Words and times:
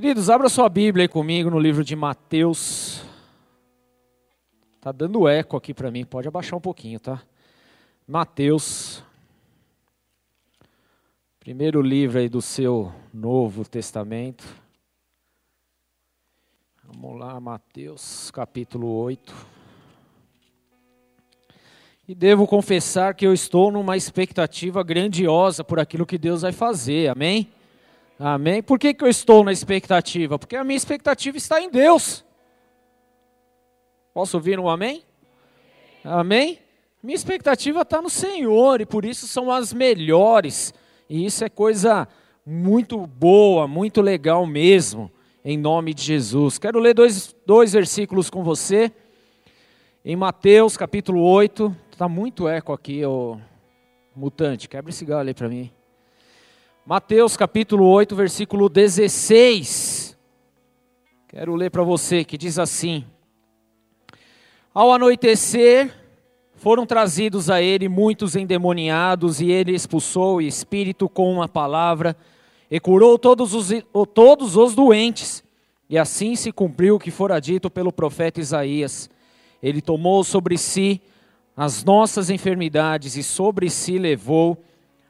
Queridos, 0.00 0.30
abra 0.30 0.48
sua 0.48 0.66
Bíblia 0.66 1.04
aí 1.04 1.08
comigo 1.08 1.50
no 1.50 1.58
livro 1.58 1.84
de 1.84 1.94
Mateus. 1.94 3.02
Tá 4.80 4.90
dando 4.90 5.28
eco 5.28 5.58
aqui 5.58 5.74
para 5.74 5.90
mim, 5.90 6.06
pode 6.06 6.26
abaixar 6.26 6.56
um 6.56 6.60
pouquinho, 6.60 6.98
tá? 6.98 7.20
Mateus. 8.08 9.04
Primeiro 11.38 11.82
livro 11.82 12.18
aí 12.18 12.30
do 12.30 12.40
seu 12.40 12.90
Novo 13.12 13.62
Testamento. 13.68 14.42
Vamos 16.82 17.20
lá, 17.20 17.38
Mateus, 17.38 18.30
capítulo 18.30 18.86
8. 18.86 19.34
E 22.08 22.14
devo 22.14 22.46
confessar 22.46 23.14
que 23.14 23.26
eu 23.26 23.34
estou 23.34 23.70
numa 23.70 23.98
expectativa 23.98 24.82
grandiosa 24.82 25.62
por 25.62 25.78
aquilo 25.78 26.06
que 26.06 26.16
Deus 26.16 26.40
vai 26.40 26.52
fazer, 26.52 27.10
amém? 27.10 27.52
Amém? 28.22 28.62
Por 28.62 28.78
que, 28.78 28.92
que 28.92 29.02
eu 29.02 29.08
estou 29.08 29.42
na 29.42 29.50
expectativa? 29.50 30.38
Porque 30.38 30.54
a 30.54 30.62
minha 30.62 30.76
expectativa 30.76 31.38
está 31.38 31.58
em 31.58 31.70
Deus. 31.70 32.22
Posso 34.12 34.36
ouvir 34.36 34.60
um 34.60 34.68
amém? 34.68 35.02
Amém? 36.04 36.58
Minha 37.02 37.16
expectativa 37.16 37.80
está 37.80 38.02
no 38.02 38.10
Senhor 38.10 38.82
e 38.82 38.84
por 38.84 39.06
isso 39.06 39.26
são 39.26 39.50
as 39.50 39.72
melhores. 39.72 40.74
E 41.08 41.24
isso 41.24 41.42
é 41.46 41.48
coisa 41.48 42.06
muito 42.44 43.06
boa, 43.06 43.66
muito 43.66 44.02
legal 44.02 44.44
mesmo, 44.44 45.10
em 45.42 45.56
nome 45.56 45.94
de 45.94 46.02
Jesus. 46.02 46.58
Quero 46.58 46.78
ler 46.78 46.92
dois, 46.92 47.34
dois 47.46 47.72
versículos 47.72 48.28
com 48.28 48.44
você. 48.44 48.92
Em 50.04 50.14
Mateus 50.14 50.76
capítulo 50.76 51.22
8, 51.22 51.74
está 51.90 52.06
muito 52.06 52.46
eco 52.46 52.74
aqui, 52.74 53.02
ô 53.02 53.38
mutante, 54.14 54.68
quebra 54.68 54.90
esse 54.90 55.06
galho 55.06 55.28
aí 55.28 55.34
para 55.34 55.48
mim. 55.48 55.70
Mateus 56.90 57.36
capítulo 57.36 57.86
8, 57.86 58.16
versículo 58.16 58.68
16. 58.68 60.18
Quero 61.28 61.54
ler 61.54 61.70
para 61.70 61.84
você 61.84 62.24
que 62.24 62.36
diz 62.36 62.58
assim: 62.58 63.04
Ao 64.74 64.92
anoitecer, 64.92 65.94
foram 66.56 66.84
trazidos 66.84 67.48
a 67.48 67.62
ele 67.62 67.88
muitos 67.88 68.34
endemoniados, 68.34 69.40
e 69.40 69.52
ele 69.52 69.72
expulsou 69.72 70.38
o 70.38 70.40
espírito 70.40 71.08
com 71.08 71.32
uma 71.32 71.46
palavra, 71.46 72.16
e 72.68 72.80
curou 72.80 73.16
todos 73.16 73.54
os, 73.54 73.68
todos 74.12 74.56
os 74.56 74.74
doentes. 74.74 75.44
E 75.88 75.96
assim 75.96 76.34
se 76.34 76.50
cumpriu 76.50 76.96
o 76.96 76.98
que 76.98 77.12
fora 77.12 77.38
dito 77.38 77.70
pelo 77.70 77.92
profeta 77.92 78.40
Isaías. 78.40 79.08
Ele 79.62 79.80
tomou 79.80 80.24
sobre 80.24 80.58
si 80.58 81.00
as 81.56 81.84
nossas 81.84 82.30
enfermidades 82.30 83.14
e 83.14 83.22
sobre 83.22 83.70
si 83.70 83.96
levou 83.96 84.58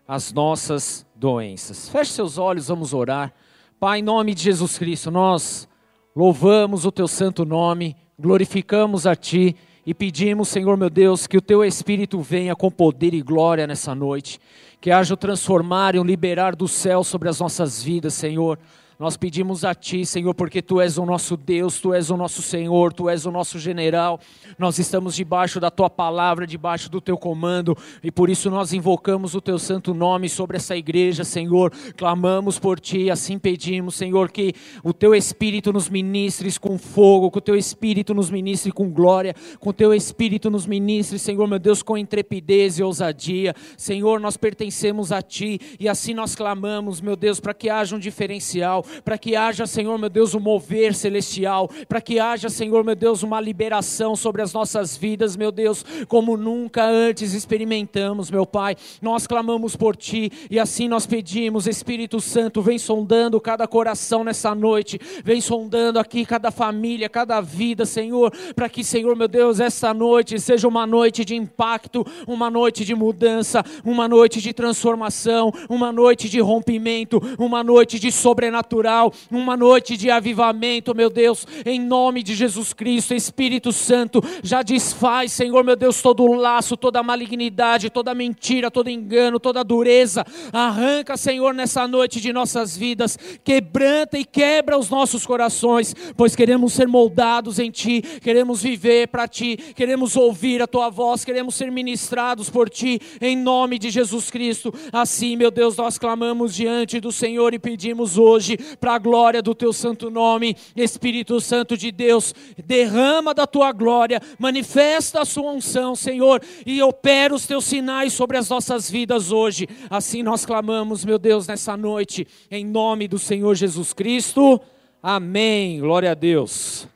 as 0.06 0.30
nossas 0.30 1.06
doenças. 1.20 1.88
Feche 1.90 2.12
seus 2.12 2.38
olhos, 2.38 2.68
vamos 2.68 2.94
orar. 2.94 3.32
Pai, 3.78 3.98
em 3.98 4.02
nome 4.02 4.34
de 4.34 4.42
Jesus 4.42 4.78
Cristo, 4.78 5.10
nós 5.10 5.68
louvamos 6.16 6.86
o 6.86 6.90
teu 6.90 7.06
santo 7.06 7.44
nome, 7.44 7.94
glorificamos 8.18 9.06
a 9.06 9.14
ti 9.14 9.54
e 9.84 9.92
pedimos, 9.92 10.48
Senhor 10.48 10.78
meu 10.78 10.88
Deus, 10.88 11.26
que 11.26 11.36
o 11.36 11.42
teu 11.42 11.62
Espírito 11.62 12.20
venha 12.20 12.56
com 12.56 12.70
poder 12.70 13.12
e 13.12 13.20
glória 13.20 13.66
nessa 13.66 13.94
noite, 13.94 14.40
que 14.80 14.90
haja 14.90 15.12
o 15.12 15.16
transformar 15.16 15.94
e 15.94 15.98
o 15.98 16.04
liberar 16.04 16.56
do 16.56 16.66
céu 16.66 17.04
sobre 17.04 17.28
as 17.28 17.38
nossas 17.38 17.82
vidas, 17.82 18.14
Senhor. 18.14 18.58
Nós 19.00 19.16
pedimos 19.16 19.64
a 19.64 19.74
Ti, 19.74 20.04
Senhor, 20.04 20.34
porque 20.34 20.60
Tu 20.60 20.78
és 20.78 20.98
o 20.98 21.06
nosso 21.06 21.34
Deus, 21.34 21.80
Tu 21.80 21.94
és 21.94 22.10
o 22.10 22.18
nosso 22.18 22.42
Senhor, 22.42 22.92
Tu 22.92 23.08
és 23.08 23.24
o 23.24 23.30
nosso 23.30 23.58
general. 23.58 24.20
Nós 24.58 24.78
estamos 24.78 25.16
debaixo 25.16 25.58
da 25.58 25.70
Tua 25.70 25.88
palavra, 25.88 26.46
debaixo 26.46 26.90
do 26.90 27.00
Teu 27.00 27.16
comando, 27.16 27.74
e 28.04 28.10
por 28.10 28.28
isso 28.28 28.50
nós 28.50 28.74
invocamos 28.74 29.34
o 29.34 29.40
Teu 29.40 29.58
santo 29.58 29.94
nome 29.94 30.28
sobre 30.28 30.58
essa 30.58 30.76
igreja, 30.76 31.24
Senhor. 31.24 31.72
Clamamos 31.96 32.58
por 32.58 32.78
Ti, 32.78 33.10
assim 33.10 33.38
pedimos, 33.38 33.94
Senhor, 33.94 34.30
que 34.30 34.52
o 34.84 34.92
Teu 34.92 35.14
Espírito 35.14 35.72
nos 35.72 35.88
ministre 35.88 36.52
com 36.60 36.76
fogo, 36.76 37.30
que 37.30 37.38
o 37.38 37.40
Teu 37.40 37.56
Espírito 37.56 38.12
nos 38.12 38.28
ministre 38.28 38.70
com 38.70 38.90
glória, 38.90 39.32
que 39.32 39.66
o 39.66 39.72
Teu 39.72 39.94
Espírito 39.94 40.50
nos 40.50 40.66
ministre, 40.66 41.18
Senhor, 41.18 41.46
meu 41.46 41.58
Deus, 41.58 41.82
com 41.82 41.96
intrepidez 41.96 42.78
e 42.78 42.82
ousadia. 42.82 43.54
Senhor, 43.78 44.20
nós 44.20 44.36
pertencemos 44.36 45.10
a 45.10 45.22
Ti, 45.22 45.58
e 45.80 45.88
assim 45.88 46.12
nós 46.12 46.34
clamamos, 46.34 47.00
meu 47.00 47.16
Deus, 47.16 47.40
para 47.40 47.54
que 47.54 47.70
haja 47.70 47.96
um 47.96 47.98
diferencial 47.98 48.84
para 49.04 49.16
que 49.16 49.36
haja, 49.36 49.66
Senhor 49.66 49.98
meu 49.98 50.08
Deus, 50.10 50.34
um 50.34 50.40
mover 50.40 50.94
celestial, 50.94 51.70
para 51.88 52.00
que 52.00 52.18
haja, 52.18 52.48
Senhor 52.48 52.82
meu 52.84 52.94
Deus, 52.94 53.22
uma 53.22 53.40
liberação 53.40 54.16
sobre 54.16 54.42
as 54.42 54.52
nossas 54.52 54.96
vidas, 54.96 55.36
meu 55.36 55.52
Deus, 55.52 55.84
como 56.08 56.36
nunca 56.36 56.84
antes 56.84 57.32
experimentamos, 57.32 58.30
meu 58.30 58.44
Pai. 58.44 58.76
Nós 59.00 59.26
clamamos 59.26 59.76
por 59.76 59.96
Ti 59.96 60.30
e 60.50 60.58
assim 60.58 60.88
nós 60.88 61.06
pedimos, 61.06 61.66
Espírito 61.66 62.20
Santo, 62.20 62.60
vem 62.60 62.78
sondando 62.78 63.40
cada 63.40 63.66
coração 63.66 64.24
nessa 64.24 64.54
noite, 64.54 64.98
vem 65.24 65.40
sondando 65.40 65.98
aqui 65.98 66.24
cada 66.24 66.50
família, 66.50 67.08
cada 67.08 67.40
vida, 67.40 67.86
Senhor, 67.86 68.32
para 68.54 68.68
que, 68.68 68.82
Senhor 68.82 69.14
meu 69.16 69.28
Deus, 69.28 69.60
essa 69.60 69.94
noite 69.94 70.38
seja 70.40 70.66
uma 70.66 70.86
noite 70.86 71.24
de 71.24 71.34
impacto, 71.34 72.04
uma 72.26 72.50
noite 72.50 72.84
de 72.84 72.94
mudança, 72.94 73.64
uma 73.84 74.08
noite 74.08 74.40
de 74.40 74.52
transformação, 74.52 75.52
uma 75.68 75.92
noite 75.92 76.28
de 76.28 76.40
rompimento, 76.40 77.20
uma 77.38 77.62
noite 77.62 77.98
de 77.98 78.10
sobrenatural 78.10 78.79
sobrenatural, 78.80 79.12
uma 79.30 79.56
noite 79.56 79.96
de 79.96 80.10
avivamento, 80.10 80.94
meu 80.94 81.10
Deus, 81.10 81.46
em 81.64 81.78
nome 81.78 82.22
de 82.22 82.34
Jesus 82.34 82.72
Cristo, 82.72 83.14
Espírito 83.14 83.72
Santo, 83.72 84.22
já 84.42 84.62
desfaz, 84.62 85.32
Senhor, 85.32 85.62
meu 85.62 85.76
Deus, 85.76 86.00
todo 86.00 86.24
o 86.24 86.34
laço, 86.34 86.76
toda 86.76 87.00
a 87.00 87.02
malignidade, 87.02 87.90
toda 87.90 88.10
a 88.10 88.14
mentira, 88.14 88.70
todo 88.70 88.88
engano, 88.88 89.38
toda 89.38 89.60
a 89.60 89.64
dureza, 89.64 90.24
arranca, 90.52 91.16
Senhor, 91.16 91.54
nessa 91.54 91.86
noite 91.86 92.20
de 92.20 92.32
nossas 92.32 92.76
vidas, 92.76 93.18
quebranta 93.44 94.18
e 94.18 94.24
quebra 94.24 94.78
os 94.78 94.88
nossos 94.88 95.26
corações, 95.26 95.94
pois 96.16 96.34
queremos 96.34 96.72
ser 96.72 96.88
moldados 96.88 97.58
em 97.58 97.70
Ti, 97.70 98.02
queremos 98.22 98.62
viver 98.62 99.08
para 99.08 99.28
Ti, 99.28 99.56
queremos 99.74 100.16
ouvir 100.16 100.62
a 100.62 100.66
Tua 100.66 100.88
voz, 100.88 101.24
queremos 101.24 101.54
ser 101.54 101.70
ministrados 101.70 102.48
por 102.48 102.70
Ti, 102.70 103.00
em 103.20 103.36
nome 103.36 103.78
de 103.78 103.90
Jesus 103.90 104.30
Cristo. 104.30 104.72
Assim, 104.92 105.36
meu 105.36 105.50
Deus, 105.50 105.76
nós 105.76 105.98
clamamos 105.98 106.54
diante 106.54 107.00
do 107.00 107.12
Senhor 107.12 107.52
e 107.54 107.58
pedimos 107.58 108.16
hoje, 108.16 108.56
para 108.78 108.94
a 108.94 108.98
glória 108.98 109.42
do 109.42 109.54
teu 109.54 109.72
santo 109.72 110.10
nome. 110.10 110.56
Espírito 110.76 111.40
Santo 111.40 111.76
de 111.76 111.90
Deus, 111.90 112.34
derrama 112.64 113.34
da 113.34 113.46
tua 113.46 113.72
glória, 113.72 114.20
manifesta 114.38 115.22
a 115.22 115.24
sua 115.24 115.52
unção, 115.52 115.96
Senhor, 115.96 116.42
e 116.64 116.82
opera 116.82 117.34
os 117.34 117.46
teus 117.46 117.64
sinais 117.64 118.12
sobre 118.12 118.36
as 118.36 118.48
nossas 118.48 118.90
vidas 118.90 119.32
hoje. 119.32 119.68
Assim 119.88 120.22
nós 120.22 120.44
clamamos, 120.44 121.04
meu 121.04 121.18
Deus, 121.18 121.46
nessa 121.46 121.76
noite, 121.76 122.26
em 122.50 122.64
nome 122.64 123.08
do 123.08 123.18
Senhor 123.18 123.54
Jesus 123.54 123.92
Cristo. 123.92 124.60
Amém. 125.02 125.80
Glória 125.80 126.10
a 126.10 126.14
Deus. 126.14 126.88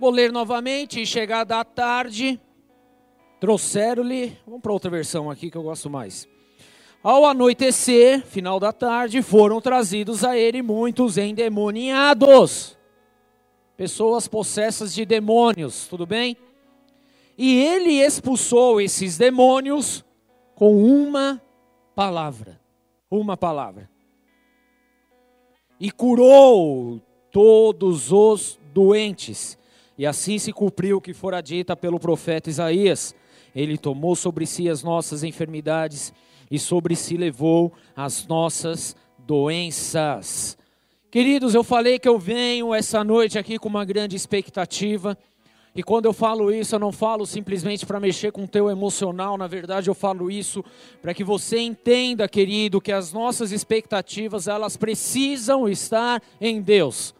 Vou 0.00 0.10
ler 0.10 0.32
novamente, 0.32 1.04
chegada 1.04 1.60
à 1.60 1.64
tarde. 1.64 2.40
Trouxeram-lhe, 3.40 4.36
vamos 4.46 4.60
para 4.60 4.72
outra 4.72 4.90
versão 4.90 5.30
aqui 5.30 5.50
que 5.50 5.56
eu 5.56 5.62
gosto 5.62 5.88
mais. 5.88 6.28
Ao 7.02 7.24
anoitecer, 7.24 8.22
final 8.26 8.60
da 8.60 8.70
tarde, 8.70 9.22
foram 9.22 9.62
trazidos 9.62 10.22
a 10.22 10.36
ele 10.36 10.60
muitos 10.60 11.16
endemoniados, 11.16 12.76
pessoas 13.78 14.28
possessas 14.28 14.92
de 14.92 15.06
demônios, 15.06 15.88
tudo 15.88 16.04
bem? 16.04 16.36
E 17.38 17.56
ele 17.64 18.02
expulsou 18.02 18.78
esses 18.78 19.16
demônios 19.16 20.04
com 20.54 20.84
uma 20.84 21.40
palavra, 21.94 22.60
uma 23.10 23.38
palavra. 23.38 23.88
E 25.80 25.90
curou 25.90 27.00
todos 27.32 28.12
os 28.12 28.60
doentes. 28.74 29.58
E 29.96 30.06
assim 30.06 30.38
se 30.38 30.52
cumpriu 30.52 30.98
o 30.98 31.00
que 31.00 31.14
fora 31.14 31.40
dita 31.40 31.74
pelo 31.74 31.98
profeta 31.98 32.50
Isaías 32.50 33.14
ele 33.54 33.76
tomou 33.78 34.14
sobre 34.14 34.46
si 34.46 34.68
as 34.68 34.82
nossas 34.82 35.24
enfermidades 35.24 36.12
e 36.50 36.58
sobre 36.58 36.96
si 36.96 37.16
levou 37.16 37.72
as 37.96 38.26
nossas 38.26 38.96
doenças. 39.18 40.58
Queridos, 41.10 41.54
eu 41.54 41.64
falei 41.64 41.98
que 41.98 42.08
eu 42.08 42.18
venho 42.18 42.74
essa 42.74 43.02
noite 43.02 43.38
aqui 43.38 43.58
com 43.58 43.68
uma 43.68 43.84
grande 43.84 44.16
expectativa. 44.16 45.16
E 45.74 45.82
quando 45.82 46.06
eu 46.06 46.12
falo 46.12 46.52
isso, 46.52 46.74
eu 46.74 46.78
não 46.80 46.90
falo 46.90 47.24
simplesmente 47.24 47.86
para 47.86 48.00
mexer 48.00 48.32
com 48.32 48.42
o 48.42 48.48
teu 48.48 48.68
emocional, 48.68 49.38
na 49.38 49.46
verdade 49.46 49.88
eu 49.88 49.94
falo 49.94 50.28
isso 50.28 50.64
para 51.00 51.14
que 51.14 51.22
você 51.22 51.58
entenda, 51.58 52.28
querido, 52.28 52.80
que 52.80 52.90
as 52.90 53.12
nossas 53.12 53.52
expectativas, 53.52 54.48
elas 54.48 54.76
precisam 54.76 55.68
estar 55.68 56.20
em 56.40 56.60
Deus. 56.60 57.14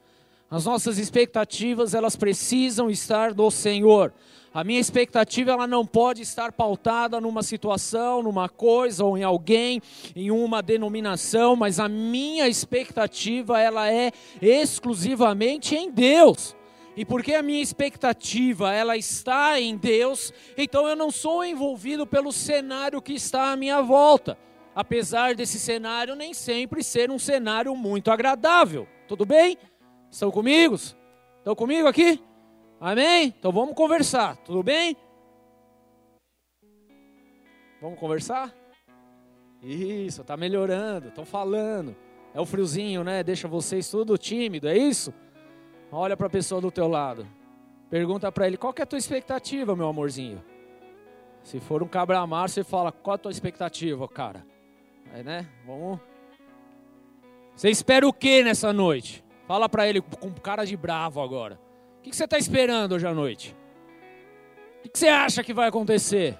As 0.50 0.64
nossas 0.64 0.98
expectativas, 0.98 1.94
elas 1.94 2.16
precisam 2.16 2.90
estar 2.90 3.32
no 3.34 3.52
Senhor. 3.52 4.12
A 4.52 4.64
minha 4.64 4.80
expectativa 4.80 5.52
ela 5.52 5.66
não 5.66 5.86
pode 5.86 6.22
estar 6.22 6.50
pautada 6.50 7.20
numa 7.20 7.40
situação, 7.40 8.20
numa 8.20 8.48
coisa 8.48 9.04
ou 9.04 9.16
em 9.16 9.22
alguém, 9.22 9.80
em 10.16 10.32
uma 10.32 10.60
denominação, 10.60 11.54
mas 11.54 11.78
a 11.78 11.88
minha 11.88 12.48
expectativa 12.48 13.60
ela 13.60 13.92
é 13.92 14.10
exclusivamente 14.42 15.76
em 15.76 15.88
Deus. 15.88 16.56
E 16.96 17.04
porque 17.04 17.34
a 17.34 17.42
minha 17.42 17.62
expectativa 17.62 18.72
ela 18.74 18.96
está 18.96 19.60
em 19.60 19.76
Deus, 19.76 20.32
então 20.58 20.88
eu 20.88 20.96
não 20.96 21.12
sou 21.12 21.44
envolvido 21.44 22.04
pelo 22.04 22.32
cenário 22.32 23.00
que 23.00 23.12
está 23.12 23.52
à 23.52 23.56
minha 23.56 23.80
volta. 23.80 24.36
Apesar 24.74 25.36
desse 25.36 25.60
cenário 25.60 26.16
nem 26.16 26.34
sempre 26.34 26.82
ser 26.82 27.08
um 27.08 27.20
cenário 27.20 27.74
muito 27.76 28.10
agradável. 28.10 28.88
Tudo 29.06 29.24
bem? 29.24 29.56
Estão 30.10 30.30
comigo? 30.32 30.74
Estão 30.74 31.54
comigo 31.54 31.86
aqui? 31.86 32.20
Amém? 32.80 33.34
Então 33.38 33.52
vamos 33.52 33.74
conversar. 33.74 34.38
Tudo 34.38 34.62
bem? 34.62 34.96
Vamos 37.80 37.98
conversar? 37.98 38.54
Isso, 39.62 40.24
tá 40.24 40.34
melhorando, 40.36 41.08
estão 41.08 41.26
falando. 41.26 41.94
É 42.32 42.40
o 42.40 42.46
friozinho, 42.46 43.04
né? 43.04 43.22
Deixa 43.22 43.46
vocês 43.46 43.90
tudo 43.90 44.16
tímido, 44.16 44.66
é 44.66 44.78
isso? 44.78 45.12
Olha 45.92 46.16
para 46.16 46.28
a 46.28 46.30
pessoa 46.30 46.60
do 46.60 46.70
teu 46.70 46.88
lado. 46.88 47.26
Pergunta 47.90 48.32
para 48.32 48.46
ele, 48.46 48.56
qual 48.56 48.72
que 48.72 48.80
é 48.80 48.84
a 48.84 48.86
tua 48.86 48.98
expectativa, 48.98 49.76
meu 49.76 49.88
amorzinho? 49.88 50.42
Se 51.42 51.60
for 51.60 51.82
um 51.82 51.88
cabra 51.88 52.18
amar, 52.18 52.48
você 52.48 52.64
fala, 52.64 52.92
qual 52.92 53.14
a 53.14 53.18
tua 53.18 53.30
expectativa, 53.30 54.08
cara? 54.08 54.46
Aí, 55.12 55.22
né? 55.22 55.46
Vamos. 55.66 55.98
Você 57.54 57.68
espera 57.68 58.08
o 58.08 58.12
que 58.12 58.42
nessa 58.42 58.72
noite? 58.72 59.24
Fala 59.46 59.68
para 59.68 59.86
ele 59.86 60.00
com 60.00 60.32
cara 60.32 60.64
de 60.64 60.76
bravo 60.76 61.20
agora. 61.20 61.60
O 62.00 62.02
que, 62.02 62.16
você 62.16 62.24
está 62.24 62.38
esperando 62.38 62.92
hoje 62.92 63.06
à 63.06 63.12
noite? 63.12 63.54
O 64.82 64.88
que 64.88 64.98
você 64.98 65.08
acha 65.08 65.44
que 65.44 65.52
vai 65.52 65.68
acontecer? 65.68 66.38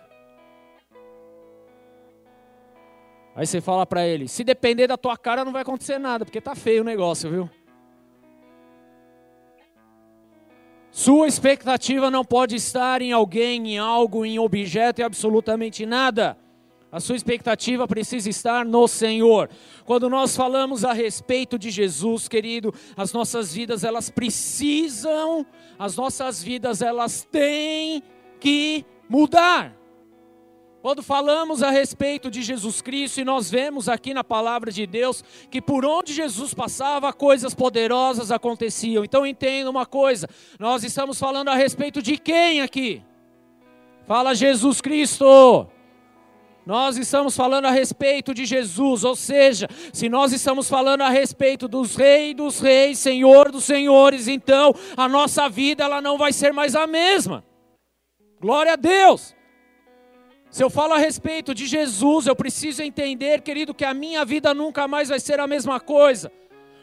Aí 3.37 3.47
você 3.47 3.61
fala 3.61 3.85
para 3.85 4.07
ele: 4.07 4.27
se 4.27 4.43
depender 4.43 4.87
da 4.87 4.97
tua 4.97 5.19
cara, 5.19 5.45
não 5.45 5.53
vai 5.53 5.61
acontecer 5.61 5.99
nada, 5.99 6.25
porque 6.25 6.41
tá 6.41 6.55
feio 6.55 6.81
o 6.81 6.85
negócio, 6.85 7.31
viu? 7.31 7.51
Sua 10.91 11.29
expectativa 11.29 12.11
não 12.11 12.25
pode 12.25 12.57
estar 12.57 13.03
em 13.03 13.13
alguém, 13.13 13.75
em 13.75 13.79
algo, 13.79 14.25
em 14.25 14.39
objeto 14.39 15.01
e 15.01 15.05
absolutamente 15.05 15.85
nada. 15.85 16.39
A 16.93 16.99
sua 16.99 17.15
expectativa 17.15 17.87
precisa 17.87 18.29
estar 18.29 18.65
no 18.65 18.89
Senhor. 18.89 19.49
Quando 19.85 20.11
nós 20.11 20.37
falamos 20.37 20.85
a 20.85 20.93
respeito 20.93 21.57
de 21.57 21.71
Jesus, 21.71 22.27
querido, 22.27 22.75
as 22.97 23.13
nossas 23.13 23.55
vidas 23.55 23.85
elas 23.85 24.11
precisam, 24.11 25.47
as 25.79 25.97
nossas 25.97 26.43
vidas 26.43 26.83
elas 26.83 27.27
têm 27.31 28.03
que 28.41 28.85
mudar. 29.09 29.77
Quando 30.83 31.03
falamos 31.03 31.63
a 31.63 31.71
respeito 31.71 32.31
de 32.31 32.43
Jesus 32.43 32.81
Cristo 32.81 33.21
e 33.21 33.25
nós 33.25 33.51
vemos 33.51 33.89
aqui 33.89 34.15
na 34.15 34.25
palavra 34.25 34.73
de 34.73 34.87
Deus 34.87 35.23
que 35.51 35.61
por 35.61 35.85
onde 35.85 36.13
Jesus 36.13 36.55
passava, 36.55 37.13
coisas 37.13 37.55
poderosas 37.55 38.33
aconteciam. 38.33 39.05
Então 39.05 39.27
entenda 39.27 39.71
uma 39.71 39.85
coisa: 39.85 40.27
nós 40.59 40.83
estamos 40.83 41.19
falando 41.19 41.51
a 41.51 41.55
respeito 41.55 42.01
de 42.01 42.17
quem 42.17 42.63
aqui? 42.63 43.03
Fala 44.07 44.35
Jesus 44.35 44.81
Cristo. 44.81 45.69
Nós 46.67 46.97
estamos 46.97 47.35
falando 47.35 47.65
a 47.65 47.71
respeito 47.71 48.35
de 48.35 48.45
Jesus, 48.45 49.03
ou 49.03 49.17
seja, 49.17 49.67
se 49.93 50.09
nós 50.09 50.33
estamos 50.33 50.69
falando 50.69 51.03
a 51.03 51.09
respeito 51.09 51.67
dos 51.67 51.97
reis 51.97 52.35
dos 52.35 52.61
reis, 52.61 52.99
Senhor 52.99 53.51
dos 53.51 53.65
senhores, 53.65 54.29
então 54.29 54.75
a 54.97 55.09
nossa 55.09 55.49
vida 55.49 55.85
ela 55.85 56.01
não 56.01 56.19
vai 56.19 56.33
ser 56.33 56.53
mais 56.53 56.75
a 56.75 56.87
mesma. 56.87 57.45
Glória 58.41 58.75
a 58.75 58.77
Deus. 58.77 59.35
Se 60.51 60.65
eu 60.65 60.69
falo 60.69 60.95
a 60.95 60.99
respeito 60.99 61.55
de 61.55 61.67
Jesus, 61.67 62.27
eu 62.27 62.35
preciso 62.35 62.83
entender, 62.83 63.41
querido, 63.41 63.73
que 63.73 63.85
a 63.85 63.95
minha 63.95 64.25
vida 64.25 64.53
nunca 64.53 64.89
mais 64.89 65.09
vai 65.09 65.21
ser 65.21 65.39
a 65.39 65.47
mesma 65.47 65.79
coisa. 65.79 66.31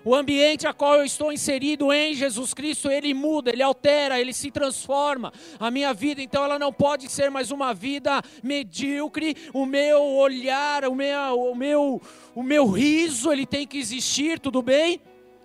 O 0.07 0.15
ambiente 0.15 0.65
a 0.65 0.71
qual 0.71 0.95
eu 0.95 1.03
estou 1.03 1.33
inserido 1.33 1.91
em 1.91 2.13
Jesus 2.13 2.53
Cristo, 2.53 2.89
ele 2.89 3.13
muda, 3.13 3.51
ele 3.51 3.61
altera, 3.61 4.21
ele 4.21 4.31
se 4.31 4.49
transforma. 4.49 5.33
A 5.59 5.69
minha 5.69 5.93
vida, 5.93 6.21
então, 6.21 6.45
ela 6.45 6.57
não 6.57 6.71
pode 6.71 7.11
ser 7.11 7.29
mais 7.29 7.51
uma 7.51 7.73
vida 7.73 8.21
medíocre. 8.41 9.35
O 9.53 9.65
meu 9.65 10.01
olhar, 10.01 10.85
o 10.85 10.95
meu, 10.95 11.37
o 11.51 11.53
meu, 11.53 12.01
o 12.33 12.41
meu 12.41 12.67
riso, 12.67 13.33
ele 13.33 13.45
tem 13.45 13.67
que 13.67 13.77
existir, 13.77 14.39
tudo 14.39 14.61
bem? 14.61 15.01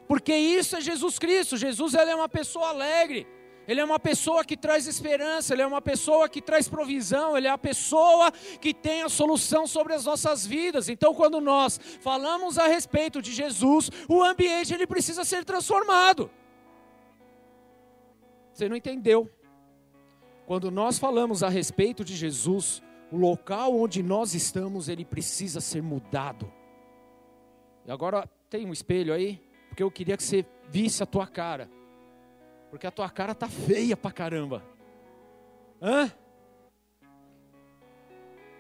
Porque 0.07 0.33
isso 0.33 0.77
é 0.77 0.81
Jesus 0.81 1.19
Cristo. 1.19 1.57
Jesus, 1.57 1.95
ele 1.95 2.13
é 2.13 2.15
uma 2.15 2.29
pessoa 2.29 2.69
alegre. 2.69 3.27
Ele 3.67 3.81
é 3.81 3.85
uma 3.85 3.99
pessoa 3.99 4.45
que 4.45 4.57
traz 4.57 4.87
esperança, 4.87 5.53
ele 5.53 5.63
é 5.63 5.67
uma 5.67 5.81
pessoa 5.81 6.29
que 6.29 6.43
traz 6.43 6.69
provisão, 6.69 7.37
ele 7.37 7.47
é 7.47 7.51
a 7.51 7.59
pessoa 7.59 8.33
que 8.61 8.75
tem 8.75 9.03
a 9.03 9.09
solução 9.09 9.67
sobre 9.67 9.95
as 9.95 10.05
nossas 10.05 10.45
vidas. 10.45 10.89
Então, 10.89 11.15
quando 11.15 11.41
nós 11.41 11.79
falamos 12.01 12.59
a 12.59 12.67
respeito 12.67 13.23
de 13.23 13.33
Jesus, 13.33 13.91
o 14.09 14.23
ambiente 14.23 14.75
ele 14.75 14.87
precisa 14.87 15.25
ser 15.25 15.45
transformado. 15.45 16.31
Você 18.53 18.69
não 18.69 18.77
entendeu? 18.77 19.31
Quando 20.45 20.71
nós 20.71 20.99
falamos 20.99 21.43
a 21.43 21.49
respeito 21.49 22.05
de 22.05 22.17
Jesus, 22.17 22.83
o 23.13 23.17
local 23.17 23.79
onde 23.79 24.03
nós 24.03 24.35
estamos, 24.35 24.89
ele 24.89 25.05
precisa 25.05 25.61
ser 25.61 25.83
mudado. 25.83 26.53
E 27.87 27.93
agora 27.93 28.29
tem 28.51 28.67
um 28.67 28.73
espelho 28.73 29.15
aí, 29.15 29.41
porque 29.69 29.83
eu 29.83 29.91
queria 29.91 30.17
que 30.17 30.23
você 30.23 30.45
visse 30.69 31.03
a 31.03 31.07
tua 31.07 31.27
cara. 31.27 31.71
Porque 32.73 32.87
a 32.87 32.91
tua 32.91 33.11
cara 33.11 33.35
tá 33.35 33.47
feia 33.47 33.95
pra 33.95 34.11
caramba. 34.11 34.65
Hã? 35.83 36.11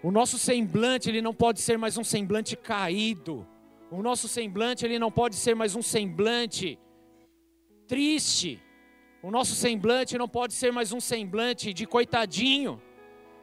O 0.02 0.10
nosso 0.10 0.36
semblante, 0.36 1.08
ele 1.08 1.22
não 1.22 1.32
pode 1.32 1.62
ser 1.62 1.78
mais 1.78 1.96
um 1.96 2.04
semblante 2.04 2.54
caído. 2.54 3.48
O 3.90 4.02
nosso 4.02 4.28
semblante, 4.28 4.84
ele 4.84 4.98
não 4.98 5.10
pode 5.10 5.34
ser 5.34 5.56
mais 5.56 5.74
um 5.74 5.80
semblante 5.80 6.78
triste. 7.88 8.60
O 9.22 9.30
nosso 9.30 9.54
semblante 9.54 10.18
não 10.18 10.28
pode 10.28 10.52
ser 10.52 10.70
mais 10.70 10.92
um 10.92 11.00
semblante 11.00 11.72
de 11.72 11.86
coitadinho. 11.86 12.82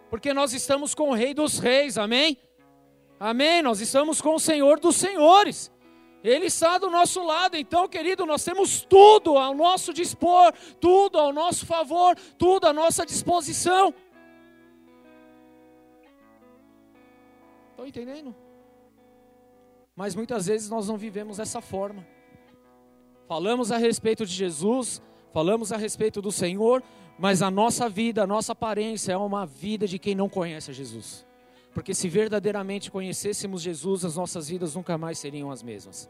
Porque 0.08 0.36
nós 0.36 0.54
estamos 0.54 0.94
com 0.94 1.10
o 1.10 1.16
Rei 1.16 1.34
dos 1.34 1.58
Reis, 1.58 1.98
amém? 1.98 2.38
Amém? 3.20 3.64
Nós 3.64 3.82
estamos 3.82 4.22
com 4.22 4.36
o 4.36 4.40
Senhor 4.40 4.80
dos 4.80 4.98
Senhores. 4.98 5.72
Ele 6.24 6.48
está 6.48 6.78
do 6.78 6.90
nosso 6.90 7.24
lado, 7.24 7.56
então, 7.56 7.88
querido, 7.88 8.26
nós 8.26 8.44
temos 8.44 8.82
tudo 8.82 9.38
ao 9.38 9.54
nosso 9.54 9.94
dispor, 9.94 10.54
tudo 10.80 11.18
ao 11.18 11.32
nosso 11.32 11.66
favor, 11.66 12.16
tudo 12.38 12.68
à 12.68 12.74
nossa 12.74 13.06
disposição. 13.06 13.94
Estão 17.72 17.88
entendendo? 17.88 18.36
Mas 19.96 20.14
muitas 20.14 20.48
vezes 20.48 20.70
nós 20.70 20.88
não 20.90 20.98
vivemos 20.98 21.38
dessa 21.38 21.62
forma. 21.62 22.06
Falamos 23.28 23.72
a 23.72 23.78
respeito 23.78 24.26
de 24.26 24.34
Jesus, 24.34 25.02
falamos 25.32 25.72
a 25.72 25.78
respeito 25.78 26.22
do 26.22 26.32
Senhor, 26.32 26.84
mas 27.18 27.42
a 27.42 27.50
nossa 27.50 27.88
vida, 27.88 28.24
a 28.24 28.28
nossa 28.28 28.52
aparência 28.52 29.14
é 29.14 29.18
uma 29.18 29.46
vida 29.46 29.88
de 29.88 29.98
quem 29.98 30.16
não 30.16 30.28
conhece 30.28 30.72
a 30.72 30.74
Jesus. 30.74 31.29
Porque 31.74 31.94
se 31.94 32.10
verdadeiramente 32.10 32.90
conhecêssemos 32.92 33.62
Jesus, 33.62 34.04
as 34.04 34.16
nossas 34.16 34.50
vidas 34.50 34.76
nunca 34.76 34.98
mais 34.98 35.20
seriam 35.20 35.52
as 35.52 35.62
mesmas. 35.62 36.10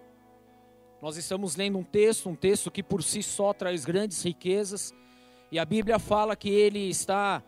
Nós 1.01 1.17
estamos 1.17 1.55
lendo 1.55 1.77
um 1.77 1.83
texto, 1.83 2.29
um 2.29 2.35
texto 2.35 2.69
que 2.69 2.83
por 2.83 3.03
si 3.03 3.23
só 3.23 3.53
traz 3.53 3.85
grandes 3.85 4.21
riquezas, 4.23 4.93
e 5.51 5.57
a 5.57 5.65
Bíblia 5.65 5.97
fala 5.97 6.35
que 6.35 6.49
ele 6.49 6.89
está 6.89 7.43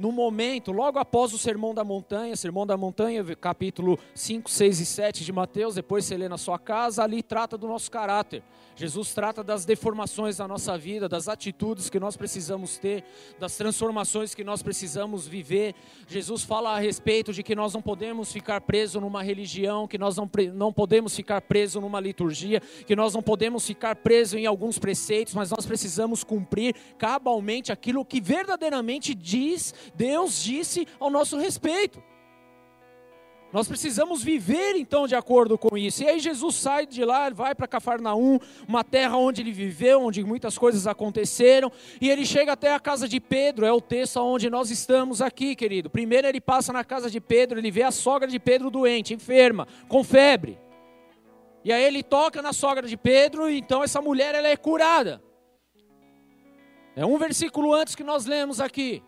no 0.00 0.10
momento, 0.10 0.72
logo 0.72 0.98
após 0.98 1.34
o 1.34 1.38
Sermão 1.38 1.74
da 1.74 1.84
Montanha, 1.84 2.34
Sermão 2.34 2.66
da 2.66 2.74
Montanha, 2.74 3.22
capítulo 3.36 3.98
5, 4.14 4.50
6 4.50 4.80
e 4.80 4.86
7 4.86 5.24
de 5.24 5.30
Mateus, 5.30 5.74
depois 5.74 6.06
você 6.06 6.16
lê 6.16 6.26
na 6.26 6.38
sua 6.38 6.58
casa, 6.58 7.04
ali 7.04 7.22
trata 7.22 7.58
do 7.58 7.68
nosso 7.68 7.90
caráter. 7.90 8.42
Jesus 8.74 9.12
trata 9.12 9.44
das 9.44 9.66
deformações 9.66 10.38
da 10.38 10.48
nossa 10.48 10.78
vida, 10.78 11.06
das 11.06 11.28
atitudes 11.28 11.90
que 11.90 12.00
nós 12.00 12.16
precisamos 12.16 12.78
ter, 12.78 13.04
das 13.38 13.54
transformações 13.58 14.34
que 14.34 14.42
nós 14.42 14.62
precisamos 14.62 15.28
viver. 15.28 15.74
Jesus 16.08 16.44
fala 16.44 16.74
a 16.74 16.78
respeito 16.78 17.30
de 17.30 17.42
que 17.42 17.54
nós 17.54 17.74
não 17.74 17.82
podemos 17.82 18.32
ficar 18.32 18.62
presos 18.62 19.02
numa 19.02 19.22
religião, 19.22 19.86
que 19.86 19.98
nós 19.98 20.16
não, 20.16 20.30
não 20.54 20.72
podemos 20.72 21.14
ficar 21.14 21.42
presos 21.42 21.82
numa 21.82 22.00
liturgia, 22.00 22.60
que 22.86 22.96
nós 22.96 23.12
não 23.12 23.20
podemos 23.20 23.66
ficar 23.66 23.96
presos 23.96 24.40
em 24.40 24.46
alguns 24.46 24.78
preceitos, 24.78 25.34
mas 25.34 25.50
nós 25.50 25.66
precisamos 25.66 26.24
cumprir 26.24 26.74
cabalmente 26.96 27.70
aquilo 27.70 28.02
que 28.02 28.18
verdadeiramente 28.18 29.14
diz, 29.14 29.74
Deus 29.94 30.42
disse 30.42 30.86
ao 30.98 31.10
nosso 31.10 31.38
respeito. 31.38 32.02
Nós 33.52 33.66
precisamos 33.66 34.22
viver 34.22 34.76
então 34.76 35.08
de 35.08 35.16
acordo 35.16 35.58
com 35.58 35.76
isso. 35.76 36.04
E 36.04 36.08
aí 36.08 36.20
Jesus 36.20 36.54
sai 36.54 36.86
de 36.86 37.04
lá, 37.04 37.28
vai 37.30 37.52
para 37.52 37.66
Cafarnaum, 37.66 38.38
uma 38.68 38.84
terra 38.84 39.16
onde 39.16 39.42
ele 39.42 39.50
viveu, 39.50 40.02
onde 40.02 40.22
muitas 40.22 40.56
coisas 40.56 40.86
aconteceram, 40.86 41.70
e 42.00 42.08
ele 42.08 42.24
chega 42.24 42.52
até 42.52 42.72
a 42.72 42.78
casa 42.78 43.08
de 43.08 43.18
Pedro, 43.18 43.66
é 43.66 43.72
o 43.72 43.80
texto 43.80 44.18
onde 44.18 44.48
nós 44.48 44.70
estamos 44.70 45.20
aqui, 45.20 45.56
querido. 45.56 45.90
Primeiro 45.90 46.28
ele 46.28 46.40
passa 46.40 46.72
na 46.72 46.84
casa 46.84 47.10
de 47.10 47.20
Pedro, 47.20 47.58
ele 47.58 47.72
vê 47.72 47.82
a 47.82 47.90
sogra 47.90 48.28
de 48.28 48.38
Pedro 48.38 48.70
doente, 48.70 49.14
enferma, 49.14 49.66
com 49.88 50.04
febre. 50.04 50.56
E 51.64 51.72
aí 51.72 51.82
ele 51.82 52.04
toca 52.04 52.40
na 52.40 52.52
sogra 52.52 52.86
de 52.86 52.96
Pedro, 52.96 53.50
e 53.50 53.58
então 53.58 53.82
essa 53.82 54.00
mulher 54.00 54.34
ela 54.34 54.48
é 54.48 54.56
curada. 54.56 55.20
É 56.94 57.04
um 57.04 57.18
versículo 57.18 57.74
antes 57.74 57.96
que 57.96 58.04
nós 58.04 58.26
lemos 58.26 58.60
aqui. 58.60 59.02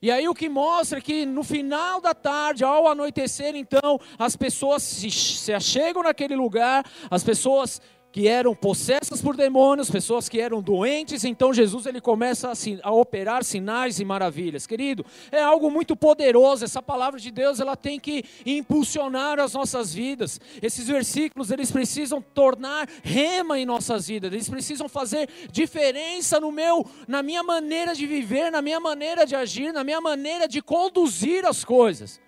E 0.00 0.10
aí 0.10 0.28
o 0.28 0.34
que 0.34 0.48
mostra 0.48 1.00
que 1.00 1.24
no 1.24 1.42
final 1.42 2.00
da 2.00 2.14
tarde, 2.14 2.62
ao 2.62 2.86
anoitecer, 2.86 3.56
então, 3.56 3.98
as 4.18 4.36
pessoas 4.36 4.82
se, 4.82 5.10
se 5.10 5.52
achegam 5.52 6.02
naquele 6.02 6.36
lugar, 6.36 6.84
as 7.10 7.24
pessoas 7.24 7.80
que 8.16 8.26
eram 8.26 8.54
possessas 8.54 9.20
por 9.20 9.36
demônios, 9.36 9.90
pessoas 9.90 10.26
que 10.26 10.40
eram 10.40 10.62
doentes, 10.62 11.22
então 11.22 11.52
Jesus 11.52 11.84
ele 11.84 12.00
começa 12.00 12.48
a, 12.48 12.88
a, 12.88 12.90
operar 12.90 13.44
sinais 13.44 14.00
e 14.00 14.06
maravilhas. 14.06 14.66
Querido, 14.66 15.04
é 15.30 15.42
algo 15.42 15.70
muito 15.70 15.94
poderoso, 15.94 16.64
essa 16.64 16.80
palavra 16.80 17.20
de 17.20 17.30
Deus, 17.30 17.60
ela 17.60 17.76
tem 17.76 18.00
que 18.00 18.24
impulsionar 18.46 19.38
as 19.38 19.52
nossas 19.52 19.92
vidas. 19.92 20.40
Esses 20.62 20.86
versículos, 20.86 21.50
eles 21.50 21.70
precisam 21.70 22.22
tornar 22.22 22.88
rema 23.02 23.58
em 23.58 23.66
nossas 23.66 24.08
vidas, 24.08 24.32
eles 24.32 24.48
precisam 24.48 24.88
fazer 24.88 25.28
diferença 25.52 26.40
no 26.40 26.50
meu, 26.50 26.86
na 27.06 27.22
minha 27.22 27.42
maneira 27.42 27.94
de 27.94 28.06
viver, 28.06 28.50
na 28.50 28.62
minha 28.62 28.80
maneira 28.80 29.26
de 29.26 29.36
agir, 29.36 29.74
na 29.74 29.84
minha 29.84 30.00
maneira 30.00 30.48
de 30.48 30.62
conduzir 30.62 31.44
as 31.44 31.66
coisas. 31.66 32.18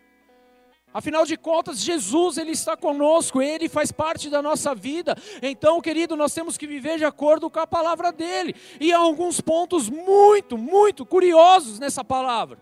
Afinal 0.93 1.27
de 1.27 1.37
contas, 1.37 1.81
Jesus 1.81 2.39
ele 2.39 2.53
está 2.53 2.77
conosco, 2.77 3.43
ele 3.43 3.69
faz 3.69 3.93
parte 3.93 4.31
da 4.31 4.41
nossa 4.41 4.75
vida. 4.75 5.15
Então, 5.43 5.81
querido, 5.81 6.17
nós 6.17 6.33
temos 6.33 6.57
que 6.57 6.67
viver 6.67 6.97
de 6.97 7.05
acordo 7.05 7.51
com 7.51 7.61
a 7.61 7.67
palavra 7.67 8.11
dele. 8.11 8.55
E 8.81 8.93
há 8.93 8.99
alguns 8.99 9.41
pontos 9.41 9.91
muito, 9.91 10.57
muito 10.57 11.05
curiosos 11.05 11.79
nessa 11.79 12.03
palavra. 12.03 12.59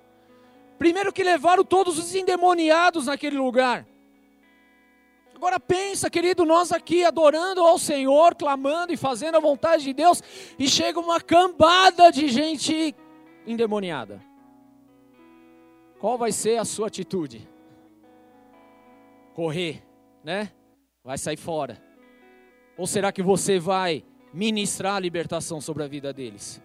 Primeiro 0.76 1.12
que 1.12 1.22
levaram 1.22 1.64
todos 1.64 1.98
os 1.98 2.14
endemoniados 2.14 3.06
naquele 3.06 3.38
lugar. 3.38 3.86
Agora 5.34 5.60
pensa, 5.60 6.10
querido, 6.10 6.44
nós 6.44 6.72
aqui 6.72 7.04
adorando 7.04 7.60
ao 7.60 7.78
Senhor, 7.78 8.34
clamando 8.34 8.92
e 8.92 8.96
fazendo 8.96 9.36
a 9.36 9.40
vontade 9.40 9.84
de 9.84 9.92
Deus, 9.92 10.22
e 10.58 10.66
chega 10.66 10.98
uma 10.98 11.20
cambada 11.20 12.10
de 12.10 12.26
gente 12.28 12.94
endemoniada. 13.46 14.20
Qual 15.98 16.18
vai 16.18 16.32
ser 16.32 16.58
a 16.58 16.64
sua 16.64 16.88
atitude? 16.88 17.46
Correr, 19.36 19.82
né? 20.24 20.50
Vai 21.04 21.18
sair 21.18 21.36
fora. 21.36 21.78
Ou 22.74 22.86
será 22.86 23.12
que 23.12 23.22
você 23.22 23.58
vai 23.58 24.02
ministrar 24.32 24.96
a 24.96 24.98
libertação 24.98 25.60
sobre 25.60 25.82
a 25.82 25.86
vida 25.86 26.10
deles? 26.10 26.62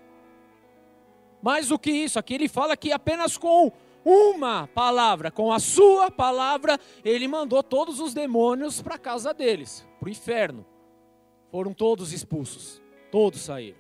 Mais 1.42 1.68
do 1.68 1.78
que 1.78 1.92
isso, 1.92 2.18
aqui 2.18 2.34
ele 2.34 2.48
fala 2.48 2.78
que 2.78 2.94
apenas 2.94 3.38
com 3.38 3.74
uma 4.06 4.68
palavra, 4.68 5.30
com 5.30 5.52
a 5.52 5.60
sua 5.60 6.10
palavra, 6.10 6.80
ele 7.04 7.28
mandou 7.28 7.62
todos 7.62 8.00
os 8.00 8.14
demônios 8.14 8.82
para 8.82 8.96
a 8.96 9.00
casa 9.00 9.34
deles, 9.34 9.86
para 10.00 10.08
o 10.08 10.10
inferno. 10.10 10.66
Foram 11.52 11.74
todos 11.74 12.14
expulsos, 12.14 12.82
todos 13.12 13.42
saíram. 13.42 13.80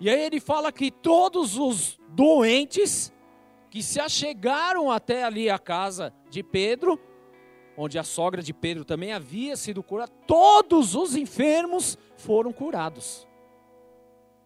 E 0.00 0.08
aí 0.08 0.22
ele 0.22 0.40
fala 0.40 0.72
que 0.72 0.90
todos 0.90 1.58
os 1.58 2.00
doentes 2.08 3.12
que 3.68 3.82
se 3.82 4.00
achegaram 4.00 4.90
até 4.90 5.24
ali 5.24 5.50
a 5.50 5.58
casa 5.58 6.10
de 6.30 6.42
Pedro, 6.42 6.98
onde 7.76 7.98
a 7.98 8.04
sogra 8.04 8.42
de 8.42 8.52
Pedro 8.52 8.84
também 8.84 9.12
havia 9.12 9.56
sido 9.56 9.82
curada, 9.82 10.12
todos 10.26 10.94
os 10.94 11.16
enfermos 11.16 11.98
foram 12.16 12.52
curados. 12.52 13.26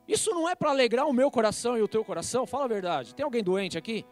Isso 0.07 0.31
não 0.31 0.49
é 0.49 0.55
para 0.55 0.71
alegrar 0.71 1.07
o 1.07 1.13
meu 1.13 1.31
coração 1.31 1.77
e 1.77 1.83
o 1.83 1.89
teu 1.89 2.03
coração? 2.03 2.47
Fala 2.47 2.65
a 2.65 2.69
verdade. 2.69 3.15
Tem 3.15 3.25
alguém 3.25 3.45
doente 3.45 3.77
aqui? 3.77 4.07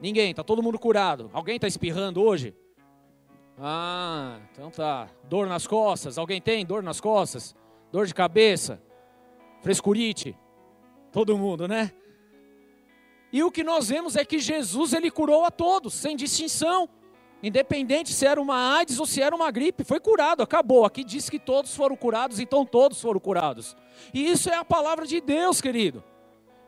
Ninguém, 0.00 0.30
está 0.30 0.44
todo 0.44 0.62
mundo 0.62 0.78
curado. 0.78 1.28
Alguém 1.32 1.56
está 1.56 1.66
espirrando 1.66 2.22
hoje? 2.22 2.54
Ah, 3.58 4.38
então 4.52 4.70
tá. 4.70 5.08
Dor 5.24 5.48
nas 5.48 5.66
costas. 5.66 6.18
Alguém 6.18 6.40
tem 6.40 6.64
dor 6.64 6.82
nas 6.82 7.00
costas? 7.00 7.54
Dor 7.90 8.06
de 8.06 8.14
cabeça? 8.14 8.80
Frescurite? 9.60 10.38
Todo 11.10 11.36
mundo, 11.38 11.66
né? 11.66 11.92
E 13.34 13.42
o 13.42 13.50
que 13.50 13.64
nós 13.64 13.88
vemos 13.88 14.14
é 14.14 14.24
que 14.24 14.38
Jesus 14.38 14.92
ele 14.92 15.10
curou 15.10 15.44
a 15.44 15.50
todos, 15.50 15.92
sem 15.92 16.14
distinção. 16.14 16.88
Independente 17.42 18.12
se 18.12 18.24
era 18.24 18.40
uma 18.40 18.76
AIDS 18.76 19.00
ou 19.00 19.06
se 19.06 19.20
era 19.20 19.34
uma 19.34 19.50
gripe, 19.50 19.82
foi 19.82 19.98
curado, 19.98 20.40
acabou. 20.40 20.84
Aqui 20.84 21.02
diz 21.02 21.28
que 21.28 21.40
todos 21.40 21.74
foram 21.74 21.96
curados, 21.96 22.38
então 22.38 22.64
todos 22.64 23.00
foram 23.00 23.18
curados. 23.18 23.76
E 24.14 24.24
isso 24.24 24.48
é 24.48 24.54
a 24.54 24.64
palavra 24.64 25.04
de 25.04 25.20
Deus, 25.20 25.60
querido. 25.60 26.04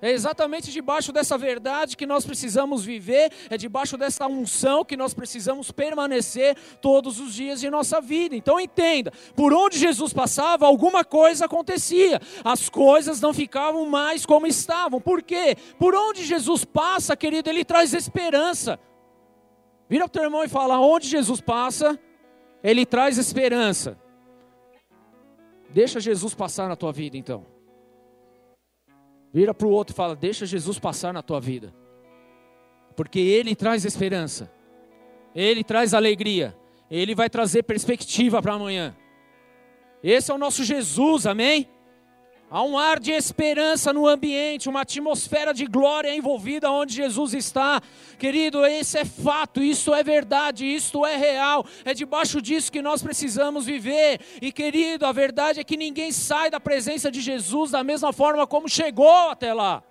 É 0.07 0.13
exatamente 0.13 0.71
debaixo 0.71 1.11
dessa 1.11 1.37
verdade 1.37 1.97
que 1.97 2.07
nós 2.07 2.25
precisamos 2.25 2.85
viver, 2.85 3.33
é 3.51 3.57
debaixo 3.57 3.97
dessa 3.97 4.25
unção 4.29 4.85
que 4.85 4.97
nós 4.97 5.13
precisamos 5.13 5.73
permanecer 5.73 6.57
todos 6.81 7.19
os 7.19 7.35
dias 7.35 7.59
de 7.59 7.69
nossa 7.69 8.01
vida. 8.01 8.37
Então 8.37 8.61
entenda, 8.61 9.13
por 9.35 9.53
onde 9.53 9.77
Jesus 9.77 10.13
passava, 10.13 10.65
alguma 10.65 11.05
coisa 11.05 11.47
acontecia. 11.47 12.21
As 12.45 12.69
coisas 12.69 13.21
não 13.21 13.35
ficavam 13.35 13.85
mais 13.85 14.25
como 14.25 14.47
estavam. 14.47 15.01
Por 15.01 15.21
quê? 15.21 15.57
Por 15.77 15.93
onde 15.93 16.25
Jesus 16.25 16.65
passa, 16.65 17.17
querido, 17.17 17.51
ele 17.51 17.65
traz 17.65 17.93
esperança. 17.93 18.79
Vira 19.89 20.05
para 20.05 20.11
o 20.11 20.13
teu 20.13 20.23
irmão 20.23 20.45
e 20.45 20.49
fala: 20.49 20.79
onde 20.79 21.09
Jesus 21.09 21.41
passa, 21.41 21.99
ele 22.63 22.87
traz 22.87 23.19
esperança. 23.19 23.99
Deixa 25.69 25.99
Jesus 25.99 26.33
passar 26.33 26.69
na 26.69 26.77
tua 26.77 26.93
vida 26.93 27.17
então. 27.17 27.56
Vira 29.37 29.53
para 29.53 29.67
o 29.67 29.71
outro 29.71 29.93
e 29.93 29.95
fala: 29.95 30.17
Deixa 30.17 30.47
Jesus 30.47 30.79
passar 30.79 31.13
na 31.13 31.21
tua 31.21 31.39
vida, 31.39 31.75
porque 32.97 33.21
Ele 33.21 33.55
traz 33.55 33.85
esperança, 33.85 34.51
Ele 35.35 35.63
traz 35.63 35.93
alegria, 35.93 36.57
Ele 36.91 37.15
vai 37.15 37.29
trazer 37.29 37.63
perspectiva 37.65 38.41
para 38.41 38.55
amanhã. 38.55 38.97
Esse 40.03 40.31
é 40.31 40.35
o 40.35 40.39
nosso 40.39 40.65
Jesus, 40.65 41.27
amém? 41.27 41.69
Há 42.49 42.63
um 42.63 42.79
ar 42.79 43.01
de 43.01 43.11
esperança 43.11 43.93
no 43.93 44.07
ambiente, 44.07 44.69
uma 44.69 44.83
atmosfera 44.83 45.53
de 45.53 45.67
glória 45.67 46.15
envolvida 46.15 46.71
onde 46.71 46.95
Jesus 46.95 47.35
está. 47.35 47.83
Querido, 48.21 48.65
esse 48.65 48.99
é 48.99 49.05
fato, 49.05 49.61
isso 49.61 49.93
é 49.93 50.05
verdade, 50.05 50.65
isto 50.65 51.05
é 51.05 51.17
real. 51.17 51.67
É 51.85 51.93
debaixo 51.93 52.41
disso 52.41 52.71
que 52.71 52.81
nós 52.81 53.03
precisamos 53.03 53.67
viver. 53.67 54.21
E 54.41 54.53
querido, 54.53 55.05
a 55.07 55.11
verdade 55.11 55.59
é 55.59 55.65
que 55.65 55.77
ninguém 55.77 56.13
sai 56.13 56.49
da 56.49 56.61
presença 56.61 57.11
de 57.11 57.21
Jesus 57.21 57.73
da 57.73 57.83
mesma 57.83 58.13
forma 58.13 58.47
como 58.47 58.69
chegou 58.69 59.29
até 59.29 59.53
lá. 59.53 59.83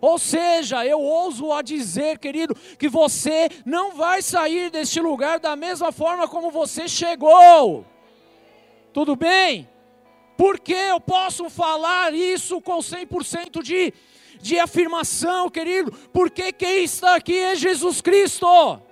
Ou 0.00 0.20
seja, 0.20 0.86
eu 0.86 1.00
ouso 1.00 1.52
a 1.52 1.62
dizer, 1.62 2.18
querido, 2.18 2.54
que 2.78 2.88
você 2.88 3.48
não 3.66 3.96
vai 3.96 4.22
sair 4.22 4.70
deste 4.70 5.00
lugar 5.00 5.40
da 5.40 5.56
mesma 5.56 5.90
forma 5.90 6.28
como 6.28 6.48
você 6.48 6.86
chegou. 6.86 7.84
Tudo 8.92 9.16
bem? 9.16 9.71
Porque 10.42 10.74
eu 10.74 10.98
posso 10.98 11.48
falar 11.48 12.12
isso 12.12 12.60
com 12.60 12.78
100% 12.78 13.62
de, 13.62 13.94
de 14.40 14.58
afirmação, 14.58 15.48
querido? 15.48 15.92
Porque 16.12 16.52
quem 16.52 16.82
está 16.82 17.14
aqui 17.14 17.38
é 17.38 17.54
Jesus 17.54 18.00
Cristo. 18.00 18.82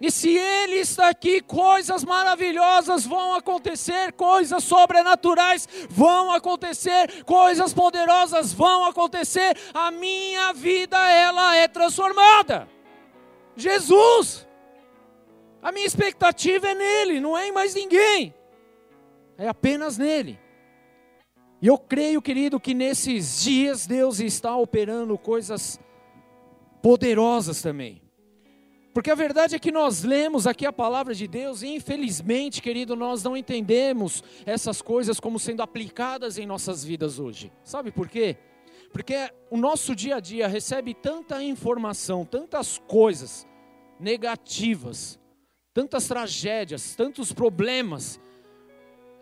E 0.00 0.12
se 0.12 0.28
Ele 0.28 0.76
está 0.76 1.08
aqui, 1.08 1.40
coisas 1.40 2.04
maravilhosas 2.04 3.04
vão 3.04 3.34
acontecer, 3.34 4.12
coisas 4.12 4.62
sobrenaturais 4.62 5.68
vão 5.88 6.30
acontecer, 6.30 7.24
coisas 7.24 7.74
poderosas 7.74 8.52
vão 8.52 8.84
acontecer. 8.84 9.56
A 9.74 9.90
minha 9.90 10.52
vida, 10.52 10.96
ela 11.10 11.56
é 11.56 11.66
transformada. 11.66 12.68
Jesus. 13.56 14.46
A 15.60 15.72
minha 15.72 15.86
expectativa 15.86 16.68
é 16.68 16.74
nele, 16.76 17.18
não 17.18 17.36
é 17.36 17.48
em 17.48 17.52
mais 17.52 17.74
ninguém. 17.74 18.32
É 19.36 19.48
apenas 19.48 19.98
nele. 19.98 20.38
E 21.62 21.66
eu 21.66 21.76
creio, 21.76 22.22
querido, 22.22 22.58
que 22.58 22.72
nesses 22.72 23.42
dias 23.42 23.86
Deus 23.86 24.18
está 24.20 24.56
operando 24.56 25.18
coisas 25.18 25.78
poderosas 26.82 27.60
também. 27.60 28.00
Porque 28.92 29.10
a 29.10 29.14
verdade 29.14 29.54
é 29.54 29.58
que 29.58 29.70
nós 29.70 30.02
lemos 30.02 30.46
aqui 30.46 30.66
a 30.66 30.72
palavra 30.72 31.14
de 31.14 31.28
Deus 31.28 31.62
e 31.62 31.68
infelizmente, 31.68 32.60
querido, 32.60 32.96
nós 32.96 33.22
não 33.22 33.36
entendemos 33.36 34.24
essas 34.44 34.82
coisas 34.82 35.20
como 35.20 35.38
sendo 35.38 35.62
aplicadas 35.62 36.38
em 36.38 36.46
nossas 36.46 36.84
vidas 36.84 37.18
hoje. 37.18 37.52
Sabe 37.62 37.92
por 37.92 38.08
quê? 38.08 38.36
Porque 38.92 39.30
o 39.48 39.56
nosso 39.56 39.94
dia 39.94 40.16
a 40.16 40.20
dia 40.20 40.48
recebe 40.48 40.92
tanta 40.92 41.42
informação, 41.42 42.24
tantas 42.24 42.78
coisas 42.78 43.46
negativas, 44.00 45.20
tantas 45.72 46.08
tragédias, 46.08 46.96
tantos 46.96 47.32
problemas, 47.32 48.18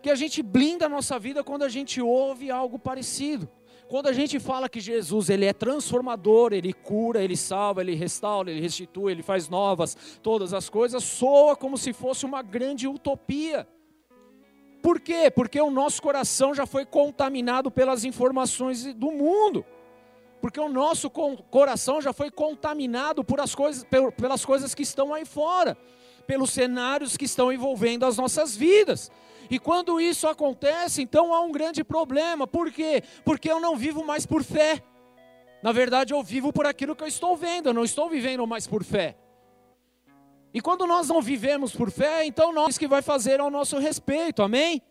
que 0.01 0.09
a 0.09 0.15
gente 0.15 0.41
blinda 0.41 0.85
a 0.85 0.89
nossa 0.89 1.19
vida 1.19 1.43
quando 1.43 1.63
a 1.63 1.69
gente 1.69 2.01
ouve 2.01 2.49
algo 2.49 2.79
parecido. 2.79 3.49
Quando 3.87 4.07
a 4.07 4.13
gente 4.13 4.39
fala 4.39 4.69
que 4.69 4.79
Jesus 4.79 5.29
ele 5.29 5.45
é 5.45 5.53
transformador, 5.53 6.53
ele 6.53 6.71
cura, 6.73 7.23
ele 7.23 7.35
salva, 7.35 7.81
ele 7.81 7.95
restaura, 7.95 8.51
ele 8.51 8.61
restitui, 8.61 9.11
ele 9.11 9.23
faz 9.23 9.49
novas 9.49 9.97
todas 10.21 10.53
as 10.53 10.69
coisas, 10.69 11.03
soa 11.03 11.55
como 11.55 11.75
se 11.75 11.91
fosse 11.91 12.23
uma 12.23 12.43
grande 12.43 12.87
utopia. 12.87 13.67
Por 14.81 14.99
quê? 14.99 15.31
Porque 15.31 15.59
o 15.59 15.71
nosso 15.71 16.01
coração 16.01 16.53
já 16.53 16.67
foi 16.67 16.85
contaminado 16.85 17.71
pelas 17.71 18.05
informações 18.05 18.93
do 18.93 19.11
mundo. 19.11 19.65
Porque 20.39 20.59
o 20.59 20.69
nosso 20.69 21.09
coração 21.09 21.99
já 21.99 22.13
foi 22.13 22.31
contaminado 22.31 23.23
por 23.23 23.41
as 23.41 23.53
coisas, 23.53 23.85
pelas 24.15 24.45
coisas 24.45 24.73
que 24.73 24.83
estão 24.83 25.13
aí 25.13 25.25
fora, 25.25 25.75
pelos 26.25 26.51
cenários 26.51 27.17
que 27.17 27.25
estão 27.25 27.51
envolvendo 27.51 28.05
as 28.05 28.17
nossas 28.17 28.55
vidas. 28.55 29.11
E 29.49 29.57
quando 29.57 29.99
isso 29.99 30.27
acontece, 30.27 31.01
então 31.01 31.33
há 31.33 31.41
um 31.41 31.51
grande 31.51 31.83
problema. 31.83 32.45
Por 32.45 32.71
quê? 32.71 33.03
Porque 33.25 33.49
eu 33.49 33.59
não 33.59 33.75
vivo 33.75 34.03
mais 34.03 34.25
por 34.25 34.43
fé. 34.43 34.83
Na 35.63 35.71
verdade, 35.71 36.13
eu 36.13 36.23
vivo 36.23 36.53
por 36.53 36.65
aquilo 36.65 36.95
que 36.95 37.03
eu 37.03 37.07
estou 37.07 37.35
vendo, 37.35 37.69
eu 37.69 37.73
não 37.73 37.83
estou 37.83 38.09
vivendo 38.09 38.45
mais 38.47 38.67
por 38.67 38.83
fé. 38.83 39.17
E 40.53 40.61
quando 40.61 40.87
nós 40.87 41.07
não 41.07 41.21
vivemos 41.21 41.75
por 41.75 41.91
fé, 41.91 42.25
então 42.25 42.51
nós 42.53 42.77
que 42.77 42.87
vai 42.87 43.01
fazer 43.01 43.39
ao 43.39 43.51
nosso 43.51 43.77
respeito, 43.77 44.41
amém? 44.41 44.81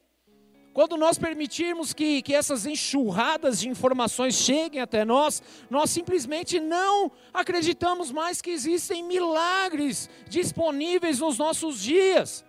Quando 0.72 0.96
nós 0.96 1.18
permitirmos 1.18 1.92
que, 1.92 2.22
que 2.22 2.34
essas 2.34 2.64
enxurradas 2.64 3.58
de 3.58 3.68
informações 3.68 4.34
cheguem 4.34 4.80
até 4.80 5.04
nós, 5.04 5.42
nós 5.68 5.90
simplesmente 5.90 6.60
não 6.60 7.10
acreditamos 7.34 8.12
mais 8.12 8.40
que 8.40 8.50
existem 8.50 9.02
milagres 9.02 10.08
disponíveis 10.28 11.18
nos 11.18 11.38
nossos 11.38 11.80
dias. 11.80 12.44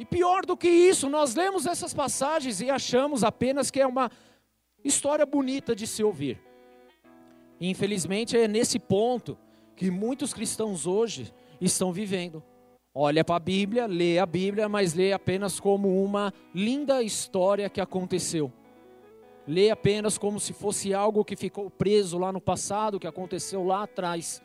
E 0.00 0.04
pior 0.06 0.46
do 0.46 0.56
que 0.56 0.66
isso, 0.66 1.10
nós 1.10 1.34
lemos 1.34 1.66
essas 1.66 1.92
passagens 1.92 2.62
e 2.62 2.70
achamos 2.70 3.22
apenas 3.22 3.70
que 3.70 3.78
é 3.78 3.86
uma 3.86 4.10
história 4.82 5.26
bonita 5.26 5.76
de 5.76 5.86
se 5.86 6.02
ouvir. 6.02 6.40
E 7.60 7.68
infelizmente 7.68 8.34
é 8.34 8.48
nesse 8.48 8.78
ponto 8.78 9.36
que 9.76 9.90
muitos 9.90 10.32
cristãos 10.32 10.86
hoje 10.86 11.30
estão 11.60 11.92
vivendo. 11.92 12.42
Olha 12.94 13.22
para 13.22 13.36
a 13.36 13.40
Bíblia, 13.40 13.84
lê 13.84 14.18
a 14.18 14.24
Bíblia, 14.24 14.70
mas 14.70 14.94
lê 14.94 15.12
apenas 15.12 15.60
como 15.60 16.02
uma 16.02 16.32
linda 16.54 17.02
história 17.02 17.68
que 17.68 17.78
aconteceu. 17.78 18.50
Lê 19.46 19.68
apenas 19.68 20.16
como 20.16 20.40
se 20.40 20.54
fosse 20.54 20.94
algo 20.94 21.26
que 21.26 21.36
ficou 21.36 21.68
preso 21.68 22.16
lá 22.16 22.32
no 22.32 22.40
passado, 22.40 22.98
que 22.98 23.06
aconteceu 23.06 23.62
lá 23.64 23.82
atrás. 23.82 24.40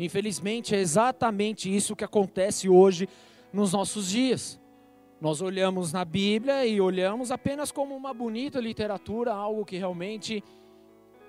Infelizmente, 0.00 0.74
é 0.74 0.80
exatamente 0.80 1.72
isso 1.72 1.94
que 1.94 2.02
acontece 2.02 2.68
hoje 2.68 3.08
nos 3.52 3.72
nossos 3.72 4.10
dias. 4.10 4.59
Nós 5.20 5.42
olhamos 5.42 5.92
na 5.92 6.02
Bíblia 6.02 6.64
e 6.64 6.80
olhamos 6.80 7.30
apenas 7.30 7.70
como 7.70 7.94
uma 7.94 8.14
bonita 8.14 8.58
literatura, 8.58 9.34
algo 9.34 9.66
que 9.66 9.76
realmente 9.76 10.42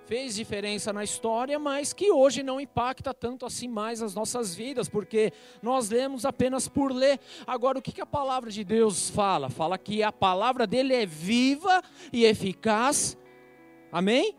fez 0.06 0.36
diferença 0.36 0.94
na 0.94 1.04
história, 1.04 1.60
mas 1.60 1.92
que 1.92 2.10
hoje 2.10 2.42
não 2.42 2.60
impacta 2.60 3.14
tanto 3.14 3.46
assim 3.46 3.68
mais 3.68 4.02
as 4.02 4.16
nossas 4.16 4.56
vidas, 4.56 4.88
porque 4.88 5.34
nós 5.62 5.90
lemos 5.90 6.26
apenas 6.26 6.70
por 6.70 6.94
ler. 6.94 7.20
Agora, 7.46 7.80
o 7.80 7.82
que, 7.82 7.92
que 7.92 8.00
a 8.00 8.06
palavra 8.06 8.50
de 8.50 8.64
Deus 8.64 9.10
fala? 9.10 9.50
Fala 9.50 9.78
que 9.78 10.02
a 10.02 10.12
palavra 10.12 10.66
dele 10.66 10.94
é 10.94 11.06
viva 11.06 11.82
e 12.14 12.24
eficaz, 12.24 13.18
amém? 13.92 14.36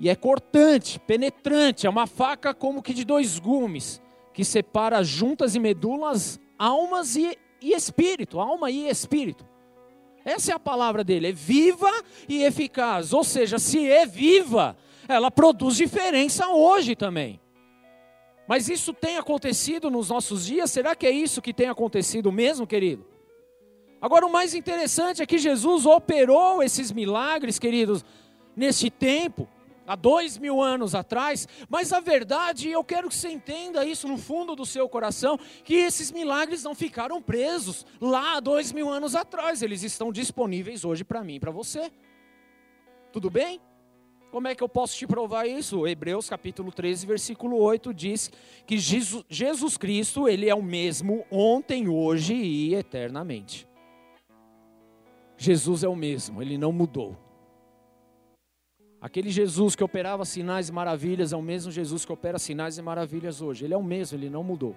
E 0.00 0.08
é 0.08 0.16
cortante, 0.16 0.98
penetrante, 0.98 1.86
é 1.86 1.90
uma 1.90 2.08
faca 2.08 2.52
como 2.52 2.82
que 2.82 2.92
de 2.92 3.04
dois 3.04 3.38
gumes, 3.38 4.02
que 4.32 4.44
separa 4.44 5.04
juntas 5.04 5.54
e 5.54 5.60
medulas, 5.60 6.40
almas 6.58 7.14
e, 7.14 7.38
e 7.64 7.72
espírito, 7.72 8.38
alma 8.38 8.70
e 8.70 8.88
espírito. 8.88 9.44
Essa 10.24 10.52
é 10.52 10.54
a 10.54 10.58
palavra 10.58 11.02
dele, 11.02 11.28
é 11.28 11.32
viva 11.32 11.90
e 12.28 12.44
eficaz. 12.44 13.12
Ou 13.12 13.24
seja, 13.24 13.58
se 13.58 13.88
é 13.88 14.04
viva, 14.04 14.76
ela 15.08 15.30
produz 15.30 15.76
diferença 15.76 16.48
hoje 16.48 16.94
também. 16.94 17.40
Mas 18.46 18.68
isso 18.68 18.92
tem 18.92 19.16
acontecido 19.16 19.90
nos 19.90 20.10
nossos 20.10 20.46
dias? 20.46 20.70
Será 20.70 20.94
que 20.94 21.06
é 21.06 21.10
isso 21.10 21.40
que 21.40 21.54
tem 21.54 21.68
acontecido 21.68 22.30
mesmo, 22.30 22.66
querido? 22.66 23.06
Agora, 24.00 24.26
o 24.26 24.32
mais 24.32 24.54
interessante 24.54 25.22
é 25.22 25.26
que 25.26 25.38
Jesus 25.38 25.86
operou 25.86 26.62
esses 26.62 26.92
milagres, 26.92 27.58
queridos, 27.58 28.04
nesse 28.54 28.90
tempo, 28.90 29.48
há 29.86 29.94
dois 29.96 30.38
mil 30.38 30.60
anos 30.62 30.94
atrás, 30.94 31.46
mas 31.68 31.92
a 31.92 32.00
verdade, 32.00 32.68
eu 32.68 32.82
quero 32.82 33.08
que 33.08 33.14
você 33.14 33.28
entenda 33.28 33.84
isso 33.84 34.08
no 34.08 34.16
fundo 34.16 34.56
do 34.56 34.64
seu 34.64 34.88
coração, 34.88 35.38
que 35.64 35.74
esses 35.74 36.10
milagres 36.10 36.62
não 36.62 36.74
ficaram 36.74 37.20
presos 37.20 37.86
lá 38.00 38.36
há 38.36 38.40
dois 38.40 38.72
mil 38.72 38.88
anos 38.88 39.14
atrás, 39.14 39.62
eles 39.62 39.82
estão 39.82 40.12
disponíveis 40.12 40.84
hoje 40.84 41.04
para 41.04 41.22
mim 41.22 41.36
e 41.36 41.40
para 41.40 41.50
você. 41.50 41.90
Tudo 43.12 43.30
bem? 43.30 43.60
Como 44.34 44.48
é 44.48 44.54
que 44.56 44.64
eu 44.64 44.68
posso 44.68 44.96
te 44.96 45.06
provar 45.06 45.46
isso? 45.46 45.86
Hebreus 45.86 46.28
capítulo 46.28 46.72
13, 46.72 47.06
versículo 47.06 47.56
8 47.56 47.94
diz 47.94 48.32
que 48.66 48.76
Jesus, 48.76 49.24
Jesus 49.28 49.76
Cristo, 49.76 50.28
ele 50.28 50.50
é 50.50 50.54
o 50.54 50.60
mesmo 50.60 51.24
ontem, 51.30 51.88
hoje 51.88 52.34
e 52.34 52.74
eternamente. 52.74 53.68
Jesus 55.36 55.84
é 55.84 55.88
o 55.88 55.94
mesmo, 55.94 56.42
ele 56.42 56.58
não 56.58 56.72
mudou. 56.72 57.16
Aquele 59.04 59.28
Jesus 59.28 59.76
que 59.76 59.84
operava 59.84 60.24
sinais 60.24 60.70
e 60.70 60.72
maravilhas 60.72 61.34
é 61.34 61.36
o 61.36 61.42
mesmo 61.42 61.70
Jesus 61.70 62.06
que 62.06 62.12
opera 62.12 62.38
sinais 62.38 62.78
e 62.78 62.82
maravilhas 62.82 63.42
hoje. 63.42 63.66
Ele 63.66 63.74
é 63.74 63.76
o 63.76 63.82
mesmo, 63.82 64.16
ele 64.16 64.30
não 64.30 64.42
mudou. 64.42 64.74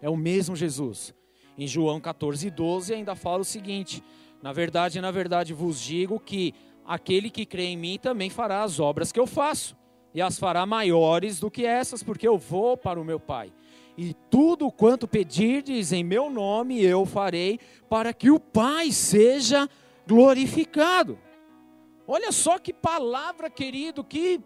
É 0.00 0.08
o 0.08 0.16
mesmo 0.16 0.56
Jesus. 0.56 1.12
Em 1.58 1.66
João 1.66 2.00
14, 2.00 2.48
12 2.50 2.94
ainda 2.94 3.14
fala 3.14 3.42
o 3.42 3.44
seguinte: 3.44 4.02
Na 4.42 4.54
verdade, 4.54 5.02
na 5.02 5.10
verdade 5.10 5.52
vos 5.52 5.78
digo 5.78 6.18
que 6.18 6.54
aquele 6.82 7.28
que 7.28 7.44
crê 7.44 7.64
em 7.64 7.76
mim 7.76 7.98
também 8.00 8.30
fará 8.30 8.62
as 8.62 8.80
obras 8.80 9.12
que 9.12 9.20
eu 9.20 9.26
faço, 9.26 9.76
e 10.14 10.22
as 10.22 10.38
fará 10.38 10.64
maiores 10.64 11.38
do 11.38 11.50
que 11.50 11.66
essas, 11.66 12.02
porque 12.02 12.26
eu 12.26 12.38
vou 12.38 12.74
para 12.74 12.98
o 12.98 13.04
meu 13.04 13.20
Pai. 13.20 13.52
E 13.98 14.14
tudo 14.30 14.72
quanto 14.72 15.06
pedirdes 15.06 15.92
em 15.92 16.02
meu 16.02 16.30
nome 16.30 16.82
eu 16.82 17.04
farei, 17.04 17.60
para 17.86 18.14
que 18.14 18.30
o 18.30 18.40
Pai 18.40 18.90
seja 18.92 19.68
glorificado. 20.06 21.18
Olha 22.06 22.30
só 22.30 22.58
que 22.58 22.72
palavra, 22.72 23.50
querido, 23.50 24.04
que 24.04 24.40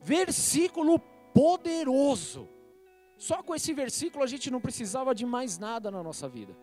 versículo 0.00 0.98
poderoso. 1.32 2.48
Só 3.16 3.42
com 3.42 3.54
esse 3.54 3.72
versículo 3.72 4.24
a 4.24 4.26
gente 4.26 4.50
não 4.50 4.60
precisava 4.60 5.14
de 5.14 5.24
mais 5.24 5.58
nada 5.58 5.90
na 5.90 6.02
nossa 6.02 6.28
vida. 6.28 6.56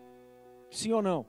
Sim 0.70 0.92
ou 0.92 1.02
não? 1.02 1.26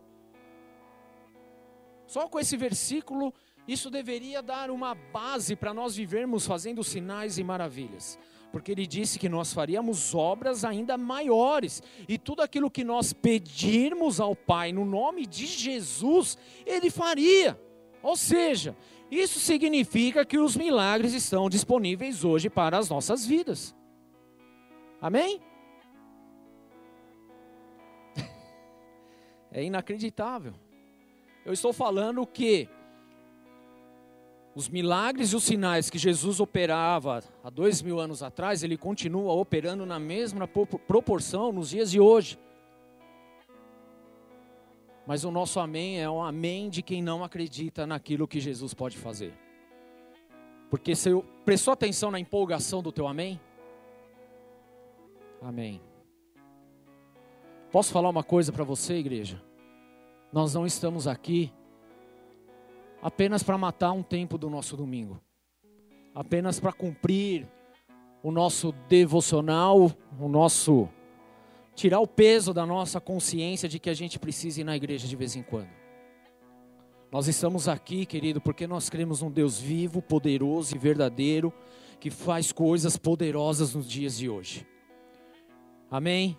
Só 2.06 2.28
com 2.28 2.40
esse 2.40 2.58
versículo 2.58 3.34
isso 3.68 3.90
deveria 3.90 4.42
dar 4.42 4.70
uma 4.70 4.94
base 4.94 5.56
para 5.56 5.74
nós 5.74 5.96
vivermos 5.96 6.46
fazendo 6.46 6.84
sinais 6.84 7.38
e 7.38 7.44
maravilhas. 7.44 8.20
Porque 8.52 8.72
ele 8.72 8.86
disse 8.86 9.18
que 9.18 9.30
nós 9.30 9.54
faríamos 9.54 10.14
obras 10.14 10.66
ainda 10.66 10.98
maiores, 10.98 11.82
e 12.08 12.18
tudo 12.18 12.42
aquilo 12.42 12.70
que 12.70 12.84
nós 12.84 13.14
pedirmos 13.14 14.20
ao 14.20 14.36
Pai 14.36 14.74
no 14.74 14.84
nome 14.84 15.26
de 15.26 15.46
Jesus, 15.46 16.38
ele 16.66 16.90
faria. 16.90 17.58
Ou 18.02 18.16
seja, 18.16 18.76
isso 19.10 19.40
significa 19.40 20.26
que 20.26 20.40
os 20.40 20.56
milagres 20.56 21.14
estão 21.14 21.50
disponíveis 21.50 22.24
hoje 22.24 22.50
para 22.50 22.78
as 22.78 22.90
nossas 22.90 23.26
vidas. 23.26 23.76
Amém? 25.02 25.42
É 29.54 29.62
inacreditável. 29.62 30.54
Eu 31.46 31.52
estou 31.52 31.74
falando 31.74 32.26
que 32.26 32.70
os 34.54 34.70
milagres 34.70 35.32
e 35.32 35.36
os 35.36 35.44
sinais 35.44 35.90
que 35.90 35.98
Jesus 35.98 36.40
operava 36.40 37.24
há 37.44 37.50
dois 37.50 37.82
mil 37.82 38.00
anos 38.00 38.22
atrás, 38.22 38.64
ele 38.64 38.78
continua 38.78 39.34
operando 39.34 39.86
na 39.86 40.00
mesma 40.00 40.48
proporção 40.48 41.52
nos 41.52 41.70
dias 41.70 41.92
de 41.92 42.00
hoje. 42.00 42.38
Mas 45.12 45.26
o 45.26 45.30
nosso 45.30 45.60
amém 45.60 46.02
é 46.02 46.10
um 46.10 46.24
amém 46.24 46.70
de 46.70 46.82
quem 46.82 47.04
não 47.04 47.22
acredita 47.22 47.86
naquilo 47.86 48.26
que 48.26 48.40
Jesus 48.40 48.74
pode 48.74 48.98
fazer. 48.98 49.34
Porque 50.70 50.96
você 50.96 51.10
prestou 51.44 51.74
atenção 51.74 52.12
na 52.12 52.18
empolgação 52.18 52.82
do 52.82 52.94
teu 52.94 53.06
amém? 53.06 53.38
Amém. 55.42 55.82
Posso 57.74 57.92
falar 57.92 58.08
uma 58.08 58.24
coisa 58.24 58.54
para 58.54 58.64
você, 58.64 58.94
igreja? 58.94 59.44
Nós 60.32 60.54
não 60.54 60.66
estamos 60.66 61.10
aqui 61.10 61.52
apenas 63.02 63.44
para 63.44 63.58
matar 63.58 63.92
um 63.92 64.04
tempo 64.04 64.38
do 64.38 64.50
nosso 64.50 64.78
domingo, 64.78 65.20
apenas 66.16 66.58
para 66.58 66.72
cumprir 66.72 67.46
o 68.24 68.32
nosso 68.32 68.72
devocional, 68.88 69.92
o 70.18 70.30
nosso 70.30 70.88
tirar 71.82 72.00
o 72.00 72.06
peso 72.06 72.54
da 72.54 72.64
nossa 72.64 73.02
consciência 73.02 73.68
de 73.68 73.80
que 73.80 73.90
a 73.90 73.94
gente 73.96 74.20
precisa 74.20 74.62
ir 74.62 74.64
na 74.64 74.76
igreja 74.76 75.08
de 75.08 75.16
vez 75.16 75.36
em 75.36 75.42
quando. 75.42 75.70
Nós 77.12 77.28
estamos 77.28 77.68
aqui, 77.68 78.06
querido, 78.06 78.40
porque 78.40 78.68
nós 78.68 78.88
cremos 78.88 79.24
num 79.24 79.32
Deus 79.32 79.60
vivo, 79.60 80.00
poderoso 80.00 80.76
e 80.76 80.78
verdadeiro, 80.78 81.52
que 82.00 82.12
faz 82.12 82.52
coisas 82.52 82.98
poderosas 82.98 83.74
nos 83.74 83.90
dias 83.90 84.16
de 84.16 84.30
hoje. 84.30 84.66
Amém? 85.90 86.38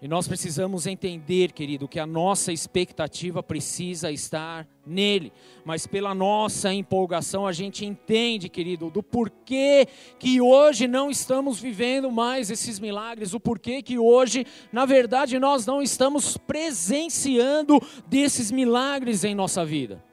E 0.00 0.06
nós 0.06 0.28
precisamos 0.28 0.86
entender, 0.86 1.50
querido, 1.50 1.88
que 1.88 1.98
a 1.98 2.06
nossa 2.06 2.52
expectativa 2.52 3.42
precisa 3.42 4.12
estar 4.12 4.64
nele. 4.86 5.32
Mas 5.64 5.88
pela 5.88 6.14
nossa 6.14 6.72
empolgação, 6.72 7.44
a 7.44 7.52
gente 7.52 7.84
entende, 7.84 8.48
querido, 8.48 8.90
do 8.90 9.02
porquê 9.02 9.88
que 10.16 10.40
hoje 10.40 10.86
não 10.86 11.10
estamos 11.10 11.58
vivendo 11.58 12.12
mais 12.12 12.48
esses 12.48 12.78
milagres, 12.78 13.34
o 13.34 13.40
porquê 13.40 13.82
que 13.82 13.98
hoje, 13.98 14.46
na 14.72 14.86
verdade, 14.86 15.36
nós 15.36 15.66
não 15.66 15.82
estamos 15.82 16.36
presenciando 16.36 17.80
desses 18.06 18.52
milagres 18.52 19.24
em 19.24 19.34
nossa 19.34 19.64
vida 19.64 20.07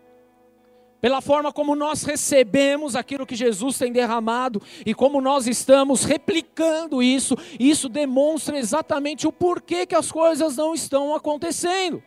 pela 1.06 1.22
forma 1.22 1.54
como 1.54 1.76
nós 1.76 2.02
recebemos 2.02 2.96
aquilo 2.96 3.28
que 3.28 3.36
Jesus 3.36 3.78
tem 3.78 3.92
derramado 3.92 4.60
e 4.84 4.92
como 4.92 5.22
nós 5.22 5.46
estamos 5.46 6.04
replicando 6.04 7.04
isso, 7.04 7.38
isso 7.60 7.88
demonstra 7.88 8.58
exatamente 8.58 9.28
o 9.28 9.32
porquê 9.32 9.86
que 9.86 9.94
as 9.94 10.12
coisas 10.12 10.58
não 10.58 10.74
estão 10.74 11.14
acontecendo. 11.14 12.02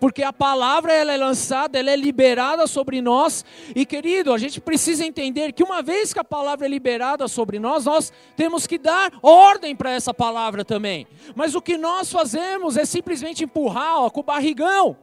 Porque 0.00 0.22
a 0.22 0.32
palavra 0.32 0.90
ela 0.90 1.12
é 1.12 1.18
lançada, 1.18 1.78
ela 1.78 1.90
é 1.90 1.96
liberada 1.96 2.66
sobre 2.66 3.02
nós, 3.02 3.44
e 3.76 3.84
querido, 3.84 4.32
a 4.32 4.38
gente 4.38 4.58
precisa 4.58 5.04
entender 5.04 5.52
que 5.52 5.62
uma 5.62 5.82
vez 5.82 6.10
que 6.10 6.18
a 6.18 6.24
palavra 6.24 6.64
é 6.64 6.68
liberada 6.70 7.28
sobre 7.28 7.58
nós, 7.58 7.84
nós 7.84 8.10
temos 8.34 8.66
que 8.66 8.78
dar 8.78 9.12
ordem 9.22 9.76
para 9.76 9.90
essa 9.90 10.14
palavra 10.14 10.64
também. 10.64 11.06
Mas 11.36 11.54
o 11.54 11.60
que 11.60 11.76
nós 11.76 12.10
fazemos 12.10 12.78
é 12.78 12.86
simplesmente 12.86 13.44
empurrar 13.44 13.98
ó, 13.98 14.08
com 14.08 14.20
o 14.20 14.22
barrigão. 14.22 14.96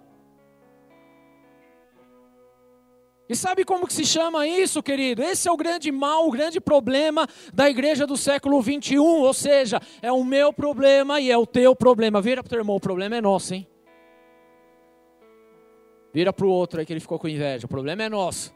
E 3.27 3.35
sabe 3.35 3.65
como 3.65 3.87
que 3.87 3.93
se 3.93 4.05
chama 4.05 4.47
isso, 4.47 4.83
querido? 4.83 5.23
Esse 5.23 5.47
é 5.47 5.51
o 5.51 5.57
grande 5.57 5.91
mal, 5.91 6.27
o 6.27 6.31
grande 6.31 6.61
problema 6.61 7.27
da 7.51 7.67
igreja 7.67 8.05
do 8.05 8.15
século 8.15 8.61
21, 8.61 9.03
ou 9.03 9.33
seja, 9.33 9.81
é 9.99 10.11
o 10.11 10.23
meu 10.23 10.53
problema 10.53 11.19
e 11.19 11.31
é 11.31 11.37
o 11.37 11.45
teu 11.45 11.75
problema. 11.75 12.21
Vira 12.21 12.43
para 12.43 12.47
o 12.47 12.49
teu 12.51 12.59
irmão, 12.59 12.75
o 12.75 12.79
problema 12.79 13.15
é 13.15 13.21
nosso, 13.21 13.55
hein? 13.55 13.67
Vira 16.13 16.31
para 16.31 16.45
o 16.45 16.49
outro 16.49 16.79
aí 16.79 16.85
que 16.85 16.93
ele 16.93 16.99
ficou 16.99 17.17
com 17.17 17.27
inveja, 17.27 17.65
o 17.65 17.69
problema 17.69 18.03
é 18.03 18.09
nosso. 18.09 18.55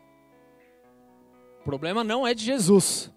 O 1.61 1.63
problema 1.63 2.03
não 2.03 2.25
é 2.25 2.33
de 2.33 2.43
Jesus, 2.45 3.11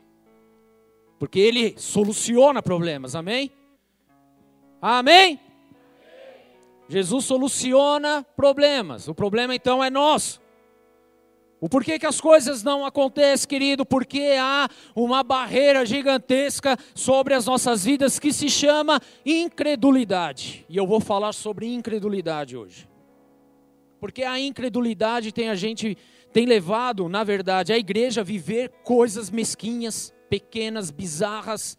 porque 1.19 1.39
ele 1.39 1.75
soluciona 1.79 2.63
problemas, 2.63 3.15
amém? 3.15 3.53
Amém? 4.81 5.39
Jesus 6.89 7.25
soluciona 7.27 8.27
problemas, 8.35 9.07
o 9.07 9.15
problema 9.15 9.55
então 9.55 9.85
é 9.85 9.89
nosso. 9.89 10.42
O 11.63 11.69
porquê 11.69 11.97
que 11.97 12.07
as 12.07 12.21
coisas 12.21 12.65
não 12.65 12.85
acontecem, 12.85 13.49
querido? 13.49 13.87
Porque 13.87 14.35
há 14.37 14.69
uma 14.97 15.23
barreira 15.23 15.87
gigantesca 15.87 16.77
sobre 16.93 17.35
as 17.35 17.47
nossas 17.47 17.85
vidas 17.85 18.19
que 18.19 18.33
se 18.33 18.51
chama 18.51 19.01
incredulidade. 19.25 20.67
E 20.69 20.77
eu 20.77 20.85
vou 20.85 20.99
falar 20.99 21.33
sobre 21.33 21.73
incredulidade 21.73 22.57
hoje. 22.57 22.89
Porque 24.01 24.25
a 24.25 24.41
incredulidade 24.41 25.31
tem 25.31 25.51
a 25.51 25.55
gente 25.55 25.97
tem 26.33 26.47
levado, 26.47 27.09
na 27.09 27.23
verdade, 27.23 27.73
a 27.73 27.79
igreja 27.79 28.23
a 28.23 28.25
viver 28.25 28.69
coisas 28.83 29.31
mesquinhas, 29.31 30.13
pequenas, 30.29 30.91
bizarras, 30.91 31.79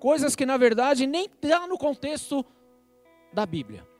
coisas 0.00 0.34
que 0.34 0.44
na 0.44 0.56
verdade 0.56 1.06
nem 1.06 1.26
está 1.26 1.68
no 1.68 1.78
contexto 1.78 2.44
da 3.32 3.46
Bíblia. 3.46 3.91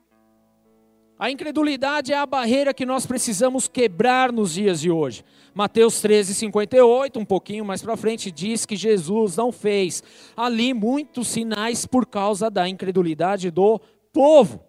A 1.22 1.30
incredulidade 1.30 2.12
é 2.12 2.16
a 2.18 2.26
barreira 2.26 2.74
que 2.74 2.84
nós 2.84 3.06
precisamos 3.06 3.68
quebrar 3.68 4.32
nos 4.32 4.54
dias 4.54 4.80
de 4.80 4.90
hoje. 4.90 5.24
Mateus 5.54 6.00
13, 6.00 6.34
58, 6.34 7.16
um 7.16 7.24
pouquinho 7.24 7.64
mais 7.64 7.80
para 7.80 7.96
frente, 7.96 8.28
diz 8.28 8.66
que 8.66 8.74
Jesus 8.74 9.36
não 9.36 9.52
fez 9.52 10.02
ali 10.36 10.74
muitos 10.74 11.28
sinais 11.28 11.86
por 11.86 12.06
causa 12.06 12.50
da 12.50 12.68
incredulidade 12.68 13.52
do 13.52 13.80
povo. 14.12 14.64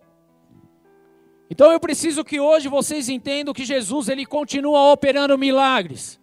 Então 1.50 1.72
eu 1.72 1.80
preciso 1.80 2.24
que 2.24 2.39
hoje 2.39 2.68
vocês 2.68 3.10
entendam 3.10 3.52
que 3.52 3.66
Jesus 3.66 4.08
ele 4.08 4.24
continua 4.24 4.94
operando 4.94 5.36
milagres. 5.36 6.20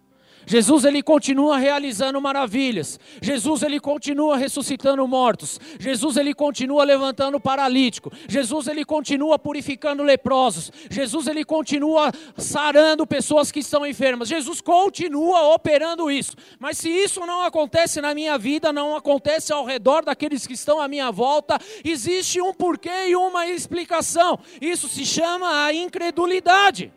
Jesus 0.51 0.83
ele 0.83 1.01
continua 1.01 1.57
realizando 1.57 2.19
maravilhas. 2.19 2.99
Jesus 3.21 3.63
ele 3.63 3.79
continua 3.79 4.35
ressuscitando 4.35 5.07
mortos. 5.07 5.57
Jesus 5.79 6.17
ele 6.17 6.33
continua 6.33 6.83
levantando 6.83 7.39
paralítico. 7.39 8.11
Jesus 8.27 8.67
ele 8.67 8.83
continua 8.83 9.39
purificando 9.39 10.03
leprosos. 10.03 10.69
Jesus 10.89 11.27
ele 11.27 11.45
continua 11.45 12.11
sarando 12.35 13.07
pessoas 13.07 13.49
que 13.49 13.61
estão 13.61 13.87
enfermas. 13.87 14.27
Jesus 14.27 14.59
continua 14.59 15.55
operando 15.55 16.11
isso. 16.11 16.35
Mas 16.59 16.79
se 16.79 16.89
isso 16.89 17.25
não 17.25 17.43
acontece 17.43 18.01
na 18.01 18.13
minha 18.13 18.37
vida, 18.37 18.73
não 18.73 18.93
acontece 18.93 19.53
ao 19.53 19.63
redor 19.63 20.03
daqueles 20.03 20.45
que 20.45 20.53
estão 20.53 20.81
à 20.81 20.87
minha 20.89 21.09
volta, 21.11 21.57
existe 21.81 22.41
um 22.41 22.53
porquê 22.53 23.07
e 23.07 23.15
uma 23.15 23.47
explicação. 23.47 24.37
Isso 24.59 24.89
se 24.89 25.05
chama 25.05 25.63
a 25.63 25.73
incredulidade. 25.73 26.91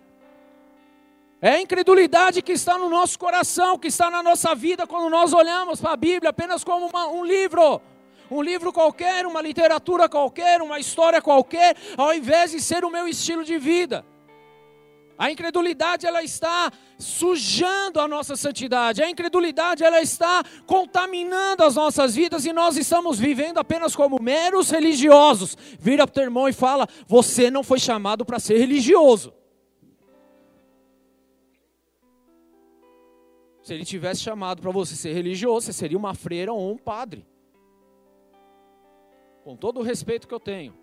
É 1.45 1.57
a 1.57 1.61
incredulidade 1.61 2.41
que 2.41 2.53
está 2.53 2.79
no 2.79 2.89
nosso 2.89 3.19
coração, 3.19 3.79
que 3.79 3.89
está 3.89 4.11
na 4.11 4.23
nossa 4.23 4.55
vida 4.55 4.87
quando 4.87 5.11
nós 5.11 5.35
olhamos 5.35 5.79
para 5.79 5.93
a 5.93 5.97
Bíblia 5.97 6.31
apenas 6.31 6.65
como 6.65 6.87
uma, 6.87 7.07
um 7.09 7.23
livro. 7.23 7.83
Um 8.31 8.41
livro 8.41 8.73
qualquer, 8.73 9.27
uma 9.27 9.43
literatura 9.43 10.09
qualquer, 10.09 10.63
uma 10.63 10.79
história 10.79 11.21
qualquer, 11.21 11.77
ao 11.99 12.15
invés 12.15 12.53
de 12.53 12.63
ser 12.63 12.83
o 12.83 12.89
meu 12.89 13.07
estilo 13.07 13.45
de 13.45 13.59
vida. 13.59 14.07
A 15.19 15.31
incredulidade 15.31 16.07
ela 16.07 16.23
está 16.23 16.73
sujando 16.99 18.01
a 18.01 18.09
nossa 18.09 18.37
santidade. 18.37 19.03
A 19.03 19.11
incredulidade 19.11 19.85
ela 19.85 20.01
está 20.01 20.43
contaminando 20.67 21.63
as 21.63 21.75
nossas 21.75 22.15
vidas 22.15 22.47
e 22.47 22.55
nós 22.55 22.79
estamos 22.79 23.19
vivendo 23.19 23.59
apenas 23.59 23.95
como 23.95 24.19
meros 24.19 24.71
religiosos. 24.71 25.59
Vira 25.79 26.07
para 26.07 26.11
o 26.11 26.15
teu 26.15 26.23
irmão 26.23 26.49
e 26.49 26.55
fala: 26.55 26.89
"Você 27.07 27.51
não 27.51 27.63
foi 27.63 27.79
chamado 27.79 28.25
para 28.25 28.41
ser 28.41 28.57
religioso". 28.57 29.44
Se 33.65 33.73
ele 33.73 33.85
tivesse 33.87 34.21
chamado 34.21 34.61
para 34.61 34.71
você 34.71 34.95
ser 34.95 35.15
religioso, 35.15 35.65
você 35.65 35.73
seria 35.73 35.97
uma 35.97 36.13
freira 36.15 36.53
ou 36.53 36.71
um 36.71 36.77
padre. 36.77 37.27
Com 39.43 39.57
todo 39.57 39.81
o 39.81 39.83
respeito 39.83 40.29
que 40.29 40.35
eu 40.35 40.39
tenho. 40.39 40.75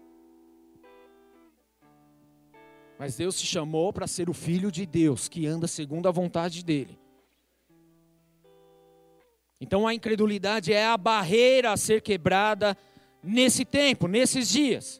Mas 2.97 3.15
Deus 3.15 3.39
te 3.39 3.45
chamou 3.45 3.93
para 3.93 4.07
ser 4.07 4.31
o 4.31 4.33
filho 4.33 4.71
de 4.71 4.87
Deus, 4.87 5.29
que 5.29 5.45
anda 5.45 5.67
segundo 5.67 6.07
a 6.07 6.11
vontade 6.11 6.65
dele. 6.65 6.97
Então 9.59 9.85
a 9.85 9.93
incredulidade 9.93 10.73
é 10.73 10.87
a 10.87 10.97
barreira 10.97 11.71
a 11.71 11.77
ser 11.77 12.01
quebrada 12.01 12.75
nesse 13.21 13.63
tempo, 13.63 14.07
nesses 14.07 14.49
dias. 14.49 14.99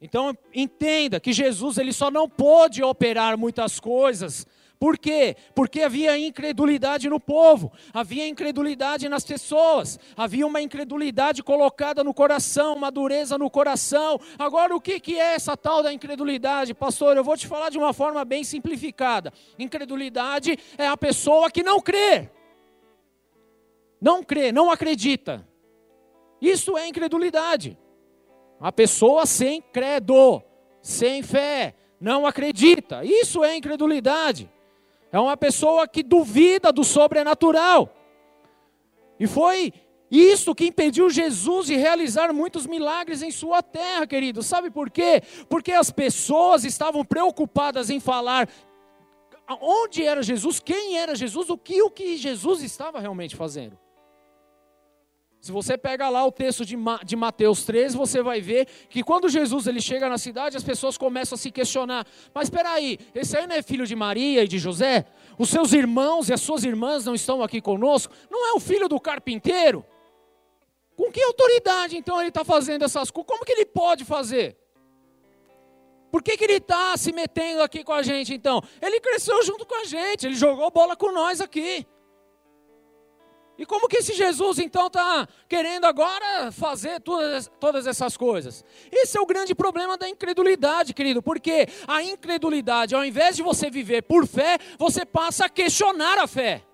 Então 0.00 0.38
entenda 0.54 1.18
que 1.18 1.32
Jesus 1.32 1.78
ele 1.78 1.92
só 1.92 2.12
não 2.12 2.28
pôde 2.28 2.80
operar 2.80 3.36
muitas 3.36 3.80
coisas 3.80 4.46
por 4.86 4.96
quê? 4.96 5.34
Porque 5.52 5.82
havia 5.82 6.16
incredulidade 6.16 7.10
no 7.10 7.18
povo, 7.18 7.72
havia 7.92 8.28
incredulidade 8.28 9.08
nas 9.08 9.24
pessoas, 9.24 9.98
havia 10.16 10.46
uma 10.46 10.62
incredulidade 10.62 11.42
colocada 11.42 12.04
no 12.04 12.14
coração, 12.14 12.76
uma 12.76 12.88
dureza 12.88 13.36
no 13.36 13.50
coração. 13.50 14.20
Agora, 14.38 14.76
o 14.76 14.80
que, 14.80 15.18
é 15.18 15.34
essa 15.34 15.56
tal 15.56 15.82
da 15.82 15.92
incredulidade, 15.92 16.72
pastor? 16.72 17.16
Eu 17.16 17.24
vou 17.24 17.36
te 17.36 17.48
falar 17.48 17.68
de 17.68 17.78
uma 17.78 17.92
forma 17.92 18.24
bem 18.24 18.44
simplificada: 18.44 19.32
incredulidade 19.58 20.56
é 20.78 20.86
a 20.86 20.96
pessoa 20.96 21.50
que 21.50 21.64
não 21.64 21.80
crê, 21.80 22.30
não 24.00 24.22
crê, 24.22 24.52
não 24.52 24.70
acredita. 24.70 25.44
Isso 26.40 26.78
é 26.78 26.86
incredulidade. 26.86 27.76
A 28.60 28.70
pessoa 28.70 29.26
sem 29.26 29.60
credo, 29.60 30.40
sem 30.80 31.24
fé, 31.24 31.74
não 32.00 32.24
acredita. 32.24 33.04
Isso 33.04 33.42
é 33.42 33.56
incredulidade. 33.56 34.48
É 35.16 35.18
uma 35.18 35.34
pessoa 35.34 35.88
que 35.88 36.02
duvida 36.02 36.70
do 36.70 36.84
sobrenatural. 36.84 37.90
E 39.18 39.26
foi 39.26 39.72
isso 40.10 40.54
que 40.54 40.66
impediu 40.66 41.08
Jesus 41.08 41.68
de 41.68 41.74
realizar 41.74 42.34
muitos 42.34 42.66
milagres 42.66 43.22
em 43.22 43.30
sua 43.30 43.62
terra, 43.62 44.06
querido. 44.06 44.42
Sabe 44.42 44.70
por 44.70 44.90
quê? 44.90 45.22
Porque 45.48 45.72
as 45.72 45.90
pessoas 45.90 46.66
estavam 46.66 47.02
preocupadas 47.02 47.88
em 47.88 47.98
falar 47.98 48.46
onde 49.58 50.04
era 50.04 50.22
Jesus, 50.22 50.60
quem 50.60 50.98
era 50.98 51.14
Jesus, 51.14 51.48
o 51.48 51.56
que 51.56 51.80
o 51.80 51.90
que 51.90 52.18
Jesus 52.18 52.62
estava 52.62 53.00
realmente 53.00 53.34
fazendo. 53.34 53.78
Se 55.46 55.52
você 55.52 55.78
pega 55.78 56.08
lá 56.08 56.26
o 56.26 56.32
texto 56.32 56.64
de, 56.66 56.76
de 57.04 57.14
Mateus 57.14 57.64
13, 57.64 57.96
você 57.96 58.20
vai 58.20 58.40
ver 58.40 58.66
que 58.90 59.00
quando 59.04 59.28
Jesus 59.28 59.68
ele 59.68 59.80
chega 59.80 60.08
na 60.08 60.18
cidade, 60.18 60.56
as 60.56 60.64
pessoas 60.64 60.98
começam 60.98 61.36
a 61.36 61.38
se 61.38 61.52
questionar: 61.52 62.04
mas 62.34 62.48
espera 62.48 62.72
aí, 62.72 62.98
esse 63.14 63.36
aí 63.38 63.46
não 63.46 63.54
é 63.54 63.62
filho 63.62 63.86
de 63.86 63.94
Maria 63.94 64.42
e 64.42 64.48
de 64.48 64.58
José? 64.58 65.06
Os 65.38 65.48
seus 65.48 65.72
irmãos 65.72 66.28
e 66.28 66.32
as 66.32 66.40
suas 66.40 66.64
irmãs 66.64 67.04
não 67.04 67.14
estão 67.14 67.44
aqui 67.44 67.60
conosco? 67.60 68.12
Não 68.28 68.44
é 68.48 68.54
o 68.54 68.58
filho 68.58 68.88
do 68.88 68.98
carpinteiro? 68.98 69.86
Com 70.96 71.12
que 71.12 71.22
autoridade 71.22 71.96
então 71.96 72.18
ele 72.18 72.30
está 72.30 72.44
fazendo 72.44 72.84
essas 72.84 73.08
coisas? 73.08 73.30
Como 73.30 73.44
que 73.44 73.52
ele 73.52 73.66
pode 73.66 74.04
fazer? 74.04 74.56
Por 76.10 76.24
que, 76.24 76.36
que 76.36 76.42
ele 76.42 76.54
está 76.54 76.96
se 76.96 77.12
metendo 77.12 77.62
aqui 77.62 77.84
com 77.84 77.92
a 77.92 78.02
gente 78.02 78.34
então? 78.34 78.60
Ele 78.82 78.98
cresceu 78.98 79.40
junto 79.44 79.64
com 79.64 79.80
a 79.80 79.84
gente, 79.84 80.26
ele 80.26 80.34
jogou 80.34 80.68
bola 80.72 80.96
com 80.96 81.12
nós 81.12 81.40
aqui. 81.40 81.86
E 83.58 83.64
como 83.64 83.88
que 83.88 83.98
esse 83.98 84.12
Jesus 84.12 84.58
então 84.58 84.88
está 84.88 85.26
querendo 85.48 85.86
agora 85.86 86.52
fazer 86.52 87.00
todas, 87.00 87.50
todas 87.58 87.86
essas 87.86 88.16
coisas? 88.16 88.64
Esse 88.92 89.16
é 89.16 89.20
o 89.20 89.26
grande 89.26 89.54
problema 89.54 89.96
da 89.96 90.08
incredulidade, 90.08 90.92
querido, 90.92 91.22
porque 91.22 91.66
a 91.86 92.02
incredulidade, 92.02 92.94
ao 92.94 93.04
invés 93.04 93.36
de 93.36 93.42
você 93.42 93.70
viver 93.70 94.02
por 94.02 94.26
fé, 94.26 94.58
você 94.78 95.06
passa 95.06 95.46
a 95.46 95.48
questionar 95.48 96.18
a 96.18 96.26
fé. 96.26 96.65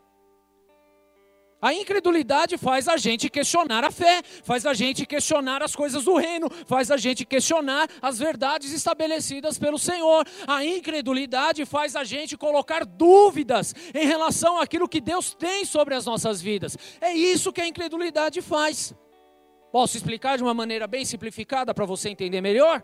A 1.63 1.73
incredulidade 1.73 2.59
faz 2.59 2.89
a 2.89 2.97
gente 2.97 3.31
questionar 3.31 3.85
a 3.85 3.91
fé, 3.93 4.21
faz 4.43 4.67
a 4.67 4.75
gente 4.75 5.07
questionar 5.07 5.63
as 5.63 5.77
coisas 5.77 6.03
do 6.03 6.17
reino, 6.17 6.51
faz 6.67 6.91
a 6.91 6.97
gente 6.97 7.25
questionar 7.25 7.89
as 8.03 8.19
verdades 8.19 8.73
estabelecidas 8.73 9.61
pelo 9.61 9.79
Senhor. 9.79 10.27
A 10.45 10.65
incredulidade 10.65 11.65
faz 11.65 11.95
a 11.95 12.03
gente 12.03 12.37
colocar 12.37 12.85
dúvidas 12.85 13.77
em 13.95 14.05
relação 14.05 14.61
àquilo 14.61 14.89
que 14.89 15.01
Deus 15.01 15.35
tem 15.35 15.65
sobre 15.65 15.95
as 15.95 16.05
nossas 16.05 16.43
vidas. 16.43 16.77
É 17.01 17.15
isso 17.15 17.53
que 17.53 17.61
a 17.61 17.67
incredulidade 17.69 18.43
faz. 18.43 18.93
Posso 19.71 19.97
explicar 19.97 20.37
de 20.37 20.43
uma 20.43 20.53
maneira 20.53 20.89
bem 20.89 21.05
simplificada 21.05 21.73
para 21.73 21.87
você 21.87 22.09
entender 22.09 22.41
melhor? 22.41 22.83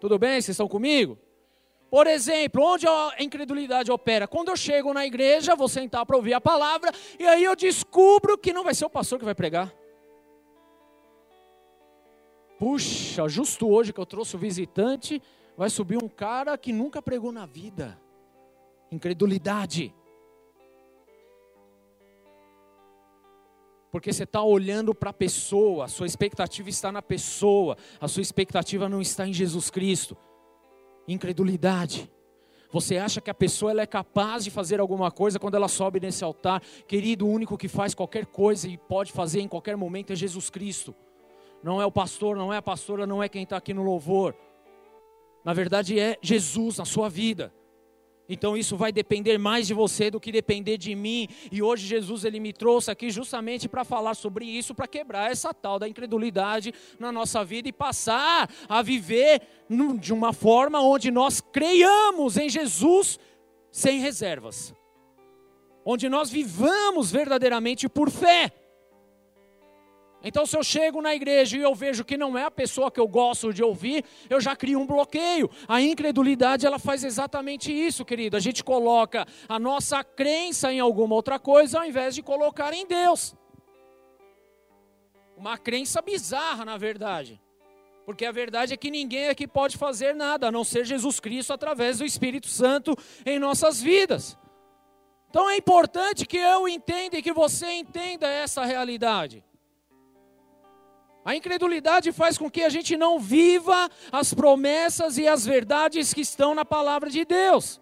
Tudo 0.00 0.18
bem? 0.18 0.32
Vocês 0.40 0.48
estão 0.48 0.66
comigo? 0.66 1.16
Por 1.92 2.06
exemplo, 2.06 2.64
onde 2.64 2.86
a 2.88 3.16
incredulidade 3.18 3.92
opera? 3.92 4.26
Quando 4.26 4.48
eu 4.48 4.56
chego 4.56 4.94
na 4.94 5.04
igreja, 5.04 5.54
vou 5.54 5.68
sentar 5.68 6.06
para 6.06 6.16
ouvir 6.16 6.32
a 6.32 6.40
palavra, 6.40 6.90
e 7.18 7.26
aí 7.26 7.44
eu 7.44 7.54
descubro 7.54 8.38
que 8.38 8.50
não 8.50 8.64
vai 8.64 8.74
ser 8.74 8.86
o 8.86 8.88
pastor 8.88 9.18
que 9.18 9.26
vai 9.26 9.34
pregar. 9.34 9.70
Puxa, 12.58 13.28
justo 13.28 13.68
hoje 13.68 13.92
que 13.92 14.00
eu 14.00 14.06
trouxe 14.06 14.34
o 14.36 14.38
visitante, 14.38 15.20
vai 15.54 15.68
subir 15.68 16.02
um 16.02 16.08
cara 16.08 16.56
que 16.56 16.72
nunca 16.72 17.02
pregou 17.02 17.30
na 17.30 17.44
vida. 17.44 18.00
Incredulidade. 18.90 19.94
Porque 23.90 24.14
você 24.14 24.22
está 24.22 24.42
olhando 24.42 24.94
para 24.94 25.10
a 25.10 25.12
pessoa, 25.12 25.84
a 25.84 25.88
sua 25.88 26.06
expectativa 26.06 26.70
está 26.70 26.90
na 26.90 27.02
pessoa, 27.02 27.76
a 28.00 28.08
sua 28.08 28.22
expectativa 28.22 28.88
não 28.88 29.02
está 29.02 29.28
em 29.28 29.34
Jesus 29.34 29.68
Cristo. 29.68 30.16
Incredulidade. 31.06 32.10
Você 32.70 32.96
acha 32.96 33.20
que 33.20 33.30
a 33.30 33.34
pessoa 33.34 33.70
ela 33.70 33.82
é 33.82 33.86
capaz 33.86 34.44
de 34.44 34.50
fazer 34.50 34.80
alguma 34.80 35.10
coisa 35.10 35.38
quando 35.38 35.54
ela 35.56 35.68
sobe 35.68 36.00
nesse 36.00 36.24
altar? 36.24 36.62
Querido, 36.88 37.26
o 37.26 37.30
único 37.30 37.58
que 37.58 37.68
faz 37.68 37.94
qualquer 37.94 38.24
coisa 38.24 38.66
e 38.66 38.78
pode 38.78 39.12
fazer 39.12 39.40
em 39.40 39.48
qualquer 39.48 39.76
momento 39.76 40.12
é 40.12 40.16
Jesus 40.16 40.48
Cristo. 40.48 40.94
Não 41.62 41.82
é 41.82 41.86
o 41.86 41.92
pastor, 41.92 42.34
não 42.34 42.52
é 42.52 42.56
a 42.56 42.62
pastora, 42.62 43.06
não 43.06 43.22
é 43.22 43.28
quem 43.28 43.42
está 43.42 43.58
aqui 43.58 43.74
no 43.74 43.82
louvor. 43.82 44.34
Na 45.44 45.52
verdade, 45.52 46.00
é 46.00 46.16
Jesus 46.22 46.78
na 46.78 46.86
sua 46.86 47.10
vida. 47.10 47.52
Então 48.32 48.56
isso 48.56 48.76
vai 48.76 48.90
depender 48.90 49.38
mais 49.38 49.66
de 49.66 49.74
você 49.74 50.10
do 50.10 50.20
que 50.20 50.32
depender 50.32 50.78
de 50.78 50.94
mim. 50.94 51.28
E 51.50 51.62
hoje 51.62 51.86
Jesus 51.86 52.24
ele 52.24 52.40
me 52.40 52.52
trouxe 52.52 52.90
aqui 52.90 53.10
justamente 53.10 53.68
para 53.68 53.84
falar 53.84 54.14
sobre 54.14 54.44
isso, 54.44 54.74
para 54.74 54.86
quebrar 54.86 55.30
essa 55.30 55.52
tal 55.52 55.78
da 55.78 55.88
incredulidade 55.88 56.72
na 56.98 57.12
nossa 57.12 57.44
vida 57.44 57.68
e 57.68 57.72
passar 57.72 58.48
a 58.68 58.82
viver 58.82 59.42
de 60.00 60.12
uma 60.12 60.32
forma 60.32 60.80
onde 60.80 61.10
nós 61.10 61.40
creiamos 61.40 62.36
em 62.36 62.48
Jesus 62.48 63.18
sem 63.70 64.00
reservas. 64.00 64.74
Onde 65.84 66.08
nós 66.08 66.30
vivamos 66.30 67.10
verdadeiramente 67.10 67.88
por 67.88 68.10
fé. 68.10 68.52
Então, 70.24 70.46
se 70.46 70.56
eu 70.56 70.62
chego 70.62 71.02
na 71.02 71.14
igreja 71.14 71.56
e 71.56 71.62
eu 71.62 71.74
vejo 71.74 72.04
que 72.04 72.16
não 72.16 72.38
é 72.38 72.44
a 72.44 72.50
pessoa 72.50 72.90
que 72.90 73.00
eu 73.00 73.08
gosto 73.08 73.52
de 73.52 73.62
ouvir, 73.62 74.04
eu 74.30 74.40
já 74.40 74.54
crio 74.54 74.78
um 74.78 74.86
bloqueio. 74.86 75.50
A 75.66 75.80
incredulidade, 75.80 76.64
ela 76.66 76.78
faz 76.78 77.02
exatamente 77.02 77.72
isso, 77.72 78.04
querido. 78.04 78.36
A 78.36 78.40
gente 78.40 78.62
coloca 78.62 79.26
a 79.48 79.58
nossa 79.58 80.04
crença 80.04 80.72
em 80.72 80.78
alguma 80.80 81.14
outra 81.14 81.38
coisa 81.38 81.80
ao 81.80 81.84
invés 81.84 82.14
de 82.14 82.22
colocar 82.22 82.72
em 82.72 82.86
Deus. 82.86 83.34
Uma 85.36 85.58
crença 85.58 86.00
bizarra, 86.00 86.64
na 86.64 86.76
verdade. 86.76 87.40
Porque 88.04 88.24
a 88.24 88.32
verdade 88.32 88.74
é 88.74 88.76
que 88.76 88.90
ninguém 88.90 89.28
aqui 89.28 89.46
pode 89.46 89.76
fazer 89.76 90.14
nada, 90.14 90.48
a 90.48 90.52
não 90.52 90.64
ser 90.64 90.84
Jesus 90.84 91.18
Cristo 91.18 91.52
através 91.52 91.98
do 91.98 92.04
Espírito 92.04 92.48
Santo 92.48 92.96
em 93.24 93.38
nossas 93.38 93.80
vidas. 93.80 94.36
Então 95.30 95.48
é 95.48 95.56
importante 95.56 96.26
que 96.26 96.36
eu 96.36 96.68
entenda 96.68 97.16
e 97.16 97.22
que 97.22 97.32
você 97.32 97.70
entenda 97.72 98.26
essa 98.26 98.64
realidade. 98.64 99.42
A 101.24 101.36
incredulidade 101.36 102.10
faz 102.10 102.36
com 102.36 102.50
que 102.50 102.62
a 102.62 102.68
gente 102.68 102.96
não 102.96 103.18
viva 103.18 103.88
as 104.10 104.34
promessas 104.34 105.18
e 105.18 105.28
as 105.28 105.46
verdades 105.46 106.12
que 106.12 106.20
estão 106.20 106.54
na 106.54 106.64
palavra 106.64 107.08
de 107.08 107.24
Deus. 107.24 107.80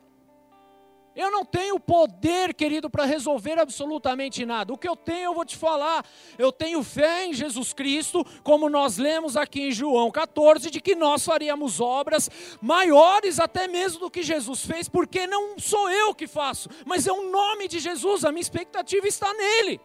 Eu 1.16 1.31
não 1.31 1.44
tenho 1.44 1.79
poder, 1.81 2.55
querido, 2.55 2.88
para 2.88 3.05
resolver 3.05 3.59
absolutamente 3.59 4.46
nada. 4.46 4.72
O 4.72 4.79
que 4.79 4.88
eu 4.88 4.94
tenho, 4.94 5.24
eu 5.24 5.35
vou 5.35 5.44
te 5.44 5.57
falar. 5.57 6.05
Eu 6.38 6.53
tenho 6.53 6.83
fé 6.85 7.26
em 7.26 7.35
Jesus 7.35 7.72
Cristo, 7.72 8.24
como 8.44 8.70
nós 8.70 8.96
lemos 8.96 9.37
aqui 9.37 9.62
em 9.62 9.72
João 9.72 10.11
14, 10.11 10.70
de 10.70 10.81
que 10.81 10.94
nós 10.94 11.24
faríamos 11.24 11.81
obras 11.81 12.31
maiores 12.61 13.40
até 13.40 13.66
mesmo 13.66 14.00
do 14.00 14.11
que 14.11 14.22
Jesus 14.22 14.64
fez, 14.64 14.88
porque 14.88 15.26
não 15.26 15.59
sou 15.59 15.90
eu 15.90 16.14
que 16.14 16.29
faço, 16.29 16.68
mas 16.87 17.07
é 17.07 17.12
o 17.12 17.31
nome 17.31 17.66
de 17.66 17.81
Jesus, 17.81 18.24
a 18.24 18.31
minha 18.31 18.40
expectativa 18.40 19.09
está 19.09 19.33
nele. 19.35 19.81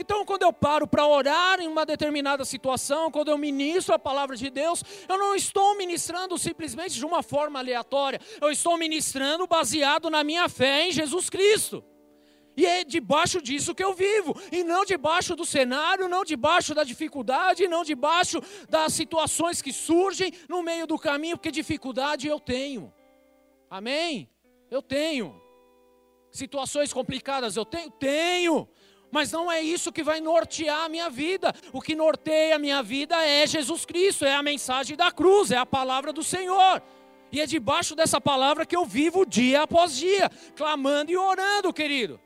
Então, 0.00 0.24
quando 0.24 0.44
eu 0.44 0.52
paro 0.52 0.86
para 0.86 1.06
orar 1.06 1.60
em 1.60 1.68
uma 1.68 1.84
determinada 1.84 2.42
situação, 2.42 3.10
quando 3.10 3.30
eu 3.30 3.36
ministro 3.36 3.94
a 3.94 3.98
palavra 3.98 4.34
de 4.34 4.48
Deus, 4.48 4.82
eu 5.06 5.18
não 5.18 5.34
estou 5.34 5.76
ministrando 5.76 6.38
simplesmente 6.38 6.94
de 6.94 7.04
uma 7.04 7.22
forma 7.22 7.58
aleatória, 7.58 8.18
eu 8.40 8.50
estou 8.50 8.78
ministrando 8.78 9.46
baseado 9.46 10.08
na 10.08 10.24
minha 10.24 10.48
fé 10.48 10.88
em 10.88 10.90
Jesus 10.90 11.28
Cristo. 11.28 11.84
E 12.56 12.64
é 12.64 12.82
debaixo 12.82 13.42
disso 13.42 13.74
que 13.74 13.84
eu 13.84 13.92
vivo, 13.92 14.34
e 14.50 14.64
não 14.64 14.86
debaixo 14.86 15.36
do 15.36 15.44
cenário, 15.44 16.08
não 16.08 16.24
debaixo 16.24 16.74
da 16.74 16.82
dificuldade, 16.82 17.68
não 17.68 17.84
debaixo 17.84 18.40
das 18.70 18.94
situações 18.94 19.60
que 19.60 19.70
surgem 19.70 20.32
no 20.48 20.62
meio 20.62 20.86
do 20.86 20.98
caminho, 20.98 21.36
porque 21.36 21.50
dificuldade 21.50 22.26
eu 22.26 22.40
tenho. 22.40 22.90
Amém? 23.68 24.30
Eu 24.70 24.80
tenho. 24.80 25.38
Situações 26.30 26.90
complicadas 26.90 27.54
eu 27.54 27.66
tenho? 27.66 27.90
Tenho 27.90 28.68
mas 29.10 29.32
não 29.32 29.50
é 29.50 29.60
isso 29.60 29.92
que 29.92 30.02
vai 30.02 30.20
nortear 30.20 30.84
a 30.84 30.88
minha 30.88 31.10
vida. 31.10 31.54
O 31.72 31.80
que 31.80 31.94
norteia 31.94 32.56
a 32.56 32.58
minha 32.58 32.82
vida 32.82 33.16
é 33.24 33.46
Jesus 33.46 33.84
Cristo, 33.84 34.24
é 34.24 34.34
a 34.34 34.42
mensagem 34.42 34.96
da 34.96 35.10
cruz, 35.10 35.50
é 35.50 35.56
a 35.56 35.66
palavra 35.66 36.12
do 36.12 36.22
Senhor. 36.22 36.82
E 37.32 37.40
é 37.40 37.46
debaixo 37.46 37.94
dessa 37.94 38.20
palavra 38.20 38.66
que 38.66 38.76
eu 38.76 38.84
vivo 38.84 39.24
dia 39.24 39.62
após 39.62 39.96
dia, 39.96 40.30
clamando 40.56 41.10
e 41.12 41.16
orando, 41.16 41.72
querido. 41.72 42.20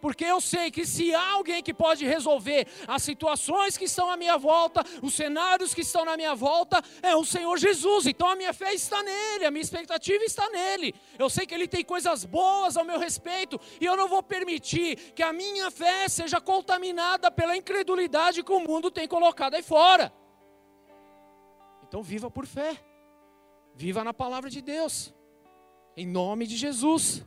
Porque 0.00 0.24
eu 0.24 0.40
sei 0.40 0.70
que 0.70 0.86
se 0.86 1.14
há 1.14 1.32
alguém 1.32 1.62
que 1.62 1.74
pode 1.74 2.04
resolver 2.06 2.66
as 2.86 3.02
situações 3.02 3.76
que 3.76 3.84
estão 3.84 4.10
à 4.10 4.16
minha 4.16 4.38
volta, 4.38 4.82
os 5.02 5.14
cenários 5.14 5.74
que 5.74 5.82
estão 5.82 6.04
na 6.04 6.16
minha 6.16 6.34
volta, 6.34 6.82
é 7.02 7.14
o 7.14 7.24
Senhor 7.24 7.58
Jesus. 7.58 8.06
Então 8.06 8.28
a 8.28 8.36
minha 8.36 8.52
fé 8.52 8.72
está 8.72 9.02
nele, 9.02 9.44
a 9.44 9.50
minha 9.50 9.62
expectativa 9.62 10.24
está 10.24 10.48
nele. 10.48 10.94
Eu 11.18 11.28
sei 11.28 11.46
que 11.46 11.54
ele 11.54 11.68
tem 11.68 11.84
coisas 11.84 12.24
boas 12.24 12.76
ao 12.76 12.84
meu 12.84 12.98
respeito 12.98 13.60
e 13.80 13.84
eu 13.84 13.96
não 13.96 14.08
vou 14.08 14.22
permitir 14.22 14.96
que 15.14 15.22
a 15.22 15.32
minha 15.32 15.70
fé 15.70 16.08
seja 16.08 16.40
contaminada 16.40 17.30
pela 17.30 17.56
incredulidade 17.56 18.42
que 18.42 18.52
o 18.52 18.60
mundo 18.60 18.90
tem 18.90 19.06
colocado 19.06 19.54
aí 19.54 19.62
fora. 19.62 20.12
Então 21.86 22.02
viva 22.02 22.30
por 22.30 22.46
fé. 22.46 22.76
Viva 23.74 24.04
na 24.04 24.14
palavra 24.14 24.48
de 24.48 24.60
Deus. 24.60 25.12
Em 25.96 26.06
nome 26.06 26.46
de 26.46 26.56
Jesus. 26.56 27.24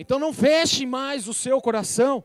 Então 0.00 0.18
não 0.18 0.32
feche 0.32 0.86
mais 0.86 1.28
o 1.28 1.34
seu 1.34 1.60
coração, 1.60 2.24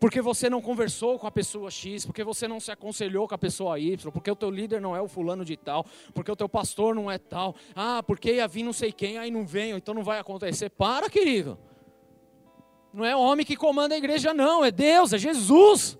porque 0.00 0.20
você 0.20 0.50
não 0.50 0.60
conversou 0.60 1.20
com 1.20 1.26
a 1.28 1.30
pessoa 1.30 1.70
X, 1.70 2.04
porque 2.04 2.24
você 2.24 2.48
não 2.48 2.58
se 2.58 2.72
aconselhou 2.72 3.28
com 3.28 3.34
a 3.36 3.38
pessoa 3.38 3.78
Y, 3.78 4.10
porque 4.10 4.28
o 4.28 4.34
teu 4.34 4.50
líder 4.50 4.80
não 4.80 4.96
é 4.96 5.00
o 5.00 5.06
fulano 5.06 5.44
de 5.44 5.56
tal, 5.56 5.86
porque 6.12 6.32
o 6.32 6.34
teu 6.34 6.48
pastor 6.48 6.96
não 6.96 7.08
é 7.08 7.16
tal, 7.16 7.54
ah, 7.76 8.02
porque 8.02 8.32
ia 8.32 8.48
vir 8.48 8.64
não 8.64 8.72
sei 8.72 8.90
quem, 8.90 9.18
aí 9.18 9.30
não 9.30 9.46
vem, 9.46 9.70
então 9.70 9.94
não 9.94 10.02
vai 10.02 10.18
acontecer. 10.18 10.68
Para, 10.68 11.08
querido. 11.08 11.56
Não 12.92 13.04
é 13.04 13.14
homem 13.14 13.46
que 13.46 13.54
comanda 13.54 13.94
a 13.94 13.98
igreja, 13.98 14.34
não, 14.34 14.64
é 14.64 14.72
Deus, 14.72 15.12
é 15.12 15.18
Jesus. 15.18 15.96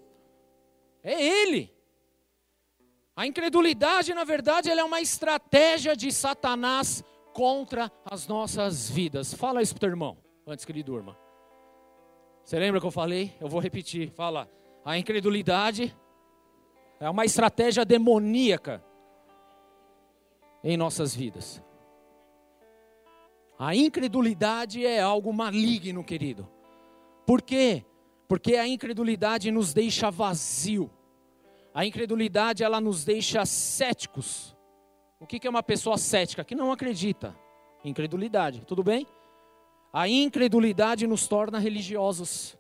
É 1.05 1.23
Ele. 1.23 1.73
A 3.15 3.29
incredulidade, 3.29 4.13
na 4.13 4.25
verdade, 4.25 4.73
é 4.73 4.83
uma 4.83 5.01
estratégia 5.01 5.95
de 5.95 6.11
Satanás 6.11 7.05
contra 7.33 7.93
as 8.05 8.27
nossas 8.27 8.91
vidas. 8.91 9.33
Fala 9.33 9.63
isso 9.63 9.73
para 9.73 9.79
o 9.79 9.81
teu 9.83 9.91
irmão 9.91 10.26
antes 10.47 10.65
que 10.65 10.71
ele 10.71 10.83
durma. 10.83 11.17
Você 12.45 12.59
lembra 12.59 12.81
que 12.81 12.87
eu 12.87 12.93
falei? 12.93 13.35
Eu 13.41 13.49
vou 13.49 13.61
repetir. 13.61 14.11
Fala. 14.13 14.49
A 14.85 14.97
incredulidade 14.97 15.95
é 17.01 17.11
uma 17.11 17.25
estratégia 17.25 17.85
demoníaca 17.85 18.83
em 20.63 20.77
nossas 20.77 21.15
vidas. 21.15 21.61
A 23.59 23.75
incredulidade 23.75 24.87
é 24.87 25.01
algo 25.01 25.33
maligno, 25.33 26.05
querido. 26.05 26.49
Por 27.27 27.43
quê? 27.43 27.85
Porque 28.29 28.55
a 28.55 28.69
incredulidade 28.69 29.51
nos 29.51 29.75
deixa 29.75 30.11
vazio. 30.11 30.91
A 31.75 31.85
incredulidade 31.85 32.63
ela 32.63 32.81
nos 32.81 33.05
deixa 33.05 33.45
céticos. 33.45 34.57
O 35.19 35.27
que 35.27 35.45
é 35.45 35.51
uma 35.51 35.63
pessoa 35.63 35.99
cética? 35.99 36.45
Que 36.45 36.55
não 36.55 36.71
acredita. 36.71 37.37
Incredulidade, 37.85 38.65
tudo 38.65 38.85
bem? 38.85 39.07
A 39.97 40.07
incredulidade 40.07 41.07
nos 41.07 41.27
torna 41.27 41.59
religiosos. 41.59 42.55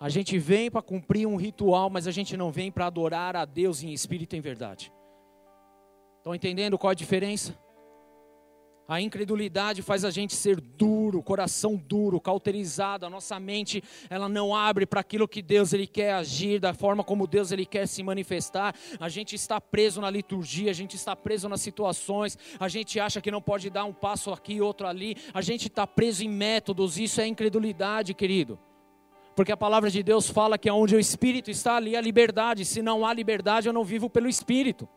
A 0.00 0.08
gente 0.08 0.38
vem 0.38 0.70
para 0.70 0.80
cumprir 0.80 1.26
um 1.26 1.36
ritual, 1.36 1.90
mas 1.90 2.06
a 2.06 2.10
gente 2.10 2.34
não 2.34 2.50
vem 2.50 2.72
para 2.72 2.86
adorar 2.86 3.36
a 3.36 3.44
Deus 3.44 3.82
em 3.82 3.92
espírito 3.92 4.34
e 4.34 4.38
em 4.38 4.40
verdade. 4.40 4.90
Estão 6.16 6.34
entendendo 6.34 6.78
qual 6.78 6.92
a 6.92 6.94
diferença? 6.94 7.54
A 8.88 9.00
incredulidade 9.00 9.80
faz 9.80 10.04
a 10.04 10.10
gente 10.10 10.34
ser 10.34 10.60
duro, 10.60 11.22
coração 11.22 11.76
duro, 11.76 12.20
cauterizado. 12.20 13.06
A 13.06 13.10
nossa 13.10 13.38
mente, 13.38 13.82
ela 14.10 14.28
não 14.28 14.54
abre 14.54 14.84
para 14.84 15.00
aquilo 15.00 15.28
que 15.28 15.40
Deus 15.40 15.72
ele 15.72 15.86
quer 15.86 16.14
agir, 16.14 16.58
da 16.58 16.74
forma 16.74 17.04
como 17.04 17.26
Deus 17.26 17.52
ele 17.52 17.64
quer 17.64 17.86
se 17.86 18.02
manifestar. 18.02 18.74
A 18.98 19.08
gente 19.08 19.34
está 19.34 19.60
preso 19.60 20.00
na 20.00 20.10
liturgia, 20.10 20.70
a 20.70 20.74
gente 20.74 20.96
está 20.96 21.14
preso 21.14 21.48
nas 21.48 21.60
situações. 21.60 22.36
A 22.58 22.68
gente 22.68 22.98
acha 22.98 23.20
que 23.20 23.30
não 23.30 23.40
pode 23.40 23.70
dar 23.70 23.84
um 23.84 23.92
passo 23.92 24.32
aqui, 24.32 24.60
outro 24.60 24.86
ali. 24.86 25.16
A 25.32 25.40
gente 25.40 25.68
está 25.68 25.86
preso 25.86 26.24
em 26.24 26.28
métodos. 26.28 26.98
Isso 26.98 27.20
é 27.20 27.26
incredulidade, 27.26 28.12
querido. 28.14 28.58
Porque 29.34 29.52
a 29.52 29.56
palavra 29.56 29.90
de 29.90 30.02
Deus 30.02 30.28
fala 30.28 30.58
que 30.58 30.70
onde 30.70 30.94
o 30.94 31.00
Espírito 31.00 31.50
está, 31.50 31.76
ali 31.76 31.96
a 31.96 32.00
liberdade. 32.00 32.64
Se 32.64 32.82
não 32.82 33.06
há 33.06 33.14
liberdade, 33.14 33.68
eu 33.68 33.72
não 33.72 33.84
vivo 33.84 34.10
pelo 34.10 34.28
Espírito. 34.28 34.88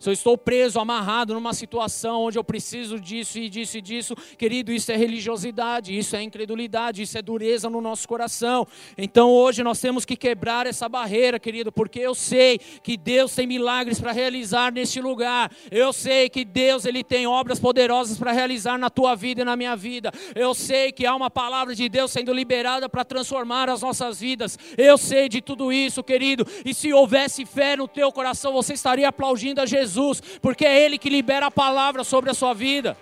Se 0.00 0.08
eu 0.08 0.14
estou 0.14 0.38
preso, 0.38 0.80
amarrado 0.80 1.34
numa 1.34 1.52
situação 1.52 2.22
onde 2.22 2.38
eu 2.38 2.42
preciso 2.42 2.98
disso 2.98 3.38
e 3.38 3.50
disso 3.50 3.76
e 3.76 3.82
disso, 3.82 4.16
querido, 4.38 4.72
isso 4.72 4.90
é 4.90 4.96
religiosidade, 4.96 5.96
isso 5.96 6.16
é 6.16 6.22
incredulidade, 6.22 7.02
isso 7.02 7.18
é 7.18 7.20
dureza 7.20 7.68
no 7.68 7.82
nosso 7.82 8.08
coração. 8.08 8.66
Então 8.96 9.30
hoje 9.30 9.62
nós 9.62 9.78
temos 9.78 10.06
que 10.06 10.16
quebrar 10.16 10.66
essa 10.66 10.88
barreira, 10.88 11.38
querido, 11.38 11.70
porque 11.70 11.98
eu 11.98 12.14
sei 12.14 12.58
que 12.82 12.96
Deus 12.96 13.34
tem 13.34 13.46
milagres 13.46 14.00
para 14.00 14.10
realizar 14.10 14.72
neste 14.72 15.02
lugar. 15.02 15.52
Eu 15.70 15.92
sei 15.92 16.30
que 16.30 16.46
Deus 16.46 16.86
ele 16.86 17.04
tem 17.04 17.26
obras 17.26 17.60
poderosas 17.60 18.16
para 18.16 18.32
realizar 18.32 18.78
na 18.78 18.88
tua 18.88 19.14
vida 19.14 19.42
e 19.42 19.44
na 19.44 19.54
minha 19.54 19.76
vida. 19.76 20.10
Eu 20.34 20.54
sei 20.54 20.92
que 20.92 21.04
há 21.04 21.14
uma 21.14 21.28
palavra 21.28 21.74
de 21.74 21.90
Deus 21.90 22.10
sendo 22.10 22.32
liberada 22.32 22.88
para 22.88 23.04
transformar 23.04 23.68
as 23.68 23.82
nossas 23.82 24.18
vidas. 24.18 24.58
Eu 24.78 24.96
sei 24.96 25.28
de 25.28 25.42
tudo 25.42 25.70
isso, 25.70 26.02
querido. 26.02 26.46
E 26.64 26.72
se 26.72 26.90
houvesse 26.90 27.44
fé 27.44 27.76
no 27.76 27.86
teu 27.86 28.10
coração, 28.10 28.54
você 28.54 28.72
estaria 28.72 29.06
aplaudindo 29.06 29.60
a 29.60 29.66
Jesus 29.66 29.89
Jesus, 29.90 30.20
porque 30.40 30.64
é 30.64 30.80
Ele 30.80 30.98
que 30.98 31.10
libera 31.10 31.46
a 31.46 31.50
palavra 31.50 32.04
sobre 32.04 32.30
a 32.30 32.34
sua 32.34 32.54
vida. 32.54 32.96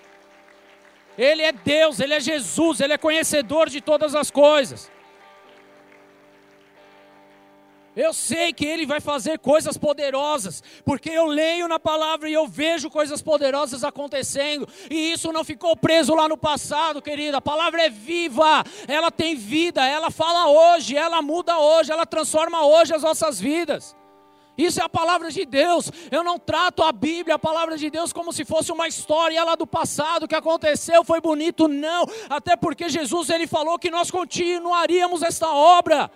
Ele 1.16 1.42
é 1.42 1.52
Deus, 1.52 2.00
Ele 2.00 2.14
é 2.14 2.20
Jesus, 2.20 2.80
Ele 2.80 2.92
é 2.92 2.98
conhecedor 2.98 3.68
de 3.68 3.80
todas 3.80 4.14
as 4.14 4.30
coisas. 4.30 4.90
Eu 7.96 8.12
sei 8.14 8.52
que 8.52 8.64
Ele 8.64 8.86
vai 8.86 9.00
fazer 9.00 9.40
coisas 9.40 9.76
poderosas, 9.76 10.62
porque 10.84 11.10
eu 11.10 11.26
leio 11.26 11.66
na 11.66 11.80
palavra 11.80 12.30
e 12.30 12.32
eu 12.32 12.46
vejo 12.46 12.88
coisas 12.88 13.20
poderosas 13.20 13.82
acontecendo, 13.82 14.68
e 14.88 15.10
isso 15.10 15.32
não 15.32 15.42
ficou 15.42 15.76
preso 15.76 16.14
lá 16.14 16.28
no 16.28 16.36
passado, 16.36 17.02
querida. 17.02 17.38
A 17.38 17.42
palavra 17.42 17.82
é 17.82 17.90
viva, 17.90 18.62
ela 18.86 19.10
tem 19.10 19.34
vida, 19.34 19.84
ela 19.84 20.12
fala 20.12 20.48
hoje, 20.48 20.96
ela 20.96 21.20
muda 21.20 21.58
hoje, 21.58 21.90
ela 21.90 22.06
transforma 22.06 22.64
hoje 22.64 22.94
as 22.94 23.02
nossas 23.02 23.40
vidas. 23.40 23.97
Isso 24.58 24.80
é 24.80 24.82
a 24.82 24.88
palavra 24.88 25.30
de 25.30 25.46
Deus. 25.46 25.88
Eu 26.10 26.24
não 26.24 26.36
trato 26.36 26.82
a 26.82 26.90
Bíblia, 26.90 27.36
a 27.36 27.38
palavra 27.38 27.78
de 27.78 27.88
Deus, 27.88 28.12
como 28.12 28.32
se 28.32 28.44
fosse 28.44 28.72
uma 28.72 28.88
história 28.88 29.42
lá 29.44 29.54
do 29.54 29.68
passado 29.68 30.26
que 30.26 30.34
aconteceu, 30.34 31.04
foi 31.04 31.20
bonito, 31.20 31.68
não. 31.68 32.04
Até 32.28 32.56
porque 32.56 32.88
Jesus 32.88 33.30
ele 33.30 33.46
falou 33.46 33.78
que 33.78 33.88
nós 33.88 34.10
continuaríamos 34.10 35.22
esta 35.22 35.48
obra. 35.48 36.10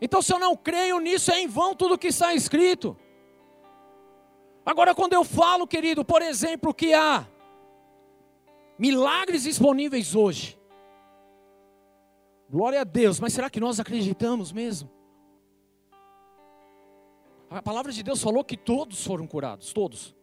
Então, 0.00 0.20
se 0.20 0.32
eu 0.32 0.40
não 0.40 0.56
creio 0.56 0.98
nisso, 0.98 1.30
é 1.30 1.40
em 1.40 1.46
vão 1.46 1.72
tudo 1.72 1.96
que 1.96 2.08
está 2.08 2.34
escrito. 2.34 2.96
Agora, 4.66 4.92
quando 4.92 5.12
eu 5.12 5.22
falo, 5.22 5.68
querido, 5.68 6.04
por 6.04 6.22
exemplo, 6.22 6.74
que 6.74 6.92
há 6.92 7.28
milagres 8.76 9.44
disponíveis 9.44 10.16
hoje, 10.16 10.58
glória 12.48 12.80
a 12.80 12.84
Deus, 12.84 13.20
mas 13.20 13.32
será 13.32 13.48
que 13.48 13.60
nós 13.60 13.78
acreditamos 13.78 14.50
mesmo? 14.50 14.90
A 17.50 17.60
palavra 17.60 17.90
de 17.90 18.00
Deus 18.04 18.22
falou 18.22 18.44
que 18.44 18.56
todos 18.56 19.04
foram 19.04 19.26
curados, 19.26 19.72
todos. 19.72 20.14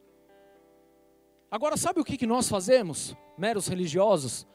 Agora, 1.52 1.76
sabe 1.76 2.00
o 2.00 2.06
que, 2.06 2.26
nós 2.26 2.48
fazemos, 2.48 3.18
meros 3.38 3.68
religiosos? 3.68 4.48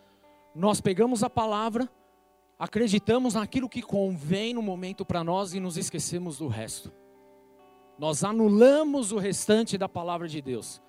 Nós 0.54 0.80
pegamos 0.80 1.22
a 1.22 1.28
palavra, 1.28 1.86
acreditamos 2.58 3.34
naquilo 3.34 3.68
que 3.68 3.82
convém 3.82 4.54
no 4.54 4.62
momento 4.62 5.04
para 5.04 5.22
nós 5.22 5.52
e 5.52 5.60
nos 5.60 5.76
esquecemos 5.76 6.38
do 6.38 6.48
resto. 6.48 6.90
Nós 7.98 8.24
anulamos 8.24 9.12
o 9.12 9.18
restante 9.18 9.76
da 9.76 9.88
palavra 9.88 10.26
de 10.26 10.40
Deus. 10.40 10.80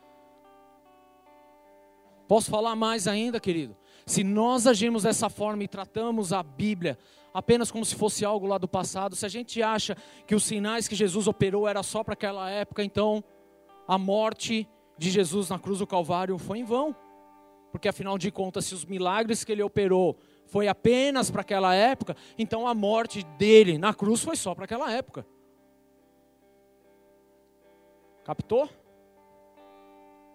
Posso 2.29 2.49
falar 2.49 2.77
mais 2.77 3.09
ainda, 3.09 3.41
querido? 3.41 3.75
Se 4.05 4.23
nós 4.23 4.65
agimos 4.67 5.03
dessa 5.03 5.29
forma 5.29 5.63
e 5.63 5.67
tratamos 5.67 6.31
a 6.31 6.41
Bíblia 6.41 6.97
apenas 7.33 7.71
como 7.71 7.83
se 7.83 7.95
fosse 7.95 8.23
algo 8.23 8.45
lá 8.45 8.57
do 8.57 8.67
passado, 8.67 9.15
se 9.15 9.25
a 9.25 9.29
gente 9.29 9.61
acha 9.61 9.97
que 10.27 10.35
os 10.35 10.43
sinais 10.43 10.87
que 10.87 10.95
Jesus 10.95 11.27
operou 11.27 11.67
era 11.67 11.81
só 11.81 12.03
para 12.03 12.13
aquela 12.13 12.49
época, 12.49 12.83
então 12.83 13.23
a 13.87 13.97
morte 13.97 14.67
de 14.97 15.09
Jesus 15.09 15.49
na 15.49 15.57
cruz 15.57 15.79
do 15.79 15.87
Calvário 15.87 16.37
foi 16.37 16.59
em 16.59 16.63
vão. 16.63 16.95
Porque 17.71 17.87
afinal 17.87 18.19
de 18.19 18.29
contas, 18.29 18.65
se 18.65 18.75
os 18.75 18.85
milagres 18.85 19.43
que 19.43 19.51
ele 19.51 19.63
operou 19.63 20.15
foi 20.45 20.67
apenas 20.67 21.31
para 21.31 21.41
aquela 21.41 21.73
época, 21.73 22.15
então 22.37 22.67
a 22.67 22.73
morte 22.73 23.23
dele 23.37 23.79
na 23.79 23.93
cruz 23.93 24.21
foi 24.23 24.35
só 24.35 24.53
para 24.53 24.65
aquela 24.65 24.91
época. 24.91 25.25
Captou? 28.23 28.69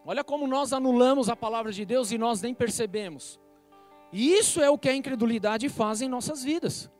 Olha 0.05 0.25
como 0.25 0.47
nós 0.47 0.73
anulamos 0.73 1.29
a 1.29 1.37
palavra 1.37 1.71
de 1.71 1.85
Deus 1.85 2.11
e 2.11 2.19
nós 2.19 2.43
nem 2.43 2.53
percebemos. 2.53 3.39
E 4.12 4.33
isso 4.33 4.61
é 4.61 4.71
o 4.71 4.79
que 4.79 4.88
a 4.88 4.94
incredulidade 4.94 5.68
faz 5.68 6.01
em 6.01 6.09
nossas 6.09 6.42
vidas. 6.42 6.90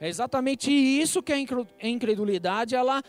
É 0.00 0.08
exatamente 0.08 0.70
isso 0.72 1.22
que 1.22 1.32
a 1.32 1.88
incredulidade 1.88 2.74
ela 2.74 3.02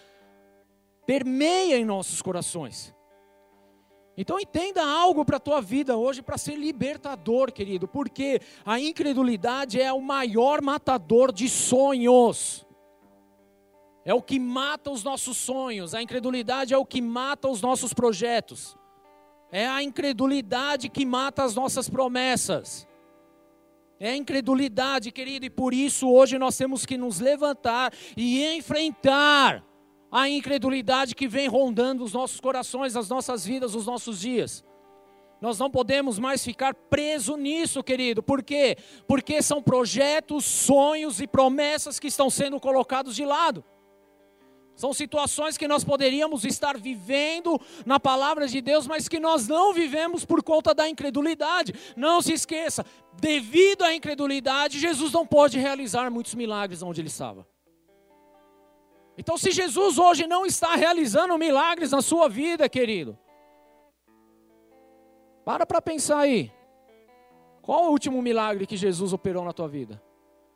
permeia 1.06 1.78
em 1.78 1.86
nossos 1.86 2.22
corações. 2.22 2.94
Então 4.17 4.38
entenda 4.39 4.86
algo 4.86 5.24
para 5.24 5.38
a 5.38 5.39
tua 5.39 5.62
vida 5.62 5.96
hoje 5.96 6.22
para 6.22 6.38
ser 6.38 6.56
libertador, 6.56 7.52
querido, 7.52 7.88
porque 7.88 8.41
a 8.65 8.78
incredulidade 8.80 9.82
é 9.82 9.91
o 9.94 10.02
maior 10.02 10.62
matador 10.62 11.32
de 11.32 11.48
sonhos. 11.48 12.67
É 14.04 14.13
o 14.13 14.22
que 14.22 14.38
mata 14.38 14.91
os 14.91 15.04
nossos 15.04 15.38
sonhos, 15.38 15.94
a 15.94 16.02
incredulidade 16.02 16.74
é 16.74 16.78
o 16.78 16.86
que 16.86 17.02
mata 17.02 17.48
os 17.48 17.62
nossos 17.62 17.94
projetos. 17.94 18.78
É 19.50 19.67
a 19.67 19.82
incredulidade 19.82 20.89
que 20.89 21.06
mata 21.06 21.44
as 21.44 21.56
nossas 21.56 21.89
promessas. 21.89 22.88
É 24.04 24.16
incredulidade, 24.16 25.12
querido, 25.12 25.46
e 25.46 25.50
por 25.52 25.76
isso 25.76 26.10
hoje 26.10 26.40
nós 26.40 26.58
temos 26.58 26.88
que 26.88 26.98
nos 26.98 27.20
levantar 27.20 27.94
e 28.18 28.44
enfrentar 28.56 29.64
a 30.12 30.28
incredulidade 30.28 31.14
que 31.14 31.28
vem 31.28 31.48
rondando 31.48 32.04
os 32.04 32.12
nossos 32.12 32.40
corações, 32.40 32.96
as 32.96 33.08
nossas 33.10 33.46
vidas, 33.46 33.76
os 33.76 33.86
nossos 33.86 34.20
dias. 34.20 34.66
Nós 35.40 35.60
não 35.60 35.70
podemos 35.70 36.18
mais 36.18 36.44
ficar 36.44 36.74
preso 36.74 37.38
nisso, 37.38 37.84
querido. 37.84 38.24
Por 38.24 38.42
quê? 38.42 38.76
Porque 39.08 39.40
são 39.40 39.62
projetos, 39.62 40.46
sonhos 40.46 41.22
e 41.22 41.28
promessas 41.28 42.00
que 42.00 42.08
estão 42.08 42.28
sendo 42.28 42.60
colocados 42.60 43.16
de 43.16 43.24
lado. 43.24 43.64
São 44.82 44.96
situações 44.96 45.60
que 45.60 45.67
nós 45.67 45.84
poderíamos 45.84 46.44
estar 46.44 46.76
vivendo 46.76 47.62
na 47.86 48.00
palavra 48.00 48.48
de 48.48 48.60
Deus, 48.62 48.88
mas 48.88 49.08
que 49.08 49.20
nós 49.20 49.48
não 49.48 49.76
vivemos 49.76 50.26
por 50.26 50.41
conta 50.41 50.74
da 50.74 50.89
incredulidade. 50.89 51.72
Não 51.96 52.20
se 52.20 52.34
esqueça, 52.34 52.84
devido 53.13 53.84
à 53.84 53.94
incredulidade, 53.94 54.80
Jesus 54.80 55.12
não 55.12 55.24
pode 55.24 55.60
realizar 55.60 56.10
muitos 56.10 56.34
milagres 56.34 56.82
onde 56.82 57.00
ele 57.00 57.10
estava. 57.10 57.48
Então, 59.15 59.38
se 59.38 59.52
Jesus 59.52 60.00
hoje 60.00 60.26
não 60.26 60.48
está 60.48 60.74
realizando 60.74 61.38
milagres 61.38 61.91
na 61.91 62.02
sua 62.02 62.28
vida, 62.28 62.67
querido, 62.67 63.15
para 65.46 65.63
para 65.63 65.80
pensar 65.80 66.17
aí. 66.17 66.52
Qual 67.62 67.84
o 67.86 67.91
último 67.91 68.20
milagre 68.20 68.65
que 68.65 68.76
Jesus 68.76 69.13
operou 69.13 69.46
na 69.46 69.54
tua 69.54 69.67
vida? 69.67 70.02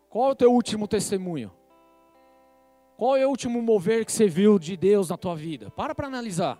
Qual 0.10 0.30
é 0.30 0.32
o 0.32 0.36
teu 0.36 0.52
último 0.52 0.88
testemunho? 0.88 1.52
Qual 2.98 3.18
é 3.18 3.26
o 3.26 3.30
último 3.30 3.62
mover 3.62 4.06
que 4.06 4.12
você 4.12 4.28
viu 4.28 4.58
de 4.58 4.78
Deus 4.78 5.10
na 5.10 5.18
tua 5.18 5.36
vida? 5.36 5.70
Para 5.70 5.94
para 5.94 6.08
analisar. 6.08 6.60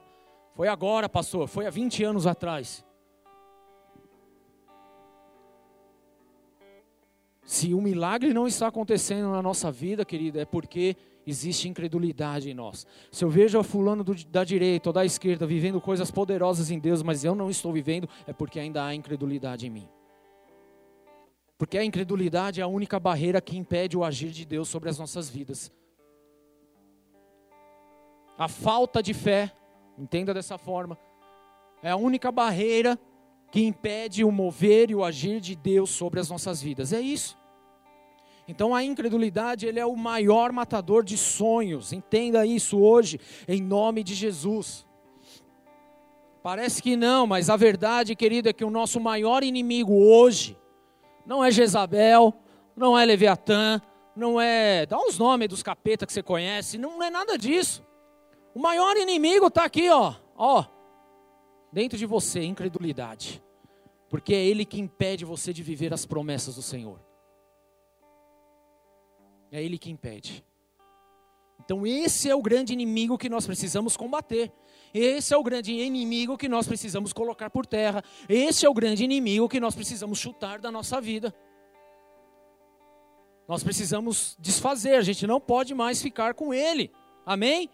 Foi 0.54 0.68
agora, 0.68 1.08
pastor, 1.08 1.48
foi 1.48 1.66
há 1.66 1.70
20 1.70 2.04
anos 2.04 2.28
atrás. 2.28 2.86
Se 7.44 7.74
um 7.74 7.82
milagre 7.82 8.34
não 8.34 8.48
está 8.48 8.68
acontecendo 8.68 9.30
na 9.30 9.42
nossa 9.42 9.72
vida, 9.72 10.04
querida, 10.04 10.42
é 10.42 10.46
porque 10.46 10.98
existe 11.28 11.70
incredulidade 11.70 12.50
em 12.50 12.54
nós. 12.54 12.86
Se 13.12 13.24
eu 13.24 13.30
vejo 13.30 13.60
a 13.60 13.64
fulano 13.64 14.04
do, 14.04 14.16
da 14.26 14.44
direita 14.44 14.90
ou 14.90 14.94
da 14.94 15.06
esquerda 15.06 15.46
vivendo 15.46 15.80
coisas 15.80 16.10
poderosas 16.12 16.72
em 16.72 16.80
Deus, 16.80 17.02
mas 17.04 17.24
eu 17.24 17.36
não 17.36 17.50
estou 17.50 17.72
vivendo, 17.72 18.10
é 18.28 18.34
porque 18.34 18.60
ainda 18.60 18.84
há 18.84 18.96
incredulidade 18.96 19.68
em 19.68 19.70
mim. 19.70 19.90
Porque 21.58 21.78
a 21.78 21.84
incredulidade 21.84 22.60
é 22.60 22.64
a 22.64 22.68
única 22.68 23.00
barreira 23.00 23.40
que 23.40 23.58
impede 23.58 23.96
o 23.96 24.04
agir 24.04 24.32
de 24.32 24.44
Deus 24.44 24.68
sobre 24.68 24.90
as 24.90 25.00
nossas 25.00 25.30
vidas. 25.30 25.72
A 28.38 28.48
falta 28.48 29.02
de 29.02 29.14
fé, 29.14 29.52
entenda 29.98 30.34
dessa 30.34 30.58
forma, 30.58 30.98
é 31.82 31.90
a 31.90 31.96
única 31.96 32.32
barreira 32.32 33.00
que 33.52 33.64
impede 33.64 34.24
o 34.24 34.32
mover 34.32 34.90
e 34.90 34.96
o 34.96 35.04
agir 35.04 35.40
de 35.40 35.56
Deus 35.56 35.90
sobre 35.90 36.20
as 36.20 36.30
nossas 36.30 36.62
vidas. 36.62 36.92
É 36.92 37.00
isso. 37.00 37.38
Então 38.48 38.76
a 38.76 38.84
incredulidade, 38.84 39.66
ele 39.66 39.80
é 39.80 39.86
o 39.86 39.96
maior 39.96 40.52
matador 40.52 41.04
de 41.04 41.18
sonhos. 41.18 41.94
Entenda 41.94 42.46
isso 42.46 42.80
hoje, 42.80 43.20
em 43.48 43.62
nome 43.62 44.04
de 44.04 44.14
Jesus. 44.14 44.86
Parece 46.44 46.82
que 46.82 46.96
não, 46.96 47.26
mas 47.26 47.50
a 47.50 47.56
verdade, 47.56 48.16
querido, 48.16 48.50
é 48.50 48.54
que 48.54 48.64
o 48.64 48.70
nosso 48.70 49.00
maior 49.00 49.44
inimigo 49.44 49.94
hoje 49.94 50.58
não 51.26 51.44
é 51.44 51.50
Jezabel, 51.50 52.34
não 52.76 52.98
é 52.98 53.04
Leviatã, 53.04 53.82
não 54.16 54.40
é. 54.40 54.86
Dá 54.86 55.00
uns 55.00 55.18
nomes 55.18 55.48
dos 55.48 55.64
capetas 55.64 56.06
que 56.06 56.14
você 56.14 56.22
conhece, 56.22 56.78
não 56.78 57.02
é 57.02 57.10
nada 57.10 57.38
disso. 57.38 57.84
O 58.56 58.60
maior 58.60 58.96
inimigo 58.96 59.48
está 59.48 59.66
aqui, 59.66 59.90
ó, 59.90 60.16
ó, 60.38 60.64
dentro 61.74 61.98
de 61.98 62.06
você, 62.06 62.42
incredulidade. 62.42 63.44
Porque 64.10 64.34
é 64.34 64.42
ele 64.42 64.64
que 64.64 64.80
impede 64.80 65.26
você 65.26 65.52
de 65.52 65.62
viver 65.62 65.94
as 65.94 66.06
promessas 66.06 66.56
do 66.56 66.62
Senhor. 66.62 67.02
É 69.52 69.62
ele 69.62 69.78
que 69.78 69.92
impede. 69.92 70.42
Então 71.60 71.86
esse 71.86 72.30
é 72.30 72.36
o 72.36 72.42
grande 72.42 72.72
inimigo 72.72 73.18
que 73.18 73.28
nós 73.28 73.46
precisamos 73.46 73.98
combater. 73.98 74.50
Esse 74.94 75.34
é 75.34 75.38
o 75.38 75.44
grande 75.44 75.74
inimigo 75.74 76.38
que 76.38 76.48
nós 76.48 76.66
precisamos 76.66 77.12
colocar 77.12 77.50
por 77.50 77.66
terra. 77.66 78.02
Esse 78.30 78.66
é 78.66 78.70
o 78.70 78.74
grande 78.74 79.04
inimigo 79.04 79.50
que 79.50 79.60
nós 79.60 79.76
precisamos 79.76 80.18
chutar 80.18 80.60
da 80.60 80.72
nossa 80.72 81.02
vida. 81.02 81.36
Nós 83.50 83.66
precisamos 83.66 84.38
desfazer, 84.40 84.96
a 84.96 85.02
gente 85.02 85.28
não 85.28 85.42
pode 85.42 85.74
mais 85.74 86.02
ficar 86.02 86.34
com 86.34 86.54
ele. 86.54 86.90
Amém? 87.26 87.70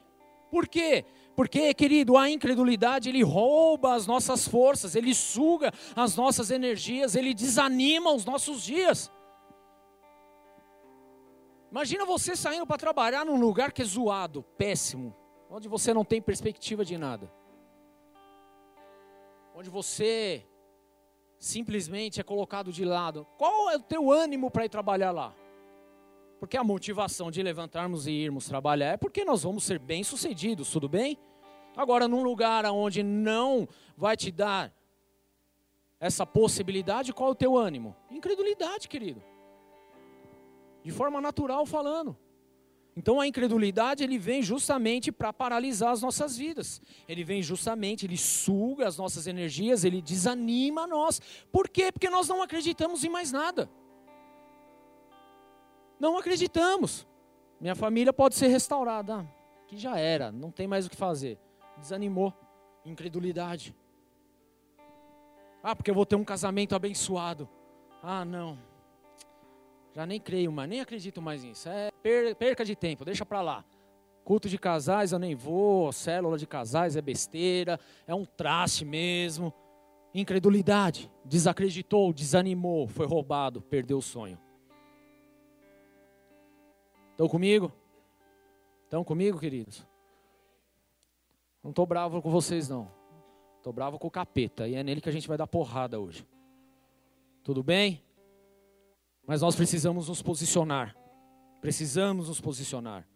Por 0.52 0.68
quê? 0.68 1.06
Porque, 1.34 1.74
querido, 1.74 2.18
a 2.18 2.30
incredulidade 2.30 3.08
ele 3.08 3.24
rouba 3.24 3.96
as 3.96 4.06
nossas 4.06 4.46
forças, 4.46 4.96
ele 4.96 5.16
suga 5.16 5.72
as 5.96 6.16
nossas 6.16 6.52
energias, 6.52 7.16
ele 7.16 7.34
desanima 7.34 8.12
os 8.12 8.26
nossos 8.26 8.62
dias. 8.62 9.10
Imagina 11.72 12.06
você 12.06 12.36
saindo 12.36 12.68
para 12.68 12.78
trabalhar 12.78 13.26
num 13.26 13.40
lugar 13.40 13.72
que 13.72 13.82
é 13.82 13.86
zoado, 13.86 14.44
péssimo, 14.58 15.16
onde 15.50 15.70
você 15.70 15.94
não 15.94 16.04
tem 16.04 16.22
perspectiva 16.22 16.84
de 16.84 16.98
nada. 16.98 17.32
Onde 19.56 19.70
você 19.70 20.46
simplesmente 21.40 22.20
é 22.20 22.24
colocado 22.24 22.74
de 22.74 22.84
lado. 22.84 23.26
Qual 23.38 23.70
é 23.70 23.78
o 23.78 23.82
teu 23.82 24.12
ânimo 24.12 24.52
para 24.52 24.66
ir 24.66 24.70
trabalhar 24.70 25.12
lá? 25.12 25.34
Porque 26.42 26.58
a 26.58 26.64
motivação 26.64 27.30
de 27.30 27.44
levantarmos 27.44 28.08
e 28.08 28.12
irmos 28.14 28.48
trabalhar 28.48 28.94
é 28.94 28.98
porque 28.98 29.24
nós 29.24 29.44
vamos 29.44 29.64
ser 29.64 29.78
bem-sucedidos, 29.78 30.72
tudo 30.72 30.90
bem? 30.90 31.16
Agora, 31.78 32.08
num 32.08 32.24
lugar 32.24 32.66
onde 32.66 33.04
não 33.04 33.70
vai 33.96 34.18
te 34.18 34.32
dar 34.32 34.74
essa 36.00 36.26
possibilidade, 36.26 37.14
qual 37.14 37.30
é 37.30 37.32
o 37.34 37.36
teu 37.36 37.56
ânimo? 37.56 37.96
Incredulidade, 38.10 38.88
querido. 38.88 39.22
De 40.84 40.90
forma 40.90 41.22
natural 41.22 41.64
falando. 41.64 42.18
Então 42.98 43.22
a 43.22 43.28
incredulidade 43.28 44.04
ele 44.04 44.18
vem 44.18 44.42
justamente 44.42 45.12
para 45.12 45.32
paralisar 45.32 45.92
as 45.92 46.02
nossas 46.02 46.36
vidas. 46.36 46.82
Ele 47.08 47.24
vem 47.24 47.44
justamente, 47.44 48.08
ele 48.08 48.18
suga 48.18 48.88
as 48.88 48.98
nossas 48.98 49.28
energias, 49.28 49.84
ele 49.84 50.02
desanima 50.02 50.88
nós. 50.88 51.22
Por 51.52 51.70
quê? 51.70 51.92
Porque 51.92 52.10
nós 52.10 52.28
não 52.28 52.42
acreditamos 52.42 53.04
em 53.04 53.10
mais 53.10 53.32
nada. 53.32 53.70
Não 56.02 56.18
acreditamos. 56.18 57.08
Minha 57.60 57.76
família 57.76 58.12
pode 58.12 58.34
ser 58.34 58.48
restaurada. 58.48 59.24
Que 59.68 59.78
já 59.78 60.00
era, 60.00 60.32
não 60.32 60.50
tem 60.50 60.66
mais 60.66 60.88
o 60.88 60.90
que 60.90 60.96
fazer. 60.96 61.38
Desanimou. 61.78 62.34
Incredulidade. 62.84 63.76
Ah, 65.62 65.76
porque 65.76 65.92
eu 65.92 65.96
vou 65.96 66.04
ter 66.04 66.16
um 66.16 66.24
casamento 66.24 66.74
abençoado. 66.74 67.48
Ah, 68.02 68.26
não. 68.26 68.58
Já 69.94 70.04
nem 70.08 70.20
creio 70.20 70.52
mais, 70.52 70.68
nem 70.68 70.82
acredito 70.82 71.22
mais 71.22 71.44
nisso. 71.44 71.70
É 71.70 71.92
perca 72.34 72.66
de 72.66 72.76
tempo, 72.76 73.06
deixa 73.06 73.24
para 73.24 73.44
lá. 73.44 73.64
Culto 74.24 74.50
de 74.50 74.58
casais 74.58 75.12
eu 75.12 75.20
nem 75.20 75.36
vou, 75.36 75.92
célula 75.92 76.36
de 76.36 76.48
casais 76.48 76.96
é 76.96 77.02
besteira, 77.02 77.80
é 78.08 78.16
um 78.16 78.26
traste 78.26 78.84
mesmo. 78.84 79.54
Incredulidade, 80.16 81.12
desacreditou, 81.24 82.12
desanimou, 82.12 82.88
foi 82.88 83.06
roubado, 83.06 83.62
perdeu 83.62 84.00
o 84.00 84.02
sonho. 84.02 84.40
Estão 87.22 87.30
comigo? 87.30 87.72
Estão 88.86 89.04
comigo, 89.04 89.38
queridos? 89.38 89.86
Não 91.64 91.70
estou 91.70 91.86
bravo 91.86 92.20
com 92.20 92.32
vocês, 92.32 92.68
não. 92.68 92.92
Estou 93.58 93.72
bravo 93.72 94.00
com 94.00 94.08
o 94.08 94.12
capeta. 94.12 94.68
E 94.68 94.74
é 94.74 94.82
nele 94.82 95.00
que 95.00 95.08
a 95.08 95.12
gente 95.12 95.28
vai 95.28 95.38
dar 95.38 95.46
porrada 95.46 96.00
hoje. 96.00 96.28
Tudo 97.44 97.62
bem? 97.62 98.02
Mas 99.24 99.40
nós 99.40 99.56
precisamos 99.56 100.10
nos 100.10 100.20
posicionar. 100.24 100.98
Precisamos 101.62 102.28
nos 102.28 102.42
posicionar. 102.42 103.08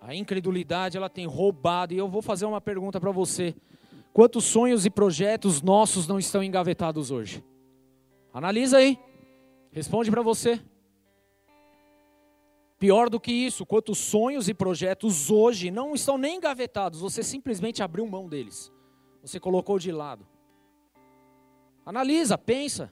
A 0.00 0.14
incredulidade, 0.14 0.96
ela 0.96 1.10
tem 1.10 1.26
roubado. 1.26 1.92
E 1.92 1.98
eu 1.98 2.08
vou 2.08 2.22
fazer 2.22 2.46
uma 2.46 2.62
pergunta 2.62 2.98
para 2.98 3.10
você. 3.10 3.54
Quantos 4.10 4.46
sonhos 4.46 4.86
e 4.86 4.90
projetos 4.90 5.60
nossos 5.60 6.08
não 6.08 6.18
estão 6.18 6.42
engavetados 6.42 7.10
hoje? 7.10 7.44
Analisa 8.32 8.78
aí. 8.78 8.98
Responde 9.70 10.10
para 10.10 10.22
você. 10.22 10.58
Pior 12.80 13.10
do 13.10 13.20
que 13.20 13.30
isso, 13.30 13.66
quantos 13.66 13.98
sonhos 13.98 14.48
e 14.48 14.54
projetos 14.54 15.30
hoje 15.30 15.70
não 15.70 15.94
estão 15.94 16.16
nem 16.16 16.38
engavetados, 16.38 17.00
você 17.00 17.22
simplesmente 17.22 17.82
abriu 17.82 18.06
mão 18.06 18.26
deles. 18.26 18.72
Você 19.20 19.38
colocou 19.38 19.78
de 19.78 19.92
lado. 19.92 20.26
Analisa, 21.84 22.38
pensa. 22.38 22.90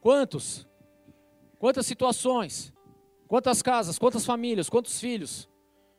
Quantos? 0.00 0.66
Quantas 1.60 1.86
situações? 1.86 2.72
Quantas 3.28 3.62
casas? 3.62 3.96
Quantas 3.96 4.26
famílias? 4.26 4.68
Quantos 4.68 4.98
filhos? 4.98 5.48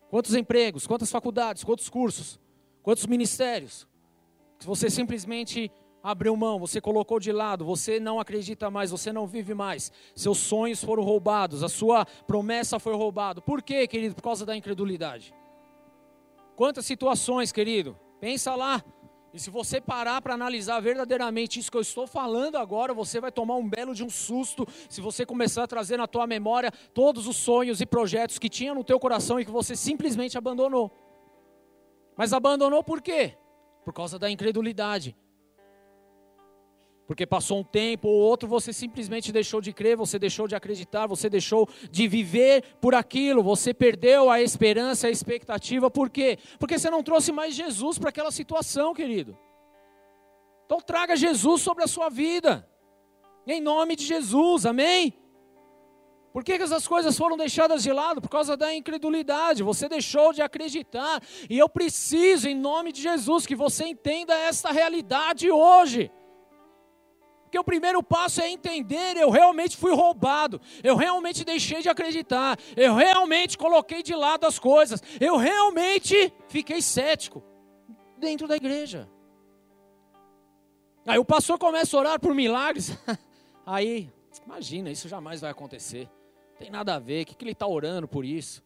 Quantos 0.09 0.35
empregos? 0.35 0.85
Quantas 0.85 1.09
faculdades? 1.09 1.63
Quantos 1.63 1.87
cursos? 1.87 2.37
Quantos 2.83 3.05
ministérios? 3.05 3.87
Que 4.59 4.65
você 4.65 4.89
simplesmente 4.89 5.71
abriu 6.03 6.35
mão, 6.35 6.59
você 6.59 6.81
colocou 6.81 7.19
de 7.19 7.31
lado, 7.31 7.63
você 7.63 7.99
não 7.99 8.19
acredita 8.19 8.69
mais, 8.71 8.91
você 8.91 9.11
não 9.11 9.27
vive 9.27 9.53
mais. 9.53 9.91
Seus 10.15 10.37
sonhos 10.37 10.83
foram 10.83 11.03
roubados, 11.03 11.63
a 11.63 11.69
sua 11.69 12.05
promessa 12.05 12.79
foi 12.79 12.95
roubada. 12.95 13.41
Por 13.41 13.61
quê, 13.61 13.87
querido? 13.87 14.15
Por 14.15 14.23
causa 14.23 14.45
da 14.45 14.55
incredulidade. 14.55 15.33
Quantas 16.55 16.85
situações, 16.85 17.51
querido? 17.51 17.97
Pensa 18.19 18.55
lá. 18.55 18.83
E 19.33 19.39
se 19.39 19.49
você 19.49 19.79
parar 19.79 20.21
para 20.21 20.33
analisar 20.33 20.81
verdadeiramente 20.81 21.57
isso 21.57 21.71
que 21.71 21.77
eu 21.77 21.81
estou 21.81 22.05
falando 22.05 22.57
agora, 22.57 22.93
você 22.93 23.21
vai 23.21 23.31
tomar 23.31 23.55
um 23.55 23.67
belo 23.67 23.95
de 23.95 24.03
um 24.03 24.09
susto 24.09 24.67
se 24.89 24.99
você 24.99 25.25
começar 25.25 25.63
a 25.63 25.67
trazer 25.67 25.95
na 25.95 26.05
tua 26.05 26.27
memória 26.27 26.69
todos 26.93 27.27
os 27.27 27.37
sonhos 27.37 27.79
e 27.79 27.85
projetos 27.85 28.37
que 28.37 28.49
tinha 28.49 28.75
no 28.75 28.83
teu 28.83 28.99
coração 28.99 29.39
e 29.39 29.45
que 29.45 29.51
você 29.51 29.73
simplesmente 29.75 30.37
abandonou. 30.37 30.91
Mas 32.17 32.33
abandonou 32.33 32.83
por 32.83 33.01
quê? 33.01 33.37
Por 33.85 33.93
causa 33.93 34.19
da 34.19 34.29
incredulidade. 34.29 35.15
Porque 37.07 37.25
passou 37.25 37.59
um 37.59 37.63
tempo 37.63 38.07
ou 38.07 38.19
outro, 38.19 38.47
você 38.47 38.71
simplesmente 38.71 39.31
deixou 39.31 39.59
de 39.59 39.73
crer, 39.73 39.97
você 39.97 40.17
deixou 40.17 40.47
de 40.47 40.55
acreditar, 40.55 41.07
você 41.07 41.29
deixou 41.29 41.67
de 41.89 42.07
viver 42.07 42.63
por 42.79 42.95
aquilo, 42.95 43.43
você 43.43 43.73
perdeu 43.73 44.29
a 44.29 44.41
esperança, 44.41 45.07
a 45.07 45.11
expectativa, 45.11 45.91
por 45.91 46.09
quê? 46.09 46.37
Porque 46.57 46.79
você 46.79 46.89
não 46.89 47.03
trouxe 47.03 47.31
mais 47.31 47.53
Jesus 47.53 47.97
para 47.97 48.09
aquela 48.09 48.31
situação, 48.31 48.93
querido. 48.93 49.37
Então 50.65 50.79
traga 50.79 51.17
Jesus 51.17 51.61
sobre 51.61 51.83
a 51.83 51.87
sua 51.87 52.07
vida, 52.07 52.65
em 53.45 53.59
nome 53.59 53.95
de 53.95 54.05
Jesus, 54.05 54.65
amém? 54.65 55.13
Por 56.31 56.45
que, 56.45 56.57
que 56.57 56.63
essas 56.63 56.87
coisas 56.87 57.17
foram 57.17 57.35
deixadas 57.35 57.83
de 57.83 57.91
lado? 57.91 58.21
Por 58.21 58.29
causa 58.29 58.55
da 58.55 58.73
incredulidade, 58.73 59.63
você 59.63 59.89
deixou 59.89 60.31
de 60.31 60.41
acreditar, 60.41 61.21
e 61.49 61.59
eu 61.59 61.67
preciso, 61.67 62.47
em 62.47 62.55
nome 62.55 62.93
de 62.93 63.01
Jesus, 63.01 63.45
que 63.45 63.55
você 63.55 63.85
entenda 63.85 64.33
esta 64.33 64.71
realidade 64.71 65.51
hoje. 65.51 66.09
Porque 67.51 67.59
o 67.59 67.65
primeiro 67.65 68.01
passo 68.01 68.39
é 68.39 68.49
entender, 68.49 69.17
eu 69.17 69.29
realmente 69.29 69.75
fui 69.75 69.93
roubado, 69.93 70.61
eu 70.81 70.95
realmente 70.95 71.43
deixei 71.43 71.81
de 71.81 71.89
acreditar, 71.89 72.57
eu 72.77 72.95
realmente 72.95 73.57
coloquei 73.57 74.01
de 74.01 74.15
lado 74.15 74.47
as 74.47 74.57
coisas, 74.57 75.03
eu 75.19 75.35
realmente 75.35 76.33
fiquei 76.47 76.81
cético 76.81 77.43
dentro 78.17 78.47
da 78.47 78.55
igreja. 78.55 79.05
Aí 81.05 81.19
o 81.19 81.25
pastor 81.25 81.59
começa 81.59 81.97
a 81.97 81.99
orar 81.99 82.19
por 82.21 82.33
milagres, 82.33 82.97
aí, 83.67 84.09
imagina, 84.45 84.89
isso 84.89 85.09
jamais 85.09 85.41
vai 85.41 85.51
acontecer, 85.51 86.09
tem 86.57 86.71
nada 86.71 86.95
a 86.95 86.99
ver, 86.99 87.23
o 87.23 87.25
que, 87.25 87.35
que 87.35 87.43
ele 87.43 87.51
está 87.51 87.67
orando 87.67 88.07
por 88.07 88.23
isso? 88.23 88.63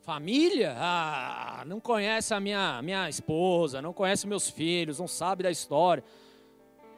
Família? 0.00 0.74
Ah, 0.76 1.62
não 1.64 1.78
conhece 1.78 2.34
a 2.34 2.40
minha, 2.40 2.82
minha 2.82 3.08
esposa, 3.08 3.80
não 3.80 3.92
conhece 3.92 4.26
meus 4.26 4.50
filhos, 4.50 4.98
não 4.98 5.06
sabe 5.06 5.44
da 5.44 5.50
história. 5.50 6.02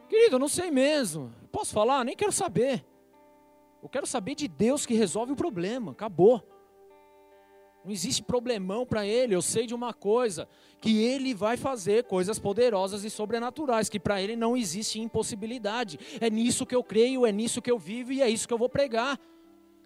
Querido, 0.09 0.37
eu 0.37 0.41
não 0.41 0.49
sei 0.49 0.71
mesmo. 0.71 1.33
Posso 1.53 1.73
falar? 1.73 2.05
Nem 2.05 2.17
quero 2.17 2.33
saber. 2.33 2.85
Eu 3.83 3.89
quero 3.89 4.07
saber 4.07 4.35
de 4.35 4.49
Deus 4.49 4.87
que 4.87 4.95
resolve 4.95 5.33
o 5.33 5.37
problema. 5.37 5.93
Acabou. 5.93 6.43
Não 7.85 7.93
existe 7.93 8.23
problemão 8.23 8.85
para 8.85 9.07
ele. 9.07 9.35
Eu 9.35 9.43
sei 9.43 9.67
de 9.67 9.75
uma 9.75 9.95
coisa: 9.95 10.49
que 10.81 11.03
ele 11.03 11.35
vai 11.35 11.57
fazer 11.57 12.05
coisas 12.05 12.39
poderosas 12.39 13.05
e 13.05 13.11
sobrenaturais, 13.11 13.89
que 13.89 14.01
para 14.01 14.21
ele 14.21 14.35
não 14.35 14.57
existe 14.57 15.01
impossibilidade. 15.01 15.99
É 16.21 16.29
nisso 16.29 16.67
que 16.67 16.75
eu 16.75 16.83
creio, 16.83 17.27
é 17.27 17.33
nisso 17.33 17.63
que 17.63 17.71
eu 17.71 17.79
vivo 17.79 18.13
e 18.13 18.23
é 18.23 18.29
isso 18.29 18.49
que 18.49 18.55
eu 18.55 18.59
vou 18.59 18.69
pregar. 18.69 19.19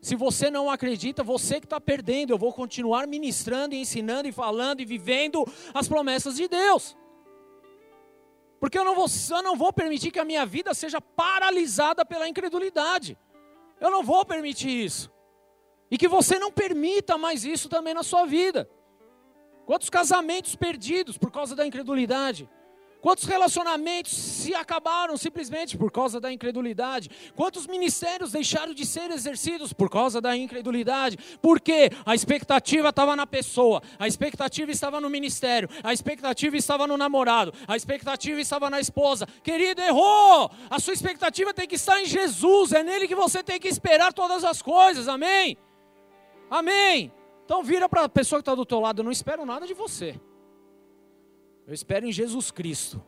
Se 0.01 0.17
você 0.17 0.51
não 0.51 0.69
acredita, 0.69 1.23
você 1.23 1.61
que 1.61 1.67
está 1.67 1.81
perdendo. 1.81 2.33
Eu 2.33 2.39
vou 2.39 2.53
continuar 2.53 3.07
ministrando, 3.07 3.75
e 3.75 3.79
ensinando 3.79 4.27
e 4.27 4.33
falando 4.33 4.81
e 4.81 4.85
vivendo 4.85 5.47
as 5.73 5.87
promessas 5.87 6.37
de 6.37 6.49
Deus. 6.49 6.97
Porque 8.63 8.79
eu 8.79 8.85
não, 8.85 8.95
vou, 8.95 9.07
eu 9.31 9.43
não 9.43 9.57
vou 9.57 9.73
permitir 9.73 10.13
que 10.13 10.21
a 10.21 10.25
minha 10.25 10.47
vida 10.47 10.73
seja 10.73 11.01
paralisada 11.01 12.05
pela 12.05 12.29
incredulidade. 12.29 13.19
Eu 13.81 13.91
não 13.91 14.05
vou 14.05 14.25
permitir 14.25 14.71
isso. 14.71 15.11
E 15.91 15.99
que 15.99 16.07
você 16.07 16.39
não 16.39 16.53
permita 16.53 17.19
mais 17.19 17.45
isso 17.45 17.69
também 17.69 17.93
na 17.93 18.05
sua 18.05 18.25
vida. 18.25 18.71
Quantos 19.67 19.91
casamentos 19.91 20.55
perdidos 20.55 21.19
por 21.19 21.33
causa 21.33 21.57
da 21.57 21.67
incredulidade? 21.67 22.49
Quantos 23.03 23.25
relacionamentos 23.25 24.13
se 24.13 24.55
acabaram 24.55 25.17
simplesmente 25.17 25.77
por 25.77 25.91
causa 25.91 26.21
da 26.21 26.33
incredulidade? 26.33 27.11
Quantos 27.35 27.67
ministérios 27.67 28.31
deixaram 28.31 28.73
de 28.73 28.87
ser 28.87 29.11
exercidos 29.11 29.73
por 29.73 29.91
causa 29.91 30.21
da 30.21 30.37
incredulidade? 30.37 31.19
Porque 31.43 31.91
a 32.07 32.15
expectativa 32.15 32.91
estava 32.91 33.17
na 33.17 33.27
pessoa, 33.27 33.83
a 33.99 34.07
expectativa 34.07 34.71
estava 34.71 35.01
no 35.01 35.11
ministério, 35.11 35.69
a 35.83 35.93
expectativa 35.93 36.57
estava 36.57 36.87
no 36.87 36.97
namorado, 36.97 37.53
a 37.67 37.77
expectativa 37.77 38.41
estava 38.41 38.71
na 38.71 38.79
esposa. 38.79 39.27
Querido, 39.43 39.83
errou! 39.83 40.49
A 40.71 40.79
sua 40.79 40.95
expectativa 40.95 41.53
tem 41.53 41.67
que 41.67 41.75
estar 41.75 42.01
em 42.01 42.07
Jesus, 42.07 42.73
é 42.73 42.85
nele 42.85 43.09
que 43.09 43.17
você 43.17 43.43
tem 43.43 43.59
que 43.59 43.67
esperar 43.67 44.13
todas 44.13 44.45
as 44.45 44.63
coisas, 44.63 45.09
amém? 45.09 45.59
Amém! 46.49 47.13
Então 47.45 47.65
vira 47.65 47.89
para 47.89 48.05
a 48.05 48.09
pessoa 48.09 48.39
que 48.39 48.43
está 48.43 48.55
do 48.55 48.65
teu 48.65 48.79
lado, 48.79 49.01
eu 49.01 49.05
não 49.05 49.11
espero 49.11 49.45
nada 49.45 49.67
de 49.67 49.75
você. 49.75 50.21
Eu 51.67 51.75
espero 51.75 52.07
em 52.07 52.13
Jesus 52.13 52.51
Cristo. 52.51 53.03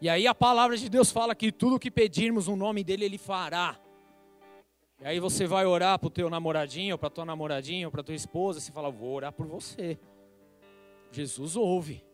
E 0.00 0.08
aí 0.08 0.26
a 0.26 0.34
palavra 0.34 0.76
de 0.76 0.88
Deus 0.88 1.10
fala 1.10 1.34
que 1.34 1.50
tudo 1.50 1.78
que 1.78 1.90
pedirmos 1.90 2.48
no 2.48 2.56
nome 2.56 2.84
dele, 2.84 3.04
ele 3.04 3.18
fará. 3.18 3.78
E 5.00 5.06
aí 5.06 5.20
você 5.20 5.46
vai 5.46 5.66
orar 5.66 5.98
para 5.98 6.06
o 6.06 6.10
teu 6.10 6.30
namoradinho, 6.30 6.96
para 6.96 7.10
tua 7.10 7.24
namoradinha, 7.24 7.90
para 7.90 8.02
tua 8.02 8.14
esposa, 8.14 8.60
você 8.60 8.72
fala, 8.72 8.90
vou 8.90 9.14
orar 9.14 9.32
por 9.32 9.46
você. 9.46 9.98
Jesus 11.10 11.56
ouve. 11.56 12.04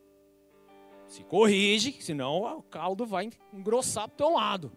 Se 1.06 1.22
corrige, 1.24 2.00
senão 2.00 2.58
o 2.58 2.62
caldo 2.62 3.04
vai 3.04 3.30
engrossar 3.52 4.08
para 4.08 4.14
o 4.14 4.16
teu 4.16 4.30
lado. 4.36 4.72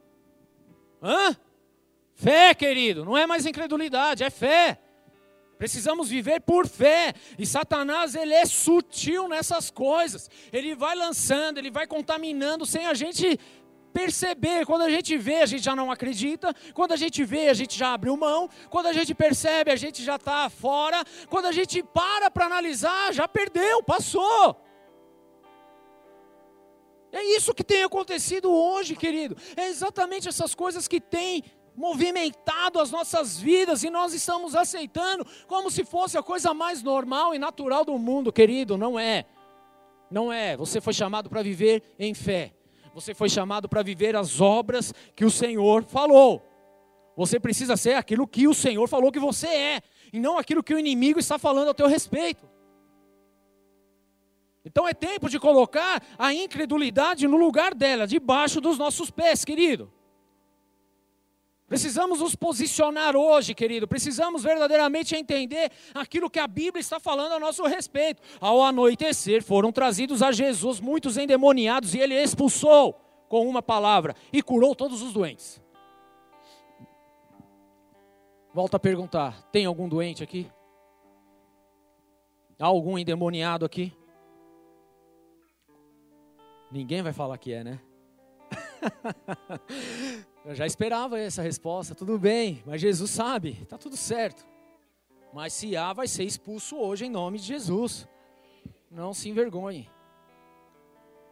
Hã? 1.01 1.35
Fé, 2.13 2.53
querido, 2.53 3.05
não 3.05 3.17
é 3.17 3.25
mais 3.27 3.45
incredulidade, 3.45 4.23
é 4.23 4.29
fé. 4.29 4.79
Precisamos 5.57 6.09
viver 6.09 6.41
por 6.41 6.67
fé. 6.67 7.13
E 7.37 7.45
Satanás, 7.45 8.15
ele 8.15 8.33
é 8.33 8.45
sutil 8.45 9.27
nessas 9.27 9.71
coisas. 9.71 10.29
Ele 10.51 10.75
vai 10.75 10.95
lançando, 10.95 11.57
ele 11.57 11.71
vai 11.71 11.87
contaminando 11.87 12.65
sem 12.65 12.85
a 12.85 12.93
gente 12.93 13.39
perceber. 13.93 14.65
Quando 14.65 14.81
a 14.81 14.89
gente 14.89 15.17
vê, 15.17 15.35
a 15.35 15.45
gente 15.45 15.63
já 15.63 15.73
não 15.73 15.89
acredita. 15.89 16.53
Quando 16.73 16.91
a 16.91 16.97
gente 16.97 17.23
vê, 17.23 17.47
a 17.47 17.53
gente 17.53 17.77
já 17.77 17.93
abriu 17.93 18.17
mão. 18.17 18.49
Quando 18.69 18.87
a 18.87 18.93
gente 18.93 19.15
percebe, 19.15 19.71
a 19.71 19.77
gente 19.77 20.03
já 20.03 20.17
está 20.17 20.49
fora. 20.49 21.01
Quando 21.29 21.45
a 21.45 21.53
gente 21.53 21.81
para 21.81 22.29
para 22.29 22.45
analisar, 22.45 23.13
já 23.13 23.25
perdeu, 23.25 23.81
passou. 23.81 24.61
É 27.13 27.23
isso 27.37 27.53
que 27.53 27.63
tem 27.63 27.81
acontecido 27.81 28.51
hoje, 28.51 28.93
querido. 28.93 29.37
É 29.55 29.69
exatamente 29.69 30.27
essas 30.27 30.53
coisas 30.53 30.85
que 30.85 30.99
têm 30.99 31.41
movimentado 31.75 32.79
as 32.79 32.91
nossas 32.91 33.39
vidas 33.39 33.83
e 33.83 33.89
nós 33.89 34.13
estamos 34.13 34.55
aceitando 34.55 35.25
como 35.47 35.69
se 35.69 35.83
fosse 35.83 36.17
a 36.17 36.23
coisa 36.23 36.53
mais 36.53 36.81
normal 36.81 37.33
e 37.33 37.39
natural 37.39 37.83
do 37.83 37.97
mundo, 37.97 38.31
querido. 38.31 38.77
Não 38.77 38.99
é. 38.99 39.25
Não 40.09 40.31
é. 40.31 40.55
Você 40.57 40.79
foi 40.79 40.93
chamado 40.93 41.29
para 41.29 41.41
viver 41.41 41.83
em 41.99 42.13
fé. 42.13 42.53
Você 42.93 43.13
foi 43.13 43.29
chamado 43.29 43.67
para 43.67 43.83
viver 43.83 44.15
as 44.15 44.39
obras 44.39 44.93
que 45.15 45.25
o 45.25 45.31
Senhor 45.31 45.83
falou. 45.83 46.41
Você 47.17 47.39
precisa 47.39 47.75
ser 47.75 47.95
aquilo 47.95 48.27
que 48.27 48.47
o 48.47 48.53
Senhor 48.53 48.87
falou 48.87 49.11
que 49.11 49.19
você 49.19 49.47
é, 49.47 49.81
e 50.11 50.19
não 50.19 50.37
aquilo 50.37 50.63
que 50.63 50.73
o 50.73 50.79
inimigo 50.79 51.19
está 51.19 51.37
falando 51.37 51.69
a 51.69 51.73
teu 51.73 51.87
respeito. 51.87 52.49
Então 54.65 54.87
é 54.87 54.93
tempo 54.93 55.29
de 55.29 55.39
colocar 55.39 56.01
a 56.17 56.33
incredulidade 56.33 57.27
no 57.27 57.37
lugar 57.37 57.75
dela, 57.75 58.07
debaixo 58.07 58.59
dos 58.59 58.77
nossos 58.77 59.11
pés, 59.11 59.45
querido. 59.45 59.91
Precisamos 61.67 62.19
nos 62.19 62.35
posicionar 62.35 63.15
hoje, 63.15 63.55
querido. 63.55 63.87
Precisamos 63.87 64.43
verdadeiramente 64.43 65.15
entender 65.15 65.71
aquilo 65.95 66.29
que 66.29 66.37
a 66.37 66.47
Bíblia 66.47 66.79
está 66.79 66.99
falando 66.99 67.31
a 67.31 67.39
nosso 67.39 67.63
respeito. 67.63 68.21
Ao 68.39 68.61
anoitecer, 68.61 69.43
foram 69.43 69.71
trazidos 69.71 70.21
a 70.21 70.31
Jesus 70.31 70.79
muitos 70.79 71.17
endemoniados 71.17 71.95
e 71.95 71.99
ele 71.99 72.13
expulsou 72.13 72.93
com 73.27 73.47
uma 73.47 73.63
palavra 73.63 74.15
e 74.31 74.43
curou 74.43 74.75
todos 74.75 75.01
os 75.01 75.11
doentes. 75.13 75.59
Volto 78.53 78.75
a 78.75 78.79
perguntar: 78.79 79.41
tem 79.51 79.65
algum 79.65 79.89
doente 79.89 80.23
aqui? 80.23 80.47
Há 82.59 82.67
algum 82.67 82.97
endemoniado 82.97 83.65
aqui? 83.65 83.91
Ninguém 86.71 87.01
vai 87.01 87.11
falar 87.11 87.37
que 87.39 87.53
é, 87.53 87.63
né? 87.63 87.79
Eu 90.45 90.53
já 90.53 90.67
esperava 90.67 91.19
essa 91.19 91.41
resposta, 91.41 91.95
tudo 91.95 92.19
bem, 92.19 92.61
mas 92.67 92.79
Jesus 92.79 93.09
sabe, 93.09 93.57
está 93.63 93.79
tudo 93.79 93.97
certo. 93.97 94.45
Mas 95.33 95.53
se 95.53 95.75
há, 95.75 95.91
vai 95.91 96.07
ser 96.07 96.23
expulso 96.23 96.77
hoje 96.77 97.05
em 97.05 97.09
nome 97.09 97.39
de 97.39 97.45
Jesus. 97.45 98.07
Não 98.91 99.11
se 99.11 99.27
envergonhe, 99.27 99.89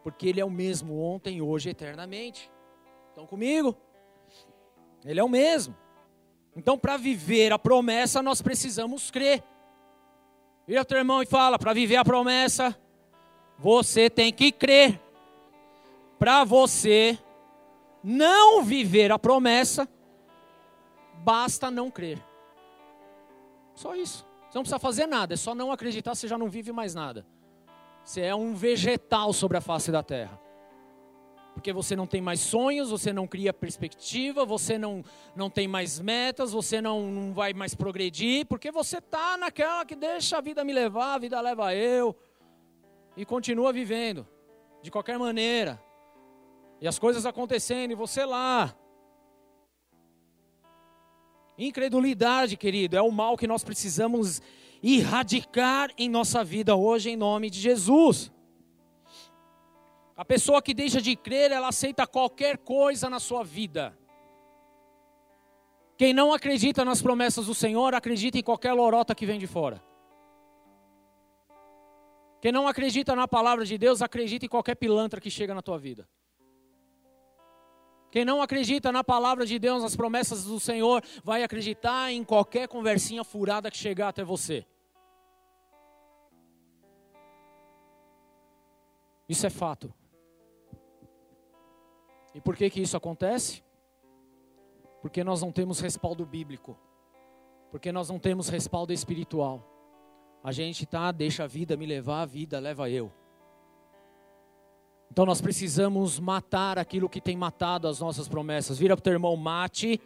porque 0.02 0.26
Ele 0.26 0.40
é 0.40 0.44
o 0.44 0.50
mesmo 0.50 1.00
ontem, 1.00 1.40
hoje, 1.40 1.70
eternamente. 1.70 2.50
Estão 3.10 3.24
comigo? 3.24 3.76
Ele 5.04 5.20
é 5.20 5.24
o 5.24 5.28
mesmo. 5.28 5.76
Então, 6.56 6.76
para 6.76 6.96
viver 6.96 7.52
a 7.52 7.58
promessa, 7.58 8.20
nós 8.20 8.42
precisamos 8.42 9.12
crer. 9.12 9.44
Vira 10.66 10.84
teu 10.84 10.98
irmão 10.98 11.22
e 11.22 11.26
fala: 11.26 11.56
para 11.56 11.72
viver 11.72 11.96
a 11.96 12.04
promessa, 12.04 12.76
você 13.60 14.10
tem 14.10 14.32
que 14.32 14.50
crer. 14.50 15.00
Para 16.18 16.42
você 16.42 17.16
não 18.04 18.62
viver 18.62 19.10
a 19.10 19.18
promessa, 19.18 19.88
basta 21.24 21.70
não 21.70 21.90
crer. 21.90 22.22
Só 23.74 23.96
isso. 23.96 24.26
Você 24.50 24.58
não 24.58 24.62
precisa 24.62 24.78
fazer 24.78 25.06
nada, 25.06 25.34
é 25.34 25.36
só 25.36 25.54
não 25.54 25.72
acreditar, 25.72 26.14
você 26.14 26.28
já 26.28 26.36
não 26.36 26.48
vive 26.48 26.70
mais 26.70 26.94
nada. 26.94 27.26
Você 28.04 28.20
é 28.20 28.34
um 28.34 28.54
vegetal 28.54 29.32
sobre 29.32 29.56
a 29.56 29.60
face 29.60 29.90
da 29.90 30.02
terra. 30.02 30.38
Porque 31.54 31.72
você 31.72 31.96
não 31.96 32.06
tem 32.06 32.20
mais 32.20 32.40
sonhos, 32.40 32.90
você 32.90 33.12
não 33.12 33.26
cria 33.26 33.52
perspectiva, 33.52 34.44
você 34.44 34.76
não, 34.76 35.02
não 35.34 35.48
tem 35.48 35.66
mais 35.66 35.98
metas, 35.98 36.52
você 36.52 36.80
não, 36.80 37.10
não 37.10 37.32
vai 37.32 37.54
mais 37.54 37.74
progredir, 37.74 38.44
porque 38.46 38.70
você 38.70 38.98
está 38.98 39.36
naquela 39.38 39.84
que 39.86 39.96
deixa 39.96 40.36
a 40.36 40.40
vida 40.40 40.62
me 40.62 40.72
levar, 40.72 41.14
a 41.14 41.18
vida 41.18 41.40
leva 41.40 41.74
eu, 41.74 42.14
e 43.16 43.24
continua 43.24 43.72
vivendo, 43.72 44.26
de 44.82 44.90
qualquer 44.90 45.18
maneira, 45.18 45.80
e 46.84 46.86
as 46.86 46.98
coisas 46.98 47.24
acontecendo 47.24 47.92
e 47.92 47.94
você 47.94 48.26
lá. 48.26 48.76
Incredulidade, 51.56 52.58
querido, 52.58 52.94
é 52.94 53.00
o 53.00 53.10
mal 53.10 53.38
que 53.38 53.46
nós 53.46 53.64
precisamos 53.64 54.42
erradicar 54.82 55.90
em 55.96 56.10
nossa 56.10 56.44
vida 56.44 56.76
hoje, 56.76 57.08
em 57.08 57.16
nome 57.16 57.48
de 57.48 57.58
Jesus. 57.58 58.30
A 60.14 60.26
pessoa 60.26 60.60
que 60.60 60.74
deixa 60.74 61.00
de 61.00 61.16
crer, 61.16 61.52
ela 61.52 61.68
aceita 61.68 62.06
qualquer 62.06 62.58
coisa 62.58 63.08
na 63.08 63.18
sua 63.18 63.42
vida. 63.42 63.98
Quem 65.96 66.12
não 66.12 66.34
acredita 66.34 66.84
nas 66.84 67.00
promessas 67.00 67.46
do 67.46 67.54
Senhor, 67.54 67.94
acredita 67.94 68.36
em 68.36 68.42
qualquer 68.42 68.74
lorota 68.74 69.14
que 69.14 69.24
vem 69.24 69.38
de 69.38 69.46
fora. 69.46 69.82
Quem 72.42 72.52
não 72.52 72.68
acredita 72.68 73.16
na 73.16 73.26
palavra 73.26 73.64
de 73.64 73.78
Deus, 73.78 74.02
acredita 74.02 74.44
em 74.44 74.50
qualquer 74.50 74.74
pilantra 74.74 75.18
que 75.18 75.30
chega 75.30 75.54
na 75.54 75.62
tua 75.62 75.78
vida. 75.78 76.06
Quem 78.14 78.24
não 78.24 78.40
acredita 78.40 78.92
na 78.92 79.02
palavra 79.02 79.44
de 79.44 79.58
Deus, 79.58 79.82
nas 79.82 79.96
promessas 79.96 80.44
do 80.44 80.60
Senhor, 80.60 81.02
vai 81.24 81.42
acreditar 81.42 82.12
em 82.12 82.22
qualquer 82.22 82.68
conversinha 82.68 83.24
furada 83.24 83.68
que 83.72 83.76
chegar 83.76 84.10
até 84.10 84.22
você. 84.22 84.64
Isso 89.28 89.44
é 89.44 89.50
fato. 89.50 89.92
E 92.32 92.40
por 92.40 92.54
que 92.54 92.70
que 92.70 92.80
isso 92.80 92.96
acontece? 92.96 93.64
Porque 95.02 95.24
nós 95.24 95.42
não 95.42 95.50
temos 95.50 95.80
respaldo 95.80 96.24
bíblico. 96.24 96.78
Porque 97.72 97.90
nós 97.90 98.08
não 98.08 98.20
temos 98.20 98.48
respaldo 98.48 98.92
espiritual. 98.92 99.68
A 100.40 100.52
gente 100.52 100.86
tá, 100.86 101.10
deixa 101.10 101.42
a 101.42 101.48
vida 101.48 101.76
me 101.76 101.84
levar, 101.84 102.22
a 102.22 102.26
vida 102.26 102.60
leva 102.60 102.88
eu. 102.88 103.10
Então 105.14 105.24
nós 105.24 105.40
precisamos 105.40 106.18
matar 106.18 106.76
aquilo 106.76 107.08
que 107.08 107.20
tem 107.20 107.36
matado 107.36 107.86
as 107.86 108.00
nossas 108.00 108.26
promessas. 108.26 108.76
Vira 108.76 108.96
para 108.96 109.00
o 109.00 109.04
teu 109.04 109.12
irmão, 109.12 109.36
mate 109.36 110.00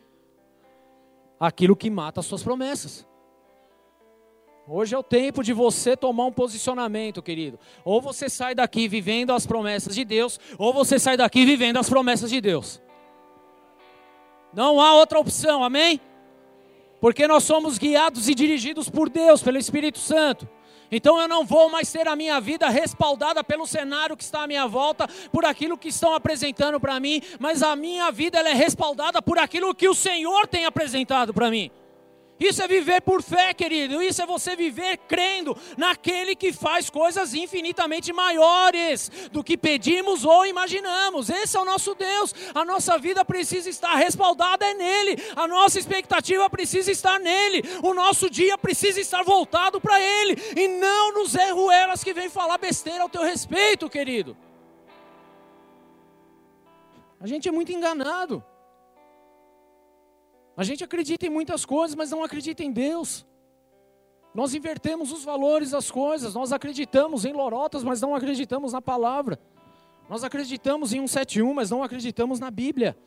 aquilo 1.40 1.74
que 1.74 1.88
mata 1.88 2.20
as 2.20 2.26
suas 2.26 2.42
promessas. 2.42 3.08
Hoje 4.68 4.94
é 4.94 4.98
o 4.98 5.02
tempo 5.02 5.42
de 5.42 5.54
você 5.54 5.96
tomar 5.96 6.26
um 6.26 6.30
posicionamento, 6.30 7.22
querido. 7.22 7.58
Ou 7.86 8.02
você 8.02 8.28
sai 8.28 8.54
daqui 8.54 8.86
vivendo 8.86 9.32
as 9.32 9.46
promessas 9.46 9.94
de 9.94 10.04
Deus, 10.04 10.38
ou 10.58 10.74
você 10.74 10.98
sai 10.98 11.16
daqui 11.16 11.46
vivendo 11.46 11.78
as 11.78 11.88
promessas 11.88 12.28
de 12.28 12.38
Deus. 12.42 12.78
Não 14.52 14.78
há 14.78 14.92
outra 14.92 15.18
opção, 15.18 15.64
amém? 15.64 16.02
Porque 17.00 17.26
nós 17.26 17.44
somos 17.44 17.78
guiados 17.78 18.28
e 18.28 18.34
dirigidos 18.34 18.90
por 18.90 19.08
Deus, 19.08 19.42
pelo 19.42 19.56
Espírito 19.56 19.98
Santo. 19.98 20.46
Então 20.90 21.20
eu 21.20 21.28
não 21.28 21.44
vou 21.44 21.68
mais 21.68 21.90
ter 21.92 22.08
a 22.08 22.16
minha 22.16 22.40
vida 22.40 22.68
respaldada 22.68 23.44
pelo 23.44 23.66
cenário 23.66 24.16
que 24.16 24.22
está 24.22 24.42
à 24.42 24.46
minha 24.46 24.66
volta, 24.66 25.06
por 25.32 25.44
aquilo 25.44 25.76
que 25.76 25.88
estão 25.88 26.14
apresentando 26.14 26.80
para 26.80 26.98
mim, 26.98 27.20
mas 27.38 27.62
a 27.62 27.76
minha 27.76 28.10
vida 28.10 28.38
ela 28.38 28.48
é 28.48 28.54
respaldada 28.54 29.20
por 29.20 29.38
aquilo 29.38 29.74
que 29.74 29.88
o 29.88 29.94
Senhor 29.94 30.46
tem 30.46 30.64
apresentado 30.64 31.34
para 31.34 31.50
mim. 31.50 31.70
Isso 32.38 32.62
é 32.62 32.68
viver 32.68 33.00
por 33.02 33.22
fé, 33.22 33.52
querido. 33.52 34.00
Isso 34.00 34.22
é 34.22 34.26
você 34.26 34.54
viver 34.54 34.98
crendo 35.08 35.56
naquele 35.76 36.36
que 36.36 36.52
faz 36.52 36.88
coisas 36.88 37.34
infinitamente 37.34 38.12
maiores 38.12 39.10
do 39.32 39.42
que 39.42 39.56
pedimos 39.56 40.24
ou 40.24 40.46
imaginamos. 40.46 41.28
Esse 41.28 41.56
é 41.56 41.60
o 41.60 41.64
nosso 41.64 41.94
Deus. 41.94 42.34
A 42.54 42.64
nossa 42.64 42.96
vida 42.96 43.24
precisa 43.24 43.68
estar 43.68 43.94
respaldada 43.96 44.64
é 44.64 44.74
nele. 44.74 45.16
A 45.34 45.48
nossa 45.48 45.78
expectativa 45.78 46.48
precisa 46.48 46.92
estar 46.92 47.18
nele. 47.18 47.62
O 47.82 47.92
nosso 47.92 48.30
dia 48.30 48.56
precisa 48.56 49.00
estar 49.00 49.24
voltado 49.24 49.80
para 49.80 50.00
ele 50.00 50.36
e 50.56 50.68
não 50.68 51.12
nos 51.14 51.34
erruelas 51.34 52.04
que 52.04 52.12
vêm 52.12 52.28
falar 52.28 52.58
besteira 52.58 53.02
ao 53.02 53.08
teu 53.08 53.22
respeito, 53.22 53.90
querido. 53.90 54.36
A 57.20 57.26
gente 57.26 57.48
é 57.48 57.52
muito 57.52 57.72
enganado. 57.72 58.44
A 60.58 60.64
gente 60.64 60.82
acredita 60.82 61.24
em 61.24 61.30
muitas 61.30 61.64
coisas, 61.64 61.94
mas 61.94 62.10
não 62.10 62.24
acredita 62.24 62.64
em 62.64 62.72
Deus. 62.72 63.24
Nós 64.34 64.54
invertemos 64.54 65.12
os 65.12 65.22
valores 65.22 65.70
das 65.70 65.88
coisas, 65.88 66.34
nós 66.34 66.52
acreditamos 66.52 67.24
em 67.24 67.32
lorotas, 67.32 67.84
mas 67.84 68.00
não 68.00 68.12
acreditamos 68.12 68.72
na 68.72 68.82
palavra. 68.82 69.38
Nós 70.10 70.24
acreditamos 70.24 70.92
em 70.92 70.96
171, 71.06 71.54
mas 71.54 71.70
não 71.70 71.80
acreditamos 71.84 72.40
na 72.40 72.50
Bíblia. 72.50 72.98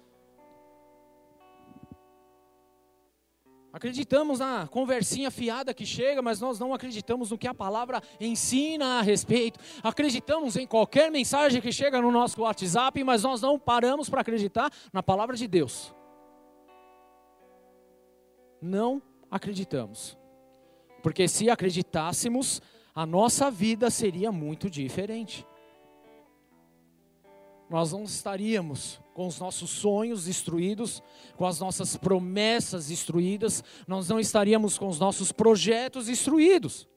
Acreditamos 3.74 4.40
na 4.40 4.66
conversinha 4.68 5.30
fiada 5.30 5.74
que 5.74 5.86
chega, 5.86 6.22
mas 6.22 6.40
nós 6.40 6.58
não 6.58 6.74
acreditamos 6.74 7.32
no 7.32 7.38
que 7.38 7.50
a 7.50 7.54
palavra 7.54 8.02
ensina 8.18 9.00
a 9.00 9.02
respeito. 9.02 9.60
Acreditamos 9.84 10.56
em 10.56 10.66
qualquer 10.66 11.12
mensagem 11.12 11.62
que 11.62 11.74
chega 11.74 12.02
no 12.02 12.14
nosso 12.14 12.42
WhatsApp, 12.44 13.04
mas 13.04 13.24
nós 13.24 13.42
não 13.42 13.60
paramos 13.60 14.10
para 14.10 14.22
acreditar 14.22 14.72
na 14.94 15.04
palavra 15.04 15.36
de 15.36 15.50
Deus 15.50 15.94
não 18.62 19.02
acreditamos. 19.30 20.18
Porque 21.02 21.28
se 21.28 21.50
acreditássemos, 21.50 22.62
a 22.94 23.06
nossa 23.06 23.50
vida 23.50 23.90
seria 23.90 24.32
muito 24.32 24.70
diferente. 24.70 25.46
Nós 27.70 27.94
não 27.94 28.04
estaríamos 28.04 29.00
com 29.14 29.26
os 29.28 29.40
nossos 29.40 29.70
sonhos 29.70 30.26
destruídos, 30.26 31.02
com 31.38 31.46
as 31.46 31.60
nossas 31.60 31.96
promessas 31.96 32.88
destruídas, 32.88 33.64
nós 33.88 34.10
não 34.10 34.20
estaríamos 34.20 34.78
com 34.78 34.88
os 34.88 35.00
nossos 35.00 35.32
projetos 35.32 36.08
destruídos. 36.08 36.88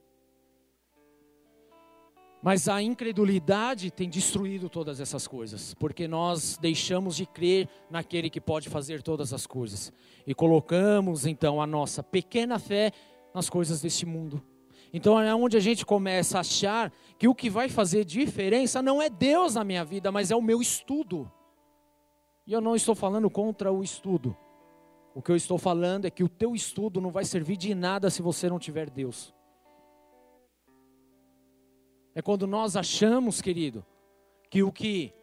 Mas 2.45 2.67
a 2.67 2.79
incredulidade 2.79 3.89
tem 3.89 4.07
destruído 4.07 4.69
todas 4.69 4.99
essas 4.99 5.25
coisas, 5.25 5.73
porque 5.73 6.07
nós 6.07 6.59
deixamos 6.61 7.15
de 7.15 7.25
crer 7.25 7.67
naquele 7.89 8.29
que 8.29 8.39
pode 8.39 8.69
fazer 8.69 9.01
todas 9.01 9.33
as 9.33 9.47
coisas 9.47 9.91
e 10.27 10.35
colocamos 10.35 11.25
então 11.25 11.59
a 11.59 11.65
nossa 11.65 12.03
pequena 12.03 12.59
fé 12.59 12.91
nas 13.33 13.49
coisas 13.49 13.81
deste 13.81 14.05
mundo. 14.05 14.43
Então 14.93 15.19
é 15.19 15.33
onde 15.33 15.57
a 15.57 15.59
gente 15.59 15.83
começa 15.83 16.37
a 16.37 16.41
achar 16.41 16.93
que 17.17 17.27
o 17.27 17.33
que 17.33 17.49
vai 17.49 17.67
fazer 17.67 18.05
diferença 18.05 18.79
não 18.79 19.01
é 19.01 19.09
Deus 19.09 19.55
na 19.55 19.63
minha 19.63 19.83
vida, 19.83 20.11
mas 20.11 20.29
é 20.29 20.35
o 20.35 20.41
meu 20.41 20.61
estudo. 20.61 21.31
E 22.45 22.53
eu 22.53 22.61
não 22.61 22.75
estou 22.75 22.93
falando 22.93 23.27
contra 23.27 23.71
o 23.71 23.81
estudo. 23.81 24.37
O 25.15 25.21
que 25.21 25.31
eu 25.31 25.35
estou 25.35 25.57
falando 25.57 26.05
é 26.05 26.11
que 26.11 26.23
o 26.23 26.29
teu 26.29 26.53
estudo 26.53 27.01
não 27.01 27.09
vai 27.09 27.25
servir 27.25 27.57
de 27.57 27.73
nada 27.73 28.11
se 28.11 28.21
você 28.21 28.47
não 28.47 28.59
tiver 28.59 28.87
Deus. 28.87 29.33
É 32.15 32.21
quando 32.21 32.47
nós 32.47 32.77
achamos, 32.77 33.41
querido, 33.41 33.85
que 34.49 34.63
o 34.63 34.71
que 34.71 35.13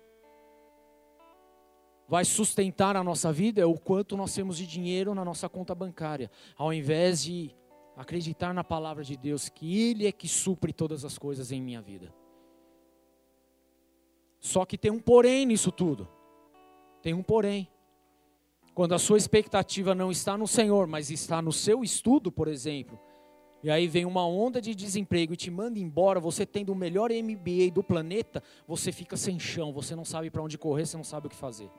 vai 2.07 2.27
sustentar 2.27 2.95
a 2.95 3.03
nossa 3.03 3.33
vida 3.33 3.63
é 3.63 3.65
o 3.65 3.79
quanto 3.79 4.15
nós 4.19 4.35
temos 4.35 4.59
de 4.59 4.67
dinheiro 4.67 5.15
na 5.15 5.25
nossa 5.25 5.49
conta 5.49 5.75
bancária, 5.75 6.31
ao 6.55 6.71
invés 6.71 7.23
de 7.23 7.57
acreditar 7.97 8.53
na 8.53 8.63
palavra 8.63 9.03
de 9.03 9.17
Deus, 9.17 9.49
que 9.49 9.81
Ele 9.81 10.07
é 10.07 10.13
que 10.13 10.29
supre 10.29 10.71
todas 10.71 11.03
as 11.03 11.17
coisas 11.17 11.51
em 11.51 11.63
minha 11.63 11.81
vida. 11.81 12.13
Só 14.39 14.67
que 14.67 14.77
tem 14.77 14.91
um 14.91 15.01
porém 15.01 15.47
nisso 15.47 15.73
tudo. 15.73 16.07
Tem 17.01 17.15
um 17.15 17.23
porém. 17.23 17.67
Quando 18.75 18.95
a 18.95 18.99
sua 18.99 19.17
expectativa 19.17 19.95
não 19.95 20.11
está 20.11 20.37
no 20.37 20.47
Senhor, 20.47 20.87
mas 20.87 21.11
está 21.11 21.41
no 21.41 21.53
seu 21.53 21.83
estudo, 21.83 22.31
por 22.31 22.49
exemplo, 22.49 23.01
e 23.63 23.71
aí 23.71 23.87
vem 23.87 24.05
uma 24.05 24.27
onda 24.27 24.61
de 24.61 24.75
desemprego 24.75 25.35
e 25.35 25.37
te 25.37 25.51
manda 25.51 25.79
embora, 25.79 26.19
você 26.19 26.45
tendo 26.45 26.73
o 26.73 26.75
melhor 26.75 27.11
MBA 27.11 27.71
do 27.73 27.83
planeta, 27.83 28.43
você 28.67 28.91
fica 28.91 29.17
sem 29.17 29.39
chão, 29.39 29.73
você 29.73 29.95
não 29.95 30.05
sabe 30.05 30.31
para 30.31 30.43
onde 30.43 30.59
correr, 30.59 30.85
você 30.85 30.97
não 30.97 31.05
sabe 31.05 31.29
o 31.29 31.31
que 31.31 31.37
fazer. 31.37 31.71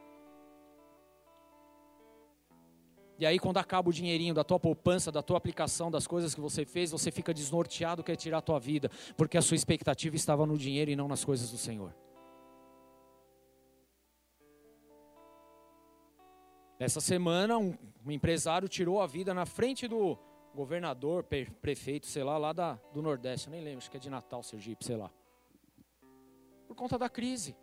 E 3.19 3.25
aí 3.25 3.38
quando 3.38 3.57
acaba 3.57 3.89
o 3.89 3.93
dinheirinho 3.93 4.34
da 4.34 4.43
tua 4.43 4.59
poupança, 4.59 5.11
da 5.11 5.21
tua 5.21 5.38
aplicação, 5.38 5.91
das 5.91 6.07
coisas 6.07 6.34
que 6.34 6.39
você 6.39 6.65
fez, 6.65 6.89
você 6.89 7.11
fica 7.11 7.34
desnorteado, 7.34 8.03
quer 8.03 8.15
tirar 8.15 8.38
a 8.38 8.41
tua 8.41 8.59
vida, 8.59 8.89
porque 9.17 9.38
a 9.38 9.41
sua 9.41 9.55
expectativa 9.55 10.15
estava 10.15 10.45
no 10.45 10.57
dinheiro 10.57 10.89
e 10.89 10.95
não 10.95 11.07
nas 11.07 11.23
coisas 11.25 11.51
do 11.51 11.57
Senhor. 11.57 11.93
Essa 16.79 17.01
semana 17.01 17.57
um, 17.57 17.77
um 18.05 18.11
empresário 18.11 18.67
tirou 18.67 19.01
a 19.01 19.07
vida 19.07 19.34
na 19.34 19.45
frente 19.45 19.88
do 19.88 20.17
governador, 20.53 21.23
prefeito, 21.61 22.05
sei 22.05 22.23
lá, 22.23 22.37
lá 22.37 22.53
da, 22.53 22.79
do 22.93 23.01
Nordeste, 23.01 23.47
eu 23.47 23.51
nem 23.51 23.61
lembro, 23.61 23.79
acho 23.79 23.89
que 23.89 23.97
é 23.97 23.99
de 23.99 24.09
Natal, 24.09 24.43
Sergipe, 24.43 24.85
sei 24.85 24.95
lá. 24.95 25.11
Por 26.67 26.75
conta 26.75 26.97
da 26.97 27.09
crise. 27.09 27.55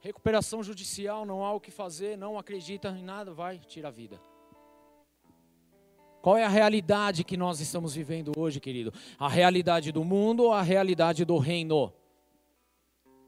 Recuperação 0.00 0.62
judicial, 0.62 1.24
não 1.24 1.44
há 1.44 1.52
o 1.52 1.60
que 1.60 1.70
fazer, 1.70 2.16
não 2.16 2.38
acredita 2.38 2.88
em 2.90 3.02
nada, 3.02 3.32
vai, 3.32 3.58
tira 3.58 3.88
a 3.88 3.90
vida. 3.90 4.20
Qual 6.20 6.36
é 6.36 6.44
a 6.44 6.48
realidade 6.48 7.24
que 7.24 7.36
nós 7.36 7.60
estamos 7.60 7.94
vivendo 7.94 8.32
hoje, 8.36 8.60
querido? 8.60 8.92
A 9.18 9.28
realidade 9.28 9.92
do 9.92 10.04
mundo 10.04 10.44
ou 10.44 10.52
a 10.52 10.62
realidade 10.62 11.24
do 11.24 11.38
reino? 11.38 11.92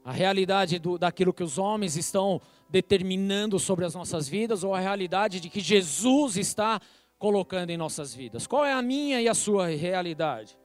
A 0.03 0.11
realidade 0.11 0.77
do, 0.77 0.97
daquilo 0.97 1.33
que 1.33 1.43
os 1.43 1.57
homens 1.57 1.95
estão 1.95 2.41
determinando 2.69 3.59
sobre 3.59 3.85
as 3.85 3.93
nossas 3.93 4.27
vidas 4.27 4.63
ou 4.63 4.73
a 4.73 4.79
realidade 4.79 5.39
de 5.39 5.49
que 5.49 5.59
Jesus 5.59 6.37
está 6.37 6.81
colocando 7.21 7.69
em 7.69 7.77
nossas 7.77 8.15
vidas? 8.15 8.47
Qual 8.47 8.65
é 8.65 8.73
a 8.73 8.81
minha 8.81 9.21
e 9.21 9.29
a 9.29 9.35
sua 9.35 9.67
realidade? 9.67 10.57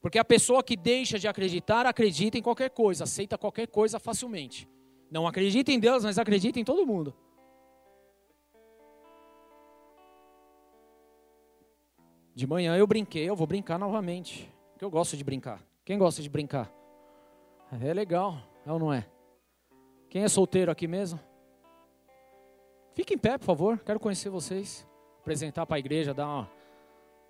Porque 0.00 0.16
a 0.16 0.24
pessoa 0.24 0.62
que 0.62 0.76
deixa 0.76 1.18
de 1.18 1.26
acreditar, 1.26 1.86
acredita 1.86 2.38
em 2.38 2.42
qualquer 2.42 2.70
coisa, 2.70 3.02
aceita 3.02 3.36
qualquer 3.36 3.66
coisa 3.66 3.98
facilmente. 3.98 4.68
Não 5.10 5.26
acredita 5.26 5.72
em 5.72 5.80
Deus, 5.80 6.04
mas 6.04 6.16
acredita 6.16 6.60
em 6.60 6.64
todo 6.64 6.86
mundo. 6.86 7.12
De 12.32 12.46
manhã 12.46 12.76
eu 12.76 12.86
brinquei, 12.86 13.28
eu 13.28 13.34
vou 13.34 13.48
brincar 13.48 13.76
novamente. 13.76 14.48
Porque 14.70 14.84
eu 14.84 14.90
gosto 14.90 15.16
de 15.16 15.24
brincar. 15.24 15.60
Quem 15.84 15.98
gosta 15.98 16.22
de 16.22 16.28
brincar? 16.28 16.72
É 17.72 17.92
legal, 17.92 18.38
é 18.64 18.70
ou 18.70 18.78
não 18.78 18.92
é? 18.92 19.04
Quem 20.08 20.22
é 20.22 20.28
solteiro 20.28 20.70
aqui 20.70 20.86
mesmo? 20.86 21.18
Fique 22.94 23.14
em 23.14 23.18
pé, 23.18 23.36
por 23.36 23.46
favor, 23.46 23.80
quero 23.80 23.98
conhecer 23.98 24.30
vocês 24.30 24.86
apresentar 25.28 25.66
para 25.66 25.76
a 25.76 25.78
igreja, 25.78 26.14
dar 26.14 26.26
uma 26.26 26.50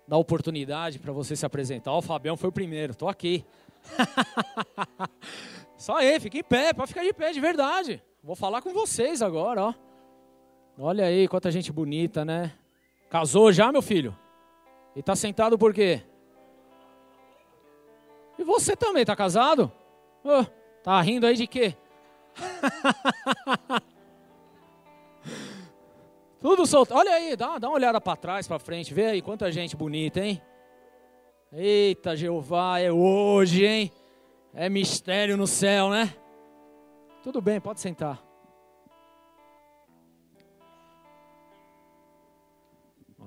dar 0.07 0.15
oportunidade 0.17 0.97
para 0.97 1.11
você 1.11 1.35
se 1.35 1.45
apresentar. 1.45 1.93
o 1.93 2.01
Fabião 2.01 2.37
foi 2.37 2.49
o 2.49 2.51
primeiro, 2.51 2.93
estou 2.93 3.09
aqui. 3.09 3.45
Só 5.77 5.97
aí, 5.97 6.17
fique 6.19 6.39
em 6.39 6.43
pé, 6.43 6.73
pode 6.73 6.87
ficar 6.87 7.03
de 7.03 7.11
pé, 7.13 7.33
de 7.33 7.41
verdade. 7.41 8.01
Vou 8.23 8.37
falar 8.37 8.61
com 8.61 8.73
vocês 8.73 9.21
agora, 9.21 9.65
ó. 9.65 9.73
Olha 10.79 11.05
aí, 11.05 11.27
quanta 11.27 11.51
gente 11.51 11.73
bonita, 11.73 12.23
né? 12.23 12.53
Casou 13.09 13.51
já, 13.51 13.69
meu 13.69 13.81
filho? 13.81 14.17
E 14.95 15.03
tá 15.03 15.13
sentado 15.13 15.57
por 15.57 15.73
quê? 15.73 16.01
E 18.37 18.43
você 18.45 18.77
também, 18.77 19.03
tá 19.05 19.15
casado? 19.15 19.69
Oh, 20.23 20.45
tá 20.81 20.99
rindo 21.01 21.27
aí 21.27 21.35
de 21.35 21.45
quê? 21.45 21.75
Tudo 26.41 26.65
solto. 26.65 26.93
Olha 26.93 27.11
aí, 27.11 27.35
dá, 27.35 27.57
dá 27.57 27.67
uma 27.67 27.75
olhada 27.75 27.99
para 27.99 28.15
trás, 28.15 28.47
para 28.47 28.59
frente. 28.59 28.93
Vê 28.93 29.07
aí 29.07 29.21
quanta 29.21 29.51
gente 29.51 29.75
bonita, 29.75 30.21
hein? 30.21 30.41
Eita, 31.51 32.15
Jeová, 32.15 32.79
é 32.79 32.91
hoje, 32.91 33.65
hein? 33.65 33.91
É 34.53 34.69
mistério 34.69 35.35
no 35.35 35.45
céu, 35.45 35.89
né? 35.89 36.15
Tudo 37.23 37.41
bem, 37.41 37.59
pode 37.59 37.81
sentar. 37.81 38.23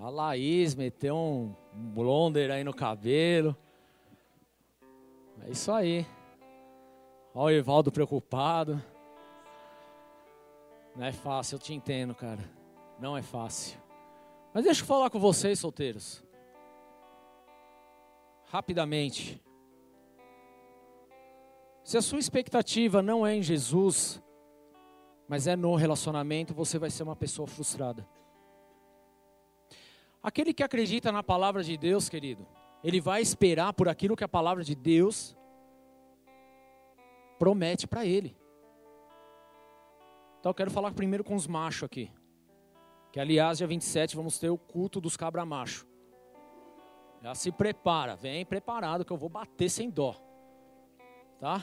A 0.00 0.08
Laís 0.08 0.74
meteu 0.74 1.16
um 1.16 1.54
blonder 1.74 2.50
aí 2.50 2.64
no 2.64 2.74
cabelo. 2.74 3.56
É 5.46 5.50
isso 5.50 5.70
aí. 5.70 6.06
Olha 7.34 7.56
o 7.56 7.58
Evaldo 7.58 7.92
preocupado. 7.92 8.82
Não 10.96 11.06
é 11.06 11.12
fácil, 11.12 11.56
eu 11.56 11.58
te 11.60 11.72
entendo, 11.74 12.14
cara. 12.14 12.61
Não 13.03 13.16
é 13.16 13.22
fácil. 13.22 13.80
Mas 14.55 14.62
deixa 14.62 14.80
eu 14.80 14.86
falar 14.86 15.11
com 15.11 15.18
vocês, 15.18 15.59
solteiros. 15.59 16.22
Rapidamente. 18.44 19.42
Se 21.82 21.98
a 21.98 22.00
sua 22.00 22.20
expectativa 22.20 23.03
não 23.03 23.26
é 23.26 23.34
em 23.34 23.42
Jesus, 23.42 24.22
mas 25.26 25.48
é 25.48 25.57
no 25.57 25.74
relacionamento, 25.74 26.55
você 26.55 26.78
vai 26.78 26.90
ser 26.90 27.03
uma 27.03 27.16
pessoa 27.16 27.48
frustrada. 27.48 28.07
Aquele 30.22 30.55
que 30.55 30.62
acredita 30.62 31.11
na 31.11 31.24
palavra 31.24 31.64
de 31.64 31.76
Deus, 31.76 32.09
querido, 32.09 32.46
ele 32.84 33.00
vai 33.00 33.20
esperar 33.20 33.72
por 33.72 33.88
aquilo 33.88 34.14
que 34.14 34.22
a 34.22 34.28
palavra 34.28 34.62
de 34.62 34.76
Deus 34.76 35.36
promete 37.36 37.84
para 37.84 38.07
ele. 38.07 38.36
Então 40.38 40.50
eu 40.50 40.55
quero 40.55 40.70
falar 40.70 40.92
primeiro 40.92 41.24
com 41.24 41.34
os 41.34 41.48
machos 41.48 41.82
aqui. 41.82 42.09
Que 43.12 43.20
aliás, 43.20 43.58
dia 43.58 43.66
27 43.66 44.16
vamos 44.16 44.38
ter 44.38 44.48
o 44.48 44.56
culto 44.56 44.98
dos 44.98 45.18
cabra 45.18 45.44
macho. 45.44 45.86
Já 47.22 47.34
se 47.34 47.52
prepara, 47.52 48.16
vem 48.16 48.44
preparado 48.44 49.04
que 49.04 49.12
eu 49.12 49.18
vou 49.18 49.28
bater 49.28 49.68
sem 49.68 49.90
dó. 49.90 50.16
Tá? 51.38 51.62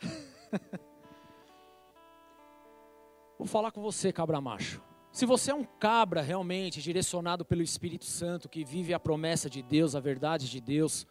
vou 3.38 3.46
falar 3.46 3.70
com 3.70 3.80
você, 3.80 4.12
cabra 4.12 4.40
macho. 4.40 4.82
Se 5.12 5.24
você 5.24 5.52
é 5.52 5.54
um 5.54 5.64
cabra 5.64 6.20
realmente 6.20 6.82
direcionado 6.82 7.44
pelo 7.44 7.62
Espírito 7.62 8.04
Santo, 8.04 8.48
que 8.48 8.64
vive 8.64 8.92
a 8.92 8.98
promessa 8.98 9.48
de 9.48 9.62
Deus, 9.62 9.94
a 9.94 10.00
verdade 10.00 10.50
de 10.50 10.60
Deus, 10.60 11.06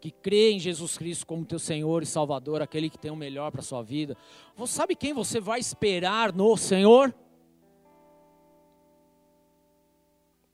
que 0.00 0.10
crê 0.10 0.50
em 0.50 0.58
Jesus 0.58 0.98
Cristo 0.98 1.26
como 1.26 1.44
teu 1.44 1.58
Senhor 1.58 2.02
e 2.02 2.06
Salvador, 2.06 2.60
aquele 2.60 2.90
que 2.90 2.98
tem 2.98 3.12
o 3.12 3.16
melhor 3.16 3.52
para 3.52 3.62
sua 3.62 3.82
vida, 3.82 4.16
você 4.56 4.72
sabe 4.72 4.96
quem 4.96 5.12
você 5.12 5.38
vai 5.38 5.60
esperar 5.60 6.32
no 6.32 6.56
Senhor? 6.56 7.14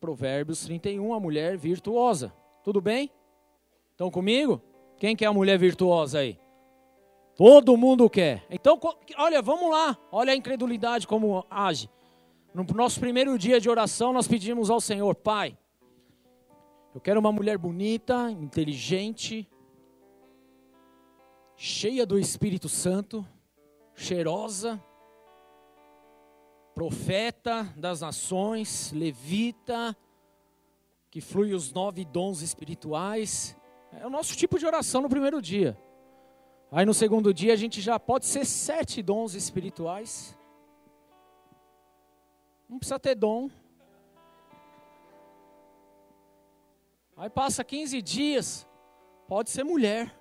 Provérbios 0.03 0.65
31, 0.65 1.15
a 1.15 1.21
mulher 1.21 1.57
virtuosa. 1.57 2.35
Tudo 2.65 2.81
bem? 2.81 3.09
Estão 3.93 4.11
comigo? 4.11 4.61
Quem 4.99 5.15
quer 5.15 5.27
a 5.27 5.33
mulher 5.33 5.57
virtuosa 5.57 6.19
aí? 6.19 6.41
Todo 7.37 7.77
mundo 7.77 8.11
quer. 8.11 8.45
Então, 8.51 8.81
olha, 9.17 9.41
vamos 9.41 9.71
lá. 9.71 9.97
Olha 10.11 10.33
a 10.33 10.37
incredulidade 10.37 11.07
como 11.07 11.47
age. 11.49 11.89
No 12.53 12.65
nosso 12.75 12.99
primeiro 12.99 13.39
dia 13.39 13.61
de 13.61 13.71
oração, 13.71 14.13
nós 14.13 14.27
pedimos 14.27 14.71
ao 14.71 14.81
Senhor, 14.81 15.15
Pai, 15.15 15.57
eu 16.93 17.01
quero 17.01 17.21
uma 17.21 17.31
mulher 17.31 17.57
bonita, 17.57 18.29
inteligente, 18.29 19.49
cheia 21.55 22.05
do 22.05 22.19
Espírito 22.19 22.69
Santo, 22.69 23.25
cheirosa, 23.95 24.83
profeta 26.83 27.73
das 27.77 28.01
nações, 28.01 28.91
levita, 28.91 29.97
que 31.13 31.21
flui 31.21 31.55
os 31.55 31.73
nove 31.73 32.05
dons 32.05 32.43
espirituais. 32.43 33.57
É 33.93 34.05
o 34.05 34.11
nosso 34.11 34.37
tipo 34.37 34.59
de 34.59 34.67
oração 34.67 35.01
no 35.01 35.09
primeiro 35.09 35.41
dia. 35.41 35.79
Aí 36.73 36.85
no 36.85 36.93
segundo 36.93 37.33
dia 37.33 37.53
a 37.53 37.57
gente 37.57 37.81
já 37.81 38.01
pode 38.01 38.27
ser 38.27 38.45
sete 38.45 39.01
dons 39.01 39.35
espirituais. 39.35 40.37
Não 42.69 42.79
precisa 42.79 42.99
ter 42.99 43.15
dom, 43.15 43.49
Aí 47.17 47.31
passa 47.31 47.63
15 47.63 48.03
dias, 48.03 48.67
pode 49.29 49.51
ser 49.51 49.63
mulher. 49.63 50.13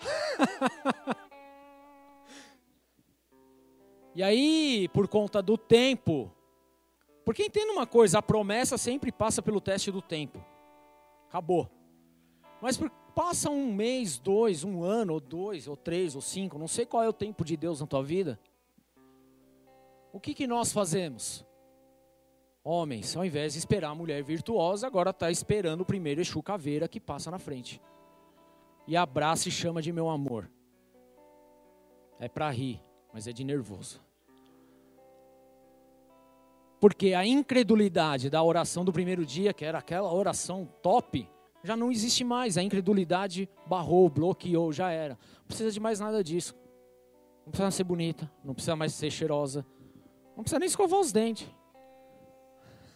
e 4.18 4.22
aí, 4.24 4.88
por 4.88 5.06
conta 5.06 5.40
do 5.40 5.56
tempo, 5.56 6.28
porque 7.24 7.44
entenda 7.44 7.70
uma 7.72 7.86
coisa, 7.86 8.18
a 8.18 8.22
promessa 8.22 8.76
sempre 8.76 9.12
passa 9.12 9.40
pelo 9.40 9.60
teste 9.60 9.92
do 9.92 10.02
tempo. 10.02 10.44
Acabou. 11.28 11.70
Mas 12.60 12.76
por, 12.76 12.90
passa 13.14 13.48
um 13.48 13.72
mês, 13.72 14.18
dois, 14.18 14.64
um 14.64 14.82
ano, 14.82 15.12
ou 15.12 15.20
dois, 15.20 15.68
ou 15.68 15.76
três, 15.76 16.16
ou 16.16 16.20
cinco, 16.20 16.58
não 16.58 16.66
sei 16.66 16.84
qual 16.84 17.04
é 17.04 17.08
o 17.08 17.12
tempo 17.12 17.44
de 17.44 17.56
Deus 17.56 17.80
na 17.80 17.86
tua 17.86 18.02
vida. 18.02 18.40
O 20.12 20.18
que, 20.18 20.34
que 20.34 20.48
nós 20.48 20.72
fazemos? 20.72 21.46
Homens, 22.64 23.16
ao 23.16 23.24
invés 23.24 23.52
de 23.52 23.60
esperar 23.60 23.90
a 23.90 23.94
mulher 23.94 24.20
virtuosa, 24.24 24.84
agora 24.88 25.10
está 25.10 25.30
esperando 25.30 25.82
o 25.82 25.86
primeiro 25.86 26.20
Exu 26.20 26.42
Caveira 26.42 26.88
que 26.88 26.98
passa 26.98 27.30
na 27.30 27.38
frente. 27.38 27.80
E 28.84 28.96
abraça 28.96 29.48
e 29.48 29.52
chama 29.52 29.80
de 29.80 29.92
meu 29.92 30.08
amor. 30.08 30.50
É 32.18 32.28
para 32.28 32.50
rir, 32.50 32.82
mas 33.12 33.28
é 33.28 33.32
de 33.32 33.44
nervoso. 33.44 34.07
Porque 36.80 37.12
a 37.12 37.26
incredulidade 37.26 38.30
da 38.30 38.42
oração 38.42 38.84
do 38.84 38.92
primeiro 38.92 39.26
dia, 39.26 39.52
que 39.52 39.64
era 39.64 39.78
aquela 39.78 40.12
oração 40.12 40.68
top, 40.82 41.28
já 41.64 41.76
não 41.76 41.90
existe 41.90 42.22
mais. 42.22 42.56
A 42.56 42.62
incredulidade 42.62 43.48
barrou, 43.66 44.08
bloqueou, 44.08 44.72
já 44.72 44.90
era. 44.90 45.18
Não 45.38 45.46
precisa 45.46 45.72
de 45.72 45.80
mais 45.80 45.98
nada 45.98 46.22
disso. 46.22 46.54
Não 47.48 47.50
precisa 47.50 47.70
ser 47.70 47.84
bonita, 47.84 48.30
não 48.44 48.52
precisa 48.52 48.76
mais 48.76 48.92
ser 48.92 49.10
cheirosa, 49.10 49.64
não 50.36 50.44
precisa 50.44 50.58
nem 50.58 50.66
escovar 50.66 51.00
os 51.00 51.10
dentes. 51.10 51.48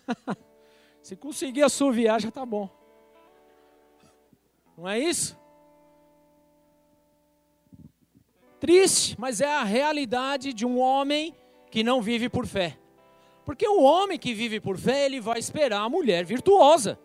Se 1.03 1.17
conseguir 1.17 1.63
assoviar, 1.63 2.21
já 2.21 2.29
está 2.29 2.45
bom. 2.45 2.69
Não 4.77 4.87
é 4.87 4.99
isso? 4.99 5.35
Triste, 8.61 9.19
mas 9.19 9.41
é 9.41 9.47
a 9.47 9.65
realidade 9.65 10.53
de 10.53 10.67
um 10.67 10.79
homem 10.79 11.35
que 11.71 11.83
não 11.83 12.03
vive 12.03 12.29
por 12.29 12.47
fé. 12.47 12.79
Porque 13.45 13.67
o 13.67 13.83
homem 13.83 14.19
que 14.19 14.35
vive 14.35 14.61
por 14.61 14.79
fé, 14.79 15.07
ele 15.07 15.21
vai 15.21 15.39
esperar 15.39 15.81
a 15.81 15.89
mulher 15.89 16.25
virtuosa. 16.25 16.99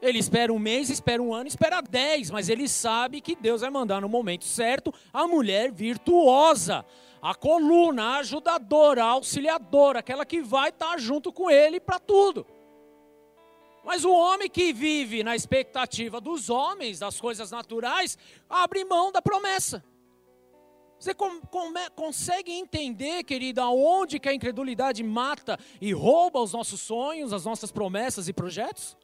Ele 0.00 0.18
espera 0.18 0.52
um 0.52 0.58
mês, 0.58 0.90
espera 0.90 1.22
um 1.22 1.32
ano, 1.32 1.48
espera 1.48 1.80
dez, 1.80 2.30
mas 2.30 2.48
ele 2.48 2.68
sabe 2.68 3.20
que 3.20 3.34
Deus 3.34 3.62
vai 3.62 3.70
mandar 3.70 4.00
no 4.00 4.08
momento 4.08 4.44
certo 4.44 4.92
a 5.12 5.26
mulher 5.26 5.72
virtuosa 5.72 6.84
a 7.20 7.34
coluna, 7.34 8.04
a 8.04 8.16
ajudadora, 8.18 9.04
a 9.04 9.08
auxiliadora, 9.08 9.98
aquela 9.98 10.24
que 10.24 10.40
vai 10.40 10.68
estar 10.68 10.96
junto 10.98 11.32
com 11.32 11.50
ele 11.50 11.80
para 11.80 11.98
tudo. 11.98 12.46
Mas 13.84 14.04
o 14.04 14.12
homem 14.12 14.48
que 14.48 14.72
vive 14.72 15.24
na 15.24 15.34
expectativa 15.34 16.20
dos 16.20 16.48
homens, 16.50 17.00
das 17.00 17.20
coisas 17.20 17.50
naturais, 17.50 18.16
abre 18.48 18.84
mão 18.84 19.10
da 19.10 19.20
promessa. 19.20 19.84
Você 21.06 21.14
com, 21.14 21.40
com, 21.40 21.72
consegue 21.94 22.50
entender, 22.50 23.22
querida, 23.22 23.62
aonde 23.62 24.18
que 24.18 24.28
a 24.28 24.34
incredulidade 24.34 25.04
mata 25.04 25.56
e 25.80 25.92
rouba 25.92 26.40
os 26.40 26.52
nossos 26.52 26.80
sonhos, 26.80 27.32
as 27.32 27.44
nossas 27.44 27.70
promessas 27.70 28.26
e 28.26 28.32
projetos? 28.32 28.96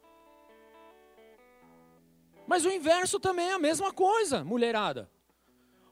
Mas 2.45 2.65
o 2.65 2.69
inverso 2.69 3.21
também 3.21 3.47
é 3.47 3.53
a 3.53 3.59
mesma 3.59 3.93
coisa, 3.93 4.43
mulherada. 4.43 5.09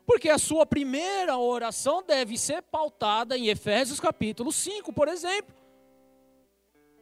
Porque 0.05 0.28
a 0.28 0.38
sua 0.38 0.66
primeira 0.66 1.38
oração 1.38 2.03
deve 2.03 2.38
ser 2.38 2.62
pautada 2.62 3.38
em 3.38 3.47
Efésios 3.47 3.97
capítulo 3.97 4.51
5, 4.51 4.91
por 4.91 5.07
exemplo. 5.07 5.55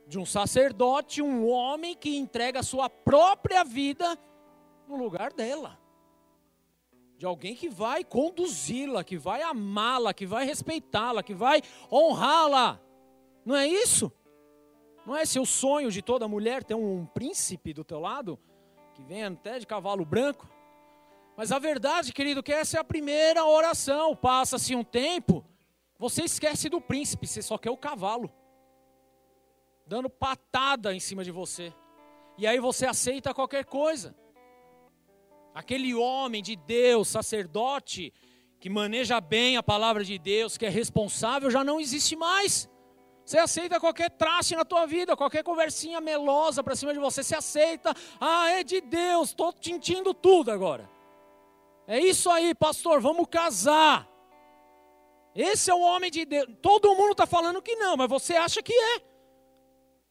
De 0.06 0.20
um 0.20 0.26
sacerdote, 0.26 1.20
um 1.20 1.50
homem 1.50 1.96
que 1.96 2.16
entrega 2.16 2.60
a 2.60 2.64
sua 2.64 2.88
própria 2.88 3.64
vida 3.64 4.16
no 4.88 4.98
lugar 4.98 5.34
dela. 5.34 5.80
De 7.20 7.26
alguém 7.26 7.54
que 7.54 7.68
vai 7.68 8.02
conduzi-la, 8.02 9.04
que 9.04 9.18
vai 9.18 9.42
amá-la, 9.42 10.14
que 10.14 10.26
vai 10.26 10.46
respeitá-la, 10.46 11.22
que 11.22 11.34
vai 11.34 11.62
honrá-la. 11.92 12.80
Não 13.46 13.58
é 13.58 13.68
isso? 13.68 14.10
Não 15.06 15.14
é 15.14 15.24
o 15.24 15.46
sonho 15.46 15.92
de 15.92 16.02
toda 16.02 16.30
mulher 16.30 16.64
ter 16.64 16.76
um 16.76 17.06
príncipe 17.06 17.74
do 17.74 17.84
teu 17.84 18.00
lado, 18.00 18.40
que 18.94 19.04
vem 19.04 19.26
até 19.26 19.60
de 19.60 19.68
cavalo 19.68 20.06
branco? 20.06 20.48
Mas 21.36 21.52
a 21.52 21.60
verdade, 21.60 22.14
querido, 22.14 22.42
que 22.42 22.54
essa 22.54 22.78
é 22.78 22.80
a 22.80 22.86
primeira 22.86 23.44
oração. 23.44 24.16
Passa-se 24.16 24.74
um 24.74 24.84
tempo, 24.84 25.44
você 25.98 26.24
esquece 26.24 26.70
do 26.70 26.80
príncipe, 26.80 27.28
você 27.28 27.42
só 27.42 27.58
quer 27.58 27.70
o 27.70 27.76
cavalo. 27.76 28.32
Dando 29.86 30.10
patada 30.10 30.96
em 30.96 31.02
cima 31.02 31.26
de 31.26 31.32
você. 31.32 31.74
E 32.38 32.48
aí 32.48 32.62
você 32.62 32.86
aceita 32.86 33.34
qualquer 33.34 33.66
coisa. 33.66 34.16
Aquele 35.60 35.94
homem 35.94 36.42
de 36.42 36.56
Deus, 36.56 37.10
sacerdote, 37.10 38.14
que 38.62 38.70
maneja 38.70 39.20
bem 39.20 39.58
a 39.58 39.62
palavra 39.62 40.06
de 40.06 40.18
Deus, 40.18 40.58
que 40.58 40.66
é 40.66 40.70
responsável, 40.70 41.52
já 41.52 41.66
não 41.66 41.82
existe 41.82 42.16
mais. 42.16 42.70
Você 43.26 43.38
aceita 43.38 43.78
qualquer 43.78 44.10
traste 44.10 44.56
na 44.56 44.64
tua 44.64 44.86
vida, 44.86 45.18
qualquer 45.18 45.44
conversinha 45.44 46.00
melosa 46.00 46.64
para 46.64 46.78
cima 46.78 46.94
de 46.94 47.00
você, 47.00 47.22
você 47.22 47.36
aceita. 47.36 47.94
Ah, 48.22 48.50
é 48.52 48.64
de 48.64 48.80
Deus, 48.80 49.30
estou 49.32 49.52
tintindo 49.52 50.14
tudo 50.14 50.50
agora. 50.50 50.90
É 51.86 52.00
isso 52.00 52.30
aí, 52.30 52.56
pastor, 52.56 53.02
vamos 53.02 53.28
casar. 53.30 54.08
Esse 55.36 55.70
é 55.70 55.74
o 55.74 55.82
homem 55.82 56.10
de 56.10 56.24
Deus. 56.24 56.48
Todo 56.62 56.96
mundo 56.96 57.12
está 57.12 57.28
falando 57.28 57.62
que 57.62 57.76
não, 57.76 57.98
mas 57.98 58.08
você 58.08 58.34
acha 58.38 58.64
que 58.64 58.72
é. 58.72 59.02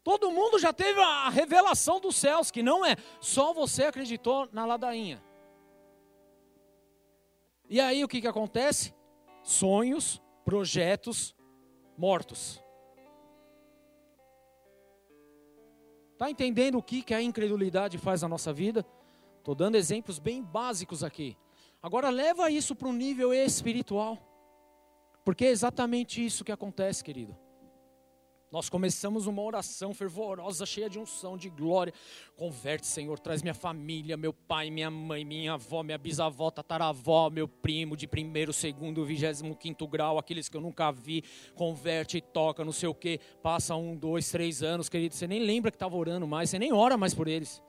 Todo 0.04 0.30
mundo 0.30 0.58
já 0.58 0.74
teve 0.74 1.00
a 1.00 1.30
revelação 1.30 1.98
dos 1.98 2.16
céus, 2.16 2.50
que 2.50 2.62
não 2.62 2.84
é. 2.84 2.96
Só 3.18 3.54
você 3.54 3.84
acreditou 3.84 4.46
na 4.52 4.66
ladainha. 4.66 5.26
E 7.68 7.80
aí 7.80 8.02
o 8.02 8.08
que, 8.08 8.20
que 8.20 8.26
acontece? 8.26 8.94
Sonhos, 9.42 10.22
projetos 10.44 11.34
mortos. 11.96 12.62
Está 16.12 16.30
entendendo 16.30 16.78
o 16.78 16.82
que, 16.82 17.02
que 17.02 17.14
a 17.14 17.22
incredulidade 17.22 17.98
faz 17.98 18.22
na 18.22 18.28
nossa 18.28 18.52
vida? 18.52 18.84
Estou 19.38 19.54
dando 19.54 19.76
exemplos 19.76 20.18
bem 20.18 20.42
básicos 20.42 21.04
aqui. 21.04 21.36
Agora 21.82 22.10
leva 22.10 22.50
isso 22.50 22.74
para 22.74 22.88
um 22.88 22.92
nível 22.92 23.32
espiritual. 23.32 24.18
Porque 25.24 25.44
é 25.44 25.50
exatamente 25.50 26.24
isso 26.24 26.44
que 26.44 26.50
acontece, 26.50 27.04
querido. 27.04 27.36
Nós 28.50 28.70
começamos 28.70 29.26
uma 29.26 29.42
oração 29.42 29.92
fervorosa, 29.92 30.64
cheia 30.64 30.88
de 30.88 30.98
unção, 30.98 31.36
de 31.36 31.50
glória. 31.50 31.92
Converte, 32.34 32.86
Senhor, 32.86 33.18
traz 33.18 33.42
minha 33.42 33.52
família, 33.52 34.16
meu 34.16 34.32
pai, 34.32 34.70
minha 34.70 34.90
mãe, 34.90 35.22
minha 35.22 35.52
avó, 35.52 35.82
minha 35.82 35.98
bisavó, 35.98 36.50
tataravó, 36.50 37.28
meu 37.28 37.46
primo 37.46 37.94
de 37.94 38.06
primeiro, 38.06 38.50
segundo, 38.50 39.04
vigésimo 39.04 39.54
quinto 39.54 39.86
grau, 39.86 40.16
aqueles 40.16 40.48
que 40.48 40.56
eu 40.56 40.62
nunca 40.62 40.90
vi. 40.90 41.22
Converte, 41.54 42.22
toca, 42.22 42.64
não 42.64 42.72
sei 42.72 42.88
o 42.88 42.94
quê. 42.94 43.20
Passa 43.42 43.74
um, 43.74 43.94
dois, 43.94 44.30
três 44.30 44.62
anos, 44.62 44.88
querido. 44.88 45.14
Você 45.14 45.26
nem 45.26 45.40
lembra 45.40 45.70
que 45.70 45.76
estava 45.76 45.94
orando 45.94 46.26
mais, 46.26 46.48
você 46.48 46.58
nem 46.58 46.72
ora 46.72 46.96
mais 46.96 47.12
por 47.12 47.28
eles. 47.28 47.62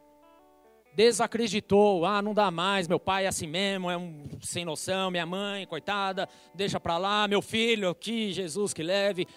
Desacreditou, 0.94 2.06
ah, 2.06 2.22
não 2.22 2.34
dá 2.34 2.50
mais, 2.50 2.88
meu 2.88 3.00
pai 3.00 3.26
é 3.26 3.28
assim 3.28 3.48
mesmo, 3.48 3.92
é 3.92 3.98
um 3.98 4.24
sem 4.42 4.64
noção, 4.64 5.12
minha 5.12 5.26
mãe, 5.26 5.68
coitada, 5.68 6.28
deixa 6.54 6.80
para 6.80 6.98
lá, 6.98 7.28
meu 7.28 7.42
filho, 7.42 7.94
que 7.94 8.32
Jesus 8.32 8.74
que 8.74 8.82
leve. 8.82 9.28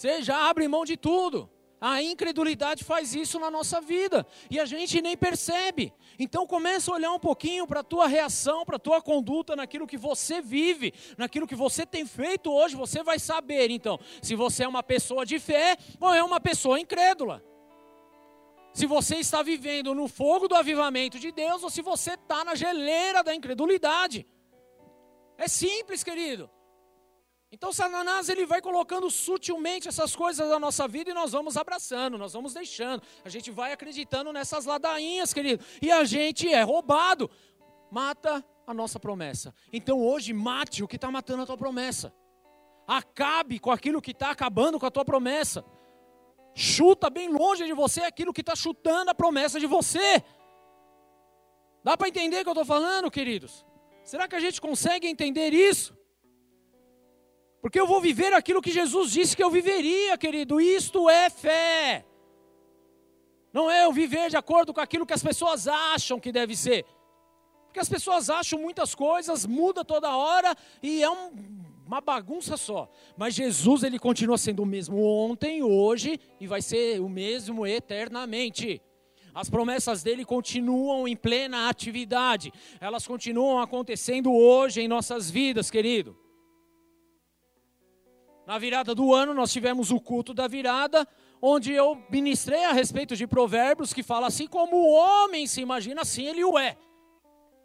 Você 0.00 0.22
já 0.22 0.48
abre 0.48 0.66
mão 0.66 0.82
de 0.82 0.96
tudo. 0.96 1.46
A 1.78 2.02
incredulidade 2.02 2.84
faz 2.84 3.14
isso 3.14 3.38
na 3.38 3.50
nossa 3.50 3.82
vida 3.82 4.26
e 4.50 4.58
a 4.58 4.64
gente 4.64 5.02
nem 5.02 5.14
percebe. 5.14 5.92
Então 6.18 6.46
começa 6.46 6.90
a 6.90 6.94
olhar 6.94 7.12
um 7.12 7.18
pouquinho 7.18 7.66
para 7.66 7.80
a 7.80 7.84
tua 7.84 8.06
reação, 8.06 8.64
para 8.64 8.76
a 8.76 8.78
tua 8.78 9.02
conduta 9.02 9.54
naquilo 9.54 9.86
que 9.86 9.98
você 9.98 10.40
vive, 10.40 10.94
naquilo 11.18 11.46
que 11.46 11.54
você 11.54 11.84
tem 11.84 12.06
feito 12.06 12.50
hoje, 12.50 12.76
você 12.76 13.02
vai 13.02 13.18
saber 13.18 13.70
então 13.70 14.00
se 14.22 14.34
você 14.34 14.64
é 14.64 14.68
uma 14.68 14.82
pessoa 14.82 15.26
de 15.26 15.38
fé 15.38 15.76
ou 16.00 16.14
é 16.14 16.24
uma 16.24 16.40
pessoa 16.40 16.80
incrédula. 16.80 17.44
Se 18.72 18.86
você 18.86 19.16
está 19.16 19.42
vivendo 19.42 19.94
no 19.94 20.08
fogo 20.08 20.48
do 20.48 20.54
avivamento 20.54 21.18
de 21.18 21.30
Deus 21.30 21.62
ou 21.62 21.68
se 21.68 21.82
você 21.82 22.14
está 22.14 22.42
na 22.42 22.54
geleira 22.54 23.22
da 23.22 23.34
incredulidade. 23.34 24.26
É 25.36 25.46
simples, 25.46 26.02
querido. 26.02 26.50
Então 27.52 27.72
Satanás 27.72 28.28
ele 28.28 28.46
vai 28.46 28.62
colocando 28.62 29.10
sutilmente 29.10 29.88
essas 29.88 30.14
coisas 30.14 30.48
na 30.48 30.58
nossa 30.58 30.86
vida 30.86 31.10
e 31.10 31.14
nós 31.14 31.32
vamos 31.32 31.56
abraçando, 31.56 32.16
nós 32.16 32.32
vamos 32.32 32.54
deixando. 32.54 33.02
A 33.24 33.28
gente 33.28 33.50
vai 33.50 33.72
acreditando 33.72 34.32
nessas 34.32 34.66
ladainhas, 34.66 35.34
querido. 35.34 35.64
E 35.82 35.90
a 35.90 36.04
gente 36.04 36.48
é 36.48 36.62
roubado. 36.62 37.28
Mata 37.90 38.44
a 38.64 38.72
nossa 38.72 39.00
promessa. 39.00 39.52
Então 39.72 40.00
hoje 40.00 40.32
mate 40.32 40.84
o 40.84 40.88
que 40.88 40.94
está 40.94 41.10
matando 41.10 41.42
a 41.42 41.46
tua 41.46 41.56
promessa. 41.56 42.14
Acabe 42.86 43.58
com 43.58 43.72
aquilo 43.72 44.00
que 44.00 44.12
está 44.12 44.30
acabando 44.30 44.78
com 44.78 44.86
a 44.86 44.90
tua 44.90 45.04
promessa. 45.04 45.64
Chuta 46.54 47.10
bem 47.10 47.28
longe 47.28 47.66
de 47.66 47.72
você 47.72 48.02
aquilo 48.02 48.32
que 48.32 48.42
está 48.42 48.54
chutando 48.54 49.10
a 49.10 49.14
promessa 49.14 49.58
de 49.58 49.66
você. 49.66 50.22
Dá 51.82 51.96
para 51.96 52.08
entender 52.08 52.40
o 52.40 52.42
que 52.42 52.48
eu 52.48 52.52
estou 52.52 52.64
falando, 52.64 53.10
queridos? 53.10 53.66
Será 54.04 54.28
que 54.28 54.36
a 54.36 54.40
gente 54.40 54.60
consegue 54.60 55.08
entender 55.08 55.52
isso? 55.52 55.99
Porque 57.60 57.78
eu 57.78 57.86
vou 57.86 58.00
viver 58.00 58.32
aquilo 58.32 58.62
que 58.62 58.70
Jesus 58.70 59.12
disse 59.12 59.36
que 59.36 59.44
eu 59.44 59.50
viveria, 59.50 60.16
querido. 60.16 60.60
Isto 60.60 61.10
é 61.10 61.28
fé. 61.28 62.06
Não 63.52 63.70
é 63.70 63.84
eu 63.84 63.92
viver 63.92 64.30
de 64.30 64.36
acordo 64.36 64.72
com 64.72 64.80
aquilo 64.80 65.04
que 65.04 65.12
as 65.12 65.22
pessoas 65.22 65.68
acham 65.68 66.18
que 66.20 66.32
deve 66.32 66.56
ser. 66.56 66.84
Porque 67.66 67.80
as 67.80 67.88
pessoas 67.88 68.30
acham 68.30 68.58
muitas 68.58 68.94
coisas, 68.94 69.46
muda 69.46 69.84
toda 69.84 70.16
hora 70.16 70.56
e 70.82 71.02
é 71.02 71.10
um, 71.10 71.32
uma 71.86 72.00
bagunça 72.00 72.56
só. 72.56 72.88
Mas 73.16 73.34
Jesus, 73.34 73.82
ele 73.82 73.98
continua 73.98 74.38
sendo 74.38 74.62
o 74.62 74.66
mesmo 74.66 75.02
ontem, 75.04 75.62
hoje 75.62 76.18
e 76.40 76.46
vai 76.46 76.62
ser 76.62 77.00
o 77.00 77.08
mesmo 77.08 77.66
eternamente. 77.66 78.80
As 79.34 79.48
promessas 79.48 80.02
dele 80.02 80.24
continuam 80.24 81.06
em 81.06 81.16
plena 81.16 81.68
atividade. 81.68 82.52
Elas 82.80 83.06
continuam 83.06 83.60
acontecendo 83.60 84.32
hoje 84.32 84.80
em 84.80 84.88
nossas 84.88 85.30
vidas, 85.30 85.70
querido. 85.70 86.16
Na 88.50 88.58
virada 88.58 88.96
do 88.96 89.14
ano, 89.14 89.32
nós 89.32 89.52
tivemos 89.52 89.92
o 89.92 90.00
culto 90.00 90.34
da 90.34 90.48
virada, 90.48 91.06
onde 91.40 91.72
eu 91.72 92.02
ministrei 92.10 92.64
a 92.64 92.72
respeito 92.72 93.14
de 93.14 93.24
provérbios 93.24 93.92
que 93.92 94.02
fala 94.02 94.26
assim: 94.26 94.48
como 94.48 94.74
o 94.74 94.92
homem 94.92 95.46
se 95.46 95.60
imagina, 95.60 96.02
assim 96.02 96.26
ele 96.26 96.42
o 96.42 96.58
é. 96.58 96.76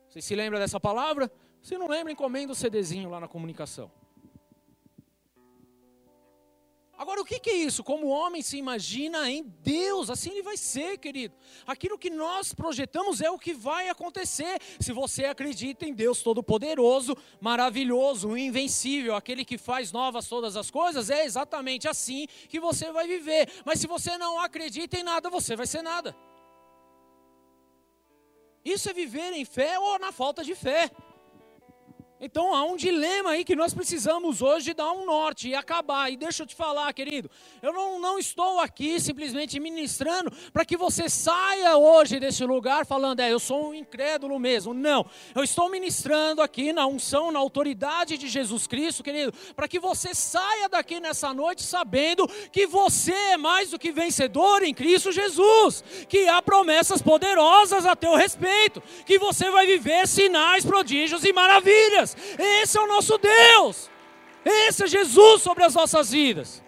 Você 0.07 0.21
se 0.21 0.35
lembra 0.35 0.59
dessa 0.59 0.79
palavra? 0.79 1.31
Se 1.59 1.75
não 1.75 1.87
lembra, 1.87 2.13
encomenda 2.13 2.53
o 2.53 2.55
CDzinho 2.55 3.09
lá 3.09 3.19
na 3.19 3.27
comunicação. 3.27 3.91
Agora, 6.97 7.21
o 7.21 7.25
que 7.25 7.49
é 7.49 7.53
isso? 7.53 7.83
Como 7.83 8.07
o 8.07 8.09
homem 8.09 8.41
se 8.41 8.57
imagina 8.57 9.29
em 9.29 9.43
Deus, 9.61 10.09
assim 10.09 10.31
ele 10.31 10.41
vai 10.41 10.55
ser, 10.55 10.97
querido. 10.97 11.35
Aquilo 11.67 11.99
que 11.99 12.09
nós 12.09 12.53
projetamos 12.53 13.19
é 13.19 13.29
o 13.29 13.37
que 13.37 13.53
vai 13.53 13.89
acontecer. 13.89 14.61
Se 14.79 14.93
você 14.93 15.25
acredita 15.25 15.85
em 15.85 15.93
Deus 15.93 16.23
Todo-Poderoso, 16.23 17.17
maravilhoso, 17.41 18.37
invencível, 18.37 19.13
aquele 19.13 19.43
que 19.43 19.57
faz 19.57 19.91
novas 19.91 20.29
todas 20.29 20.55
as 20.55 20.71
coisas, 20.71 21.09
é 21.09 21.25
exatamente 21.25 21.85
assim 21.85 22.27
que 22.47 22.61
você 22.61 22.91
vai 22.93 23.05
viver. 23.05 23.49
Mas 23.65 23.81
se 23.81 23.87
você 23.87 24.17
não 24.17 24.39
acredita 24.39 24.97
em 24.97 25.03
nada, 25.03 25.29
você 25.29 25.53
vai 25.53 25.67
ser 25.67 25.81
nada. 25.81 26.15
Isso 28.63 28.89
é 28.89 28.93
viver 28.93 29.33
em 29.33 29.43
fé 29.43 29.77
ou 29.77 29.99
na 29.99 30.11
falta 30.11 30.43
de 30.43 30.55
fé. 30.55 30.89
Então 32.19 32.55
há 32.55 32.63
um 32.63 32.77
dilema 32.77 33.31
aí 33.31 33.43
que 33.43 33.57
nós 33.57 33.73
precisamos 33.73 34.41
hoje 34.41 34.73
dar 34.73 34.91
um 34.93 35.05
norte 35.05 35.49
e 35.49 35.55
acabar. 35.55 36.09
E 36.09 36.15
deixa 36.15 36.43
eu 36.43 36.47
te 36.47 36.55
falar, 36.55 36.91
querido, 36.93 37.29
eu 37.61 37.73
não, 37.73 37.99
não 37.99 38.17
estou 38.17 38.59
aqui 38.61 38.99
simplesmente 39.01 39.59
ministrando 39.59 40.31
para 40.53 40.63
que 40.63 40.77
você 40.77 41.09
saia 41.09 41.75
hoje 41.75 42.17
desse 42.17 42.45
lugar 42.45 42.85
falando, 42.85 43.19
é, 43.19 43.33
eu 43.33 43.39
sou 43.39 43.69
um 43.69 43.73
incrédulo 43.73 44.39
mesmo. 44.39 44.73
Não, 44.73 45.05
eu 45.35 45.43
estou 45.43 45.69
ministrando 45.69 46.41
aqui 46.41 46.71
na 46.71 46.87
unção, 46.87 47.33
na 47.33 47.39
autoridade 47.39 48.17
de 48.17 48.29
Jesus 48.29 48.65
Cristo, 48.65 49.03
querido, 49.03 49.33
para 49.53 49.67
que 49.67 49.77
você 49.77 50.15
saia 50.15 50.69
daqui 50.69 51.01
nessa 51.01 51.33
noite 51.33 51.63
sabendo 51.63 52.27
que 52.49 52.65
você 52.65 53.11
é 53.11 53.37
mais 53.37 53.71
do 53.71 53.79
que 53.79 53.91
vencedor 53.91 54.63
em 54.63 54.73
Cristo 54.73 55.11
Jesus, 55.11 55.83
que 56.07 56.29
há 56.29 56.41
promessas 56.41 57.01
poderosas 57.01 57.85
a 57.85 57.93
teu 57.93 58.15
respeito, 58.15 58.81
que 59.05 59.19
você 59.19 59.51
vai 59.51 59.65
viver 59.65 60.07
sinais, 60.07 60.65
prodígios 60.65 61.25
e 61.25 61.33
maravilhas. 61.33 62.04
Esse 62.37 62.77
é 62.77 62.81
o 62.81 62.87
nosso 62.87 63.17
Deus. 63.17 63.89
Esse 64.43 64.83
é 64.83 64.87
Jesus 64.87 65.41
sobre 65.41 65.63
as 65.63 65.73
nossas 65.73 66.11
vidas. 66.11 66.61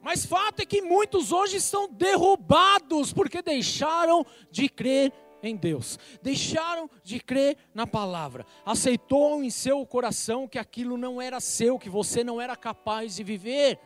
Mas 0.00 0.26
fato 0.26 0.60
é 0.60 0.66
que 0.66 0.82
muitos 0.82 1.30
hoje 1.30 1.56
estão 1.58 1.88
derrubados 1.88 3.12
porque 3.12 3.42
deixaram 3.42 4.24
de 4.50 4.68
crer 4.68 5.12
em 5.42 5.56
Deus, 5.56 5.98
deixaram 6.22 6.88
de 7.02 7.20
crer 7.20 7.56
na 7.74 7.86
palavra, 7.86 8.46
aceitou 8.64 9.42
em 9.42 9.50
seu 9.50 9.84
coração 9.84 10.48
que 10.48 10.58
aquilo 10.58 10.96
não 10.96 11.20
era 11.20 11.40
seu, 11.40 11.78
que 11.78 11.88
você 11.88 12.22
não 12.22 12.40
era 12.40 12.56
capaz 12.56 13.16
de 13.16 13.24
viver, 13.24 13.78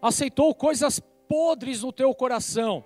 aceitou 0.00 0.54
coisas 0.54 1.00
podres 1.28 1.82
no 1.82 1.92
teu 1.92 2.14
coração, 2.14 2.84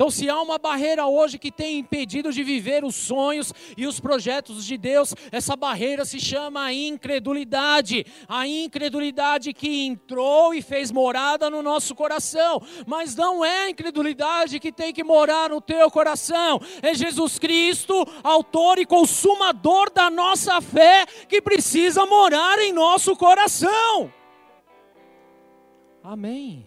então, 0.00 0.10
se 0.10 0.30
há 0.30 0.40
uma 0.40 0.56
barreira 0.56 1.06
hoje 1.06 1.38
que 1.38 1.52
tem 1.52 1.78
impedido 1.78 2.32
de 2.32 2.42
viver 2.42 2.84
os 2.84 2.94
sonhos 2.94 3.52
e 3.76 3.86
os 3.86 4.00
projetos 4.00 4.64
de 4.64 4.78
Deus, 4.78 5.14
essa 5.30 5.54
barreira 5.54 6.06
se 6.06 6.18
chama 6.18 6.64
a 6.64 6.72
incredulidade. 6.72 8.06
A 8.26 8.46
incredulidade 8.46 9.52
que 9.52 9.84
entrou 9.84 10.54
e 10.54 10.62
fez 10.62 10.90
morada 10.90 11.50
no 11.50 11.62
nosso 11.62 11.94
coração. 11.94 12.62
Mas 12.86 13.14
não 13.14 13.44
é 13.44 13.64
a 13.64 13.70
incredulidade 13.70 14.58
que 14.58 14.72
tem 14.72 14.90
que 14.90 15.04
morar 15.04 15.50
no 15.50 15.60
teu 15.60 15.90
coração. 15.90 16.58
É 16.80 16.94
Jesus 16.94 17.38
Cristo, 17.38 18.06
autor 18.22 18.78
e 18.78 18.86
consumador 18.86 19.92
da 19.92 20.08
nossa 20.08 20.62
fé, 20.62 21.04
que 21.28 21.42
precisa 21.42 22.06
morar 22.06 22.58
em 22.58 22.72
nosso 22.72 23.14
coração. 23.14 24.10
Amém. 26.02 26.66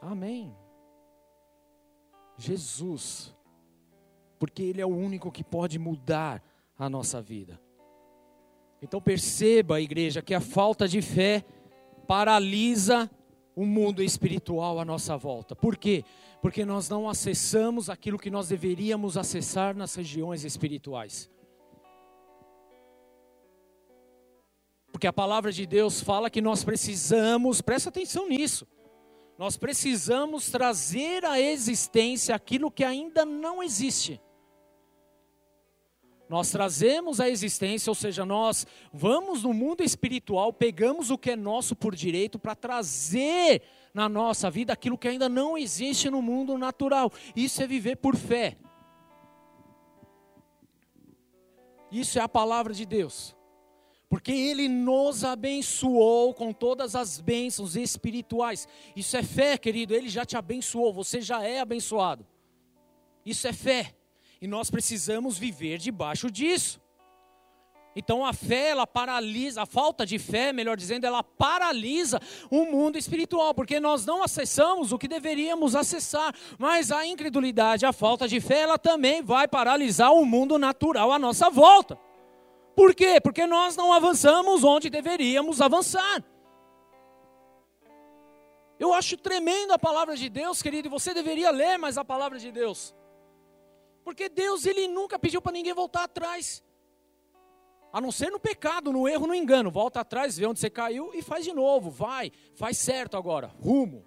Amém. 0.00 0.63
Jesus, 2.44 3.34
porque 4.38 4.62
Ele 4.62 4.80
é 4.80 4.86
o 4.86 4.94
único 4.94 5.32
que 5.32 5.42
pode 5.42 5.78
mudar 5.78 6.42
a 6.78 6.88
nossa 6.88 7.20
vida. 7.22 7.60
Então 8.82 9.00
perceba, 9.00 9.80
igreja, 9.80 10.20
que 10.20 10.34
a 10.34 10.40
falta 10.40 10.86
de 10.86 11.00
fé 11.00 11.44
paralisa 12.06 13.10
o 13.56 13.64
mundo 13.64 14.02
espiritual 14.02 14.78
à 14.78 14.84
nossa 14.84 15.16
volta. 15.16 15.54
Por 15.54 15.76
quê? 15.76 16.04
Porque 16.42 16.64
nós 16.64 16.88
não 16.88 17.08
acessamos 17.08 17.88
aquilo 17.88 18.18
que 18.18 18.30
nós 18.30 18.48
deveríamos 18.48 19.16
acessar 19.16 19.74
nas 19.74 19.94
regiões 19.94 20.44
espirituais. 20.44 21.30
Porque 24.92 25.06
a 25.06 25.12
palavra 25.12 25.50
de 25.50 25.66
Deus 25.66 26.00
fala 26.00 26.30
que 26.30 26.40
nós 26.40 26.62
precisamos, 26.62 27.60
presta 27.60 27.88
atenção 27.88 28.28
nisso, 28.28 28.66
nós 29.36 29.56
precisamos 29.56 30.50
trazer 30.50 31.24
à 31.24 31.40
existência 31.40 32.34
aquilo 32.34 32.70
que 32.70 32.84
ainda 32.84 33.24
não 33.24 33.62
existe. 33.62 34.20
Nós 36.28 36.50
trazemos 36.50 37.20
à 37.20 37.28
existência, 37.28 37.90
ou 37.90 37.94
seja, 37.94 38.24
nós 38.24 38.66
vamos 38.92 39.42
no 39.42 39.52
mundo 39.52 39.82
espiritual, 39.82 40.52
pegamos 40.52 41.10
o 41.10 41.18
que 41.18 41.32
é 41.32 41.36
nosso 41.36 41.76
por 41.76 41.94
direito 41.94 42.38
para 42.38 42.54
trazer 42.54 43.62
na 43.92 44.08
nossa 44.08 44.50
vida 44.50 44.72
aquilo 44.72 44.96
que 44.96 45.08
ainda 45.08 45.28
não 45.28 45.56
existe 45.58 46.08
no 46.08 46.22
mundo 46.22 46.56
natural. 46.56 47.12
Isso 47.36 47.62
é 47.62 47.66
viver 47.66 47.96
por 47.96 48.16
fé. 48.16 48.56
Isso 51.90 52.18
é 52.18 52.22
a 52.22 52.28
palavra 52.28 52.72
de 52.72 52.86
Deus. 52.86 53.36
Porque 54.14 54.30
Ele 54.30 54.68
nos 54.68 55.24
abençoou 55.24 56.32
com 56.32 56.52
todas 56.52 56.94
as 56.94 57.20
bênçãos 57.20 57.74
espirituais. 57.74 58.68
Isso 58.94 59.16
é 59.16 59.24
fé, 59.24 59.58
querido, 59.58 59.92
Ele 59.92 60.08
já 60.08 60.24
te 60.24 60.36
abençoou, 60.36 60.92
você 60.92 61.20
já 61.20 61.42
é 61.42 61.58
abençoado. 61.58 62.24
Isso 63.26 63.48
é 63.48 63.52
fé, 63.52 63.92
e 64.40 64.46
nós 64.46 64.70
precisamos 64.70 65.36
viver 65.36 65.78
debaixo 65.78 66.30
disso. 66.30 66.80
Então 67.96 68.24
a 68.24 68.32
fé, 68.32 68.68
ela 68.68 68.86
paralisa, 68.86 69.62
a 69.62 69.66
falta 69.66 70.06
de 70.06 70.16
fé, 70.16 70.52
melhor 70.52 70.76
dizendo, 70.76 71.06
ela 71.06 71.24
paralisa 71.24 72.20
o 72.48 72.66
mundo 72.66 72.96
espiritual, 72.96 73.52
porque 73.52 73.80
nós 73.80 74.06
não 74.06 74.22
acessamos 74.22 74.92
o 74.92 74.98
que 74.98 75.08
deveríamos 75.08 75.74
acessar. 75.74 76.32
Mas 76.56 76.92
a 76.92 77.04
incredulidade, 77.04 77.84
a 77.84 77.92
falta 77.92 78.28
de 78.28 78.40
fé, 78.40 78.60
ela 78.60 78.78
também 78.78 79.22
vai 79.22 79.48
paralisar 79.48 80.12
o 80.12 80.24
mundo 80.24 80.56
natural 80.56 81.10
à 81.10 81.18
nossa 81.18 81.50
volta. 81.50 81.98
Por 82.74 82.94
quê? 82.94 83.20
Porque 83.20 83.46
nós 83.46 83.76
não 83.76 83.92
avançamos 83.92 84.64
onde 84.64 84.90
deveríamos 84.90 85.60
avançar. 85.60 86.24
Eu 88.78 88.92
acho 88.92 89.16
tremenda 89.16 89.74
a 89.74 89.78
palavra 89.78 90.16
de 90.16 90.28
Deus, 90.28 90.60
querido, 90.60 90.88
e 90.88 90.90
você 90.90 91.14
deveria 91.14 91.50
ler 91.50 91.78
mais 91.78 91.96
a 91.96 92.04
palavra 92.04 92.38
de 92.38 92.50
Deus. 92.50 92.94
Porque 94.02 94.28
Deus, 94.28 94.66
ele 94.66 94.88
nunca 94.88 95.18
pediu 95.18 95.40
para 95.40 95.52
ninguém 95.52 95.72
voltar 95.72 96.04
atrás. 96.04 96.62
A 97.92 98.00
não 98.00 98.10
ser 98.10 98.30
no 98.30 98.40
pecado, 98.40 98.92
no 98.92 99.08
erro, 99.08 99.28
no 99.28 99.34
engano. 99.34 99.70
Volta 99.70 100.00
atrás, 100.00 100.36
vê 100.36 100.44
onde 100.46 100.58
você 100.58 100.68
caiu 100.68 101.12
e 101.14 101.22
faz 101.22 101.44
de 101.44 101.52
novo. 101.52 101.90
Vai, 101.90 102.32
faz 102.54 102.76
certo 102.76 103.16
agora. 103.16 103.54
Rumo. 103.62 104.04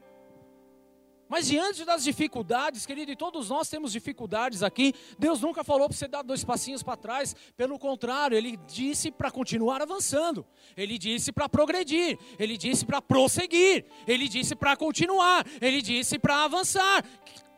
Mas 1.29 1.47
diante 1.47 1.83
das 1.83 2.03
dificuldades, 2.03 2.85
querido, 2.85 3.11
e 3.11 3.15
todos 3.15 3.49
nós 3.49 3.69
temos 3.69 3.91
dificuldades 3.91 4.63
aqui, 4.63 4.93
Deus 5.19 5.41
nunca 5.41 5.63
falou 5.63 5.87
para 5.87 5.97
você 5.97 6.07
dar 6.07 6.21
dois 6.21 6.43
passinhos 6.43 6.83
para 6.83 6.95
trás, 6.95 7.35
pelo 7.55 7.77
contrário, 7.77 8.37
Ele 8.37 8.57
disse 8.67 9.11
para 9.11 9.29
continuar 9.29 9.81
avançando, 9.81 10.45
Ele 10.75 10.97
disse 10.97 11.31
para 11.31 11.49
progredir, 11.49 12.17
Ele 12.39 12.57
disse 12.57 12.85
para 12.85 13.01
prosseguir, 13.01 13.85
Ele 14.07 14.27
disse 14.27 14.55
para 14.55 14.75
continuar, 14.75 15.45
Ele 15.61 15.81
disse 15.81 16.17
para 16.17 16.43
avançar. 16.43 17.03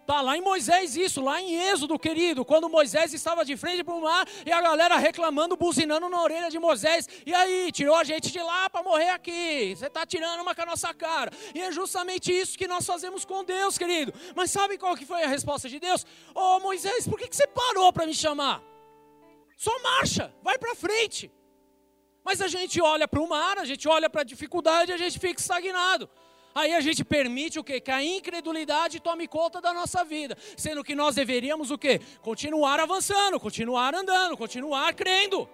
Está 0.09 0.21
lá 0.21 0.35
em 0.35 0.41
Moisés 0.41 0.97
isso, 0.97 1.21
lá 1.21 1.39
em 1.39 1.53
Êxodo, 1.69 1.99
querido, 1.99 2.43
quando 2.43 2.67
Moisés 2.67 3.13
estava 3.13 3.45
de 3.45 3.55
frente 3.55 3.83
para 3.83 3.93
o 3.93 4.01
mar 4.01 4.27
e 4.43 4.51
a 4.51 4.59
galera 4.59 4.97
reclamando, 4.97 5.55
buzinando 5.55 6.09
na 6.09 6.19
orelha 6.19 6.49
de 6.49 6.57
Moisés. 6.57 7.07
E 7.27 7.31
aí, 7.31 7.71
tirou 7.71 7.95
a 7.95 8.03
gente 8.03 8.31
de 8.31 8.41
lá 8.41 8.67
para 8.71 8.81
morrer 8.81 9.11
aqui. 9.11 9.75
Você 9.77 9.85
está 9.85 10.07
tirando 10.07 10.41
uma 10.41 10.55
com 10.55 10.63
a 10.63 10.65
nossa 10.65 10.91
cara. 10.95 11.31
E 11.53 11.61
é 11.61 11.71
justamente 11.71 12.31
isso 12.31 12.57
que 12.57 12.67
nós 12.67 12.87
fazemos 12.87 13.23
com 13.23 13.43
Deus, 13.43 13.77
querido. 13.77 14.11
Mas 14.35 14.49
sabe 14.49 14.79
qual 14.79 14.97
que 14.97 15.05
foi 15.05 15.21
a 15.21 15.27
resposta 15.27 15.69
de 15.69 15.79
Deus? 15.79 16.03
Ô 16.33 16.55
oh, 16.55 16.59
Moisés, 16.59 17.07
por 17.07 17.19
que, 17.19 17.27
que 17.27 17.35
você 17.35 17.45
parou 17.45 17.93
para 17.93 18.07
me 18.07 18.15
chamar? 18.15 18.63
Só 19.59 19.79
marcha, 19.83 20.33
vai 20.41 20.57
para 20.57 20.73
frente. 20.73 21.31
Mas 22.23 22.41
a 22.41 22.47
gente 22.47 22.81
olha 22.81 23.07
para 23.07 23.21
o 23.21 23.29
mar, 23.29 23.59
a 23.59 23.65
gente 23.65 23.87
olha 23.87 24.09
para 24.09 24.21
a 24.21 24.25
dificuldade 24.25 24.91
a 24.91 24.97
gente 24.97 25.19
fica 25.19 25.39
estagnado. 25.39 26.09
Aí 26.53 26.73
a 26.73 26.81
gente 26.81 27.03
permite 27.03 27.59
o 27.59 27.63
quê? 27.63 27.79
Que 27.79 27.91
a 27.91 28.03
incredulidade 28.03 28.99
tome 28.99 29.27
conta 29.27 29.61
da 29.61 29.73
nossa 29.73 30.03
vida, 30.03 30.37
sendo 30.57 30.83
que 30.83 30.95
nós 30.95 31.15
deveríamos 31.15 31.71
o 31.71 31.77
quê? 31.77 32.01
Continuar 32.21 32.79
avançando, 32.79 33.39
continuar 33.39 33.93
andando, 33.93 34.35
continuar 34.35 34.93
crendo. 34.93 35.47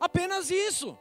Apenas 0.00 0.50
isso. 0.50 0.96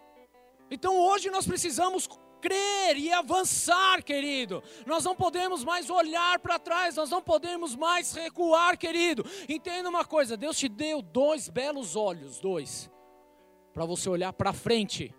Então 0.69 0.97
hoje 0.97 1.30
nós 1.30 1.45
precisamos 1.45 2.07
crer 2.41 2.97
e 2.97 3.11
avançar, 3.11 4.03
querido. 4.03 4.63
Nós 4.86 5.03
não 5.03 5.15
podemos 5.15 5.63
mais 5.63 5.89
olhar 5.89 6.39
para 6.39 6.57
trás, 6.57 6.95
nós 6.95 7.09
não 7.09 7.22
podemos 7.22 7.76
mais 7.76 8.13
recuar, 8.13 8.78
querido. 8.78 9.24
Entenda 9.47 9.88
uma 9.88 10.03
coisa, 10.03 10.36
Deus 10.36 10.57
te 10.57 10.67
deu 10.67 11.01
dois 11.01 11.47
belos 11.47 11.95
olhos, 11.95 12.39
dois, 12.39 12.89
para 13.72 13.86
você 13.86 14.09
olhar 14.09 14.34
para 14.34 14.51
frente 14.51 15.13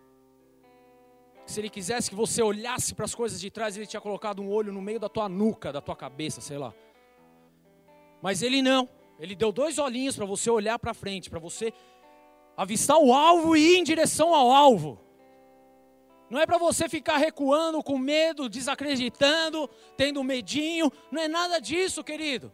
se 1.46 1.60
ele 1.60 1.68
quisesse 1.68 2.08
que 2.08 2.16
você 2.16 2.42
olhasse 2.42 2.94
para 2.94 3.04
as 3.04 3.14
coisas 3.14 3.40
de 3.40 3.50
trás, 3.50 3.76
ele 3.76 3.86
tinha 3.86 4.00
colocado 4.00 4.40
um 4.40 4.50
olho 4.50 4.72
no 4.72 4.80
meio 4.80 5.00
da 5.00 5.08
tua 5.08 5.28
nuca, 5.28 5.72
da 5.72 5.80
tua 5.80 5.96
cabeça, 5.96 6.40
sei 6.40 6.58
lá. 6.58 6.72
Mas 8.22 8.42
ele 8.42 8.62
não. 8.62 8.88
Ele 9.18 9.34
deu 9.34 9.52
dois 9.52 9.78
olhinhos 9.78 10.16
para 10.16 10.24
você 10.24 10.50
olhar 10.50 10.78
para 10.78 10.94
frente, 10.94 11.28
para 11.28 11.38
você 11.38 11.72
avistar 12.56 12.98
o 12.98 13.12
alvo 13.12 13.56
e 13.56 13.74
ir 13.74 13.78
em 13.78 13.84
direção 13.84 14.34
ao 14.34 14.50
alvo. 14.50 14.98
Não 16.30 16.40
é 16.40 16.46
para 16.46 16.56
você 16.56 16.88
ficar 16.88 17.18
recuando 17.18 17.82
com 17.82 17.98
medo, 17.98 18.48
desacreditando, 18.48 19.68
tendo 19.96 20.24
medinho. 20.24 20.90
Não 21.10 21.20
é 21.20 21.28
nada 21.28 21.60
disso, 21.60 22.02
querido. 22.02 22.52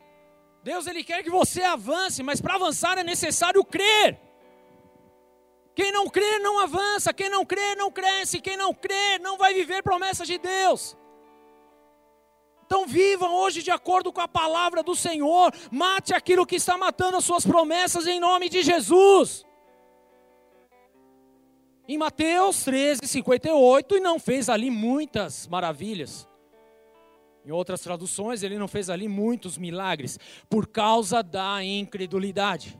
Deus 0.64 0.86
ele 0.86 1.04
quer 1.04 1.22
que 1.22 1.30
você 1.30 1.62
avance, 1.62 2.22
mas 2.22 2.40
para 2.40 2.56
avançar 2.56 2.98
é 2.98 3.04
necessário 3.04 3.64
crer. 3.64 4.18
Quem 5.78 5.92
não 5.92 6.08
crê 6.08 6.40
não 6.40 6.58
avança, 6.58 7.14
quem 7.14 7.30
não 7.30 7.46
crê 7.46 7.76
não 7.76 7.88
cresce, 7.88 8.40
quem 8.40 8.56
não 8.56 8.74
crê 8.74 9.16
não 9.20 9.38
vai 9.38 9.54
viver 9.54 9.80
promessas 9.80 10.26
de 10.26 10.36
Deus. 10.36 10.96
Então 12.66 12.84
vivam 12.84 13.32
hoje 13.32 13.62
de 13.62 13.70
acordo 13.70 14.12
com 14.12 14.20
a 14.20 14.26
palavra 14.26 14.82
do 14.82 14.96
Senhor, 14.96 15.54
mate 15.70 16.12
aquilo 16.12 16.44
que 16.44 16.56
está 16.56 16.76
matando 16.76 17.16
as 17.16 17.24
suas 17.24 17.46
promessas 17.46 18.08
em 18.08 18.18
nome 18.18 18.48
de 18.48 18.60
Jesus. 18.60 19.46
Em 21.86 21.96
Mateus 21.96 22.64
13, 22.64 23.06
58, 23.06 23.98
e 23.98 24.00
não 24.00 24.18
fez 24.18 24.48
ali 24.48 24.72
muitas 24.72 25.46
maravilhas. 25.46 26.28
Em 27.46 27.52
outras 27.52 27.80
traduções, 27.82 28.42
ele 28.42 28.58
não 28.58 28.66
fez 28.66 28.90
ali 28.90 29.06
muitos 29.06 29.56
milagres, 29.56 30.18
por 30.50 30.66
causa 30.66 31.22
da 31.22 31.62
incredulidade 31.62 32.76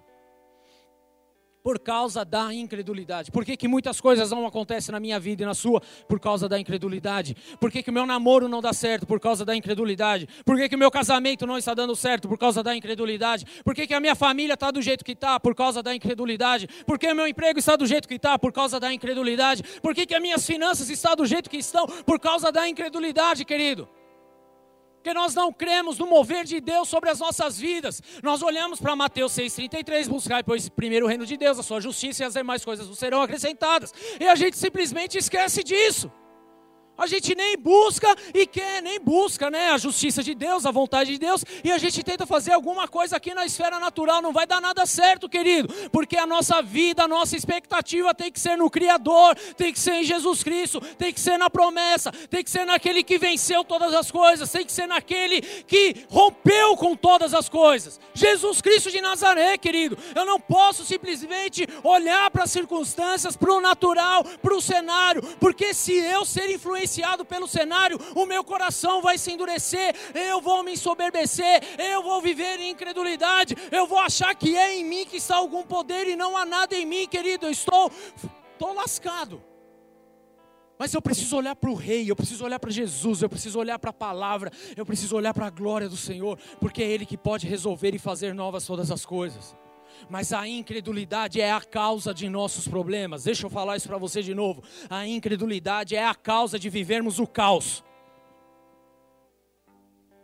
por 1.69 1.79
causa 1.79 2.25
da 2.25 2.51
incredulidade. 2.55 3.31
Por 3.31 3.45
que, 3.45 3.55
que 3.55 3.69
muitas 3.69 4.01
coisas 4.01 4.31
não 4.31 4.47
acontecem 4.47 4.91
na 4.91 4.99
minha 4.99 5.21
vida 5.21 5.43
e 5.43 5.47
na 5.47 5.53
sua? 5.53 5.83
Por 6.09 6.19
causa 6.19 6.49
da 6.49 6.59
incredulidade. 6.59 7.37
Por 7.61 7.71
que, 7.71 7.85
o 7.91 7.93
meu 7.93 8.07
namoro 8.07 8.49
não 8.49 8.63
dá 8.63 8.73
certo? 8.73 9.07
Por 9.07 9.21
causa 9.21 9.45
da 9.45 9.55
incredulidade. 9.55 10.27
Por 10.47 10.57
que, 10.57 10.75
o 10.75 10.79
meu 10.79 10.91
casamento 10.91 11.47
não 11.47 11.59
está 11.59 11.75
dando 11.75 11.95
certo? 11.95 12.27
Por 12.27 12.39
causa 12.39 12.63
da 12.63 12.75
incredulidade. 12.75 13.45
Por 13.63 13.75
que, 13.75 13.87
que 13.87 13.93
a 13.93 14.01
minha 14.01 14.15
família 14.15 14.55
está 14.55 14.71
do 14.71 14.81
jeito 14.81 15.05
que 15.05 15.13
está? 15.13 15.39
Por 15.39 15.55
causa 15.55 15.83
da 15.83 15.95
incredulidade. 15.95 16.67
Por 16.87 16.99
que 16.99 17.07
o 17.07 17.15
meu 17.15 17.29
emprego 17.29 17.59
está 17.59 17.77
do 17.77 17.85
jeito 17.85 18.09
que 18.09 18.15
está? 18.15 18.39
Por 18.39 18.51
causa 18.51 18.81
da 18.81 18.91
incredulidade. 18.91 19.63
Por 19.83 19.95
que, 19.95 20.07
que 20.07 20.15
as 20.15 20.23
minhas 20.23 20.47
finanças 20.47 20.89
estão 20.89 21.17
do 21.17 21.27
jeito 21.27 21.51
que 21.51 21.59
estão? 21.59 21.87
Por 21.87 22.19
causa 22.19 22.51
da 22.51 22.67
incredulidade, 22.67 23.45
querido 23.45 23.87
porque 24.99 25.15
nós 25.15 25.35
não 25.35 25.53
cremos 25.53 25.97
no 25.99 26.07
mover 26.07 26.45
de 26.45 26.61
Deus 26.61 26.89
sobre 26.89 27.09
as 27.09 27.21
nossas 27.21 27.59
vidas. 27.59 28.03
Nós 28.23 28.43
olhamos 28.43 28.81
para 28.81 28.95
Mateus 28.97 29.33
6,33, 29.33 30.09
buscar 30.09 30.45
pois 30.45 30.69
primeiro 30.69 31.07
o 31.07 31.09
reino 31.09 31.25
de 31.25 31.37
Deus, 31.37 31.59
a 31.59 31.63
sua 31.63 31.81
justiça 31.81 32.23
e 32.23 32.27
as 32.27 32.35
demais 32.35 32.65
coisas 32.65 32.99
serão 32.99 33.23
acrescentadas. 33.23 33.93
E 34.21 34.27
a 34.27 34.35
gente 34.35 34.59
simplesmente 34.59 35.17
esquece 35.17 35.63
disso. 35.63 36.11
A 36.99 37.07
gente 37.07 37.33
nem 37.33 37.57
busca 37.57 38.13
e 38.35 38.45
quer, 38.45 38.83
nem 38.83 38.99
busca 38.99 39.49
né, 39.49 39.71
a 39.71 39.79
justiça 39.79 40.21
de 40.21 40.35
Deus, 40.35 40.67
a 40.67 40.73
vontade 40.73 41.13
de 41.13 41.19
Deus, 41.19 41.45
e 41.63 41.71
a 41.71 41.79
gente 41.79 42.03
tenta 42.03 42.27
fazer 42.27 42.51
alguma 42.51 42.89
coisa 42.89 43.17
aqui 43.17 43.33
na 43.33 43.47
esfera 43.47 43.79
natural, 43.79 44.21
não 44.21 44.33
vai 44.33 44.49
dar 44.49 44.61
nada 44.61 44.85
certo, 44.85 45.29
querido, 45.29 45.73
porque 45.93 46.17
a 46.17 46.27
nossa 46.27 46.61
vida, 46.61 47.05
a 47.05 47.09
nossa 47.09 47.37
expectativa 47.37 48.13
tem 48.13 48.33
que 48.33 48.41
ser 48.41 48.59
no 48.59 48.69
Criador, 48.69 49.37
tem 49.57 49.73
que 49.73 49.79
ser 49.79 49.93
em 49.93 50.03
Jesus 50.03 50.43
Cristo, 50.43 50.81
tem 50.99 51.13
que 51.13 51.21
ser 51.21 51.39
na 51.39 51.49
promessa, 51.49 52.11
tem 52.29 52.43
que 52.43 52.51
ser 52.51 52.65
naquele 52.65 53.05
que 53.05 53.17
venceu 53.17 53.63
todas 53.63 53.95
as 53.95 54.11
coisas, 54.11 54.51
tem 54.51 54.67
que 54.67 54.73
ser 54.73 54.89
naquele 54.89 55.41
que 55.41 56.05
rompeu 56.09 56.77
com 56.77 56.97
todas 56.97 57.33
as 57.33 57.49
coisas. 57.49 58.01
Jesus 58.13 58.61
Cristo 58.61 58.91
de 58.91 59.01
Nazaré, 59.01 59.57
querido, 59.57 59.97
eu 60.17 60.27
não 60.27 60.41
posso 60.41 60.85
simplesmente 60.85 61.65
olhar 61.85 62.29
para 62.33 62.43
as 62.43 62.51
circunstâncias, 62.51 63.37
para 63.37 63.53
o 63.53 63.61
natural, 63.61 64.25
para 64.25 64.57
o 64.57 64.61
cenário, 64.61 65.23
porque 65.39 65.73
se 65.73 65.93
eu 65.93 66.25
ser 66.25 66.51
influenciado, 66.51 66.88
influenciado 66.89 67.25
pelo 67.25 67.47
cenário, 67.47 67.99
o 68.15 68.25
meu 68.25 68.43
coração 68.43 69.03
vai 69.03 69.19
se 69.19 69.31
endurecer, 69.31 69.95
eu 70.15 70.41
vou 70.41 70.65
me 70.65 70.73
ensoberbecer, 70.73 71.63
eu 71.79 72.03
vou 72.03 72.21
viver 72.23 72.59
em 72.59 72.71
incredulidade, 72.71 73.55
eu 73.71 73.87
vou 73.87 73.99
achar 73.99 74.35
que 74.35 74.57
é 74.57 74.77
em 74.77 74.85
mim 74.85 75.05
que 75.05 75.19
está 75.19 75.37
algum 75.37 75.63
poder 75.63 76.09
e 76.09 76.17
não 76.17 76.37
há 76.37 76.47
nada 76.47 76.75
em 76.75 76.87
mim, 76.87 77.07
querido. 77.07 77.47
Eu 77.47 77.51
estou, 77.51 77.93
estou 78.53 78.73
lascado. 78.73 79.43
Mas 80.79 80.95
eu 80.95 81.03
preciso 81.03 81.37
olhar 81.37 81.57
para 81.57 81.71
o 81.71 81.75
Rei, 81.75 82.09
eu 82.11 82.17
preciso 82.17 82.45
olhar 82.45 82.59
para 82.59 82.71
Jesus, 82.71 83.21
eu 83.21 83.29
preciso 83.29 83.59
olhar 83.59 83.79
para 83.79 83.91
a 83.91 83.93
palavra, 83.93 84.51
eu 84.77 84.87
preciso 84.87 85.17
olhar 85.17 85.35
para 85.35 85.47
a 85.47 85.51
glória 85.51 85.89
do 85.89 85.97
Senhor, 85.97 86.39
porque 86.61 86.83
é 86.83 86.87
Ele 86.87 87.05
que 87.05 87.19
pode 87.19 87.47
resolver 87.47 87.95
e 87.95 87.99
fazer 87.99 88.33
novas 88.33 88.65
todas 88.65 88.91
as 88.91 89.05
coisas 89.05 89.57
mas 90.09 90.33
a 90.33 90.47
incredulidade 90.47 91.41
é 91.41 91.53
a 91.53 91.61
causa 91.61 92.13
de 92.13 92.29
nossos 92.29 92.67
problemas. 92.67 93.25
Deixa 93.25 93.47
eu 93.47 93.51
falar 93.51 93.77
isso 93.77 93.89
para 93.89 93.99
você 93.99 94.23
de 94.23 94.35
novo. 94.35 94.63
A 94.89 95.07
incredulidade 95.07 95.95
é 95.97 96.05
a 96.05 96.15
causa 96.15 96.59
de 96.59 96.69
vivermos 96.69 97.19
o 97.19 97.27
caos. 97.27 97.85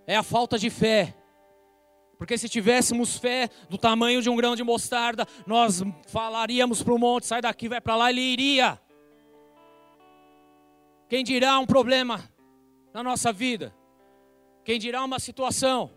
É 0.06 0.16
a 0.16 0.22
falta 0.22 0.58
de 0.58 0.70
fé. 0.70 1.14
Porque 2.18 2.38
se 2.38 2.48
tivéssemos 2.48 3.18
fé 3.18 3.50
do 3.68 3.76
tamanho 3.76 4.22
de 4.22 4.30
um 4.30 4.36
grão 4.36 4.54
de 4.54 4.62
mostarda, 4.62 5.26
nós 5.46 5.82
falaríamos 6.06 6.82
para 6.82 6.94
o 6.94 6.98
monte: 6.98 7.26
sai 7.26 7.40
daqui, 7.42 7.68
vai 7.68 7.80
para 7.80 7.96
lá, 7.96 8.10
ele 8.10 8.20
iria. 8.20 8.80
Quem 11.08 11.24
dirá 11.24 11.58
um 11.58 11.66
problema 11.66 12.28
na 12.92 13.02
nossa 13.02 13.32
vida? 13.32 13.74
Quem 14.64 14.78
dirá 14.78 15.04
uma 15.04 15.18
situação? 15.18 15.90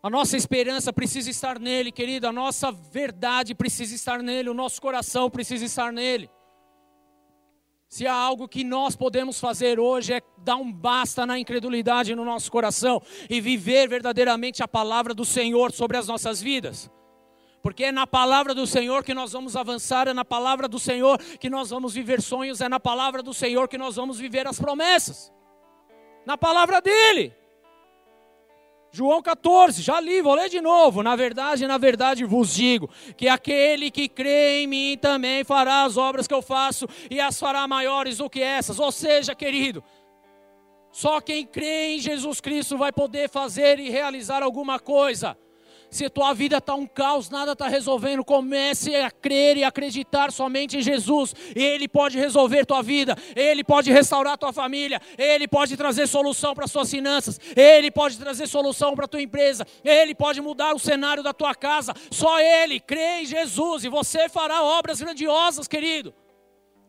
A 0.00 0.08
nossa 0.08 0.36
esperança 0.36 0.92
precisa 0.92 1.28
estar 1.28 1.58
nele, 1.58 1.90
querido. 1.90 2.28
A 2.28 2.32
nossa 2.32 2.70
verdade 2.70 3.54
precisa 3.54 3.94
estar 3.94 4.22
nele. 4.22 4.48
O 4.48 4.54
nosso 4.54 4.80
coração 4.80 5.28
precisa 5.28 5.64
estar 5.64 5.92
nele. 5.92 6.30
Se 7.88 8.06
há 8.06 8.14
algo 8.14 8.46
que 8.46 8.62
nós 8.62 8.94
podemos 8.94 9.40
fazer 9.40 9.80
hoje 9.80 10.12
é 10.12 10.22
dar 10.38 10.56
um 10.56 10.70
basta 10.70 11.24
na 11.24 11.38
incredulidade 11.38 12.14
no 12.14 12.24
nosso 12.24 12.52
coração 12.52 13.02
e 13.30 13.40
viver 13.40 13.88
verdadeiramente 13.88 14.62
a 14.62 14.68
palavra 14.68 15.14
do 15.14 15.24
Senhor 15.24 15.72
sobre 15.72 15.96
as 15.96 16.06
nossas 16.06 16.40
vidas. 16.40 16.90
Porque 17.62 17.84
é 17.84 17.92
na 17.92 18.06
palavra 18.06 18.54
do 18.54 18.66
Senhor 18.66 19.02
que 19.02 19.14
nós 19.14 19.32
vamos 19.32 19.56
avançar, 19.56 20.06
é 20.06 20.12
na 20.12 20.24
palavra 20.24 20.68
do 20.68 20.78
Senhor 20.78 21.18
que 21.18 21.50
nós 21.50 21.70
vamos 21.70 21.94
viver 21.94 22.20
sonhos, 22.22 22.60
é 22.60 22.68
na 22.68 22.78
palavra 22.78 23.22
do 23.22 23.34
Senhor 23.34 23.66
que 23.66 23.78
nós 23.78 23.96
vamos 23.96 24.18
viver 24.18 24.46
as 24.46 24.60
promessas. 24.60 25.32
Na 26.24 26.36
palavra 26.36 26.80
dele. 26.80 27.34
João 28.90 29.20
14, 29.20 29.82
já 29.82 30.00
li, 30.00 30.22
vou 30.22 30.34
ler 30.34 30.48
de 30.48 30.60
novo. 30.60 31.02
Na 31.02 31.14
verdade, 31.14 31.66
na 31.66 31.78
verdade 31.78 32.24
vos 32.24 32.54
digo 32.54 32.88
que 33.16 33.28
aquele 33.28 33.90
que 33.90 34.08
crê 34.08 34.62
em 34.62 34.66
mim 34.66 34.98
também 35.00 35.44
fará 35.44 35.84
as 35.84 35.96
obras 35.96 36.26
que 36.26 36.34
eu 36.34 36.42
faço 36.42 36.86
e 37.10 37.20
as 37.20 37.38
fará 37.38 37.66
maiores 37.68 38.18
do 38.18 38.30
que 38.30 38.40
essas. 38.40 38.78
Ou 38.78 38.90
seja, 38.90 39.34
querido, 39.34 39.84
só 40.90 41.20
quem 41.20 41.46
crê 41.46 41.96
em 41.96 41.98
Jesus 41.98 42.40
Cristo 42.40 42.78
vai 42.78 42.92
poder 42.92 43.28
fazer 43.28 43.78
e 43.78 43.90
realizar 43.90 44.42
alguma 44.42 44.78
coisa. 44.78 45.36
Se 45.90 46.04
a 46.04 46.10
tua 46.10 46.34
vida 46.34 46.58
está 46.58 46.74
um 46.74 46.86
caos, 46.86 47.30
nada 47.30 47.52
está 47.52 47.66
resolvendo, 47.66 48.22
comece 48.22 48.94
a 48.94 49.10
crer 49.10 49.56
e 49.56 49.64
acreditar 49.64 50.30
somente 50.30 50.76
em 50.76 50.82
Jesus. 50.82 51.34
Ele 51.54 51.88
pode 51.88 52.18
resolver 52.18 52.66
tua 52.66 52.82
vida, 52.82 53.16
Ele 53.34 53.64
pode 53.64 53.90
restaurar 53.90 54.36
tua 54.36 54.52
família, 54.52 55.00
Ele 55.16 55.48
pode 55.48 55.76
trazer 55.76 56.06
solução 56.06 56.54
para 56.54 56.66
as 56.66 56.70
suas 56.70 56.90
finanças, 56.90 57.40
Ele 57.56 57.90
pode 57.90 58.18
trazer 58.18 58.46
solução 58.46 58.94
para 58.94 59.06
a 59.06 59.08
tua 59.08 59.22
empresa, 59.22 59.66
Ele 59.82 60.14
pode 60.14 60.40
mudar 60.42 60.74
o 60.74 60.78
cenário 60.78 61.22
da 61.22 61.32
tua 61.32 61.54
casa. 61.54 61.94
Só 62.10 62.38
Ele, 62.38 62.80
crê 62.80 63.22
em 63.22 63.24
Jesus 63.24 63.84
e 63.84 63.88
você 63.88 64.28
fará 64.28 64.62
obras 64.62 65.00
grandiosas, 65.00 65.66
querido. 65.66 66.12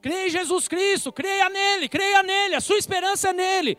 Creia 0.01 0.27
em 0.27 0.29
Jesus 0.29 0.67
Cristo, 0.67 1.11
creia 1.11 1.49
nele, 1.49 1.89
creia 1.89 2.23
nele, 2.23 2.55
a 2.55 2.61
sua 2.61 2.77
esperança 2.77 3.29
é 3.29 3.33
nele. 3.33 3.77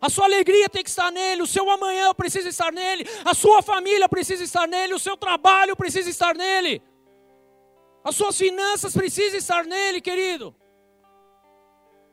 A 0.00 0.08
sua 0.08 0.24
alegria 0.24 0.68
tem 0.68 0.82
que 0.82 0.88
estar 0.88 1.10
nele, 1.10 1.42
o 1.42 1.46
seu 1.46 1.68
amanhã 1.70 2.14
precisa 2.14 2.48
estar 2.48 2.72
nele, 2.72 3.04
a 3.24 3.34
sua 3.34 3.60
família 3.60 4.08
precisa 4.08 4.42
estar 4.42 4.66
nele, 4.66 4.94
o 4.94 4.98
seu 4.98 5.16
trabalho 5.16 5.76
precisa 5.76 6.08
estar 6.08 6.34
nele, 6.34 6.82
as 8.02 8.16
suas 8.16 8.38
finanças 8.38 8.94
precisam 8.94 9.38
estar 9.38 9.64
nele, 9.64 10.00
querido. 10.00 10.54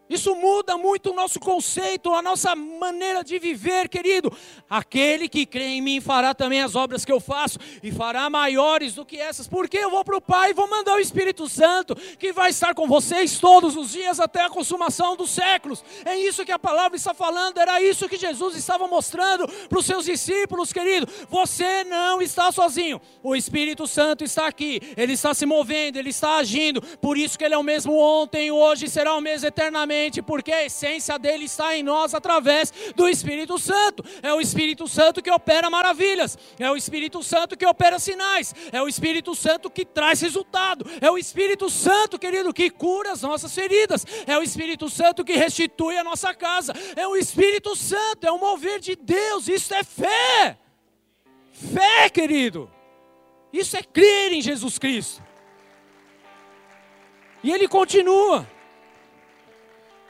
Isso 0.09 0.33
muda 0.35 0.77
muito 0.77 1.11
o 1.11 1.13
nosso 1.13 1.39
conceito, 1.39 2.13
a 2.13 2.21
nossa 2.21 2.55
maneira 2.55 3.23
de 3.23 3.37
viver, 3.37 3.89
querido. 3.89 4.31
Aquele 4.69 5.27
que 5.27 5.45
crê 5.45 5.65
em 5.65 5.81
mim 5.81 5.99
fará 5.99 6.33
também 6.33 6.61
as 6.61 6.75
obras 6.75 7.03
que 7.03 7.11
eu 7.11 7.19
faço 7.19 7.59
e 7.83 7.91
fará 7.91 8.29
maiores 8.29 8.95
do 8.95 9.05
que 9.05 9.17
essas, 9.17 9.47
porque 9.47 9.77
eu 9.77 9.89
vou 9.89 10.03
para 10.05 10.15
o 10.15 10.21
Pai 10.21 10.51
e 10.51 10.53
vou 10.53 10.69
mandar 10.69 10.95
o 10.95 10.99
Espírito 10.99 11.49
Santo, 11.49 11.95
que 12.17 12.31
vai 12.31 12.51
estar 12.51 12.73
com 12.73 12.87
vocês 12.87 13.39
todos 13.39 13.75
os 13.75 13.91
dias 13.91 14.19
até 14.19 14.45
a 14.45 14.49
consumação 14.49 15.15
dos 15.15 15.31
séculos. 15.31 15.83
É 16.05 16.17
isso 16.17 16.45
que 16.45 16.51
a 16.51 16.59
palavra 16.59 16.95
está 16.95 17.13
falando, 17.13 17.57
era 17.57 17.81
isso 17.81 18.07
que 18.07 18.17
Jesus 18.17 18.55
estava 18.55 18.87
mostrando 18.87 19.47
para 19.67 19.79
os 19.79 19.85
seus 19.85 20.05
discípulos, 20.05 20.71
querido. 20.71 21.07
Você 21.29 21.83
não 21.83 22.21
está 22.21 22.51
sozinho, 22.51 23.01
o 23.21 23.35
Espírito 23.35 23.85
Santo 23.87 24.23
está 24.23 24.47
aqui, 24.47 24.79
ele 24.95 25.13
está 25.13 25.33
se 25.33 25.45
movendo, 25.45 25.97
ele 25.97 26.09
está 26.09 26.37
agindo, 26.37 26.81
por 26.81 27.17
isso 27.17 27.37
que 27.37 27.43
ele 27.43 27.55
é 27.55 27.57
o 27.57 27.63
mesmo 27.63 27.97
ontem, 27.97 28.51
hoje 28.51 28.87
será 28.87 29.13
o 29.15 29.21
mesmo 29.21 29.47
eternamente 29.47 29.96
porque 30.21 30.51
a 30.51 30.65
essência 30.65 31.17
dele 31.17 31.45
está 31.45 31.75
em 31.75 31.83
nós 31.83 32.13
através 32.13 32.71
do 32.95 33.07
Espírito 33.07 33.57
Santo. 33.57 34.03
É 34.21 34.33
o 34.33 34.41
Espírito 34.41 34.87
Santo 34.87 35.21
que 35.21 35.31
opera 35.31 35.69
maravilhas, 35.69 36.37
é 36.59 36.69
o 36.69 36.75
Espírito 36.75 37.23
Santo 37.23 37.57
que 37.57 37.65
opera 37.65 37.99
sinais, 37.99 38.53
é 38.71 38.81
o 38.81 38.87
Espírito 38.87 39.33
Santo 39.35 39.69
que 39.69 39.85
traz 39.85 40.21
resultado, 40.21 40.85
é 41.01 41.09
o 41.09 41.17
Espírito 41.17 41.69
Santo, 41.69 42.19
querido, 42.19 42.53
que 42.53 42.69
cura 42.69 43.11
as 43.11 43.21
nossas 43.21 43.53
feridas, 43.53 44.05
é 44.25 44.37
o 44.37 44.43
Espírito 44.43 44.89
Santo 44.89 45.23
que 45.23 45.33
restitui 45.33 45.97
a 45.97 46.03
nossa 46.03 46.33
casa, 46.33 46.73
é 46.95 47.07
o 47.07 47.15
Espírito 47.15 47.75
Santo, 47.75 48.25
é 48.25 48.31
o 48.31 48.39
mover 48.39 48.79
de 48.79 48.95
Deus, 48.95 49.47
isso 49.47 49.73
é 49.73 49.83
fé. 49.83 50.57
Fé, 51.51 52.09
querido. 52.09 52.69
Isso 53.51 53.75
é 53.75 53.81
crer 53.81 54.33
em 54.33 54.41
Jesus 54.41 54.77
Cristo. 54.77 55.23
E 57.43 57.51
ele 57.51 57.67
continua. 57.67 58.47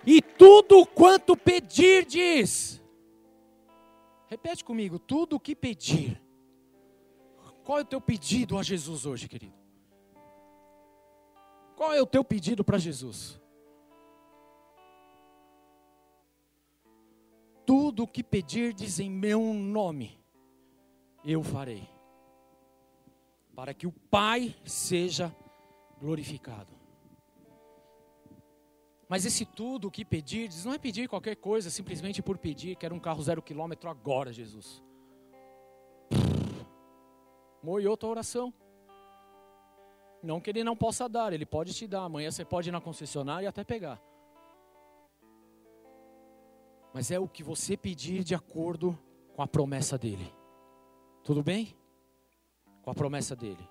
E 0.10 0.22
tudo 0.22 0.86
quanto 0.86 1.36
pedirdes. 1.36 2.82
Repete 4.28 4.64
comigo, 4.64 4.98
tudo 4.98 5.36
o 5.36 5.40
que 5.40 5.54
pedir. 5.54 6.22
Qual 7.66 7.80
é 7.80 7.82
o 7.82 7.86
teu 7.86 8.00
pedido 8.00 8.58
a 8.58 8.64
Jesus 8.64 9.06
hoje, 9.06 9.28
querido? 9.28 9.54
Qual 11.76 11.94
é 11.94 12.02
o 12.02 12.06
teu 12.06 12.24
pedido 12.24 12.64
para 12.64 12.78
Jesus? 12.78 13.38
Tudo 17.66 18.04
o 18.04 18.08
que 18.08 18.24
pedirdes 18.24 19.02
em 19.02 19.10
meu 19.10 19.42
nome, 19.54 20.18
eu 21.26 21.44
farei, 21.44 21.86
para 23.54 23.74
que 23.74 23.86
o 23.86 23.92
Pai 23.92 24.56
seja 24.64 25.36
glorificado. 26.00 26.77
Mas 29.10 29.26
esse 29.26 29.46
tudo 29.46 29.88
o 29.88 29.92
que 29.92 30.04
pedirdes, 30.04 30.66
não 30.66 30.74
é 30.74 30.78
pedir 30.78 31.08
qualquer 31.08 31.36
coisa 31.36 31.70
simplesmente 31.70 32.22
por 32.22 32.38
pedir, 32.38 32.76
quero 32.76 32.94
um 32.94 33.00
carro 33.00 33.22
zero 33.22 33.42
quilômetro 33.42 33.90
agora, 33.90 34.34
Jesus. 34.34 34.84
Moiou 37.64 37.96
tua 37.96 38.10
oração. 38.10 38.54
Não 40.22 40.42
que 40.42 40.50
ele 40.50 40.64
não 40.64 40.76
possa 40.76 41.08
dar, 41.08 41.32
ele 41.32 41.46
pode 41.46 41.74
te 41.74 41.88
dar. 41.88 42.02
Amanhã 42.02 42.30
você 42.30 42.44
pode 42.44 42.70
ir 42.70 42.72
na 42.72 42.82
concessionária 42.82 43.46
e 43.46 43.48
até 43.48 43.64
pegar. 43.64 44.02
Mas 46.94 47.12
é 47.12 47.20
o 47.20 47.28
que 47.28 47.44
você 47.44 47.78
pedir 47.78 48.24
de 48.24 48.36
acordo 48.36 48.98
com 49.36 49.42
a 49.42 49.48
promessa 49.48 49.98
dele. 49.98 50.34
Tudo 51.24 51.44
bem? 51.44 51.78
Com 52.82 52.90
a 52.90 52.96
promessa 52.96 53.36
dele. 53.36 53.70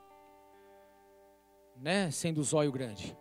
Né? 1.77 2.11
Sendo 2.11 2.41
o 2.41 2.45
zóio 2.45 2.73
grande. 2.73 3.17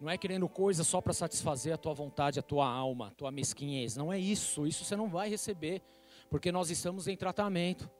Não 0.00 0.08
é 0.08 0.16
querendo 0.16 0.48
coisa 0.48 0.84
só 0.84 1.00
para 1.00 1.12
satisfazer 1.12 1.74
a 1.74 1.76
tua 1.76 1.92
vontade, 1.92 2.38
a 2.38 2.42
tua 2.42 2.68
alma, 2.68 3.08
a 3.08 3.10
tua 3.10 3.30
mesquinhez. 3.30 3.96
Não 3.96 4.12
é 4.12 4.18
isso. 4.18 4.66
Isso 4.66 4.84
você 4.84 4.94
não 4.94 5.08
vai 5.08 5.28
receber, 5.28 5.82
porque 6.30 6.52
nós 6.52 6.70
estamos 6.70 7.08
em 7.08 7.16
tratamento. 7.16 7.90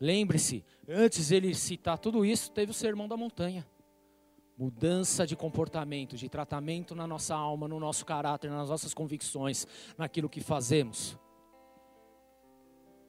Lembre-se, 0.00 0.64
antes 0.88 1.30
ele 1.30 1.54
citar 1.54 1.98
tudo 1.98 2.24
isso, 2.24 2.50
teve 2.50 2.72
o 2.72 2.74
sermão 2.74 3.06
da 3.06 3.16
montanha. 3.16 3.64
Mudança 4.58 5.26
de 5.26 5.36
comportamento, 5.36 6.16
de 6.16 6.28
tratamento 6.28 6.94
na 6.94 7.06
nossa 7.06 7.34
alma, 7.34 7.68
no 7.68 7.78
nosso 7.78 8.04
caráter, 8.04 8.50
nas 8.50 8.68
nossas 8.68 8.92
convicções, 8.92 9.66
naquilo 9.96 10.28
que 10.28 10.40
fazemos. 10.40 11.16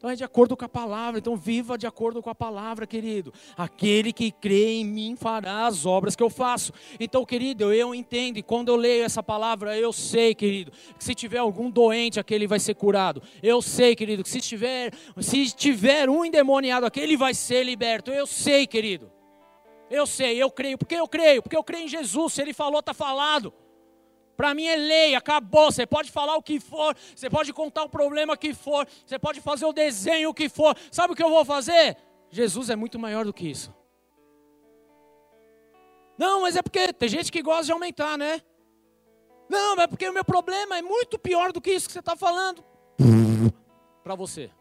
É 0.09 0.15
de 0.15 0.23
acordo 0.23 0.55
com 0.55 0.65
a 0.65 0.69
palavra, 0.69 1.19
então 1.19 1.35
viva 1.35 1.77
de 1.77 1.87
acordo 1.87 2.21
com 2.21 2.29
a 2.29 2.35
palavra, 2.35 2.85
querido. 2.85 3.33
Aquele 3.57 4.13
que 4.13 4.31
crê 4.31 4.73
em 4.73 4.85
mim 4.85 5.15
fará 5.15 5.65
as 5.65 5.85
obras 5.85 6.15
que 6.15 6.23
eu 6.23 6.29
faço. 6.29 6.71
Então, 6.99 7.25
querido, 7.25 7.73
eu 7.73 7.93
entendo, 7.95 8.37
e 8.37 8.43
quando 8.43 8.69
eu 8.69 8.75
leio 8.75 9.03
essa 9.03 9.23
palavra, 9.23 9.77
eu 9.77 9.91
sei, 9.91 10.35
querido, 10.35 10.71
que 10.97 11.03
se 11.03 11.15
tiver 11.15 11.39
algum 11.39 11.69
doente, 11.69 12.19
aquele 12.19 12.47
vai 12.47 12.59
ser 12.59 12.75
curado. 12.75 13.21
Eu 13.41 13.61
sei, 13.61 13.95
querido, 13.95 14.23
que 14.23 14.29
se 14.29 14.39
tiver, 14.41 14.93
se 15.19 15.47
tiver 15.53 16.09
um 16.09 16.23
endemoniado, 16.23 16.85
aquele 16.85 17.17
vai 17.17 17.33
ser 17.33 17.63
liberto. 17.63 18.11
Eu 18.11 18.27
sei, 18.27 18.67
querido. 18.67 19.11
Eu 19.89 20.05
sei, 20.05 20.41
eu 20.41 20.49
creio. 20.49 20.77
Porque 20.77 20.95
eu 20.95 21.07
creio? 21.07 21.41
Porque 21.41 21.55
eu 21.55 21.63
creio 21.63 21.85
em 21.85 21.87
Jesus. 21.87 22.33
Se 22.33 22.41
ele 22.41 22.53
falou, 22.53 22.79
está 22.79 22.93
falado. 22.93 23.53
Para 24.35 24.53
mim 24.53 24.65
é 24.65 24.75
lei, 24.75 25.15
acabou. 25.15 25.71
Você 25.71 25.85
pode 25.85 26.11
falar 26.11 26.35
o 26.35 26.43
que 26.43 26.59
for, 26.59 26.95
você 27.15 27.29
pode 27.29 27.53
contar 27.53 27.83
o 27.83 27.89
problema 27.89 28.35
que 28.35 28.53
for, 28.53 28.87
você 29.05 29.17
pode 29.17 29.41
fazer 29.41 29.65
o 29.65 29.73
desenho 29.73 30.33
que 30.33 30.49
for. 30.49 30.75
Sabe 30.91 31.13
o 31.13 31.15
que 31.15 31.23
eu 31.23 31.29
vou 31.29 31.45
fazer? 31.45 31.97
Jesus 32.29 32.69
é 32.69 32.75
muito 32.75 32.99
maior 32.99 33.25
do 33.25 33.33
que 33.33 33.49
isso. 33.49 33.73
Não, 36.17 36.41
mas 36.41 36.55
é 36.55 36.61
porque 36.61 36.93
tem 36.93 37.09
gente 37.09 37.31
que 37.31 37.41
gosta 37.41 37.65
de 37.65 37.71
aumentar, 37.71 38.17
né? 38.17 38.41
Não, 39.49 39.75
mas 39.75 39.85
é 39.85 39.87
porque 39.87 40.07
o 40.07 40.13
meu 40.13 40.25
problema 40.25 40.77
é 40.77 40.81
muito 40.81 41.19
pior 41.19 41.51
do 41.51 41.61
que 41.61 41.71
isso 41.71 41.87
que 41.87 41.93
você 41.93 41.99
está 41.99 42.15
falando. 42.15 42.63
Para 44.03 44.15
você. 44.15 44.51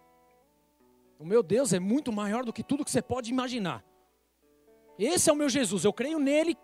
O 1.18 1.24
meu 1.24 1.42
Deus 1.42 1.72
é 1.72 1.78
muito 1.78 2.12
maior 2.12 2.44
do 2.44 2.52
que 2.52 2.62
tudo 2.62 2.84
que 2.84 2.90
você 2.90 3.02
pode 3.02 3.30
imaginar. 3.30 3.84
Esse 4.98 5.30
é 5.30 5.32
o 5.32 5.36
meu 5.36 5.48
Jesus. 5.48 5.84
Eu 5.84 5.92
creio 5.92 6.18
nele 6.18 6.56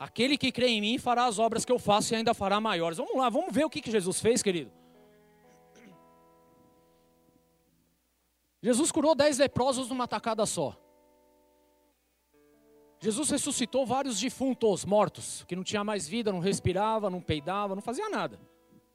Aquele 0.00 0.38
que 0.38 0.50
crê 0.50 0.68
em 0.68 0.80
mim 0.80 0.96
fará 0.96 1.26
as 1.26 1.38
obras 1.38 1.62
que 1.62 1.70
eu 1.70 1.78
faço 1.78 2.14
e 2.14 2.16
ainda 2.16 2.32
fará 2.32 2.58
maiores. 2.58 2.96
Vamos 2.96 3.14
lá, 3.14 3.28
vamos 3.28 3.52
ver 3.52 3.66
o 3.66 3.68
que, 3.68 3.82
Jesus 3.84 4.18
fez, 4.18 4.42
querido. 4.42 4.72
Jesus 8.62 8.90
curou 8.90 9.14
dez 9.14 9.36
leprosos 9.36 9.90
numa 9.90 10.08
tacada 10.08 10.46
só. 10.46 10.74
Jesus 12.98 13.28
ressuscitou 13.28 13.84
vários 13.84 14.18
defuntos, 14.18 14.86
mortos, 14.86 15.44
que 15.44 15.54
não 15.54 15.62
tinha 15.62 15.84
mais 15.84 16.08
vida, 16.08 16.32
não 16.32 16.40
respirava, 16.40 17.10
não 17.10 17.20
peidava, 17.20 17.74
não 17.74 17.82
fazia 17.82 18.08
nada. 18.08 18.40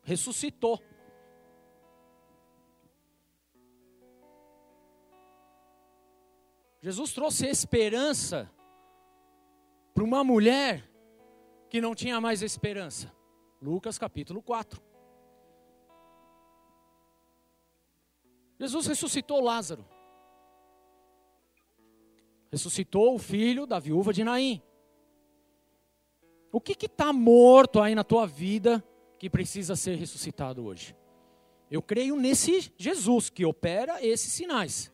Ressuscitou. 0.01 0.81
Jesus 6.81 7.13
trouxe 7.13 7.45
esperança 7.45 8.51
para 9.93 10.03
uma 10.03 10.23
mulher 10.23 10.94
que 11.75 11.81
não 11.81 11.93
tinha 11.93 12.21
mais 12.21 12.41
esperança. 12.41 13.13
Lucas 13.61 13.97
capítulo 13.97 14.41
4. 14.41 14.81
Jesus 18.57 18.87
ressuscitou 18.87 19.41
Lázaro. 19.41 19.85
Ressuscitou 22.49 23.15
o 23.15 23.19
filho 23.19 23.65
da 23.65 23.77
viúva 23.77 24.13
de 24.13 24.23
Naim. 24.23 24.61
O 26.49 26.61
que 26.61 26.85
está 26.85 27.11
morto 27.11 27.81
aí 27.81 27.93
na 27.93 28.05
tua 28.05 28.25
vida 28.25 28.81
que 29.19 29.29
precisa 29.29 29.75
ser 29.75 29.97
ressuscitado 29.97 30.63
hoje? 30.63 30.95
Eu 31.69 31.81
creio 31.81 32.15
nesse 32.15 32.71
Jesus 32.77 33.29
que 33.29 33.43
opera 33.43 34.01
esses 34.01 34.31
sinais. 34.31 34.93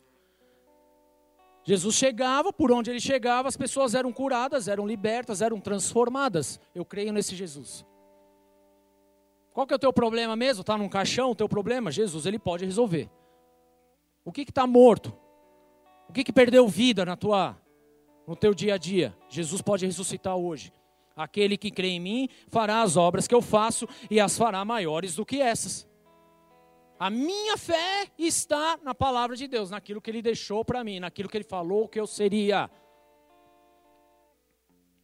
Jesus 1.64 1.94
chegava, 1.94 2.52
por 2.52 2.72
onde 2.72 2.90
ele 2.90 3.00
chegava, 3.00 3.48
as 3.48 3.56
pessoas 3.56 3.94
eram 3.94 4.12
curadas, 4.12 4.66
eram 4.66 4.86
libertas, 4.86 5.40
eram 5.40 5.60
transformadas. 5.60 6.60
Eu 6.74 6.84
creio 6.84 7.12
nesse 7.12 7.36
Jesus. 7.36 7.86
Qual 9.52 9.66
que 9.66 9.72
é 9.72 9.76
o 9.76 9.78
teu 9.78 9.92
problema 9.92 10.34
mesmo? 10.34 10.62
Está 10.62 10.76
num 10.76 10.88
caixão 10.88 11.30
o 11.30 11.34
teu 11.34 11.48
problema? 11.48 11.92
Jesus, 11.92 12.26
ele 12.26 12.38
pode 12.38 12.64
resolver. 12.64 13.08
O 14.24 14.32
que 14.32 14.42
está 14.42 14.66
morto? 14.66 15.12
O 16.08 16.12
que, 16.12 16.24
que 16.24 16.32
perdeu 16.32 16.66
vida 16.66 17.04
na 17.04 17.16
tua, 17.16 17.56
no 18.26 18.34
teu 18.34 18.54
dia 18.54 18.74
a 18.74 18.78
dia? 18.78 19.16
Jesus 19.28 19.62
pode 19.62 19.86
ressuscitar 19.86 20.36
hoje. 20.36 20.72
Aquele 21.14 21.56
que 21.56 21.70
crê 21.70 21.88
em 21.88 22.00
mim 22.00 22.28
fará 22.48 22.82
as 22.82 22.96
obras 22.96 23.28
que 23.28 23.34
eu 23.34 23.42
faço 23.42 23.86
e 24.10 24.18
as 24.18 24.36
fará 24.36 24.64
maiores 24.64 25.14
do 25.14 25.26
que 25.26 25.40
essas. 25.40 25.86
A 27.02 27.10
minha 27.10 27.56
fé 27.56 28.06
está 28.16 28.78
na 28.80 28.94
palavra 28.94 29.34
de 29.34 29.48
Deus, 29.48 29.70
naquilo 29.70 30.00
que 30.00 30.08
Ele 30.08 30.22
deixou 30.22 30.64
para 30.64 30.84
mim, 30.84 31.00
naquilo 31.00 31.28
que 31.28 31.36
Ele 31.36 31.42
falou 31.42 31.88
que 31.88 31.98
eu 31.98 32.06
seria. 32.06 32.70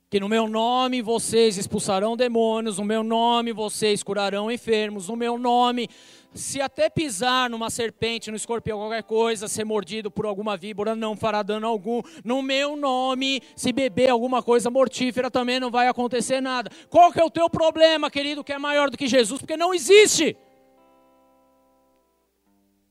Que 0.09 0.21
no 0.21 0.29
meu 0.29 0.47
nome 0.47 1.03
vocês 1.03 1.59
expulsarão 1.59 2.17
demônios, 2.17 2.79
no 2.79 2.85
meu 2.85 3.03
nome 3.03 3.53
vocês 3.53 4.01
curarão 4.01 4.49
enfermos, 4.49 5.09
no 5.09 5.17
meu 5.17 5.37
nome, 5.37 5.89
se 6.33 6.61
até 6.61 6.89
pisar 6.89 7.51
numa 7.51 7.69
serpente, 7.69 8.31
no 8.31 8.37
escorpião, 8.37 8.79
qualquer 8.79 9.03
coisa, 9.03 9.49
ser 9.49 9.65
mordido 9.65 10.09
por 10.09 10.25
alguma 10.25 10.57
víbora, 10.57 10.95
não 10.95 11.17
fará 11.17 11.43
dano 11.43 11.67
algum. 11.67 12.01
No 12.23 12.43
meu 12.43 12.77
nome, 12.77 13.43
se 13.57 13.73
beber 13.73 14.11
alguma 14.11 14.41
coisa 14.41 14.71
mortífera, 14.71 15.33
também 15.33 15.59
não 15.59 15.69
vai 15.69 15.89
acontecer 15.89 16.41
nada. 16.41 16.71
Qual 16.89 17.11
que 17.13 17.21
é 17.21 17.25
o 17.25 17.31
teu 17.31 17.51
problema, 17.51 18.09
querido, 18.09 18.45
que 18.45 18.53
é 18.53 18.59
maior 18.59 18.89
do 18.89 18.97
que 18.97 19.09
Jesus? 19.09 19.41
Porque 19.41 19.57
não 19.57 19.75
existe. 19.75 20.37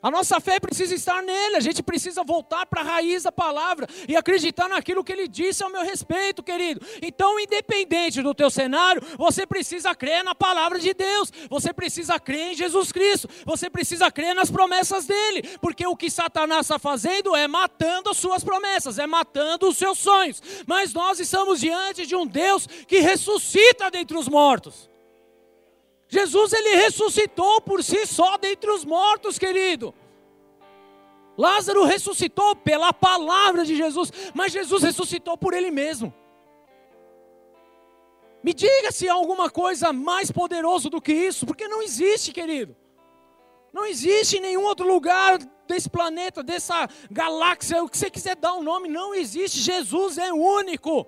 A 0.02 0.11
nossa 0.11 0.40
fé 0.40 0.60
precisa 0.60 0.94
estar 0.94 1.24
nele, 1.24 1.56
a 1.56 1.60
gente 1.60 1.82
precisa 1.82 2.24
voltar 2.24 2.68
para 2.68 2.82
a 2.82 2.84
raiz 2.84 3.24
da 3.24 3.32
palavra 3.32 3.88
e 4.07 4.15
acreditar 4.15 4.69
naquilo 4.69 5.03
que 5.03 5.11
ele 5.11 5.28
disse 5.28 5.64
ao 5.64 5.72
meu 5.72 5.84
respeito, 5.84 6.44
querido. 6.44 6.86
Então, 7.02 7.40
independente 7.40 8.22
do 8.22 8.36
teu 8.36 8.49
cenário, 8.52 9.02
você 9.18 9.48
precisa 9.48 9.95
crer 9.95 10.24
na 10.24 10.36
palavra 10.36 10.80
de 10.80 10.94
Deus, 10.94 11.34
você 11.49 11.74
precisa 11.74 12.19
crer 12.19 12.52
em 12.52 12.56
Jesus 12.56 12.91
Cristo, 12.91 13.28
você 13.44 13.72
precisa 13.72 14.11
crer 14.11 14.36
nas 14.36 14.52
promessas 14.52 15.07
dele, 15.07 15.41
porque 15.60 15.88
o 15.88 15.95
que 15.95 16.11
Satanás 16.11 16.61
está 16.61 16.78
fazendo 16.78 17.36
é 17.36 17.48
matando 17.48 18.11
as 18.11 18.18
suas 18.18 18.44
promessas, 18.44 18.99
é 18.99 19.07
matando 19.07 19.68
os 19.68 19.78
seus 19.78 19.98
sonhos. 19.98 20.44
Mas 20.68 20.94
nós 20.94 21.19
estamos 21.19 21.60
diante 21.60 22.06
de 22.06 22.15
um 22.15 22.28
Deus 22.28 22.68
que 22.88 22.99
ressuscita 22.99 23.90
dentre 23.90 24.15
os 24.15 24.28
mortos. 24.28 24.88
Jesus 26.07 26.53
ele 26.53 26.75
ressuscitou 26.75 27.61
por 27.61 27.84
si 27.84 28.05
só 28.05 28.38
dentre 28.38 28.71
os 28.71 28.85
mortos, 28.85 29.38
querido. 29.38 29.93
Lázaro 31.38 31.84
ressuscitou 31.84 32.55
pela 32.55 32.91
palavra 32.91 33.63
de 33.65 33.75
Jesus, 33.75 34.11
mas 34.34 34.51
Jesus 34.51 34.84
ressuscitou 34.84 35.38
por 35.38 35.53
ele 35.53 35.69
mesmo. 35.69 36.13
Me 38.41 38.53
diga 38.53 38.91
se 38.91 39.09
há 39.09 39.13
alguma 39.13 39.49
coisa 39.49 39.91
mais 39.91 40.31
poderosa 40.31 40.89
do 40.89 41.01
que 41.01 41.11
isso, 41.11 41.45
porque 41.45 41.67
não 41.67 41.81
existe, 41.81 42.31
querido. 42.31 42.75
Não 43.73 43.85
existe 43.85 44.38
em 44.38 44.41
nenhum 44.41 44.63
outro 44.63 44.88
lugar 44.88 45.38
desse 45.67 45.89
planeta, 45.89 46.41
dessa 46.41 46.88
galáxia, 47.11 47.84
o 47.84 47.89
que 47.89 47.97
você 47.97 48.09
quiser 48.09 48.35
dar 48.35 48.53
um 48.53 48.63
nome, 48.63 48.88
não 48.88 49.13
existe. 49.13 49.59
Jesus 49.59 50.17
é 50.17 50.31
único. 50.31 51.05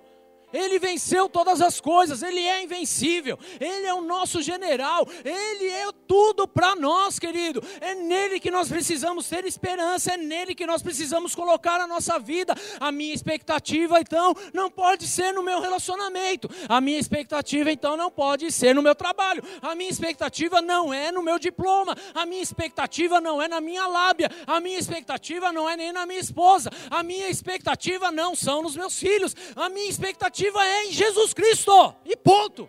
Ele 0.52 0.78
venceu 0.78 1.28
todas 1.28 1.60
as 1.60 1.80
coisas, 1.80 2.22
Ele 2.22 2.40
é 2.40 2.62
invencível, 2.62 3.38
Ele 3.60 3.86
é 3.86 3.94
o 3.94 4.00
nosso 4.00 4.42
general, 4.42 5.06
Ele 5.24 5.68
é 5.68 5.86
tudo 6.06 6.46
para 6.48 6.74
nós, 6.74 7.18
querido. 7.18 7.62
É 7.80 7.94
nele 7.94 8.40
que 8.40 8.50
nós 8.50 8.68
precisamos 8.68 9.28
ter 9.28 9.44
esperança, 9.44 10.14
é 10.14 10.16
nele 10.16 10.54
que 10.54 10.66
nós 10.66 10.82
precisamos 10.82 11.34
colocar 11.34 11.80
a 11.80 11.86
nossa 11.86 12.18
vida. 12.18 12.54
A 12.80 12.90
minha 12.90 13.14
expectativa, 13.14 14.00
então, 14.00 14.34
não 14.52 14.70
pode 14.70 15.06
ser 15.06 15.32
no 15.32 15.42
meu 15.42 15.60
relacionamento, 15.60 16.50
a 16.68 16.80
minha 16.80 16.98
expectativa, 16.98 17.70
então, 17.70 17.96
não 17.96 18.10
pode 18.10 18.50
ser 18.50 18.74
no 18.74 18.82
meu 18.82 18.94
trabalho, 18.94 19.42
a 19.62 19.74
minha 19.74 19.90
expectativa 19.90 20.60
não 20.60 20.92
é 20.92 21.12
no 21.12 21.22
meu 21.22 21.38
diploma, 21.38 21.96
a 22.14 22.26
minha 22.26 22.42
expectativa 22.42 23.20
não 23.20 23.40
é 23.40 23.46
na 23.46 23.60
minha 23.60 23.86
lábia, 23.86 24.30
a 24.46 24.60
minha 24.60 24.78
expectativa 24.78 25.52
não 25.52 25.68
é 25.68 25.76
nem 25.76 25.92
na 25.92 26.06
minha 26.06 26.20
esposa, 26.20 26.70
a 26.90 27.02
minha 27.02 27.28
expectativa 27.28 28.10
não 28.10 28.34
são 28.34 28.62
nos 28.62 28.76
meus 28.76 28.98
filhos, 28.98 29.34
a 29.54 29.68
minha 29.68 29.88
expectativa 29.88 30.39
expectativa 30.40 30.64
é 30.64 30.86
em 30.86 30.92
Jesus 30.92 31.34
Cristo. 31.34 31.94
E 32.04 32.16
ponto. 32.16 32.68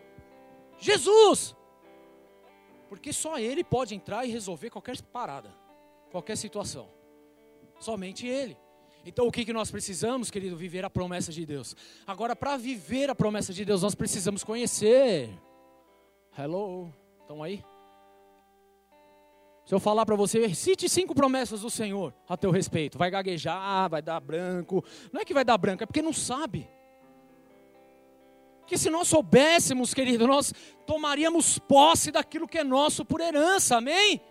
Jesus. 0.77 1.55
Porque 2.89 3.13
só 3.13 3.39
Ele 3.39 3.63
pode 3.63 3.95
entrar 3.95 4.25
e 4.25 4.31
resolver 4.31 4.69
qualquer 4.69 5.01
parada, 5.01 5.53
qualquer 6.11 6.35
situação. 6.35 6.89
Somente 7.79 8.27
Ele. 8.27 8.57
Então 9.05 9.25
o 9.25 9.31
que, 9.31 9.45
que 9.45 9.53
nós 9.53 9.71
precisamos, 9.71 10.29
querido? 10.29 10.55
Viver 10.55 10.83
a 10.85 10.89
promessa 10.89 11.31
de 11.31 11.45
Deus. 11.45 11.75
Agora, 12.05 12.35
para 12.35 12.57
viver 12.57 13.09
a 13.09 13.15
promessa 13.15 13.53
de 13.53 13.63
Deus, 13.63 13.81
nós 13.81 13.95
precisamos 13.95 14.43
conhecer. 14.43 15.29
Hello, 16.37 16.93
estão 17.21 17.41
aí? 17.41 17.63
Se 19.65 19.73
eu 19.73 19.79
falar 19.79 20.05
para 20.05 20.15
você, 20.15 20.53
cite 20.53 20.89
cinco 20.89 21.15
promessas 21.15 21.61
do 21.61 21.69
Senhor 21.69 22.13
a 22.27 22.35
teu 22.35 22.51
respeito, 22.51 22.97
vai 22.97 23.09
gaguejar, 23.09 23.89
vai 23.89 24.01
dar 24.01 24.19
branco. 24.19 24.83
Não 25.13 25.21
é 25.21 25.25
que 25.25 25.33
vai 25.33 25.45
dar 25.45 25.57
branco, 25.57 25.83
é 25.83 25.85
porque 25.85 26.01
não 26.01 26.13
sabe. 26.13 26.67
Que 28.71 28.77
se 28.77 28.89
nós 28.89 29.09
soubéssemos, 29.09 29.93
querido, 29.93 30.25
nós 30.25 30.53
tomaríamos 30.87 31.59
posse 31.59 32.09
daquilo 32.09 32.47
que 32.47 32.57
é 32.57 32.63
nosso 32.63 33.03
por 33.03 33.19
herança, 33.19 33.75
amém? 33.75 34.21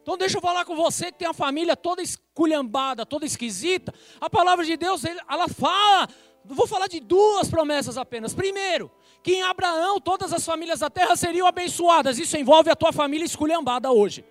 Então 0.00 0.16
deixa 0.16 0.38
eu 0.38 0.40
falar 0.40 0.64
com 0.64 0.76
você 0.76 1.06
que 1.06 1.18
tem 1.18 1.26
uma 1.26 1.34
família 1.34 1.76
toda 1.76 2.00
esculhambada, 2.00 3.04
toda 3.04 3.26
esquisita. 3.26 3.92
A 4.20 4.30
palavra 4.30 4.64
de 4.64 4.76
Deus, 4.76 5.02
ela 5.04 5.48
fala, 5.48 6.08
vou 6.44 6.68
falar 6.68 6.86
de 6.86 7.00
duas 7.00 7.48
promessas 7.48 7.98
apenas. 7.98 8.32
Primeiro, 8.32 8.92
que 9.24 9.32
em 9.32 9.42
Abraão 9.42 10.00
todas 10.00 10.32
as 10.32 10.44
famílias 10.44 10.78
da 10.78 10.88
terra 10.88 11.16
seriam 11.16 11.44
abençoadas. 11.44 12.16
Isso 12.16 12.36
envolve 12.36 12.70
a 12.70 12.76
tua 12.76 12.92
família 12.92 13.24
esculhambada 13.24 13.90
hoje. 13.90 14.24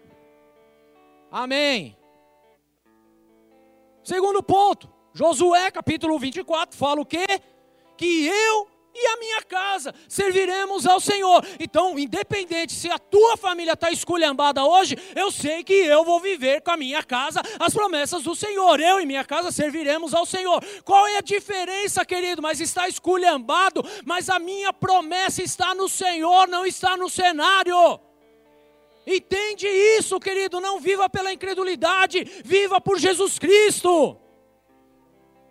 Amém. 1.29 1.97
Segundo 4.05 4.41
ponto, 4.41 4.89
Josué 5.11 5.69
capítulo 5.69 6.17
24 6.17 6.77
fala 6.77 7.01
o 7.01 7.05
quê? 7.05 7.25
Que 7.97 8.25
eu 8.25 8.76
e 8.97 9.07
a 9.07 9.17
minha 9.17 9.41
casa 9.43 9.93
serviremos 10.09 10.87
ao 10.87 10.99
Senhor. 10.99 11.45
Então, 11.59 11.99
independente 11.99 12.73
se 12.73 12.89
a 12.89 12.97
tua 12.97 13.37
família 13.37 13.73
está 13.73 13.91
esculhambada 13.91 14.65
hoje, 14.65 14.97
eu 15.15 15.31
sei 15.31 15.63
que 15.63 15.73
eu 15.73 16.03
vou 16.03 16.19
viver 16.19 16.61
com 16.61 16.71
a 16.71 16.77
minha 16.77 17.03
casa 17.03 17.41
as 17.59 17.73
promessas 17.73 18.23
do 18.23 18.35
Senhor. 18.35 18.79
Eu 18.79 18.99
e 18.99 19.05
minha 19.05 19.23
casa 19.23 19.51
serviremos 19.51 20.15
ao 20.15 20.25
Senhor. 20.25 20.63
Qual 20.83 21.05
é 21.07 21.17
a 21.17 21.21
diferença, 21.21 22.03
querido? 22.03 22.41
Mas 22.41 22.59
está 22.59 22.87
esculhambado, 22.87 23.85
mas 24.03 24.29
a 24.29 24.39
minha 24.39 24.73
promessa 24.73 25.43
está 25.43 25.75
no 25.75 25.87
Senhor, 25.87 26.47
não 26.47 26.65
está 26.65 26.97
no 26.97 27.07
cenário. 27.07 27.99
Entende 29.05 29.67
isso, 29.67 30.19
querido? 30.19 30.59
Não 30.59 30.79
viva 30.79 31.07
pela 31.07 31.31
incredulidade, 31.31 32.23
viva 32.43 32.81
por 32.81 32.99
Jesus 32.99 33.37
Cristo. 33.37 34.17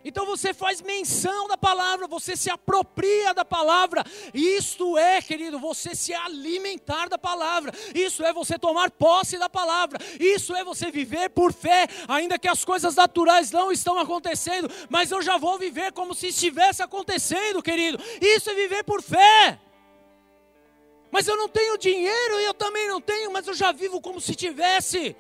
Então 0.09 0.25
você 0.25 0.55
faz 0.55 0.81
menção 0.81 1.49
da 1.49 1.57
palavra, 1.57 2.07
você 2.07 2.37
se 2.37 2.49
apropria 2.49 3.35
da 3.35 3.45
palavra. 3.45 4.05
Isto 4.33 4.97
é, 4.97 5.21
querido, 5.21 5.59
você 5.59 5.97
se 5.97 6.15
alimentar 6.15 7.09
da 7.09 7.19
palavra. 7.19 7.73
Isso 7.93 8.23
é 8.25 8.33
você 8.33 8.57
tomar 8.57 8.89
posse 8.93 9.37
da 9.37 9.49
palavra. 9.49 9.99
Isso 10.21 10.55
é 10.55 10.63
você 10.63 10.93
viver 10.93 11.31
por 11.31 11.53
fé, 11.53 11.89
ainda 12.07 12.39
que 12.39 12.47
as 12.47 12.65
coisas 12.65 12.95
naturais 12.95 13.51
não 13.51 13.73
estão 13.73 13.99
acontecendo, 13.99 14.71
mas 14.89 15.11
eu 15.11 15.21
já 15.21 15.37
vou 15.39 15.59
viver 15.59 15.91
como 15.91 16.15
se 16.15 16.29
estivesse 16.29 16.85
acontecendo, 16.85 17.61
querido. 17.61 17.99
Isso 18.21 18.49
é 18.49 18.55
viver 18.55 18.85
por 18.85 19.03
fé. 19.03 19.59
Mas 21.11 21.27
eu 21.27 21.37
não 21.37 21.49
tenho 21.49 21.77
dinheiro 21.77 22.41
e 22.41 22.45
eu 22.45 22.55
também 22.55 22.87
não 22.87 23.01
tenho, 23.01 23.33
mas 23.33 23.49
eu 23.49 23.55
já 23.55 23.73
vivo 23.73 24.01
como 24.01 24.21
se 24.21 24.37
tivesse. 24.37 25.17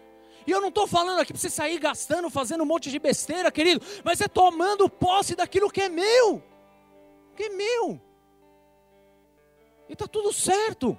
E 0.47 0.51
eu 0.51 0.61
não 0.61 0.69
estou 0.69 0.87
falando 0.87 1.21
aqui 1.21 1.33
para 1.33 1.41
você 1.41 1.51
sair 1.51 1.79
gastando, 1.79 2.31
fazendo 2.31 2.63
um 2.63 2.67
monte 2.67 2.91
de 2.91 2.99
besteira, 2.99 3.51
querido, 3.51 3.85
mas 4.05 4.21
é 4.21 4.29
tomando 4.29 4.89
posse 4.89 5.35
daquilo 5.35 5.71
que 5.71 5.83
é 5.83 5.89
meu. 5.89 6.43
Que 7.35 7.45
é 7.45 7.49
meu. 7.49 8.01
E 9.89 9.93
está 9.93 10.07
tudo 10.07 10.33
certo. 10.33 10.97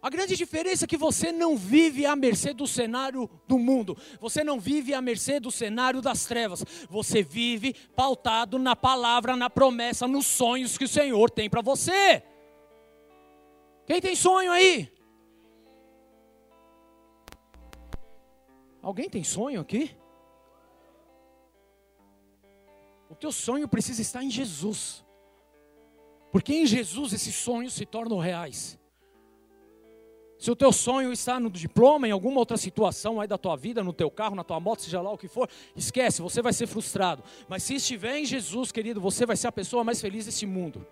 A 0.00 0.08
grande 0.08 0.36
diferença 0.36 0.84
é 0.84 0.88
que 0.88 0.96
você 0.96 1.32
não 1.32 1.56
vive 1.56 2.06
à 2.06 2.14
mercê 2.14 2.52
do 2.54 2.68
cenário 2.68 3.28
do 3.48 3.58
mundo, 3.58 3.96
você 4.20 4.44
não 4.44 4.60
vive 4.60 4.94
à 4.94 5.02
mercê 5.02 5.40
do 5.40 5.50
cenário 5.50 6.00
das 6.00 6.24
trevas, 6.24 6.64
você 6.88 7.20
vive 7.20 7.74
pautado 7.96 8.60
na 8.60 8.76
palavra, 8.76 9.34
na 9.34 9.50
promessa, 9.50 10.06
nos 10.06 10.24
sonhos 10.26 10.78
que 10.78 10.84
o 10.84 10.88
Senhor 10.88 11.30
tem 11.30 11.50
para 11.50 11.62
você. 11.62 12.22
Quem 13.86 14.00
tem 14.00 14.14
sonho 14.14 14.52
aí? 14.52 14.88
Alguém 18.82 19.08
tem 19.08 19.24
sonho 19.24 19.60
aqui? 19.60 19.96
O 23.10 23.14
teu 23.14 23.32
sonho 23.32 23.66
precisa 23.66 24.02
estar 24.02 24.22
em 24.22 24.30
Jesus, 24.30 25.04
porque 26.30 26.52
em 26.54 26.66
Jesus 26.66 27.12
esses 27.12 27.34
sonhos 27.34 27.72
se 27.72 27.86
tornam 27.86 28.18
reais. 28.18 28.78
Se 30.38 30.52
o 30.52 30.56
teu 30.56 30.70
sonho 30.70 31.12
está 31.12 31.40
no 31.40 31.50
diploma, 31.50 32.06
em 32.06 32.12
alguma 32.12 32.38
outra 32.38 32.56
situação 32.56 33.20
aí 33.20 33.26
da 33.26 33.36
tua 33.36 33.56
vida, 33.56 33.82
no 33.82 33.92
teu 33.92 34.08
carro, 34.08 34.36
na 34.36 34.44
tua 34.44 34.60
moto, 34.60 34.82
seja 34.82 35.00
lá 35.00 35.10
o 35.10 35.18
que 35.18 35.26
for, 35.26 35.50
esquece, 35.74 36.22
você 36.22 36.40
vai 36.40 36.52
ser 36.52 36.68
frustrado. 36.68 37.24
Mas 37.48 37.64
se 37.64 37.74
estiver 37.74 38.18
em 38.18 38.24
Jesus, 38.24 38.70
querido, 38.70 39.00
você 39.00 39.26
vai 39.26 39.36
ser 39.36 39.48
a 39.48 39.52
pessoa 39.52 39.82
mais 39.82 40.00
feliz 40.00 40.26
desse 40.26 40.46
mundo. 40.46 40.86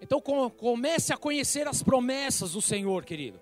Então 0.00 0.22
comece 0.22 1.12
a 1.12 1.18
conhecer 1.18 1.68
as 1.68 1.82
promessas 1.82 2.52
do 2.52 2.62
Senhor, 2.62 3.04
querido. 3.04 3.38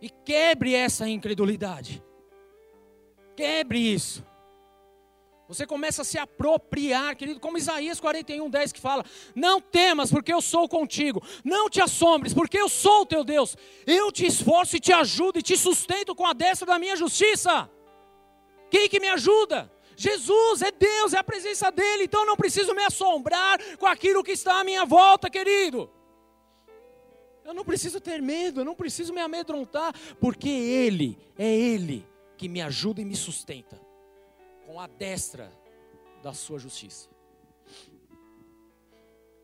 E 0.00 0.08
quebre 0.08 0.74
essa 0.74 1.08
incredulidade. 1.08 2.02
Quebre 3.36 3.78
isso. 3.78 4.26
Você 5.48 5.66
começa 5.66 6.02
a 6.02 6.04
se 6.04 6.18
apropriar, 6.18 7.16
querido, 7.16 7.40
como 7.40 7.56
Isaías 7.56 7.98
41, 7.98 8.50
10 8.50 8.72
que 8.72 8.80
fala: 8.80 9.02
Não 9.34 9.60
temas, 9.60 10.10
porque 10.10 10.32
eu 10.32 10.42
sou 10.42 10.68
contigo. 10.68 11.22
Não 11.42 11.70
te 11.70 11.80
assombres, 11.80 12.34
porque 12.34 12.58
eu 12.58 12.68
sou 12.68 13.02
o 13.02 13.06
teu 13.06 13.24
Deus. 13.24 13.56
Eu 13.86 14.12
te 14.12 14.26
esforço 14.26 14.76
e 14.76 14.80
te 14.80 14.92
ajudo 14.92 15.38
e 15.38 15.42
te 15.42 15.56
sustento 15.56 16.14
com 16.14 16.26
a 16.26 16.34
destra 16.34 16.66
da 16.66 16.78
minha 16.78 16.96
justiça. 16.96 17.68
Quem 18.70 18.90
que 18.90 19.00
me 19.00 19.08
ajuda? 19.08 19.72
Jesus 19.96 20.60
é 20.62 20.70
Deus, 20.70 21.14
é 21.14 21.18
a 21.18 21.24
presença 21.24 21.72
dEle, 21.72 22.04
então 22.04 22.26
não 22.26 22.36
preciso 22.36 22.74
me 22.74 22.84
assombrar 22.84 23.58
com 23.78 23.86
aquilo 23.86 24.22
que 24.22 24.32
está 24.32 24.60
à 24.60 24.64
minha 24.64 24.84
volta, 24.84 25.30
querido. 25.30 25.90
Eu 27.48 27.54
não 27.54 27.64
preciso 27.64 27.98
ter 27.98 28.20
medo, 28.20 28.60
eu 28.60 28.64
não 28.64 28.74
preciso 28.74 29.10
me 29.10 29.22
amedrontar, 29.22 29.94
porque 30.20 30.50
Ele, 30.50 31.16
é 31.38 31.50
Ele 31.50 32.06
que 32.36 32.46
me 32.46 32.60
ajuda 32.60 33.00
e 33.00 33.06
me 33.06 33.16
sustenta 33.16 33.80
com 34.66 34.78
a 34.78 34.86
destra 34.86 35.50
da 36.22 36.34
sua 36.34 36.58
justiça. 36.58 37.08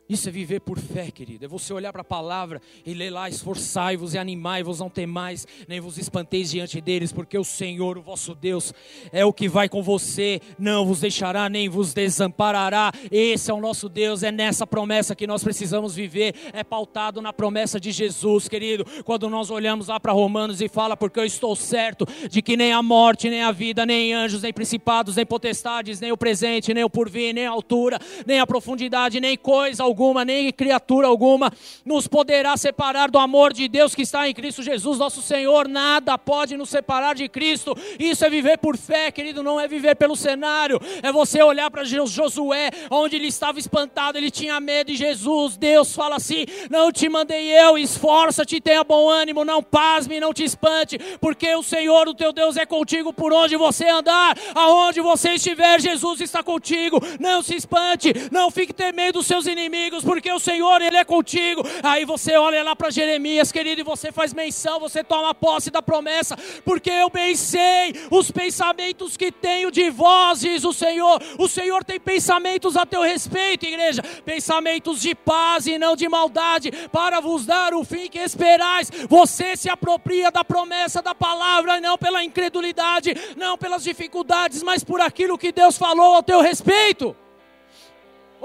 Isso 0.07 0.29
é 0.29 0.33
viver 0.33 0.61
por 0.61 0.79
fé, 0.79 1.11
querido. 1.11 1.47
É 1.47 1.49
você 1.49 1.73
olhar 1.73 1.91
para 1.91 2.03
a 2.03 2.05
palavra 2.05 2.61
e 2.85 2.93
ler 2.93 3.09
lá: 3.09 3.27
esforçai-vos 3.27 4.13
e 4.13 4.19
animai-vos, 4.19 4.81
não 4.81 4.91
temais, 4.91 5.47
nem 5.67 5.81
vos 5.81 5.97
espanteis 5.97 6.51
diante 6.51 6.79
deles, 6.79 7.11
porque 7.11 7.39
o 7.39 7.45
Senhor, 7.45 7.97
o 7.97 8.03
vosso 8.03 8.35
Deus, 8.35 8.75
é 9.11 9.25
o 9.25 9.33
que 9.33 9.49
vai 9.49 9.67
com 9.67 9.83
você, 9.83 10.43
não 10.59 10.85
vos 10.85 11.01
deixará 11.01 11.49
nem 11.49 11.71
vos 11.71 11.95
desamparará. 11.95 12.93
Esse 13.11 13.51
é 13.51 13.55
o 13.55 13.61
nosso 13.63 13.89
Deus, 13.89 14.23
é 14.23 14.31
nessa 14.31 14.67
promessa 14.67 15.15
que 15.17 15.27
nós 15.27 15.43
precisamos 15.43 15.95
viver, 15.95 16.35
é 16.53 16.63
pautado 16.63 17.23
na 17.23 17.33
promessa 17.33 17.81
de 17.81 17.91
Jesus, 17.91 18.47
querido. 18.47 18.85
Quando 19.05 19.31
nós 19.31 19.51
olhamos 19.51 19.89
lá 19.89 19.99
para 19.99 20.13
Romanos 20.13 20.61
e 20.61 20.69
fala: 20.69 20.99
Porque 20.99 21.19
eu 21.19 21.25
estou 21.25 21.57
certo 21.57 22.07
de 22.29 22.43
que 22.43 22.59
nem 22.59 22.75
a 22.75 22.83
morte, 22.83 23.31
nem 23.31 23.41
a 23.41 23.53
vida, 23.53 23.87
nem 23.87 24.13
anjos, 24.13 24.43
nem 24.43 24.53
principados, 24.53 25.17
nem 25.17 25.25
potestades, 25.25 25.99
nem 25.99 26.13
o 26.13 26.17
presente, 26.17 26.75
nem 26.75 26.85
o 26.85 26.91
porvir, 26.91 27.33
nem 27.33 27.47
a 27.47 27.51
altura, 27.51 27.99
nem 28.27 28.39
a 28.39 28.47
profundidade, 28.47 29.19
nem 29.19 29.35
coisa 29.39 29.83
alguma 29.83 29.94
alguma, 29.95 30.25
nem 30.25 30.53
criatura 30.53 31.07
alguma 31.07 31.53
nos 31.85 32.09
poderá 32.09 32.57
separar 32.57 33.09
do 33.09 33.19
amor 33.19 33.53
de 33.53 33.69
Deus 33.69 33.95
que 33.95 34.03
está 34.03 34.29
em 34.29 34.35
Cristo 34.35 34.61
Jesus, 34.61 34.99
nosso 34.99 35.23
Senhor. 35.23 35.69
Nada 35.69 36.19
pode 36.19 36.57
nos 36.57 36.69
separar 36.69 37.15
de 37.15 37.29
Cristo. 37.29 37.77
Isso 37.99 38.25
é 38.25 38.31
viver 38.31 38.59
por 38.59 38.77
fé, 38.77 39.13
querido, 39.13 39.43
não 39.43 39.61
é 39.61 39.69
viver 39.69 39.95
pelo 39.95 40.17
cenário. 40.17 40.81
É 41.01 41.13
você 41.13 41.41
olhar 41.43 41.71
para 41.71 41.85
Josué, 41.85 42.71
onde 42.91 43.15
ele 43.15 43.29
estava 43.29 43.61
espantado, 43.61 44.19
ele 44.19 44.33
tinha 44.33 44.59
medo 44.59 44.89
de 44.89 44.97
Jesus. 44.97 45.57
Deus 45.57 45.95
fala 45.95 46.17
assim: 46.17 46.45
Não 46.69 46.91
te 46.91 47.09
mandei 47.09 47.53
eu, 47.53 47.79
esforça-te, 47.79 48.61
tenha 48.61 48.83
bom 48.83 49.09
ânimo, 49.09 49.45
não 49.45 49.63
pasme, 49.63 50.19
não 50.19 50.35
te 50.35 50.43
espante, 50.43 50.99
porque 51.21 51.55
o 51.55 51.63
Senhor, 51.63 52.09
o 52.09 52.15
teu 52.15 52.33
Deus, 52.33 52.57
é 52.57 52.67
contigo 52.67 53.13
por 53.13 53.33
onde 53.33 53.57
você 53.57 53.87
andar, 53.89 54.37
aonde 54.55 55.01
você 55.01 55.35
estiver, 55.35 55.81
Jesus 55.81 56.21
está 56.21 56.43
contigo. 56.43 56.99
Não 57.21 57.43
se 57.43 57.55
espante, 57.55 58.13
não 58.33 58.51
fique 58.51 58.73
temendo 58.73 59.21
os 59.21 59.27
seus 59.27 59.47
inimigos 59.47 59.84
inimigos, 59.85 60.05
porque 60.05 60.33
o 60.33 60.39
Senhor, 60.39 60.81
Ele 60.81 60.97
é 60.97 61.05
contigo. 61.05 61.63
Aí 61.83 62.05
você 62.05 62.37
olha 62.37 62.63
lá 62.63 62.75
para 62.75 62.91
Jeremias, 62.91 63.53
querido, 63.53 63.81
e 63.81 63.85
você 63.85 64.11
faz 64.11 64.33
menção, 64.33 64.81
você 64.81 65.05
toma 65.05 65.35
posse 65.35 65.71
da 65.71 65.83
promessa, 65.83 66.37
porque 66.65 66.91
eu 66.91 67.11
bem 67.11 67.35
sei 67.35 67.95
os 68.11 68.31
pensamentos 68.31 69.17
que 69.17 69.31
tenho 69.31 69.71
de 69.71 69.91
vós, 69.91 70.41
diz 70.41 70.65
o 70.65 70.73
Senhor. 70.73 71.23
O 71.39 71.49
Senhor 71.49 71.85
tem 71.85 72.01
pensamentos 72.01 72.77
a 72.77 72.87
teu 72.87 73.03
respeito, 73.03 73.67
igreja, 73.67 74.03
pensamentos 74.25 75.01
de 75.01 75.15
paz 75.15 75.67
e 75.67 75.79
não 75.79 75.97
de 75.97 76.09
maldade, 76.09 76.71
para 76.91 77.21
vos 77.21 77.45
dar 77.45 77.75
o 77.75 77.85
fim 77.85 78.09
que 78.09 78.19
esperais. 78.19 78.91
Você 79.09 79.57
se 79.57 79.69
apropria 79.69 80.31
da 80.31 80.45
promessa 80.45 81.03
da 81.03 81.15
palavra, 81.15 81.81
não 81.81 81.99
pela 81.99 82.25
incredulidade, 82.25 83.15
não 83.37 83.59
pelas 83.59 83.85
dificuldades, 83.85 84.63
mas 84.63 84.83
por 84.83 85.01
aquilo 85.01 85.39
que 85.39 85.53
Deus 85.53 85.77
falou 85.77 86.15
ao 86.15 86.23
teu 86.23 86.41
respeito. 86.41 87.17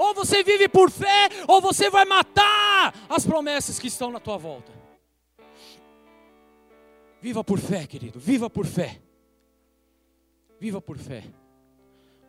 Ou 0.00 0.14
você 0.14 0.42
vive 0.42 0.66
por 0.66 0.90
fé, 0.90 1.28
ou 1.46 1.60
você 1.60 1.90
vai 1.90 2.06
matar 2.06 2.94
as 3.06 3.26
promessas 3.26 3.78
que 3.78 3.88
estão 3.88 4.10
na 4.10 4.18
tua 4.18 4.38
volta. 4.38 4.72
Viva 7.20 7.44
por 7.44 7.58
fé, 7.58 7.86
querido, 7.86 8.18
viva 8.18 8.48
por 8.48 8.64
fé. 8.64 8.98
Viva 10.58 10.80
por 10.80 10.96
fé. 10.96 11.24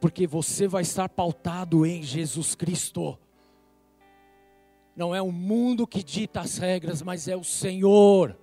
Porque 0.02 0.28
você 0.28 0.68
vai 0.68 0.82
estar 0.82 1.08
pautado 1.08 1.86
em 1.86 2.04
Jesus 2.04 2.56
Cristo. 2.56 3.18
Não 4.94 5.16
é 5.16 5.22
o 5.22 5.32
mundo 5.32 5.88
que 5.88 6.04
dita 6.04 6.42
as 6.42 6.58
regras, 6.58 7.02
mas 7.02 7.30
é 7.30 7.38
o 7.38 7.44
Senhor. 7.44 8.38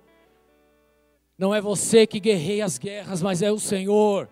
Não 1.37 1.53
é 1.53 1.61
você 1.61 2.07
que 2.07 2.19
guerreia 2.19 2.65
as 2.65 2.79
guerras, 2.79 3.21
mas 3.21 3.43
é 3.43 3.51
o 3.51 3.59
Senhor. 3.59 4.27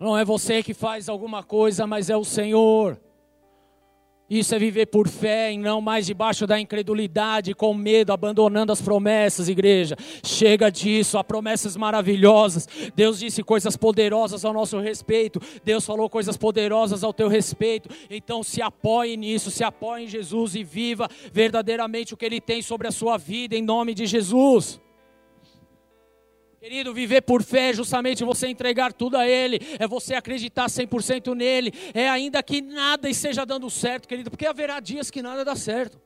Não 0.00 0.16
é 0.16 0.24
você 0.24 0.62
que 0.62 0.72
faz 0.72 1.06
alguma 1.06 1.42
coisa, 1.42 1.86
mas 1.86 2.08
é 2.08 2.16
o 2.16 2.24
Senhor. 2.24 2.98
Isso 4.28 4.54
é 4.54 4.58
viver 4.58 4.86
por 4.86 5.08
fé 5.08 5.52
e 5.52 5.58
não 5.58 5.80
mais 5.80 6.06
debaixo 6.06 6.46
da 6.46 6.58
incredulidade, 6.58 7.54
com 7.54 7.72
medo, 7.72 8.12
abandonando 8.12 8.72
as 8.72 8.82
promessas, 8.82 9.48
igreja. 9.48 9.96
Chega 10.24 10.68
disso, 10.68 11.16
há 11.16 11.22
promessas 11.22 11.76
maravilhosas. 11.76 12.68
Deus 12.94 13.20
disse 13.20 13.42
coisas 13.44 13.76
poderosas 13.76 14.44
ao 14.44 14.52
nosso 14.52 14.80
respeito. 14.80 15.40
Deus 15.64 15.86
falou 15.86 16.10
coisas 16.10 16.36
poderosas 16.36 17.04
ao 17.04 17.12
teu 17.12 17.28
respeito. 17.28 17.88
Então 18.10 18.42
se 18.42 18.60
apoie 18.60 19.16
nisso, 19.16 19.50
se 19.50 19.62
apoie 19.62 20.04
em 20.04 20.08
Jesus 20.08 20.56
e 20.56 20.64
viva 20.64 21.08
verdadeiramente 21.32 22.12
o 22.12 22.16
que 22.16 22.24
Ele 22.24 22.40
tem 22.40 22.62
sobre 22.62 22.88
a 22.88 22.92
sua 22.92 23.16
vida, 23.16 23.54
em 23.54 23.62
nome 23.62 23.94
de 23.94 24.06
Jesus. 24.06 24.80
Querido, 26.66 26.92
viver 26.92 27.20
por 27.20 27.44
fé 27.44 27.70
é 27.70 27.72
justamente 27.72 28.24
você 28.24 28.48
entregar 28.48 28.92
tudo 28.92 29.16
a 29.16 29.24
Ele, 29.24 29.60
é 29.78 29.86
você 29.86 30.14
acreditar 30.14 30.66
100% 30.66 31.32
nele, 31.32 31.72
é 31.94 32.08
ainda 32.08 32.42
que 32.42 32.60
nada 32.60 33.08
esteja 33.08 33.46
dando 33.46 33.70
certo, 33.70 34.08
querido, 34.08 34.30
porque 34.30 34.46
haverá 34.46 34.80
dias 34.80 35.08
que 35.08 35.22
nada 35.22 35.44
dá 35.44 35.54
certo. 35.54 36.02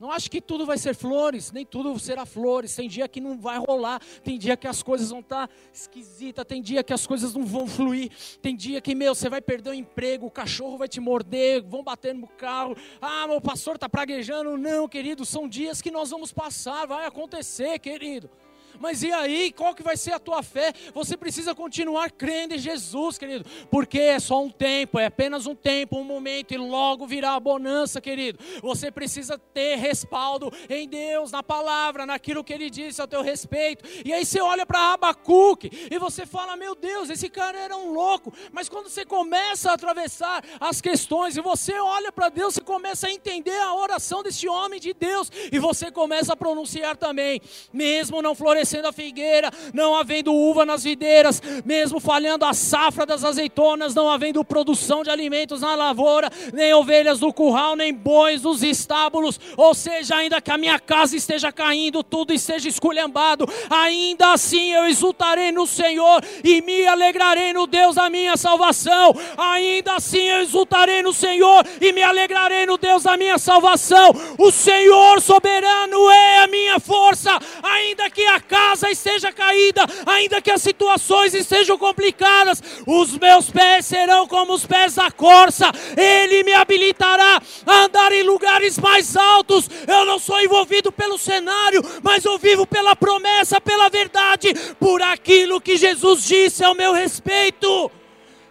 Não 0.00 0.10
acho 0.10 0.30
que 0.30 0.40
tudo 0.40 0.64
vai 0.64 0.78
ser 0.78 0.94
flores, 0.94 1.52
nem 1.52 1.66
tudo 1.66 1.98
será 1.98 2.24
flores. 2.24 2.74
Tem 2.74 2.88
dia 2.88 3.06
que 3.06 3.20
não 3.20 3.38
vai 3.38 3.58
rolar, 3.58 4.00
tem 4.24 4.38
dia 4.38 4.56
que 4.56 4.66
as 4.66 4.82
coisas 4.82 5.10
vão 5.10 5.20
estar 5.20 5.48
tá 5.48 5.54
esquisitas, 5.70 6.46
tem 6.46 6.62
dia 6.62 6.82
que 6.82 6.94
as 6.94 7.06
coisas 7.06 7.34
não 7.34 7.44
vão 7.44 7.66
fluir, 7.66 8.10
tem 8.40 8.56
dia 8.56 8.80
que, 8.80 8.94
meu, 8.94 9.14
você 9.14 9.28
vai 9.28 9.42
perder 9.42 9.68
o 9.68 9.74
emprego, 9.74 10.24
o 10.24 10.30
cachorro 10.30 10.78
vai 10.78 10.88
te 10.88 10.98
morder, 10.98 11.62
vão 11.62 11.84
bater 11.84 12.14
no 12.14 12.26
carro. 12.26 12.74
Ah, 13.02 13.26
meu 13.26 13.38
pastor 13.42 13.74
está 13.74 13.86
praguejando. 13.86 14.56
Não, 14.56 14.88
querido, 14.88 15.26
são 15.26 15.46
dias 15.46 15.82
que 15.82 15.90
nós 15.90 16.08
vamos 16.08 16.32
passar, 16.32 16.86
vai 16.86 17.04
acontecer, 17.04 17.78
querido. 17.80 18.30
Mas 18.78 19.02
e 19.02 19.12
aí, 19.12 19.52
qual 19.52 19.74
que 19.74 19.82
vai 19.82 19.96
ser 19.96 20.12
a 20.12 20.18
tua 20.18 20.42
fé? 20.42 20.72
Você 20.94 21.16
precisa 21.16 21.54
continuar 21.54 22.10
crendo 22.10 22.54
em 22.54 22.58
Jesus, 22.58 23.18
querido, 23.18 23.44
porque 23.70 23.98
é 23.98 24.20
só 24.20 24.42
um 24.42 24.50
tempo, 24.50 24.98
é 24.98 25.06
apenas 25.06 25.46
um 25.46 25.54
tempo, 25.54 25.98
um 25.98 26.04
momento, 26.04 26.52
e 26.52 26.56
logo 26.56 27.06
virá 27.06 27.34
a 27.34 27.40
bonança, 27.40 28.00
querido. 28.00 28.38
Você 28.62 28.90
precisa 28.90 29.38
ter 29.38 29.76
respaldo 29.76 30.52
em 30.68 30.88
Deus, 30.88 31.32
na 31.32 31.42
palavra, 31.42 32.06
naquilo 32.06 32.44
que 32.44 32.52
Ele 32.52 32.70
disse 32.70 33.00
ao 33.00 33.08
teu 33.08 33.22
respeito. 33.22 33.84
E 34.04 34.12
aí 34.12 34.24
você 34.24 34.40
olha 34.40 34.64
para 34.64 34.92
Abacuque 34.92 35.88
e 35.90 35.98
você 35.98 36.24
fala: 36.24 36.56
Meu 36.56 36.74
Deus, 36.74 37.10
esse 37.10 37.28
cara 37.28 37.58
era 37.58 37.76
um 37.76 37.92
louco. 37.92 38.32
Mas 38.52 38.68
quando 38.68 38.88
você 38.88 39.04
começa 39.04 39.70
a 39.70 39.74
atravessar 39.74 40.44
as 40.60 40.80
questões 40.80 41.36
e 41.36 41.40
você 41.40 41.78
olha 41.78 42.12
para 42.12 42.28
Deus, 42.28 42.54
você 42.54 42.60
começa 42.60 43.08
a 43.08 43.12
entender 43.12 43.58
a 43.58 43.74
oração 43.74 44.22
desse 44.22 44.48
homem 44.48 44.78
de 44.78 44.94
Deus 44.94 45.30
e 45.50 45.58
você 45.58 45.90
começa 45.90 46.32
a 46.32 46.36
pronunciar 46.36 46.96
também, 46.96 47.40
mesmo 47.72 48.22
não 48.22 48.34
florescendo 48.34 48.67
florescendo 48.68 48.88
a 48.88 48.92
figueira, 48.92 49.50
não 49.72 49.96
havendo 49.96 50.32
uva 50.32 50.66
nas 50.66 50.84
videiras, 50.84 51.40
mesmo 51.64 51.98
falhando 51.98 52.44
a 52.44 52.52
safra 52.52 53.06
das 53.06 53.24
azeitonas, 53.24 53.94
não 53.94 54.10
havendo 54.10 54.44
produção 54.44 55.02
de 55.02 55.08
alimentos 55.10 55.62
na 55.62 55.74
lavoura, 55.74 56.30
nem 56.52 56.74
ovelhas 56.74 57.18
do 57.18 57.32
curral, 57.32 57.74
nem 57.74 57.94
bois 57.94 58.42
nos 58.42 58.62
estábulos, 58.62 59.40
ou 59.56 59.74
seja, 59.74 60.16
ainda 60.16 60.40
que 60.40 60.50
a 60.50 60.58
minha 60.58 60.78
casa 60.78 61.16
esteja 61.16 61.50
caindo, 61.50 62.02
tudo 62.02 62.34
esteja 62.34 62.68
esculhambado, 62.68 63.48
ainda 63.70 64.32
assim 64.32 64.72
eu 64.72 64.86
exultarei 64.86 65.50
no 65.50 65.66
Senhor 65.66 66.22
e 66.44 66.60
me 66.60 66.86
alegrarei 66.86 67.54
no 67.54 67.66
Deus 67.66 67.94
da 67.94 68.10
minha 68.10 68.36
salvação, 68.36 69.14
ainda 69.36 69.94
assim 69.94 70.22
eu 70.22 70.42
exultarei 70.42 71.02
no 71.02 71.14
Senhor 71.14 71.64
e 71.80 71.92
me 71.92 72.02
alegrarei 72.02 72.66
no 72.66 72.76
Deus 72.76 73.04
da 73.04 73.16
minha 73.16 73.38
salvação. 73.38 74.12
O 74.36 74.50
Senhor 74.50 75.22
soberano 75.22 76.10
é 76.10 76.38
a 76.44 76.46
minha 76.46 76.78
força, 76.78 77.38
ainda 77.62 78.10
que 78.10 78.24
a 78.26 78.40
casa 78.40 78.57
esteja 78.90 79.32
caída, 79.32 79.84
ainda 80.06 80.40
que 80.40 80.50
as 80.50 80.62
situações 80.62 81.34
estejam 81.34 81.76
complicadas, 81.78 82.62
os 82.86 83.16
meus 83.18 83.50
pés 83.50 83.86
serão 83.86 84.26
como 84.26 84.54
os 84.54 84.66
pés 84.66 84.94
da 84.94 85.10
corça, 85.10 85.70
Ele 85.96 86.42
me 86.42 86.52
habilitará 86.52 87.40
a 87.66 87.84
andar 87.84 88.12
em 88.12 88.22
lugares 88.22 88.78
mais 88.78 89.16
altos. 89.16 89.68
Eu 89.86 90.04
não 90.04 90.18
sou 90.18 90.40
envolvido 90.40 90.90
pelo 90.92 91.18
cenário, 91.18 91.82
mas 92.02 92.24
eu 92.24 92.38
vivo 92.38 92.66
pela 92.66 92.94
promessa, 92.96 93.60
pela 93.60 93.88
verdade, 93.88 94.52
por 94.78 95.02
aquilo 95.02 95.60
que 95.60 95.76
Jesus 95.76 96.24
disse 96.24 96.64
ao 96.64 96.74
meu 96.74 96.92
respeito. 96.92 97.90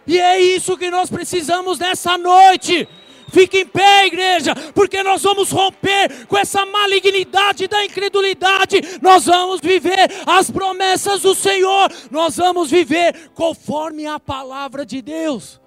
E 0.06 0.18
é 0.18 0.40
isso 0.40 0.76
que 0.76 0.90
nós 0.90 1.10
precisamos 1.10 1.78
nessa 1.78 2.16
noite. 2.16 2.88
Fique 3.28 3.58
em 3.58 3.66
pé, 3.66 4.06
igreja, 4.06 4.54
porque 4.74 5.02
nós 5.02 5.22
vamos 5.22 5.50
romper 5.50 6.26
com 6.26 6.36
essa 6.36 6.64
malignidade 6.64 7.68
da 7.68 7.84
incredulidade. 7.84 8.80
Nós 9.02 9.26
vamos 9.26 9.60
viver 9.60 10.10
as 10.26 10.50
promessas 10.50 11.22
do 11.22 11.34
Senhor. 11.34 11.90
Nós 12.10 12.36
vamos 12.36 12.70
viver 12.70 13.30
conforme 13.34 14.06
a 14.06 14.18
palavra 14.18 14.84
de 14.84 15.02
Deus, 15.02 15.60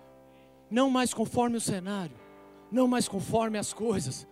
não 0.70 0.90
mais 0.90 1.14
conforme 1.14 1.58
o 1.58 1.62
cenário, 1.62 2.16
não 2.72 2.88
mais 2.88 3.08
conforme 3.08 3.58
as 3.58 3.74
coisas, 3.74 4.28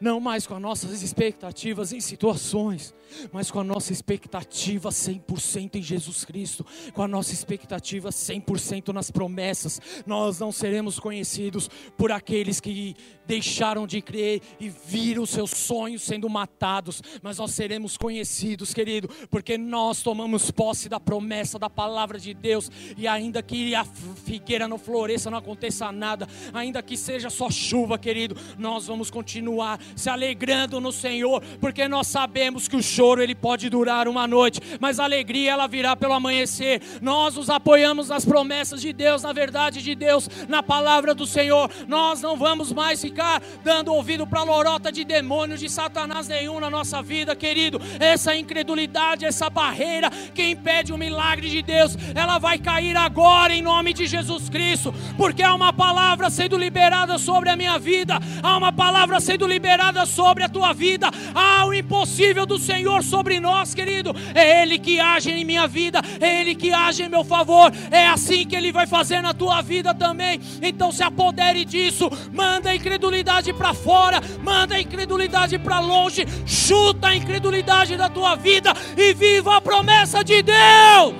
não 0.00 0.20
mais 0.20 0.46
com 0.46 0.54
as 0.54 0.60
nossas 0.60 1.02
expectativas 1.02 1.92
em 1.92 2.00
situações, 2.00 2.94
mas 3.32 3.50
com 3.50 3.60
a 3.60 3.64
nossa 3.64 3.92
expectativa 3.92 4.90
100% 4.90 5.76
em 5.76 5.82
Jesus 5.82 6.24
Cristo, 6.24 6.64
com 6.92 7.02
a 7.02 7.08
nossa 7.08 7.32
expectativa 7.32 8.10
100% 8.10 8.92
nas 8.92 9.10
promessas. 9.10 9.80
Nós 10.06 10.38
não 10.38 10.52
seremos 10.52 10.98
conhecidos 10.98 11.68
por 11.96 12.12
aqueles 12.12 12.60
que 12.60 12.96
deixaram 13.26 13.86
de 13.86 14.00
crer 14.00 14.40
e 14.58 14.68
viram 14.68 15.26
seus 15.26 15.50
sonhos 15.50 16.02
sendo 16.02 16.28
matados, 16.28 17.02
mas 17.22 17.38
nós 17.38 17.50
seremos 17.50 17.96
conhecidos, 17.96 18.72
querido, 18.72 19.08
porque 19.30 19.58
nós 19.58 20.02
tomamos 20.02 20.50
posse 20.50 20.88
da 20.88 20.98
promessa 20.98 21.58
da 21.58 21.68
palavra 21.68 22.18
de 22.18 22.32
Deus, 22.32 22.70
e 22.96 23.06
ainda 23.06 23.42
que 23.42 23.74
a 23.74 23.84
figueira 23.84 24.66
não 24.66 24.78
floresça, 24.78 25.30
não 25.30 25.38
aconteça 25.38 25.92
nada, 25.92 26.26
ainda 26.52 26.82
que 26.82 26.96
seja 26.96 27.28
só 27.28 27.50
chuva, 27.50 27.98
querido, 27.98 28.36
nós 28.58 28.86
vamos 28.86 29.10
continuar 29.10 29.78
se 29.94 30.08
alegrando 30.08 30.80
no 30.80 30.90
Senhor, 30.90 31.42
porque 31.60 31.86
nós 31.86 32.06
sabemos 32.06 32.66
que 32.66 32.76
o 32.76 32.82
choro 32.98 33.22
ele 33.22 33.34
pode 33.34 33.70
durar 33.70 34.08
uma 34.08 34.26
noite, 34.26 34.60
mas 34.80 34.98
a 34.98 35.04
alegria 35.04 35.52
ela 35.52 35.68
virá 35.68 35.94
pelo 35.94 36.14
amanhecer. 36.14 36.82
Nós 37.00 37.36
nos 37.36 37.48
apoiamos 37.48 38.08
nas 38.08 38.24
promessas 38.24 38.80
de 38.80 38.92
Deus, 38.92 39.22
na 39.22 39.32
verdade 39.32 39.80
de 39.80 39.94
Deus, 39.94 40.28
na 40.48 40.64
palavra 40.64 41.14
do 41.14 41.24
Senhor. 41.24 41.70
Nós 41.86 42.20
não 42.20 42.36
vamos 42.36 42.72
mais 42.72 43.00
ficar 43.00 43.40
dando 43.62 43.94
ouvido 43.94 44.26
para 44.26 44.42
lorota 44.42 44.90
de 44.90 45.04
demônios, 45.04 45.60
de 45.60 45.68
Satanás 45.68 46.26
nenhum 46.26 46.58
na 46.58 46.68
nossa 46.68 47.00
vida, 47.00 47.36
querido. 47.36 47.80
Essa 48.00 48.34
incredulidade, 48.34 49.24
essa 49.24 49.48
barreira 49.48 50.10
que 50.34 50.48
impede 50.48 50.92
o 50.92 50.98
milagre 50.98 51.48
de 51.48 51.62
Deus, 51.62 51.96
ela 52.16 52.38
vai 52.38 52.58
cair 52.58 52.96
agora 52.96 53.54
em 53.54 53.62
nome 53.62 53.92
de 53.92 54.08
Jesus 54.08 54.48
Cristo, 54.48 54.92
porque 55.16 55.44
há 55.44 55.54
uma 55.54 55.72
palavra 55.72 56.30
sendo 56.30 56.58
liberada 56.58 57.16
sobre 57.16 57.48
a 57.48 57.54
minha 57.54 57.78
vida, 57.78 58.18
há 58.42 58.56
uma 58.56 58.72
palavra 58.72 59.20
sendo 59.20 59.46
liberada 59.46 60.04
sobre 60.04 60.42
a 60.42 60.48
tua 60.48 60.72
vida, 60.72 61.08
há 61.32 61.64
o 61.64 61.72
impossível 61.72 62.44
do 62.44 62.58
Senhor 62.58 62.87
Senhor 62.88 63.02
sobre 63.02 63.38
nós, 63.38 63.74
querido. 63.74 64.14
É 64.34 64.62
Ele 64.62 64.78
que 64.78 64.98
age 64.98 65.30
em 65.30 65.44
minha 65.44 65.68
vida, 65.68 66.00
é 66.20 66.40
Ele 66.40 66.54
que 66.54 66.72
age 66.72 67.02
em 67.02 67.08
meu 67.08 67.22
favor. 67.22 67.70
É 67.90 68.08
assim 68.08 68.46
que 68.46 68.56
Ele 68.56 68.72
vai 68.72 68.86
fazer 68.86 69.20
na 69.20 69.34
tua 69.34 69.60
vida 69.60 69.94
também. 69.94 70.40
Então 70.62 70.90
se 70.90 71.02
apodere 71.02 71.66
disso, 71.66 72.08
manda 72.32 72.70
a 72.70 72.74
incredulidade 72.74 73.52
para 73.52 73.74
fora, 73.74 74.20
manda 74.42 74.76
a 74.76 74.80
incredulidade 74.80 75.58
para 75.58 75.80
longe, 75.80 76.24
chuta 76.46 77.08
a 77.08 77.16
incredulidade 77.16 77.94
da 77.96 78.08
tua 78.08 78.34
vida 78.36 78.72
e 78.96 79.12
viva 79.12 79.56
a 79.56 79.60
promessa 79.60 80.24
de 80.24 80.42
Deus. 80.42 81.14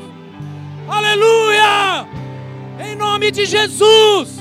Aleluia! 0.88 2.08
Em 2.80 2.96
nome 2.96 3.30
de 3.30 3.44
Jesus. 3.44 4.38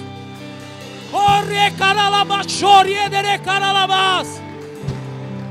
Ore 1.11 1.71
caralabachori 1.77 2.93
edere 2.93 3.37
caralabas. 3.39 4.46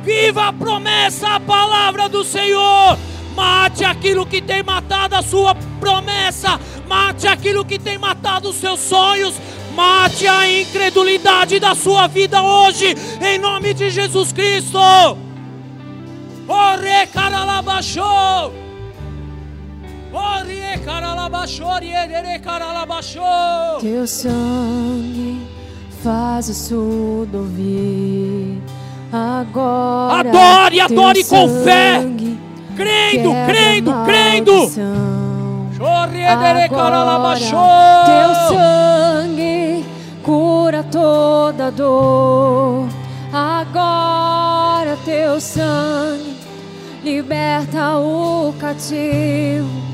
Viva 0.07 0.47
a 0.47 0.53
promessa, 0.53 1.31
a 1.31 1.41
palavra 1.41 2.09
do 2.09 2.23
Senhor. 2.23 2.97
Mate 3.35 3.85
aquilo 3.85 4.24
que 4.24 4.41
tem 4.41 4.62
matado 4.62 5.16
a 5.16 5.20
sua 5.20 5.53
promessa. 5.81 6.61
Mate 6.87 7.27
aquilo 7.27 7.65
que 7.65 7.77
tem 7.77 7.99
matado 7.99 8.51
os 8.51 8.55
seus 8.55 8.78
sonhos. 8.78 9.35
Mate 9.74 10.28
a 10.28 10.49
incredulidade 10.49 11.59
da 11.59 11.74
sua 11.74 12.07
vida 12.07 12.41
hoje, 12.41 12.95
em 13.20 13.37
nome 13.37 13.74
de 13.74 13.91
Jesus 13.91 14.33
Cristo. 14.33 14.78
Ore 14.78 15.19
caralabachou. 17.12 18.55
Ore 20.12 20.78
caralabachou. 22.45 23.81
Teu 23.81 24.07
sangue 24.07 25.45
faz 26.01 26.49
o 26.49 26.55
surdo 26.55 27.39
ouvir 27.39 28.62
Agora 29.17 30.29
adore, 30.29 30.81
adore 30.81 31.25
com 31.25 31.49
fé, 31.65 32.03
crendo, 32.77 33.33
crendo, 33.47 33.95
crendo. 34.05 34.71
Agora, 36.29 37.47
teu 38.05 38.35
sangue 38.59 39.87
cura 40.23 40.83
toda 40.83 41.71
dor. 41.71 42.89
Agora 43.33 44.99
teu 45.05 45.41
sangue 45.41 46.37
liberta 47.03 47.97
o 47.99 48.53
cativo. 48.59 49.86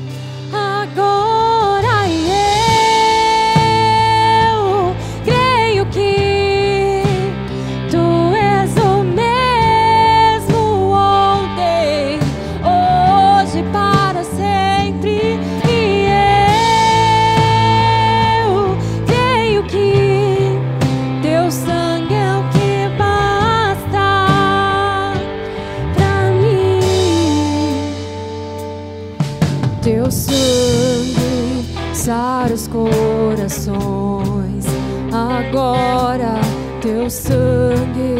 Teu 37.03 37.09
sangue 37.09 38.15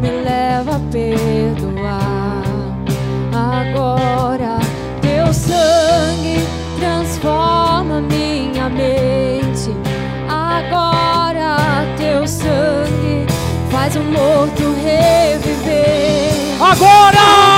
me 0.00 0.10
leva 0.24 0.76
a 0.76 0.80
perdoar. 0.90 2.42
Agora 3.30 4.58
teu 5.02 5.30
sangue 5.34 6.38
transforma 6.78 8.00
minha 8.00 8.70
mente. 8.70 9.76
Agora 10.26 11.84
teu 11.98 12.26
sangue 12.26 13.26
faz 13.70 13.94
o 13.94 14.00
morto 14.00 14.74
reviver. 14.82 16.32
Agora! 16.60 17.53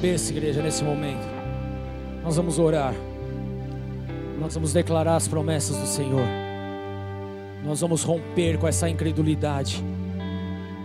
Cabeça, 0.00 0.32
igreja, 0.32 0.62
nesse 0.62 0.82
momento. 0.82 1.28
Nós 2.24 2.34
vamos 2.34 2.58
orar. 2.58 2.94
Nós 4.40 4.54
vamos 4.54 4.72
declarar 4.72 5.16
as 5.16 5.28
promessas 5.28 5.76
do 5.76 5.86
Senhor. 5.86 6.24
Nós 7.62 7.82
vamos 7.82 8.02
romper 8.02 8.56
com 8.56 8.66
essa 8.66 8.88
incredulidade 8.88 9.84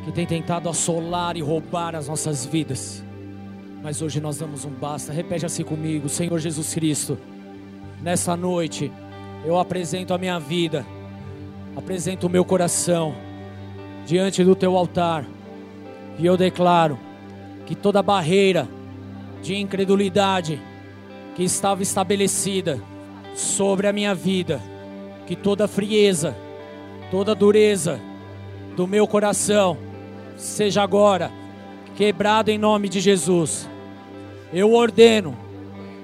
que 0.04 0.12
tem 0.12 0.26
tentado 0.26 0.68
assolar 0.68 1.38
e 1.38 1.42
roubar 1.42 1.96
as 1.96 2.10
nossas 2.10 2.46
vidas. 2.46 3.02
Mas 3.82 4.02
hoje 4.02 4.20
nós 4.20 4.38
damos 4.38 4.66
um 4.66 4.70
basta. 4.70 5.14
Repete 5.14 5.46
assim 5.46 5.64
comigo, 5.64 6.10
Senhor 6.10 6.38
Jesus 6.38 6.74
Cristo. 6.74 7.18
Nessa 8.04 8.36
noite 8.36 8.92
eu 9.46 9.58
apresento 9.58 10.14
a 10.14 10.18
minha 10.18 10.38
vida, 10.40 10.86
apresento 11.74 12.28
o 12.28 12.30
meu 12.30 12.44
coração 12.44 13.16
diante 14.06 14.44
do 14.44 14.58
teu 14.58 14.76
altar. 14.76 15.26
E 16.20 16.26
eu 16.26 16.36
declaro 16.36 17.00
que 17.66 17.76
toda 17.76 18.04
barreira 18.04 18.68
de 19.46 19.56
incredulidade 19.56 20.60
que 21.36 21.44
estava 21.44 21.84
estabelecida 21.84 22.82
sobre 23.36 23.86
a 23.86 23.94
minha 23.94 24.16
vida, 24.16 24.60
que 25.28 25.36
toda 25.36 25.68
frieza, 25.68 26.36
toda 27.12 27.36
dureza 27.36 28.02
do 28.76 28.88
meu 28.88 29.08
coração 29.08 29.78
seja 30.36 30.82
agora 30.82 31.32
quebrado 31.96 32.50
em 32.50 32.58
nome 32.58 32.90
de 32.90 33.00
Jesus. 33.00 33.70
Eu 34.52 34.74
ordeno, 34.74 35.38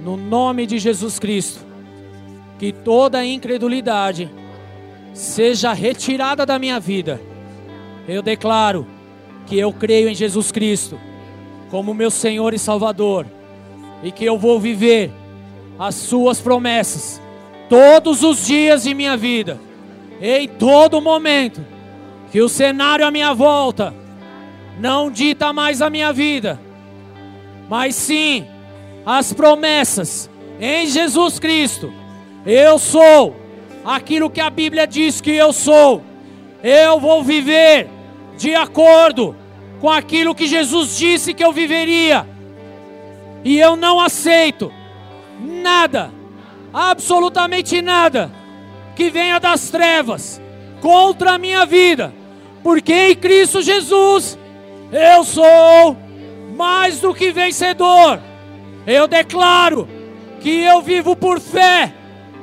no 0.04 0.16
nome 0.16 0.68
de 0.68 0.78
Jesus 0.78 1.18
Cristo, 1.18 1.66
que 2.60 2.72
toda 2.72 3.26
incredulidade 3.26 4.30
seja 5.16 5.74
retirada 5.74 6.46
da 6.46 6.60
minha 6.60 6.80
vida. 6.80 7.20
Eu 8.08 8.22
declaro 8.22 8.86
que 9.48 9.58
eu 9.58 9.74
creio 9.74 10.10
em 10.10 10.14
Jesus 10.14 10.52
Cristo 10.52 11.00
como 11.72 11.94
meu 11.94 12.12
Senhor 12.12 12.54
e 12.54 12.60
Salvador 12.60 13.26
e 14.04 14.12
que 14.12 14.26
eu 14.26 14.38
vou 14.38 14.60
viver 14.60 15.10
as 15.80 15.96
Suas 15.96 16.40
promessas 16.42 17.22
todos 17.70 18.22
os 18.22 18.46
dias 18.46 18.84
de 18.84 18.94
minha 18.94 19.16
vida, 19.16 19.58
em 20.22 20.46
todo 20.46 21.02
momento, 21.02 21.66
que 22.30 22.42
o 22.42 22.50
cenário 22.50 23.08
à 23.08 23.10
minha 23.10 23.34
volta 23.34 23.94
não 24.78 25.10
dita 25.10 25.54
mais 25.54 25.82
a 25.82 25.90
minha 25.90 26.12
vida, 26.12 26.60
mas 27.70 27.96
sim 27.96 28.46
as 29.06 29.32
promessas 29.32 30.30
em 30.60 30.86
Jesus 30.88 31.40
Cristo. 31.40 31.94
Eu 32.46 32.78
sou 32.78 33.36
aquilo 33.86 34.30
que 34.30 34.42
a 34.42 34.50
Bíblia 34.50 34.86
diz 34.86 35.22
que 35.22 35.32
eu 35.32 35.54
sou. 35.54 36.04
Eu 36.62 37.00
vou 37.00 37.24
viver 37.24 37.88
de 38.38 38.54
acordo 38.54 39.36
com 39.82 39.90
aquilo 39.90 40.36
que 40.36 40.46
Jesus 40.46 40.96
disse 40.96 41.34
que 41.34 41.44
eu 41.44 41.52
viveria. 41.52 42.28
E 43.44 43.60
eu 43.60 43.76
não 43.76 44.00
aceito 44.00 44.72
nada, 45.40 46.12
absolutamente 46.72 47.82
nada, 47.82 48.32
que 48.96 49.10
venha 49.10 49.40
das 49.40 49.72
trevas 49.72 50.40
contra 50.80 51.32
a 51.32 51.38
minha 51.40 51.66
vida, 51.66 52.14
porque 52.62 52.94
em 52.94 53.16
Cristo 53.16 53.64
Jesus 53.64 54.38
eu 54.92 55.24
sou 55.24 55.98
mais 56.56 57.00
do 57.00 57.12
que 57.12 57.32
vencedor. 57.32 58.22
Eu 58.86 59.08
declaro 59.08 59.90
que 60.42 60.62
eu 60.62 60.80
vivo 60.82 61.16
por 61.16 61.40
fé 61.40 61.92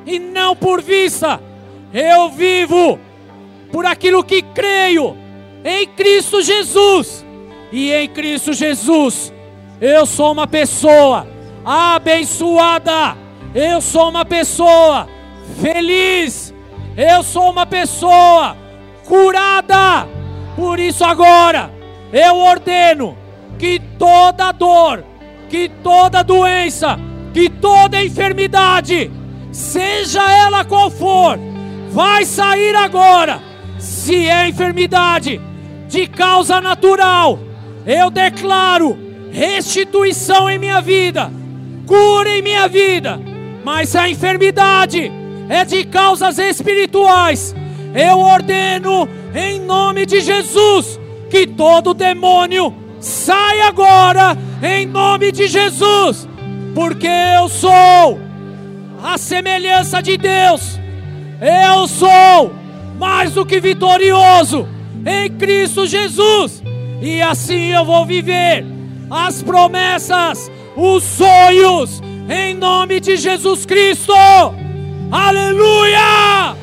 e 0.04 0.18
não 0.18 0.56
por 0.56 0.82
vista. 0.82 1.40
Eu 1.94 2.30
vivo 2.30 2.98
por 3.70 3.86
aquilo 3.86 4.24
que 4.24 4.42
creio 4.42 5.16
em 5.64 5.86
Cristo 5.86 6.42
Jesus. 6.42 7.27
E 7.70 7.92
em 7.92 8.08
Cristo 8.08 8.52
Jesus, 8.52 9.32
eu 9.80 10.06
sou 10.06 10.32
uma 10.32 10.46
pessoa 10.46 11.26
abençoada. 11.64 13.16
Eu 13.54 13.80
sou 13.80 14.08
uma 14.08 14.24
pessoa 14.24 15.08
feliz. 15.60 16.54
Eu 16.96 17.22
sou 17.22 17.50
uma 17.50 17.66
pessoa 17.66 18.56
curada. 19.04 20.08
Por 20.56 20.78
isso 20.78 21.04
agora 21.04 21.70
eu 22.12 22.36
ordeno 22.36 23.16
que 23.58 23.80
toda 23.98 24.52
dor, 24.52 25.04
que 25.48 25.68
toda 25.68 26.22
doença, 26.22 26.98
que 27.34 27.50
toda 27.50 28.02
enfermidade, 28.02 29.10
seja 29.52 30.22
ela 30.30 30.64
qual 30.64 30.90
for, 30.90 31.38
vai 31.90 32.24
sair 32.24 32.74
agora. 32.74 33.40
Se 33.78 34.28
é 34.28 34.48
enfermidade 34.48 35.40
de 35.88 36.06
causa 36.06 36.60
natural, 36.60 37.38
eu 37.88 38.10
declaro 38.10 38.98
restituição 39.32 40.50
em 40.50 40.58
minha 40.58 40.82
vida, 40.82 41.32
cura 41.86 42.28
em 42.28 42.42
minha 42.42 42.68
vida. 42.68 43.18
Mas 43.64 43.88
se 43.88 43.96
a 43.96 44.06
enfermidade 44.06 45.10
é 45.48 45.64
de 45.64 45.84
causas 45.84 46.38
espirituais, 46.38 47.54
eu 47.94 48.18
ordeno 48.18 49.08
em 49.34 49.58
nome 49.58 50.04
de 50.04 50.20
Jesus 50.20 51.00
que 51.30 51.46
todo 51.46 51.94
demônio 51.94 52.74
saia 53.00 53.68
agora 53.68 54.36
em 54.62 54.84
nome 54.84 55.32
de 55.32 55.46
Jesus, 55.46 56.28
porque 56.74 57.08
eu 57.40 57.48
sou 57.48 58.20
a 59.02 59.16
semelhança 59.16 60.02
de 60.02 60.18
Deus. 60.18 60.78
Eu 61.40 61.88
sou 61.88 62.52
mais 62.98 63.32
do 63.32 63.46
que 63.46 63.60
vitorioso 63.60 64.68
em 65.06 65.30
Cristo 65.30 65.86
Jesus. 65.86 66.67
E 67.00 67.22
assim 67.22 67.72
eu 67.72 67.84
vou 67.84 68.04
viver 68.04 68.64
as 69.10 69.42
promessas, 69.42 70.50
os 70.76 71.02
sonhos, 71.04 72.02
em 72.28 72.54
nome 72.54 73.00
de 73.00 73.16
Jesus 73.16 73.64
Cristo. 73.64 74.12
Aleluia! 75.10 76.56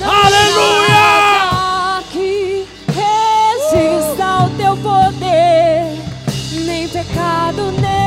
Aleluia! 0.00 0.88
Nada 0.88 2.02
que 2.12 2.66
resista 2.86 4.24
ao 4.24 4.50
teu 4.50 4.76
poder, 4.76 5.96
nem 6.64 6.86
pecado, 6.88 7.72
nem 7.80 7.97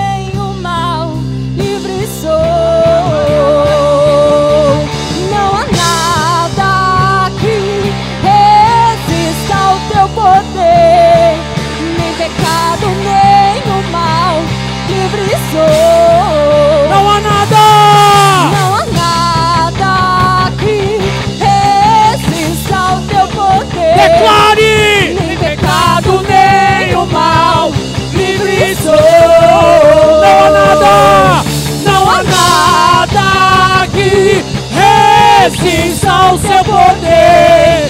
nada 32.61 33.87
que 33.87 34.43
resista 34.71 36.11
ao 36.11 36.37
seu 36.37 36.63
poder. 36.63 37.89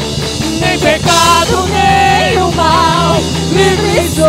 Nem 0.60 0.80
pecado, 0.80 1.68
nem 1.68 2.38
o 2.38 2.52
mal, 2.53 3.15
livre 3.52 4.10
sou. 4.10 4.27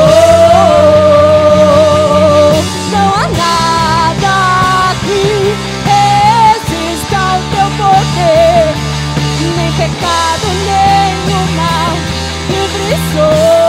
Não 2.91 3.09
há 3.15 3.29
nada 3.45 4.95
que 5.05 5.55
resista 5.91 7.17
ao 7.17 7.41
teu 7.53 7.69
poder. 7.79 8.75
Nem 9.57 9.73
pecado, 9.73 10.47
nem 10.67 11.13
o 11.35 11.41
mal, 11.57 11.93
livre 12.51 12.97
sou. 13.13 13.62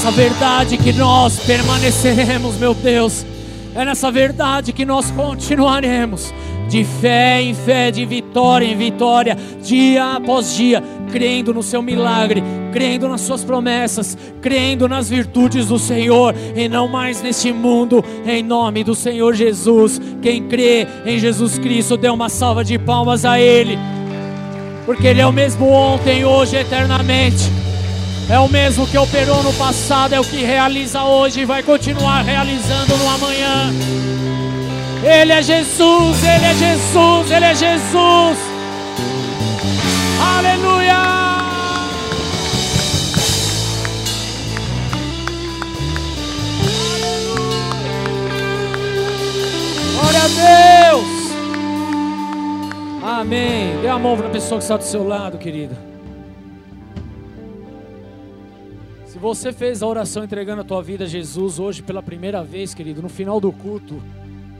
Nessa 0.00 0.10
verdade 0.12 0.78
que 0.78 0.94
nós 0.94 1.40
permaneceremos, 1.40 2.56
meu 2.56 2.72
Deus. 2.72 3.26
É 3.74 3.84
nessa 3.84 4.10
verdade 4.10 4.72
que 4.72 4.86
nós 4.86 5.10
continuaremos. 5.10 6.32
De 6.70 6.84
fé 6.84 7.42
em 7.42 7.52
fé, 7.52 7.90
de 7.90 8.06
vitória 8.06 8.64
em 8.64 8.74
vitória, 8.74 9.36
dia 9.62 10.14
após 10.14 10.56
dia, 10.56 10.82
crendo 11.12 11.52
no 11.52 11.62
seu 11.62 11.82
milagre, 11.82 12.42
crendo 12.72 13.10
nas 13.10 13.20
suas 13.20 13.44
promessas, 13.44 14.16
crendo 14.40 14.88
nas 14.88 15.10
virtudes 15.10 15.66
do 15.66 15.78
Senhor 15.78 16.34
e 16.56 16.66
não 16.66 16.88
mais 16.88 17.20
neste 17.20 17.52
mundo, 17.52 18.02
em 18.24 18.42
nome 18.42 18.82
do 18.82 18.94
Senhor 18.94 19.34
Jesus. 19.34 20.00
Quem 20.22 20.44
crê 20.44 20.86
em 21.04 21.18
Jesus 21.18 21.58
Cristo, 21.58 21.98
dê 21.98 22.08
uma 22.08 22.30
salva 22.30 22.64
de 22.64 22.78
palmas 22.78 23.26
a 23.26 23.38
Ele, 23.38 23.78
porque 24.86 25.08
Ele 25.08 25.20
é 25.20 25.26
o 25.26 25.32
mesmo 25.32 25.68
ontem, 25.68 26.24
hoje, 26.24 26.56
eternamente. 26.56 27.69
É 28.30 28.38
o 28.38 28.48
mesmo 28.48 28.86
que 28.86 28.96
operou 28.96 29.42
no 29.42 29.52
passado, 29.54 30.14
é 30.14 30.20
o 30.20 30.22
que 30.22 30.44
realiza 30.44 31.02
hoje 31.02 31.40
e 31.40 31.44
vai 31.44 31.64
continuar 31.64 32.22
realizando 32.22 32.96
no 32.96 33.08
amanhã. 33.08 33.72
Ele 35.02 35.32
é 35.32 35.42
Jesus, 35.42 36.22
Ele 36.22 36.46
é 36.46 36.54
Jesus, 36.54 37.30
Ele 37.32 37.44
é 37.44 37.54
Jesus. 37.56 38.38
Aleluia! 40.38 40.94
Glória 49.98 50.20
a 50.20 50.90
Deus! 50.92 51.06
Amém. 53.02 53.76
Dê 53.82 53.88
a 53.88 53.98
mão 53.98 54.16
para 54.16 54.28
a 54.28 54.30
pessoa 54.30 54.58
que 54.58 54.64
está 54.64 54.76
do 54.76 54.84
seu 54.84 55.02
lado, 55.02 55.36
querida. 55.36 55.89
Você 59.20 59.52
fez 59.52 59.82
a 59.82 59.86
oração 59.86 60.24
entregando 60.24 60.62
a 60.62 60.64
tua 60.64 60.82
vida 60.82 61.04
a 61.04 61.06
Jesus 61.06 61.58
hoje 61.58 61.82
pela 61.82 62.02
primeira 62.02 62.42
vez, 62.42 62.72
querido, 62.72 63.02
no 63.02 63.08
final 63.10 63.38
do 63.38 63.52
culto, 63.52 64.02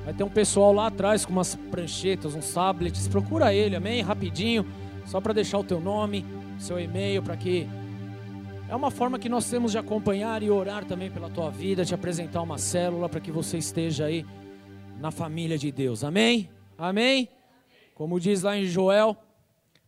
vai 0.05 0.13
ter 0.13 0.23
um 0.23 0.29
pessoal 0.29 0.71
lá 0.71 0.89
atrás 0.89 1.25
com 1.25 1.33
umas 1.33 1.55
pranchetas, 1.55 2.35
uns 2.35 2.53
tablets. 2.53 3.09
Procura 3.09 3.55
ele, 3.55 3.75
amém? 3.75 4.03
Rapidinho, 4.03 4.67
só 5.07 5.19
para 5.19 5.33
deixar 5.33 5.59
o 5.59 5.65
teu 5.65 5.81
nome, 5.81 6.27
seu 6.59 6.79
e-mail, 6.79 7.23
para 7.23 7.39
que 7.39 7.67
é 8.69 8.77
uma 8.77 8.91
forma 8.91 9.19
que 9.19 9.31
nós 9.31 9.49
temos 9.49 9.73
de 9.73 9.79
acompanhar 9.79 10.43
e 10.43 10.51
orar 10.51 10.85
também 10.85 11.11
pela 11.11 11.31
tua 11.31 11.49
vida, 11.51 11.83
te 11.83 11.95
apresentar 11.95 12.43
uma 12.43 12.59
célula 12.59 13.09
para 13.09 13.19
que 13.19 13.33
você 13.33 13.57
esteja 13.57 14.05
aí 14.05 14.27
na 15.01 15.11
família 15.11 15.57
de 15.57 15.73
Deus. 15.73 16.05
Amém? 16.05 16.51
Amém? 16.77 17.31
Como 17.95 18.21
diz 18.21 18.43
lá 18.43 18.59
em 18.59 18.67
Joel, 18.67 19.17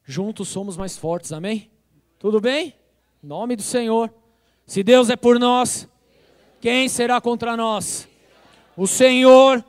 juntos 0.02 0.48
somos 0.48 0.78
mais 0.78 0.96
fortes. 0.96 1.30
Amém? 1.30 1.70
Tudo 2.18 2.40
bem? 2.40 2.74
Em 3.22 3.26
nome 3.26 3.54
do 3.54 3.62
Senhor. 3.62 4.21
Se 4.66 4.82
Deus 4.82 5.10
é 5.10 5.16
por 5.16 5.38
nós, 5.38 5.88
quem 6.60 6.88
será 6.88 7.20
contra 7.20 7.56
nós? 7.56 8.08
O 8.76 8.86
Senhor, 8.86 9.64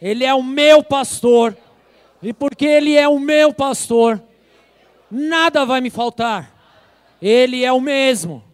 Ele 0.00 0.24
é 0.24 0.34
o 0.34 0.42
meu 0.42 0.82
pastor. 0.82 1.56
E 2.22 2.32
porque 2.32 2.66
Ele 2.66 2.96
é 2.96 3.08
o 3.08 3.18
meu 3.18 3.52
pastor, 3.52 4.20
nada 5.10 5.64
vai 5.64 5.80
me 5.80 5.90
faltar. 5.90 6.54
Ele 7.20 7.64
é 7.64 7.72
o 7.72 7.80
mesmo, 7.80 8.44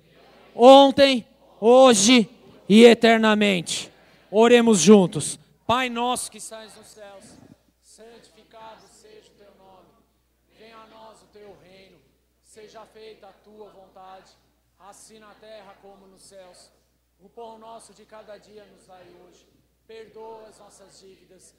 ontem, 0.55 1.27
hoje 1.61 2.29
e 2.69 2.85
eternamente. 2.85 3.91
Oremos 4.31 4.81
juntos. 4.81 5.39
Pai 5.67 5.89
nosso 5.89 6.31
que 6.31 6.39
estás 6.39 6.75
nos 6.77 6.87
céus, 6.89 7.25
santificado 7.83 8.83
seja 8.89 9.31
o 9.31 9.39
teu 9.39 9.55
nome. 9.57 9.89
Venha 10.59 10.77
a 10.77 10.87
nós 10.87 11.23
o 11.23 11.27
teu 11.27 11.57
reino. 11.63 11.97
Seja 12.43 12.85
feita 12.87 13.29
a 13.29 13.33
tua 13.33 13.71
vontade, 13.71 14.33
assim 14.79 15.19
na 15.19 15.33
terra 15.35 15.75
como 15.81 16.07
nos 16.07 16.23
céus. 16.23 16.71
O 17.19 17.23
pão 17.35 17.59
nosso 17.59 17.93
de 17.93 18.05
cada 18.05 18.39
dia 18.39 18.65
nos 18.67 18.87
dai 18.87 19.07
hoje. 19.23 19.47
Perdoa 19.87 20.49
as 20.49 20.59
nossas 20.59 21.01
dívidas, 21.01 21.55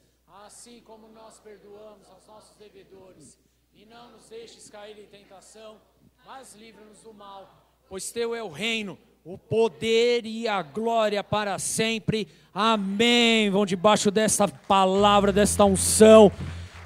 assim 0.46 0.82
como 0.82 1.08
nós 1.10 1.40
perdoamos 1.40 2.10
aos 2.10 2.26
nossos 2.26 2.56
devedores. 2.58 3.38
E 3.74 3.86
não 3.86 4.12
nos 4.12 4.30
deixes 4.30 4.70
cair 4.70 4.98
em 4.98 5.08
tentação, 5.08 5.78
mas 6.26 6.56
livra-nos 6.56 7.02
do 7.02 7.14
mal. 7.14 7.50
Pois 7.90 8.12
teu 8.12 8.34
é 8.34 8.42
o 8.42 8.50
reino, 8.50 8.98
o 9.24 9.38
poder 9.38 10.26
e 10.26 10.48
a 10.48 10.62
glória 10.62 11.24
para 11.24 11.60
sempre. 11.60 12.28
Amém. 12.54 13.50
Vão 13.50 13.66
debaixo 13.66 14.10
desta 14.10 14.48
palavra, 14.48 15.34
desta 15.34 15.66
unção, 15.66 16.32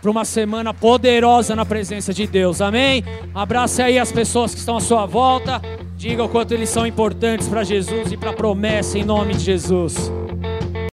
para 0.02 0.12
uma 0.12 0.26
semana 0.26 0.74
poderosa 0.74 1.56
na 1.56 1.66
presença 1.66 2.14
de 2.14 2.26
Deus. 2.26 2.62
Amém. 2.62 3.04
Abrace 3.34 3.82
aí 3.82 4.00
as 4.00 4.12
pessoas 4.12 4.54
que 4.54 4.60
estão 4.60 4.78
à 4.78 4.82
sua 4.82 5.06
volta. 5.06 5.62
Diga 5.98 6.24
o 6.24 6.30
quanto 6.30 6.54
eles 6.54 6.70
são 6.70 6.88
importantes 6.88 7.48
para 7.48 7.64
Jesus 7.64 8.12
e 8.12 8.18
para 8.18 8.30
a 8.30 8.34
promessa 8.34 8.98
em 8.98 9.04
nome 9.04 9.34
de 9.34 9.44
Jesus. 9.44 10.12